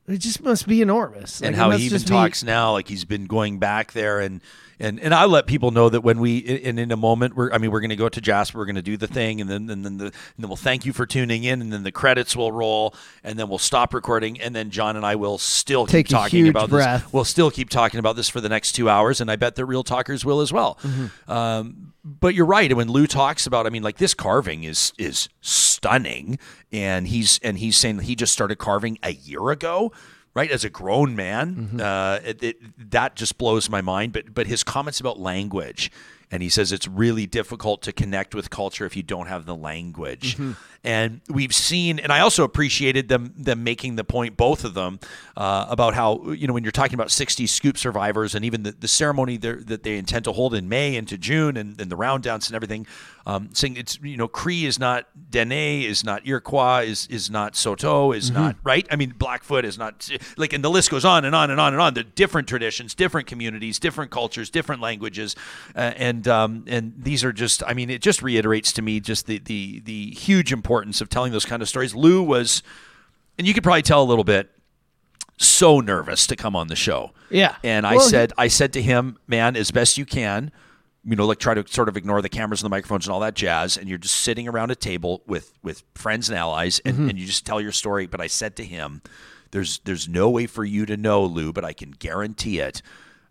it 0.07 0.17
just 0.17 0.43
must 0.43 0.67
be 0.67 0.81
enormous. 0.81 1.41
and 1.41 1.47
Like, 1.47 1.53
it 1.55 1.57
how 1.57 1.71
he 1.71 1.85
even 1.85 1.95
just 1.97 2.07
be- 2.07 2.11
talks 2.13 2.43
now, 2.43 2.71
like 2.73 2.87
he's 2.87 3.05
been 3.05 3.25
going 3.25 3.59
back 3.59 3.93
there 3.93 4.19
and. 4.19 4.41
And, 4.81 4.99
and 4.99 5.13
I 5.13 5.25
let 5.25 5.45
people 5.45 5.71
know 5.71 5.87
that 5.89 6.01
when 6.01 6.19
we 6.19 6.61
and 6.65 6.79
in 6.79 6.91
a 6.91 6.97
moment 6.97 7.35
we're 7.35 7.51
I 7.53 7.57
mean 7.59 7.71
we're 7.71 7.79
going 7.81 7.91
to 7.91 7.95
go 7.95 8.09
to 8.09 8.19
Jasper 8.19 8.57
we're 8.57 8.65
going 8.65 8.75
to 8.75 8.81
do 8.81 8.97
the 8.97 9.07
thing 9.07 9.39
and 9.39 9.49
then 9.49 9.69
and 9.69 9.85
then 9.85 9.97
the 9.97 10.05
and 10.05 10.13
then 10.39 10.49
we'll 10.49 10.57
thank 10.57 10.85
you 10.85 10.91
for 10.91 11.05
tuning 11.05 11.43
in 11.43 11.61
and 11.61 11.71
then 11.71 11.83
the 11.83 11.91
credits 11.91 12.35
will 12.35 12.51
roll 12.51 12.93
and 13.23 13.37
then 13.37 13.47
we'll 13.47 13.57
stop 13.59 13.93
recording 13.93 14.41
and 14.41 14.55
then 14.55 14.71
John 14.71 14.95
and 14.95 15.05
I 15.05 15.15
will 15.15 15.37
still 15.37 15.85
keep 15.85 15.91
Take 15.91 16.09
a 16.09 16.11
talking 16.13 16.39
huge 16.45 16.49
about 16.49 16.69
breath. 16.69 17.03
this 17.03 17.13
we'll 17.13 17.25
still 17.25 17.51
keep 17.51 17.69
talking 17.69 17.99
about 17.99 18.15
this 18.15 18.27
for 18.27 18.41
the 18.41 18.49
next 18.49 18.71
two 18.73 18.89
hours 18.89 19.21
and 19.21 19.29
I 19.29 19.35
bet 19.35 19.55
the 19.55 19.65
real 19.65 19.83
talkers 19.83 20.25
will 20.25 20.41
as 20.41 20.51
well 20.51 20.77
Mm-hmm. 20.81 21.31
um, 21.31 21.93
but 22.03 22.33
you're 22.33 22.47
right. 22.47 22.67
And 22.71 22.77
when 22.77 22.89
Lew 22.89 23.05
talks 23.05 23.45
about, 23.45 23.67
I 23.67 23.69
mean, 23.69 23.83
like 23.83 23.97
this 23.97 24.15
carving 24.15 24.63
is 24.63 24.91
is 24.97 25.29
stunning, 25.41 26.39
and 26.71 27.07
he's 27.07 27.39
and 27.43 27.59
he's 27.59 27.77
saying 27.77 27.97
that 27.97 28.05
he 28.05 28.15
just 28.15 28.33
started 28.33 28.55
carving 28.57 28.97
a 29.03 29.11
year 29.13 29.51
ago, 29.51 29.91
right? 30.33 30.51
As 30.51 30.63
a 30.63 30.69
grown 30.69 31.15
man, 31.15 31.79
uh, 31.81 32.19
it, 32.23 32.43
it, 32.43 32.91
that 32.91 33.15
just 33.15 33.37
blows 33.37 33.69
my 33.69 33.81
mind. 33.81 34.13
But 34.13 34.33
but 34.33 34.47
his 34.47 34.63
comments 34.63 34.99
about 34.99 35.19
language, 35.19 35.91
and 36.31 36.41
he 36.41 36.49
says 36.49 36.71
it's 36.71 36.87
really 36.87 37.27
difficult 37.27 37.81
to 37.83 37.91
connect 37.91 38.33
with 38.33 38.49
culture 38.49 38.85
if 38.85 38.95
you 38.95 39.03
don't 39.03 39.27
have 39.27 39.45
the 39.45 39.55
language. 39.55 40.37
And 40.83 41.21
we've 41.29 41.53
seen, 41.53 41.99
and 41.99 42.11
I 42.11 42.21
also 42.21 42.43
appreciated 42.43 43.07
them 43.07 43.33
them 43.37 43.63
making 43.63 43.97
the 43.97 44.03
point, 44.03 44.35
both 44.35 44.63
of 44.63 44.73
them, 44.73 44.99
uh, 45.37 45.67
about 45.69 45.93
how 45.93 46.31
you 46.31 46.47
know 46.47 46.53
when 46.53 46.63
you're 46.63 46.71
talking 46.71 46.95
about 46.95 47.11
60 47.11 47.45
scoop 47.45 47.77
survivors 47.77 48.33
and 48.33 48.43
even 48.43 48.63
the, 48.63 48.71
the 48.71 48.87
ceremony 48.87 49.37
that 49.37 49.83
they 49.83 49.97
intend 49.97 50.25
to 50.25 50.31
hold 50.31 50.55
in 50.55 50.69
May 50.69 50.95
into 50.95 51.19
June 51.19 51.55
and, 51.55 51.79
and 51.79 51.91
the 51.91 51.95
round 51.95 52.23
dance 52.23 52.47
and 52.47 52.55
everything, 52.55 52.87
um, 53.27 53.49
saying 53.53 53.77
it's 53.77 53.99
you 54.01 54.17
know 54.17 54.27
Cree 54.27 54.65
is 54.65 54.79
not 54.79 55.05
Dene 55.29 55.83
is 55.83 56.03
not 56.03 56.25
Iroquois 56.25 56.85
is 56.85 57.05
is 57.07 57.29
not 57.29 57.55
Saulteaux 57.55 58.11
is 58.15 58.31
not 58.31 58.55
right. 58.63 58.87
I 58.89 58.95
mean 58.95 59.13
Blackfoot 59.15 59.65
is 59.65 59.77
not 59.77 60.09
like 60.37 60.53
and 60.53 60.63
the 60.63 60.69
list 60.71 60.89
goes 60.89 61.05
on 61.05 61.25
and 61.25 61.35
on 61.35 61.51
and 61.51 61.59
on 61.59 61.73
and 61.73 61.81
on. 61.81 61.93
The 61.93 62.03
different 62.03 62.47
traditions, 62.47 62.95
different 62.95 63.27
communities, 63.27 63.77
different 63.77 64.09
cultures, 64.09 64.49
different 64.49 64.81
languages, 64.81 65.35
uh, 65.75 65.93
and 65.95 66.20
um, 66.27 66.63
and 66.67 66.93
these 66.97 67.23
are 67.23 67.31
just 67.33 67.63
I 67.65 67.73
mean 67.73 67.89
it 67.89 68.01
just 68.01 68.21
reiterates 68.21 68.71
to 68.73 68.81
me 68.81 68.99
just 68.99 69.25
the 69.27 69.39
the 69.39 69.79
the 69.85 70.11
huge 70.11 70.51
importance 70.53 71.01
of 71.01 71.09
telling 71.09 71.31
those 71.31 71.45
kind 71.45 71.61
of 71.61 71.69
stories. 71.69 71.93
Lew 71.95 72.21
was, 72.23 72.63
and 73.37 73.47
you 73.47 73.53
could 73.53 73.63
probably 73.63 73.81
tell 73.81 74.01
a 74.01 74.05
little 74.05 74.23
bit 74.23 74.49
so 75.37 75.79
nervous 75.79 76.27
to 76.27 76.35
come 76.35 76.55
on 76.55 76.67
the 76.67 76.75
show. 76.75 77.11
Yeah. 77.29 77.55
And 77.63 77.85
I 77.87 77.95
Well, 77.95 78.05
he- 78.05 78.09
said, 78.11 78.33
I 78.37 78.47
said 78.47 78.73
to 78.73 78.81
him, 78.81 79.17
man, 79.27 79.55
as 79.55 79.71
best 79.71 79.97
you 79.97 80.05
can, 80.05 80.51
you 81.03 81.15
know, 81.15 81.25
like 81.25 81.39
try 81.39 81.55
to 81.55 81.65
sort 81.67 81.89
of 81.89 81.97
ignore 81.97 82.21
the 82.21 82.29
cameras 82.29 82.61
and 82.61 82.65
the 82.65 82.69
microphones 82.75 83.07
and 83.07 83.13
all 83.13 83.21
that 83.21 83.33
jazz, 83.33 83.75
and 83.75 83.89
you're 83.89 83.97
just 83.97 84.17
sitting 84.17 84.47
around 84.47 84.69
a 84.69 84.75
table 84.75 85.23
with 85.25 85.51
with 85.63 85.83
friends 85.95 86.29
and 86.29 86.37
allies, 86.37 86.79
and, 86.85 86.93
Mm-hmm. 86.95 87.09
and 87.09 87.19
you 87.19 87.25
just 87.25 87.45
tell 87.45 87.59
your 87.59 87.71
story. 87.71 88.05
But 88.05 88.21
I 88.21 88.27
said 88.27 88.55
to 88.57 88.63
him, 88.63 89.01
there's 89.49 89.79
there's 89.79 90.07
no 90.07 90.29
way 90.29 90.45
for 90.45 90.63
you 90.63 90.85
to 90.85 90.95
know, 90.95 91.23
Lew, 91.25 91.51
but 91.53 91.65
I 91.65 91.73
can 91.73 91.89
guarantee 91.91 92.59
it, 92.59 92.83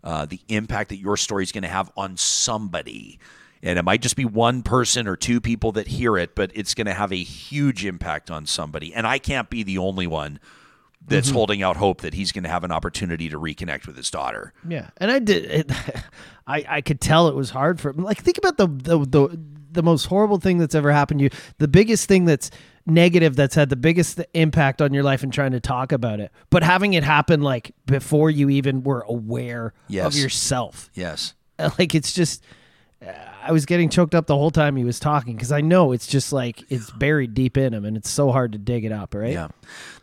uh, 0.03 0.25
the 0.25 0.39
impact 0.47 0.89
that 0.89 0.97
your 0.97 1.17
story 1.17 1.43
is 1.43 1.51
going 1.51 1.63
to 1.63 1.69
have 1.69 1.91
on 1.95 2.17
somebody. 2.17 3.19
And 3.63 3.77
it 3.77 3.83
might 3.83 4.01
just 4.01 4.15
be 4.15 4.25
one 4.25 4.63
person 4.63 5.07
or 5.07 5.15
two 5.15 5.39
people 5.39 5.71
that 5.73 5.87
hear 5.87 6.17
it, 6.17 6.33
but 6.35 6.51
it's 6.55 6.73
going 6.73 6.87
to 6.87 6.93
have 6.95 7.11
a 7.11 7.21
huge 7.21 7.85
impact 7.85 8.31
on 8.31 8.45
somebody. 8.47 8.93
And 8.93 9.05
I 9.05 9.19
can't 9.19 9.49
be 9.49 9.61
the 9.63 9.77
only 9.77 10.07
one 10.07 10.39
that's 11.05 11.27
Mm-hmm. 11.29 11.35
holding 11.35 11.63
out 11.63 11.77
hope 11.77 12.01
that 12.01 12.13
he's 12.13 12.31
going 12.31 12.43
to 12.43 12.49
have 12.49 12.63
an 12.63 12.71
opportunity 12.71 13.29
to 13.29 13.39
reconnect 13.39 13.87
with 13.87 13.97
his 13.97 14.09
daughter. 14.11 14.53
Yeah, 14.67 14.89
and 14.97 15.11
I 15.11 15.17
did. 15.19 15.45
It, 15.45 15.71
I 16.47 16.65
I 16.67 16.81
could 16.81 17.01
tell 17.01 17.27
it 17.27 17.35
was 17.35 17.49
hard 17.49 17.79
for 17.79 17.89
him. 17.89 18.03
Like 18.03 18.19
think 18.21 18.37
about 18.37 18.57
the 18.57 18.67
the 18.67 18.99
the 19.05 19.39
the 19.71 19.83
most 19.83 20.05
horrible 20.05 20.37
thing 20.37 20.57
that's 20.59 20.75
ever 20.75 20.91
happened 20.91 21.19
to 21.21 21.23
you. 21.23 21.29
The 21.57 21.67
biggest 21.67 22.07
thing 22.07 22.25
that's 22.25 22.51
negative 22.85 23.35
that's 23.35 23.55
had 23.55 23.69
the 23.69 23.75
biggest 23.75 24.19
impact 24.33 24.81
on 24.81 24.93
your 24.93 25.03
life 25.03 25.23
and 25.23 25.31
trying 25.31 25.51
to 25.51 25.59
talk 25.59 25.91
about 25.91 26.19
it, 26.19 26.31
but 26.49 26.63
having 26.63 26.93
it 26.93 27.03
happen 27.03 27.41
like 27.41 27.73
before 27.85 28.29
you 28.29 28.49
even 28.49 28.83
were 28.83 29.01
aware 29.07 29.73
Yes. 29.87 30.07
of 30.15 30.15
yourself. 30.21 30.89
Yes. 30.93 31.33
Like 31.77 31.93
it's 31.93 32.11
just. 32.13 32.43
Uh, 33.41 33.51
I 33.51 33.53
was 33.53 33.65
getting 33.65 33.89
choked 33.89 34.15
up 34.15 34.27
the 34.27 34.35
whole 34.35 34.51
time 34.51 34.75
he 34.75 34.83
was 34.83 34.99
talking 34.99 35.35
because 35.35 35.51
I 35.51 35.61
know 35.61 35.91
it's 35.91 36.07
just 36.07 36.31
like 36.31 36.63
it's 36.69 36.89
buried 36.91 37.33
deep 37.33 37.57
in 37.57 37.73
him 37.73 37.85
and 37.85 37.97
it's 37.97 38.09
so 38.09 38.31
hard 38.31 38.53
to 38.53 38.57
dig 38.57 38.85
it 38.85 38.91
up, 38.91 39.13
right? 39.13 39.33
Yeah. 39.33 39.49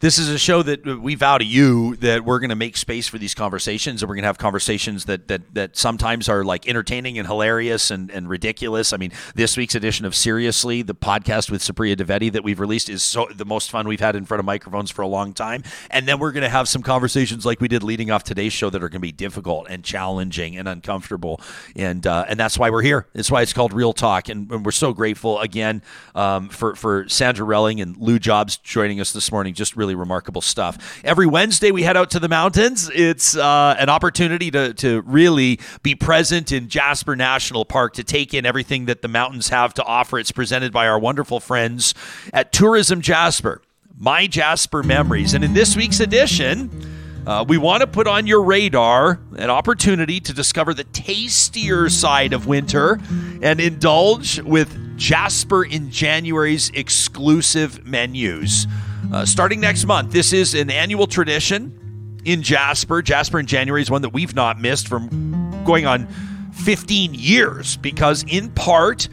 This 0.00 0.18
is 0.18 0.28
a 0.28 0.38
show 0.38 0.62
that 0.62 0.84
we 1.00 1.14
vow 1.14 1.38
to 1.38 1.44
you 1.44 1.96
that 1.96 2.24
we're 2.24 2.38
going 2.38 2.50
to 2.50 2.56
make 2.56 2.76
space 2.76 3.08
for 3.08 3.18
these 3.18 3.34
conversations 3.34 4.02
and 4.02 4.08
we're 4.08 4.16
going 4.16 4.22
to 4.22 4.28
have 4.28 4.38
conversations 4.38 5.06
that, 5.06 5.28
that, 5.28 5.54
that 5.54 5.76
sometimes 5.76 6.28
are 6.28 6.44
like 6.44 6.68
entertaining 6.68 7.18
and 7.18 7.26
hilarious 7.26 7.90
and, 7.90 8.10
and 8.10 8.28
ridiculous. 8.28 8.92
I 8.92 8.96
mean, 8.96 9.12
this 9.34 9.56
week's 9.56 9.74
edition 9.74 10.04
of 10.04 10.14
Seriously, 10.14 10.82
the 10.82 10.94
podcast 10.94 11.50
with 11.50 11.62
Supriya 11.62 11.96
Dwivedi 11.96 12.32
that 12.32 12.44
we've 12.44 12.60
released 12.60 12.88
is 12.88 13.02
so 13.02 13.28
the 13.34 13.44
most 13.44 13.70
fun 13.70 13.88
we've 13.88 14.00
had 14.00 14.14
in 14.14 14.24
front 14.24 14.40
of 14.40 14.44
microphones 14.44 14.90
for 14.90 15.02
a 15.02 15.08
long 15.08 15.32
time. 15.32 15.62
And 15.90 16.06
then 16.06 16.18
we're 16.18 16.32
going 16.32 16.42
to 16.42 16.48
have 16.48 16.68
some 16.68 16.82
conversations 16.82 17.46
like 17.46 17.60
we 17.60 17.68
did 17.68 17.82
leading 17.82 18.10
off 18.10 18.24
today's 18.24 18.52
show 18.52 18.70
that 18.70 18.82
are 18.82 18.88
going 18.88 19.00
to 19.00 19.00
be 19.00 19.12
difficult 19.12 19.68
and 19.70 19.82
challenging 19.82 20.56
and 20.56 20.68
uncomfortable. 20.68 21.40
And, 21.74 22.06
uh, 22.06 22.26
and 22.28 22.38
that's 22.38 22.58
why 22.58 22.70
we're 22.70 22.82
here. 22.82 23.06
That's 23.28 23.32
why 23.34 23.42
it's 23.42 23.52
called 23.52 23.74
Real 23.74 23.92
Talk. 23.92 24.30
And, 24.30 24.50
and 24.50 24.64
we're 24.64 24.72
so 24.72 24.94
grateful 24.94 25.38
again 25.40 25.82
um, 26.14 26.48
for, 26.48 26.74
for 26.74 27.06
Sandra 27.10 27.46
Relling 27.46 27.82
and 27.82 27.94
Lew 27.98 28.18
Jobs 28.18 28.56
joining 28.56 29.02
us 29.02 29.12
this 29.12 29.30
morning. 29.30 29.52
Just 29.52 29.76
really 29.76 29.94
remarkable 29.94 30.40
stuff. 30.40 30.98
Every 31.04 31.26
Wednesday, 31.26 31.70
we 31.70 31.82
head 31.82 31.94
out 31.94 32.08
to 32.12 32.20
the 32.20 32.28
mountains. 32.30 32.90
It's 32.94 33.36
uh, 33.36 33.76
an 33.78 33.90
opportunity 33.90 34.50
to, 34.52 34.72
to 34.72 35.02
really 35.02 35.60
be 35.82 35.94
present 35.94 36.52
in 36.52 36.70
Jasper 36.70 37.16
National 37.16 37.66
Park 37.66 37.92
to 37.96 38.02
take 38.02 38.32
in 38.32 38.46
everything 38.46 38.86
that 38.86 39.02
the 39.02 39.08
mountains 39.08 39.50
have 39.50 39.74
to 39.74 39.84
offer. 39.84 40.18
It's 40.18 40.32
presented 40.32 40.72
by 40.72 40.88
our 40.88 40.98
wonderful 40.98 41.38
friends 41.38 41.92
at 42.32 42.50
Tourism 42.50 43.02
Jasper, 43.02 43.60
My 43.98 44.26
Jasper 44.26 44.82
Memories. 44.82 45.34
And 45.34 45.44
in 45.44 45.52
this 45.52 45.76
week's 45.76 46.00
edition, 46.00 46.97
uh, 47.28 47.44
we 47.46 47.58
want 47.58 47.82
to 47.82 47.86
put 47.86 48.06
on 48.06 48.26
your 48.26 48.42
radar 48.42 49.20
an 49.36 49.50
opportunity 49.50 50.18
to 50.18 50.32
discover 50.32 50.72
the 50.72 50.84
tastier 50.84 51.90
side 51.90 52.32
of 52.32 52.46
winter 52.46 52.98
and 53.42 53.60
indulge 53.60 54.40
with 54.40 54.96
Jasper 54.96 55.62
in 55.62 55.90
January's 55.90 56.70
exclusive 56.70 57.84
menus. 57.86 58.66
Uh, 59.12 59.26
starting 59.26 59.60
next 59.60 59.84
month, 59.84 60.10
this 60.10 60.32
is 60.32 60.54
an 60.54 60.70
annual 60.70 61.06
tradition 61.06 62.18
in 62.24 62.42
Jasper. 62.42 63.02
Jasper 63.02 63.38
in 63.38 63.44
January 63.44 63.82
is 63.82 63.90
one 63.90 64.00
that 64.00 64.14
we've 64.14 64.34
not 64.34 64.58
missed 64.58 64.88
from 64.88 65.64
going 65.66 65.84
on 65.84 66.06
15 66.54 67.12
years 67.12 67.76
because, 67.76 68.24
in 68.26 68.48
part, 68.52 69.06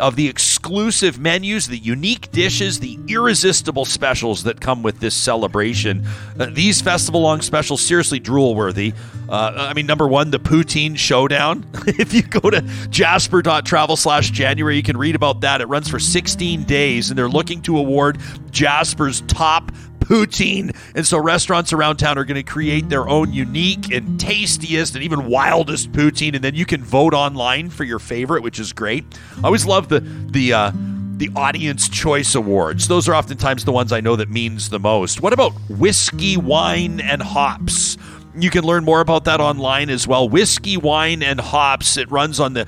of 0.00 0.16
the 0.16 0.28
exclusive 0.28 1.18
menus, 1.18 1.68
the 1.68 1.78
unique 1.78 2.30
dishes, 2.32 2.80
the 2.80 2.98
irresistible 3.08 3.84
specials 3.84 4.44
that 4.44 4.60
come 4.60 4.82
with 4.82 5.00
this 5.00 5.14
celebration. 5.14 6.06
Uh, 6.38 6.46
these 6.50 6.80
festival 6.80 7.20
long 7.20 7.40
specials, 7.42 7.80
seriously 7.80 8.18
drool 8.18 8.54
worthy. 8.54 8.92
Uh, 9.28 9.52
I 9.56 9.74
mean, 9.74 9.86
number 9.86 10.08
one, 10.08 10.30
the 10.30 10.40
Poutine 10.40 10.96
Showdown. 10.96 11.64
if 11.86 12.12
you 12.12 12.22
go 12.22 12.50
to 12.50 12.62
jasper.travel 12.90 13.96
slash 13.96 14.30
January, 14.30 14.76
you 14.76 14.82
can 14.82 14.96
read 14.96 15.14
about 15.14 15.42
that. 15.42 15.60
It 15.60 15.66
runs 15.66 15.88
for 15.88 16.00
16 16.00 16.64
days, 16.64 17.10
and 17.10 17.18
they're 17.18 17.28
looking 17.28 17.62
to 17.62 17.78
award 17.78 18.18
Jasper's 18.50 19.20
top 19.22 19.70
poutine. 20.10 20.74
And 20.96 21.06
so 21.06 21.18
restaurants 21.18 21.72
around 21.72 21.96
town 21.96 22.18
are 22.18 22.24
going 22.24 22.34
to 22.34 22.42
create 22.42 22.88
their 22.88 23.08
own 23.08 23.32
unique 23.32 23.92
and 23.92 24.18
tastiest 24.18 24.96
and 24.96 25.04
even 25.04 25.26
wildest 25.26 25.92
poutine. 25.92 26.34
And 26.34 26.42
then 26.42 26.56
you 26.56 26.66
can 26.66 26.82
vote 26.82 27.14
online 27.14 27.70
for 27.70 27.84
your 27.84 28.00
favorite, 28.00 28.42
which 28.42 28.58
is 28.58 28.72
great. 28.72 29.04
I 29.38 29.46
always 29.46 29.66
love 29.66 29.88
the 29.88 30.00
the 30.00 30.52
uh, 30.52 30.72
the 31.16 31.30
audience 31.36 31.88
choice 31.88 32.34
awards. 32.34 32.88
Those 32.88 33.08
are 33.08 33.14
oftentimes 33.14 33.64
the 33.64 33.72
ones 33.72 33.92
I 33.92 34.00
know 34.00 34.16
that 34.16 34.30
means 34.30 34.70
the 34.70 34.80
most. 34.80 35.20
What 35.20 35.32
about 35.32 35.52
whiskey, 35.68 36.36
wine, 36.36 37.00
and 37.00 37.22
hops? 37.22 37.96
You 38.36 38.50
can 38.50 38.64
learn 38.64 38.84
more 38.84 39.00
about 39.00 39.24
that 39.24 39.40
online 39.40 39.90
as 39.90 40.08
well. 40.08 40.28
Whiskey, 40.28 40.76
wine, 40.76 41.22
and 41.22 41.40
hops. 41.40 41.96
It 41.96 42.10
runs 42.10 42.40
on 42.40 42.54
the 42.54 42.64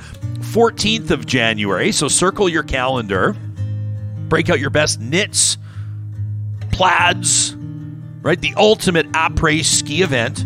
14th 0.53 1.11
of 1.11 1.24
January. 1.24 1.93
So 1.93 2.09
circle 2.09 2.49
your 2.49 2.62
calendar. 2.62 3.34
Break 4.28 4.51
out 4.51 4.61
your 4.61 4.70
best 4.70 5.01
knits, 5.01 5.57
plaids, 6.73 7.55
right? 8.23 8.41
The 8.41 8.55
ultimate 8.57 9.11
après 9.12 9.64
ski 9.64 10.03
event. 10.03 10.45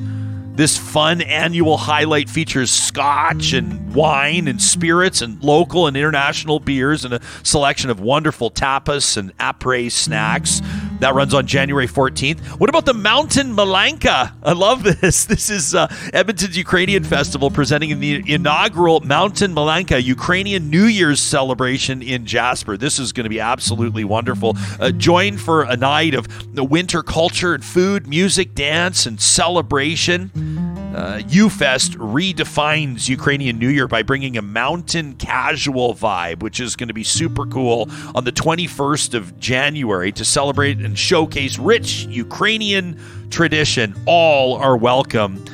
This 0.57 0.79
fun 0.79 1.21
annual 1.21 1.77
highlight 1.77 2.31
features 2.31 2.71
scotch 2.71 3.53
and 3.53 3.95
wine 3.95 4.49
and 4.49 4.61
spirits 4.61 5.21
and 5.21 5.43
local 5.43 5.87
and 5.87 5.97
international 5.97 6.61
beers 6.61 7.05
and 7.05 7.13
a 7.13 7.21
selection 7.43 7.91
of 7.91 8.01
wonderful 8.01 8.51
tapas 8.51 9.19
and 9.19 9.37
après 9.37 9.93
snacks. 9.93 10.63
That 11.01 11.15
runs 11.15 11.35
on 11.35 11.47
January 11.47 11.87
14th. 11.87 12.41
What 12.59 12.71
about 12.71 12.87
the 12.87 12.95
Mountain 12.95 13.55
Malanka? 13.55 14.33
I 14.43 14.53
love 14.53 14.83
this. 14.83 15.27
This 15.37 15.51
is 15.51 15.75
uh, 15.75 15.87
Edmonton's 16.15 16.57
Ukrainian 16.57 17.05
Festival 17.05 17.51
presenting 17.51 18.01
the 18.01 18.23
inaugural 18.33 19.01
Mountain 19.01 19.55
Malanka 19.55 20.03
Ukrainian 20.03 20.71
New 20.71 20.85
Year's 20.85 21.21
celebration 21.21 22.03
in 22.03 22.25
Jasper. 22.25 22.77
This 22.77 22.99
is 22.99 23.13
going 23.13 23.25
to 23.25 23.31
be 23.31 23.41
absolutely 23.41 24.05
wonderful. 24.05 24.57
Uh, 24.81 24.91
join 24.93 25.37
for 25.37 25.65
a 25.65 25.77
night 25.77 26.15
of 26.15 26.55
the 26.55 26.65
winter 26.65 27.03
culture 27.03 27.55
and 27.55 27.65
food, 27.65 28.07
music, 28.07 28.55
dance, 28.55 29.05
and 29.05 29.21
celebration. 29.21 30.31
Uh, 30.97 31.19
UFest 31.29 31.97
redefines 31.97 33.07
Ukrainian 33.07 33.59
New 33.59 33.69
Year 33.69 33.87
by 33.87 34.03
bringing 34.03 34.39
a 34.39 34.43
mountain 34.43 35.15
casual 35.17 35.95
vibe, 35.95 36.43
which 36.43 36.59
is 36.59 36.75
going 36.75 36.89
to 36.89 36.95
be 36.95 37.05
super 37.05 37.45
cool 37.45 37.91
on 38.15 38.25
the 38.25 38.33
21st 38.33 39.13
of 39.13 39.39
January 39.39 40.11
to 40.13 40.25
celebrate 40.25 40.79
and 40.87 40.97
showcase 40.97 41.59
rich 41.59 42.07
Ukrainian 42.07 42.99
tradition. 43.31 43.95
All 44.07 44.55
are 44.55 44.77
welcome. 44.77 45.45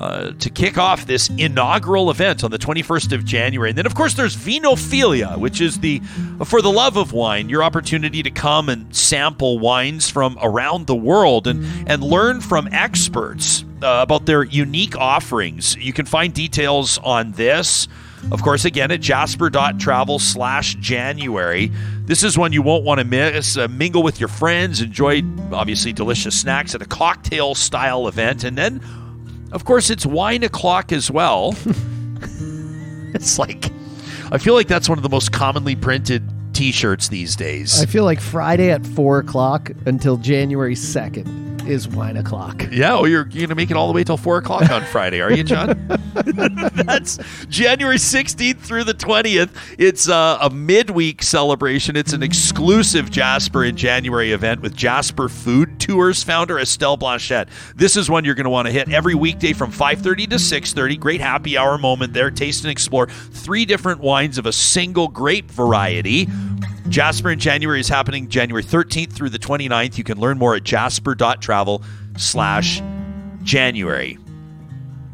Uh, 0.00 0.32
to 0.38 0.48
kick 0.48 0.78
off 0.78 1.04
this 1.04 1.28
inaugural 1.36 2.10
event 2.10 2.42
on 2.42 2.50
the 2.50 2.58
21st 2.58 3.12
of 3.12 3.22
January. 3.22 3.68
And 3.68 3.76
then, 3.76 3.84
of 3.84 3.94
course, 3.94 4.14
there's 4.14 4.34
Vinophilia, 4.34 5.36
which 5.36 5.60
is 5.60 5.80
the, 5.80 5.98
for 6.46 6.62
the 6.62 6.72
love 6.72 6.96
of 6.96 7.12
wine, 7.12 7.50
your 7.50 7.62
opportunity 7.62 8.22
to 8.22 8.30
come 8.30 8.70
and 8.70 8.96
sample 8.96 9.58
wines 9.58 10.08
from 10.08 10.38
around 10.40 10.86
the 10.86 10.94
world 10.94 11.46
and, 11.46 11.66
and 11.86 12.02
learn 12.02 12.40
from 12.40 12.66
experts 12.72 13.62
uh, 13.82 13.98
about 14.00 14.24
their 14.24 14.42
unique 14.42 14.96
offerings. 14.96 15.76
You 15.76 15.92
can 15.92 16.06
find 16.06 16.32
details 16.32 16.96
on 17.04 17.32
this. 17.32 17.86
Of 18.32 18.42
course, 18.42 18.64
again 18.64 18.90
at 18.90 19.02
jasper.travel 19.02 20.18
slash 20.18 20.76
January. 20.76 21.70
This 22.10 22.24
is 22.24 22.36
one 22.36 22.52
you 22.52 22.60
won't 22.60 22.82
want 22.82 22.98
to 22.98 23.04
miss. 23.04 23.56
Uh, 23.56 23.68
mingle 23.68 24.02
with 24.02 24.18
your 24.18 24.28
friends, 24.28 24.80
enjoy 24.80 25.22
obviously 25.52 25.92
delicious 25.92 26.36
snacks 26.36 26.74
at 26.74 26.82
a 26.82 26.84
cocktail 26.84 27.54
style 27.54 28.08
event, 28.08 28.42
and 28.42 28.58
then 28.58 28.80
of 29.52 29.64
course, 29.64 29.90
it's 29.90 30.04
wine 30.04 30.42
o'clock 30.42 30.90
as 30.90 31.08
well. 31.08 31.54
it's 33.14 33.38
like, 33.38 33.70
I 34.32 34.38
feel 34.38 34.54
like 34.54 34.66
that's 34.66 34.88
one 34.88 34.98
of 34.98 35.04
the 35.04 35.08
most 35.08 35.30
commonly 35.30 35.76
printed 35.76 36.28
t 36.52 36.72
shirts 36.72 37.08
these 37.08 37.36
days. 37.36 37.82
I 37.82 37.86
feel 37.86 38.04
like 38.04 38.20
Friday 38.20 38.70
at 38.70 38.86
four 38.86 39.18
o'clock 39.18 39.70
until 39.86 40.16
January 40.16 40.74
2nd 40.74 41.50
is 41.70 41.88
wine 41.88 42.16
o'clock. 42.16 42.66
Yeah, 42.70 42.94
well, 42.94 43.08
you're, 43.08 43.22
you're 43.28 43.40
going 43.40 43.48
to 43.48 43.54
make 43.54 43.70
it 43.70 43.76
all 43.76 43.86
the 43.86 43.92
way 43.92 44.04
till 44.04 44.16
4 44.16 44.38
o'clock 44.38 44.70
on 44.70 44.82
Friday, 44.84 45.20
are 45.20 45.32
you, 45.32 45.44
John? 45.44 45.86
That's 46.14 47.18
January 47.48 47.96
16th 47.96 48.58
through 48.58 48.84
the 48.84 48.94
20th. 48.94 49.50
It's 49.78 50.08
uh, 50.08 50.38
a 50.40 50.50
midweek 50.50 51.22
celebration. 51.22 51.96
It's 51.96 52.12
an 52.12 52.22
exclusive 52.22 53.10
Jasper 53.10 53.64
in 53.64 53.76
January 53.76 54.32
event 54.32 54.60
with 54.60 54.74
Jasper 54.74 55.28
Food 55.28 55.78
Tours 55.80 56.22
founder 56.22 56.58
Estelle 56.58 56.96
Blanchette. 56.96 57.48
This 57.76 57.96
is 57.96 58.10
one 58.10 58.24
you're 58.24 58.34
going 58.34 58.44
to 58.44 58.50
want 58.50 58.66
to 58.66 58.72
hit 58.72 58.90
every 58.90 59.14
weekday 59.14 59.52
from 59.52 59.72
5.30 59.72 60.30
to 60.30 60.36
6.30. 60.36 60.98
Great 60.98 61.20
happy 61.20 61.56
hour 61.56 61.78
moment 61.78 62.12
there. 62.12 62.30
Taste 62.30 62.64
and 62.64 62.70
explore 62.70 63.06
three 63.06 63.64
different 63.64 64.00
wines 64.00 64.38
of 64.38 64.46
a 64.46 64.52
single 64.52 65.08
grape 65.08 65.50
variety. 65.50 66.28
Jasper 66.88 67.30
in 67.30 67.38
January 67.38 67.80
is 67.80 67.88
happening 67.88 68.28
January 68.28 68.64
13th 68.64 69.12
through 69.12 69.30
the 69.30 69.38
29th. 69.38 69.96
You 69.96 70.04
can 70.04 70.18
learn 70.18 70.38
more 70.38 70.56
at 70.56 70.64
jasper.travel 70.64 71.82
slash 72.16 72.82
January. 73.42 74.18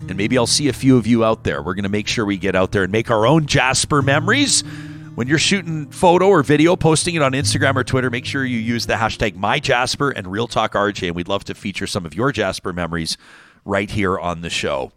And 0.08 0.16
maybe 0.16 0.38
I'll 0.38 0.46
see 0.46 0.68
a 0.68 0.72
few 0.72 0.96
of 0.96 1.06
you 1.06 1.24
out 1.24 1.44
there. 1.44 1.62
We're 1.62 1.74
going 1.74 1.82
to 1.82 1.88
make 1.88 2.08
sure 2.08 2.24
we 2.24 2.38
get 2.38 2.54
out 2.54 2.72
there 2.72 2.84
and 2.84 2.92
make 2.92 3.10
our 3.10 3.26
own 3.26 3.46
Jasper 3.46 4.02
memories. 4.02 4.62
When 5.16 5.26
you're 5.28 5.38
shooting 5.38 5.90
photo 5.90 6.28
or 6.28 6.42
video, 6.42 6.76
posting 6.76 7.14
it 7.14 7.22
on 7.22 7.32
Instagram 7.32 7.76
or 7.76 7.84
Twitter, 7.84 8.10
make 8.10 8.24
sure 8.24 8.44
you 8.44 8.58
use 8.58 8.86
the 8.86 8.94
hashtag 8.94 9.34
MyJasper 9.34 10.12
and 10.14 10.26
Real 10.26 10.46
Talk 10.46 10.74
RJ. 10.74 11.08
And 11.08 11.16
we'd 11.16 11.28
love 11.28 11.44
to 11.44 11.54
feature 11.54 11.86
some 11.86 12.06
of 12.06 12.14
your 12.14 12.32
Jasper 12.32 12.72
memories 12.72 13.16
right 13.66 13.90
here 13.90 14.18
on 14.18 14.40
the 14.40 14.50
show. 14.50 14.92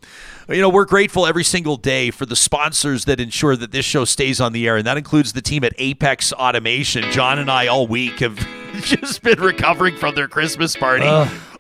You 0.48 0.62
know, 0.62 0.70
we're 0.70 0.86
grateful 0.86 1.28
every 1.28 1.44
single 1.44 1.78
day 1.78 2.10
for 2.10 2.26
the 2.26 2.36
sponsors 2.36 3.06
that 3.06 3.20
ensure 3.20 3.56
that 3.56 3.72
this 3.72 3.86
show 3.86 4.04
stays 4.06 4.42
on 4.42 4.52
the 4.52 4.68
air, 4.68 4.78
and 4.78 4.88
that 4.88 4.98
includes 4.98 5.34
the 5.34 5.42
team 5.42 5.64
at 5.64 5.74
Apex 5.78 6.34
Automation. 6.34 7.04
John 7.12 7.38
and 7.38 7.52
I 7.52 7.68
all 7.68 7.86
week 7.86 8.20
have 8.20 8.36
just 8.82 9.22
been 9.22 9.40
recovering 9.40 9.96
from 9.96 10.16
their 10.16 10.28
Christmas 10.28 10.76
party. 10.76 11.06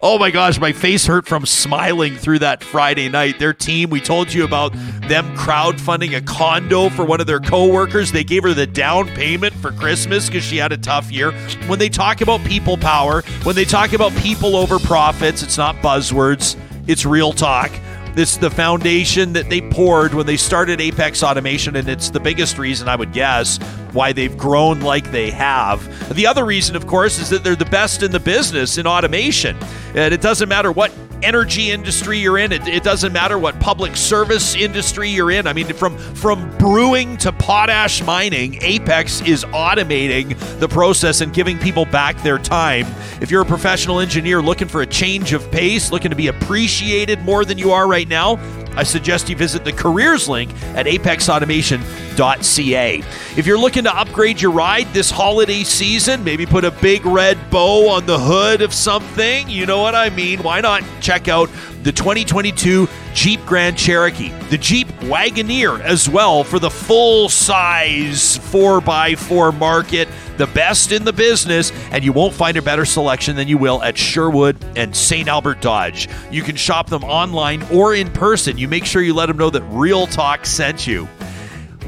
Oh 0.01 0.17
my 0.17 0.31
gosh, 0.31 0.59
my 0.59 0.71
face 0.71 1.05
hurt 1.05 1.27
from 1.27 1.45
smiling 1.45 2.15
through 2.15 2.39
that 2.39 2.63
Friday 2.63 3.09
night. 3.09 3.37
Their 3.37 3.53
team, 3.53 3.89
we 3.89 3.99
told 3.99 4.31
you 4.31 4.45
about 4.45 4.71
them 5.09 5.35
crowdfunding 5.35 6.15
a 6.15 6.21
condo 6.21 6.87
for 6.89 7.03
one 7.03 7.19
of 7.19 7.27
their 7.27 7.41
coworkers. 7.41 8.11
They 8.11 8.23
gave 8.23 8.43
her 8.43 8.53
the 8.53 8.65
down 8.65 9.09
payment 9.09 9.53
for 9.55 9.71
Christmas 9.73 10.27
because 10.27 10.43
she 10.43 10.55
had 10.55 10.71
a 10.71 10.77
tough 10.77 11.11
year. 11.11 11.33
When 11.67 11.79
they 11.79 11.89
talk 11.89 12.21
about 12.21 12.43
people 12.45 12.77
power, 12.77 13.23
when 13.43 13.55
they 13.55 13.65
talk 13.65 13.91
about 13.91 14.15
people 14.15 14.55
over 14.55 14.79
profits, 14.79 15.43
it's 15.43 15.57
not 15.57 15.75
buzzwords, 15.77 16.55
it's 16.89 17.05
real 17.05 17.31
talk. 17.31 17.71
It's 18.15 18.37
the 18.37 18.49
foundation 18.49 19.33
that 19.33 19.47
they 19.47 19.61
poured 19.61 20.15
when 20.15 20.25
they 20.25 20.37
started 20.37 20.81
Apex 20.81 21.21
Automation, 21.21 21.75
and 21.75 21.87
it's 21.87 22.09
the 22.09 22.19
biggest 22.19 22.57
reason 22.57 22.89
I 22.89 22.95
would 22.95 23.13
guess 23.13 23.59
why 23.93 24.13
they've 24.13 24.37
grown 24.37 24.81
like 24.81 25.11
they 25.11 25.31
have. 25.31 26.15
The 26.15 26.27
other 26.27 26.45
reason, 26.45 26.75
of 26.75 26.87
course, 26.87 27.19
is 27.19 27.29
that 27.29 27.43
they're 27.43 27.55
the 27.55 27.65
best 27.65 28.03
in 28.03 28.11
the 28.11 28.19
business 28.19 28.77
in 28.77 28.87
automation. 28.87 29.57
And 29.95 30.13
it 30.13 30.21
doesn't 30.21 30.49
matter 30.49 30.71
what 30.71 30.91
energy 31.23 31.71
industry 31.71 32.19
you're 32.19 32.37
in. 32.37 32.51
It, 32.51 32.67
it, 32.67 32.83
doesn't 32.83 33.13
matter 33.13 33.37
what 33.37 33.59
public 33.59 33.95
service 33.95 34.55
industry 34.55 35.09
you're 35.09 35.31
in. 35.31 35.47
I 35.47 35.53
mean, 35.53 35.67
from 35.73 35.97
from 35.97 36.55
brewing 36.57 37.17
to 37.17 37.31
potash 37.31 38.03
mining, 38.03 38.61
Apex 38.61 39.21
is 39.21 39.43
automating 39.45 40.37
the 40.59 40.67
process 40.67 41.21
and 41.21 41.33
giving 41.33 41.57
people 41.59 41.85
back 41.85 42.21
their 42.23 42.37
time. 42.37 42.85
If 43.21 43.31
you're 43.31 43.41
a 43.41 43.45
professional 43.45 43.99
engineer 43.99 44.41
looking 44.41 44.67
for 44.67 44.81
a 44.81 44.87
change 44.87 45.33
of 45.33 45.49
pace, 45.51 45.91
looking 45.91 46.11
to 46.11 46.15
be 46.15 46.27
appreciated 46.27 47.21
more 47.21 47.45
than 47.45 47.57
you 47.57 47.71
are 47.71 47.87
right 47.87 48.07
now, 48.07 48.37
I 48.75 48.83
suggest 48.83 49.29
you 49.29 49.35
visit 49.35 49.65
the 49.65 49.73
careers 49.73 50.29
link 50.29 50.51
at 50.75 50.85
apexautomation.ca. 50.85 53.03
If 53.37 53.45
you're 53.45 53.57
looking 53.57 53.78
to 53.85 53.95
upgrade 53.95 54.41
your 54.41 54.51
ride 54.51 54.87
this 54.93 55.11
holiday 55.11 55.63
season, 55.63 56.23
maybe 56.23 56.45
put 56.45 56.65
a 56.65 56.71
big 56.71 57.05
red 57.05 57.37
bow 57.49 57.89
on 57.89 58.05
the 58.05 58.17
hood 58.17 58.61
of 58.61 58.73
something, 58.73 59.49
you 59.49 59.65
know 59.65 59.81
what 59.81 59.95
I 59.95 60.09
mean? 60.09 60.43
Why 60.43 60.61
not 60.61 60.83
check 61.01 61.27
out 61.27 61.49
the 61.83 61.91
2022 61.91 62.87
Jeep 63.13 63.45
Grand 63.45 63.77
Cherokee, 63.77 64.29
the 64.49 64.57
Jeep 64.57 64.87
Wagoneer 65.01 65.79
as 65.81 66.09
well 66.09 66.43
for 66.43 66.59
the 66.59 66.69
full 66.69 67.29
size 67.29 68.37
4x4 68.37 69.57
market, 69.57 70.07
the 70.37 70.47
best 70.47 70.91
in 70.91 71.05
the 71.05 71.13
business, 71.13 71.71
and 71.91 72.03
you 72.03 72.13
won't 72.13 72.33
find 72.33 72.57
a 72.57 72.61
better 72.61 72.85
selection 72.85 73.35
than 73.35 73.47
you 73.47 73.57
will 73.57 73.81
at 73.83 73.97
Sherwood 73.97 74.57
and 74.75 74.95
St. 74.95 75.27
Albert 75.27 75.61
Dodge. 75.61 76.09
You 76.31 76.43
can 76.43 76.55
shop 76.55 76.89
them 76.89 77.03
online 77.03 77.63
or 77.71 77.95
in 77.95 78.09
person. 78.11 78.57
You 78.57 78.67
make 78.67 78.85
sure 78.85 79.01
you 79.01 79.13
let 79.13 79.27
them 79.27 79.37
know 79.37 79.49
that 79.49 79.63
Real 79.63 80.07
Talk 80.07 80.45
sent 80.45 80.87
you. 80.87 81.07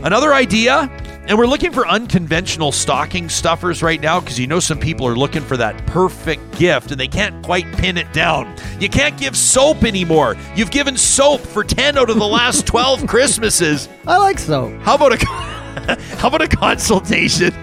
Another 0.03 0.33
idea 0.33 0.89
and 1.27 1.37
we're 1.37 1.47
looking 1.47 1.71
for 1.71 1.87
unconventional 1.87 2.71
stocking 2.71 3.29
stuffers 3.29 3.83
right 3.83 4.01
now 4.01 4.19
because 4.19 4.39
you 4.39 4.47
know 4.47 4.59
some 4.59 4.79
people 4.79 5.07
are 5.07 5.15
looking 5.15 5.41
for 5.41 5.55
that 5.55 5.85
perfect 5.85 6.57
gift 6.57 6.91
and 6.91 6.99
they 6.99 7.07
can't 7.07 7.45
quite 7.45 7.71
pin 7.77 7.97
it 7.97 8.11
down. 8.11 8.53
You 8.79 8.89
can't 8.89 9.17
give 9.17 9.37
soap 9.37 9.83
anymore. 9.83 10.35
You've 10.55 10.71
given 10.71 10.97
soap 10.97 11.41
for 11.41 11.63
10 11.63 11.97
out 11.97 12.09
of 12.09 12.17
the 12.17 12.27
last 12.27 12.65
12 12.67 13.05
Christmases. 13.07 13.87
I 14.07 14.17
like 14.17 14.39
soap. 14.39 14.73
How 14.81 14.95
about 14.95 15.13
a 15.13 15.25
How 16.17 16.27
about 16.27 16.41
a 16.41 16.47
consultation? 16.47 17.53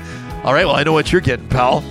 All 0.45 0.55
right, 0.55 0.65
well, 0.65 0.77
I 0.77 0.85
know 0.85 0.93
what 0.93 1.11
you're 1.13 1.21
getting, 1.21 1.49
pal. 1.49 1.85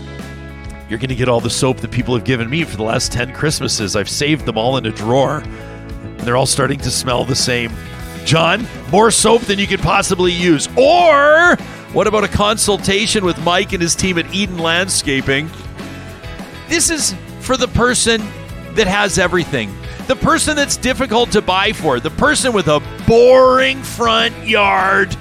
You're 0.90 1.00
going 1.00 1.10
to 1.10 1.16
get 1.16 1.28
all 1.28 1.42
the 1.42 1.50
soap 1.50 1.78
that 1.82 1.92
people 1.92 2.16
have 2.16 2.24
given 2.24 2.50
me 2.50 2.64
for 2.64 2.78
the 2.78 2.84
last 2.84 3.12
10 3.12 3.34
Christmases. 3.34 3.96
I've 3.96 4.10
saved 4.10 4.46
them 4.46 4.58
all 4.58 4.78
in 4.78 4.86
a 4.86 4.92
drawer. 4.92 5.42
And 5.42 6.20
they're 6.22 6.38
all 6.38 6.46
starting 6.46 6.80
to 6.80 6.90
smell 6.90 7.26
the 7.26 7.36
same. 7.36 7.72
John, 8.28 8.68
more 8.92 9.10
soap 9.10 9.44
than 9.44 9.58
you 9.58 9.66
could 9.68 9.80
possibly 9.80 10.34
use. 10.34 10.68
Or 10.76 11.56
what 11.94 12.08
about 12.08 12.26
a 12.26 12.28
consultation 12.28 13.24
with 13.24 13.42
Mike 13.42 13.72
and 13.72 13.82
his 13.82 13.96
team 13.96 14.18
at 14.18 14.32
Eden 14.36 14.58
Landscaping? 14.58 15.50
This 16.68 16.90
is 16.90 17.16
for 17.40 17.56
the 17.56 17.70
person 17.70 18.22
that 18.76 18.86
has 18.86 19.18
everything. 19.18 19.74
The 20.08 20.18
person 20.18 20.58
that's 20.58 20.76
difficult 20.76 21.32
to 21.32 21.42
buy 21.42 21.72
for, 21.72 22.02
the 22.02 22.10
person 22.10 22.52
with 22.52 22.68
a 22.68 22.82
boring 23.08 23.82
front 23.82 24.46
yard 24.46 25.16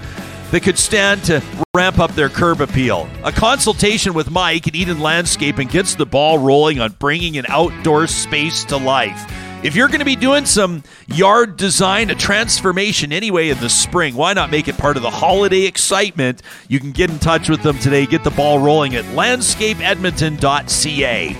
that 0.51 0.65
could 0.65 0.77
stand 0.77 1.23
to 1.25 1.41
ramp 1.77 2.01
up 2.01 2.13
their 2.17 2.29
curb 2.29 2.61
appeal. 2.61 3.09
A 3.23 3.31
consultation 3.31 4.15
with 4.15 4.33
Mike 4.33 4.67
at 4.67 4.75
Eden 4.75 4.99
Landscaping 4.99 5.69
gets 5.69 5.95
the 5.95 6.07
ball 6.07 6.39
rolling 6.39 6.81
on 6.81 6.91
bringing 6.99 7.37
an 7.37 7.47
outdoor 7.49 8.09
space 8.09 8.65
to 8.65 8.77
life. 8.77 9.33
If 9.63 9.75
you're 9.75 9.89
going 9.89 10.01
to 10.01 10.05
be 10.05 10.17
doing 10.17 10.45
some 10.45 10.83
yard 11.07 11.57
design, 11.57 12.11
a 12.11 12.15
transformation 12.15 13.11
anyway 13.11 13.49
in 13.49 13.59
the 13.59 13.71
spring, 13.71 14.15
why 14.15 14.35
not 14.35 14.51
make 14.51 14.69
it 14.69 14.77
part 14.77 14.97
of 14.97 15.03
the 15.03 15.11
holiday 15.11 15.63
excitement? 15.63 16.43
You 16.69 16.79
can 16.79 16.93
get 16.93 17.11
in 17.11 17.19
touch 17.19 17.49
with 17.49 17.63
them 17.63 17.79
today. 17.79 18.05
Get 18.07 18.23
the 18.23 18.31
ball 18.31 18.59
rolling 18.59 18.95
at 18.95 19.05
landscapeedmonton.ca. 19.07 21.37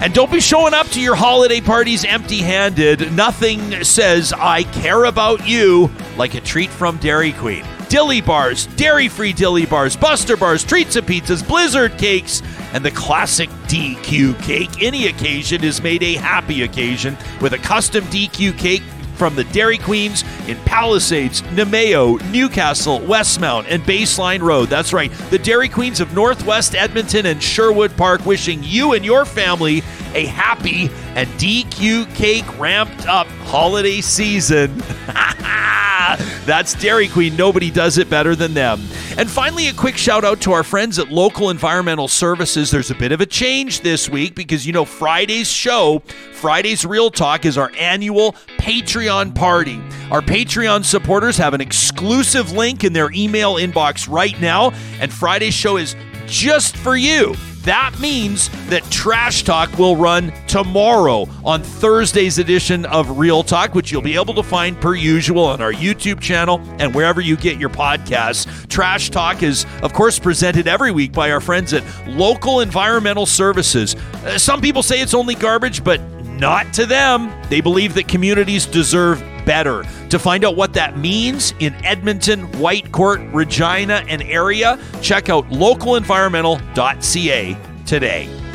And 0.00 0.14
don't 0.14 0.30
be 0.30 0.40
showing 0.40 0.74
up 0.74 0.86
to 0.88 1.00
your 1.00 1.16
holiday 1.16 1.60
parties 1.60 2.04
empty 2.04 2.38
handed. 2.38 3.12
Nothing 3.12 3.82
says, 3.82 4.32
I 4.32 4.62
care 4.62 5.04
about 5.04 5.48
you, 5.48 5.90
like 6.16 6.34
a 6.34 6.40
treat 6.40 6.70
from 6.70 6.98
Dairy 6.98 7.32
Queen. 7.32 7.64
Dilly 7.88 8.20
bars, 8.20 8.66
dairy 8.74 9.08
free 9.08 9.32
dilly 9.32 9.64
bars, 9.64 9.96
buster 9.96 10.36
bars, 10.36 10.64
treats 10.64 10.96
and 10.96 11.06
pizzas, 11.06 11.46
blizzard 11.46 11.96
cakes, 11.98 12.42
and 12.72 12.84
the 12.84 12.90
classic 12.90 13.48
DQ 13.68 14.42
cake. 14.42 14.82
Any 14.82 15.06
occasion 15.06 15.62
is 15.62 15.80
made 15.80 16.02
a 16.02 16.14
happy 16.14 16.62
occasion 16.62 17.16
with 17.40 17.52
a 17.52 17.58
custom 17.58 18.04
DQ 18.06 18.58
cake 18.58 18.82
from 19.16 19.34
the 19.34 19.44
Dairy 19.44 19.78
Queens 19.78 20.24
in 20.46 20.58
Palisades, 20.58 21.42
Namao, 21.42 22.20
Newcastle, 22.30 23.00
Westmount, 23.00 23.66
and 23.68 23.82
Baseline 23.84 24.40
Road. 24.40 24.68
That's 24.68 24.92
right, 24.92 25.10
the 25.30 25.38
Dairy 25.38 25.68
Queens 25.68 26.00
of 26.00 26.12
Northwest 26.12 26.74
Edmonton 26.74 27.26
and 27.26 27.42
Sherwood 27.42 27.96
Park 27.96 28.26
wishing 28.26 28.62
you 28.62 28.92
and 28.92 29.04
your 29.04 29.24
family 29.24 29.82
a 30.14 30.26
happy 30.26 30.90
and 31.14 31.28
DQ 31.38 32.14
Cake 32.14 32.58
ramped 32.58 33.06
up 33.06 33.26
holiday 33.44 34.00
season. 34.00 34.82
That's 36.46 36.74
Dairy 36.74 37.08
Queen. 37.08 37.36
Nobody 37.36 37.70
does 37.70 37.98
it 37.98 38.08
better 38.08 38.36
than 38.36 38.54
them. 38.54 38.80
And 39.18 39.28
finally, 39.30 39.68
a 39.68 39.72
quick 39.72 39.96
shout 39.96 40.24
out 40.24 40.40
to 40.42 40.52
our 40.52 40.62
friends 40.62 40.98
at 40.98 41.10
Local 41.10 41.50
Environmental 41.50 42.06
Services. 42.06 42.70
There's 42.70 42.90
a 42.90 42.94
bit 42.94 43.12
of 43.12 43.20
a 43.20 43.26
change 43.26 43.80
this 43.80 44.08
week 44.08 44.34
because, 44.34 44.66
you 44.66 44.72
know, 44.72 44.84
Friday's 44.84 45.50
show, 45.50 46.00
Friday's 46.32 46.84
Real 46.84 47.10
Talk, 47.10 47.44
is 47.44 47.58
our 47.58 47.72
annual 47.78 48.32
Patreon 48.58 49.34
party. 49.34 49.80
Our 50.10 50.20
Patreon 50.20 50.84
supporters 50.84 51.36
have 51.38 51.54
an 51.54 51.60
exclusive 51.60 52.52
link 52.52 52.84
in 52.84 52.92
their 52.92 53.10
email 53.12 53.54
inbox 53.54 54.08
right 54.08 54.38
now, 54.40 54.72
and 55.00 55.12
Friday's 55.12 55.54
show 55.54 55.76
is 55.76 55.96
just 56.26 56.76
for 56.76 56.96
you. 56.96 57.34
That 57.66 57.98
means 57.98 58.48
that 58.68 58.84
Trash 58.92 59.42
Talk 59.42 59.76
will 59.76 59.96
run 59.96 60.32
tomorrow 60.46 61.26
on 61.44 61.64
Thursday's 61.64 62.38
edition 62.38 62.86
of 62.86 63.18
Real 63.18 63.42
Talk, 63.42 63.74
which 63.74 63.90
you'll 63.90 64.02
be 64.02 64.14
able 64.14 64.34
to 64.34 64.42
find 64.44 64.80
per 64.80 64.94
usual 64.94 65.44
on 65.44 65.60
our 65.60 65.72
YouTube 65.72 66.20
channel 66.20 66.60
and 66.78 66.94
wherever 66.94 67.20
you 67.20 67.36
get 67.36 67.58
your 67.58 67.68
podcasts. 67.68 68.68
Trash 68.68 69.10
Talk 69.10 69.42
is, 69.42 69.66
of 69.82 69.92
course, 69.92 70.16
presented 70.20 70.68
every 70.68 70.92
week 70.92 71.10
by 71.10 71.32
our 71.32 71.40
friends 71.40 71.72
at 71.72 71.82
Local 72.06 72.60
Environmental 72.60 73.26
Services. 73.26 73.96
Uh, 73.96 74.38
some 74.38 74.60
people 74.60 74.84
say 74.84 75.00
it's 75.00 75.14
only 75.14 75.34
garbage, 75.34 75.82
but 75.82 76.00
not 76.24 76.72
to 76.74 76.86
them. 76.86 77.32
They 77.50 77.60
believe 77.60 77.94
that 77.94 78.06
communities 78.06 78.64
deserve 78.64 79.20
better. 79.46 79.84
To 80.10 80.18
find 80.18 80.44
out 80.44 80.56
what 80.56 80.74
that 80.74 80.98
means 80.98 81.54
in 81.60 81.72
Edmonton, 81.84 82.48
Whitecourt, 82.52 83.32
Regina, 83.32 84.04
and 84.08 84.20
area, 84.22 84.78
check 85.00 85.30
out 85.30 85.48
localenvironmental.ca 85.48 87.56
today. 87.86 88.45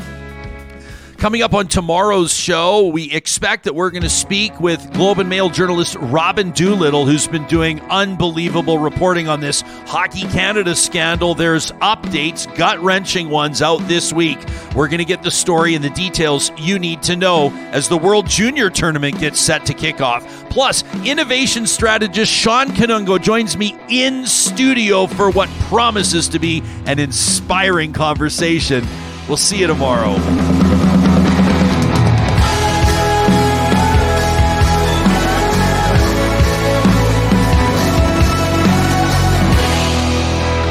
Coming 1.21 1.43
up 1.43 1.53
on 1.53 1.67
tomorrow's 1.67 2.33
show, 2.33 2.87
we 2.87 3.11
expect 3.11 3.65
that 3.65 3.75
we're 3.75 3.91
going 3.91 4.01
to 4.01 4.09
speak 4.09 4.59
with 4.59 4.91
Globe 4.93 5.19
and 5.19 5.29
Mail 5.29 5.51
journalist 5.51 5.95
Robin 5.99 6.49
Doolittle, 6.49 7.05
who's 7.05 7.27
been 7.27 7.45
doing 7.45 7.79
unbelievable 7.91 8.79
reporting 8.79 9.27
on 9.27 9.39
this 9.39 9.61
Hockey 9.85 10.23
Canada 10.29 10.75
scandal. 10.75 11.35
There's 11.35 11.73
updates, 11.73 12.47
gut 12.57 12.79
wrenching 12.79 13.29
ones 13.29 13.61
out 13.61 13.87
this 13.87 14.11
week. 14.11 14.39
We're 14.75 14.87
going 14.87 14.97
to 14.97 15.05
get 15.05 15.21
the 15.21 15.29
story 15.29 15.75
and 15.75 15.85
the 15.85 15.91
details 15.91 16.51
you 16.57 16.79
need 16.79 17.03
to 17.03 17.15
know 17.15 17.51
as 17.71 17.87
the 17.87 17.97
World 17.97 18.25
Junior 18.25 18.71
Tournament 18.71 19.19
gets 19.19 19.39
set 19.39 19.63
to 19.67 19.75
kick 19.75 20.01
off. 20.01 20.25
Plus, 20.49 20.83
innovation 21.05 21.67
strategist 21.67 22.33
Sean 22.33 22.69
Kanungo 22.69 23.21
joins 23.21 23.55
me 23.55 23.77
in 23.89 24.25
studio 24.25 25.05
for 25.05 25.29
what 25.29 25.49
promises 25.69 26.27
to 26.29 26.39
be 26.39 26.63
an 26.87 26.97
inspiring 26.97 27.93
conversation. 27.93 28.83
We'll 29.27 29.37
see 29.37 29.59
you 29.59 29.67
tomorrow. 29.67 30.17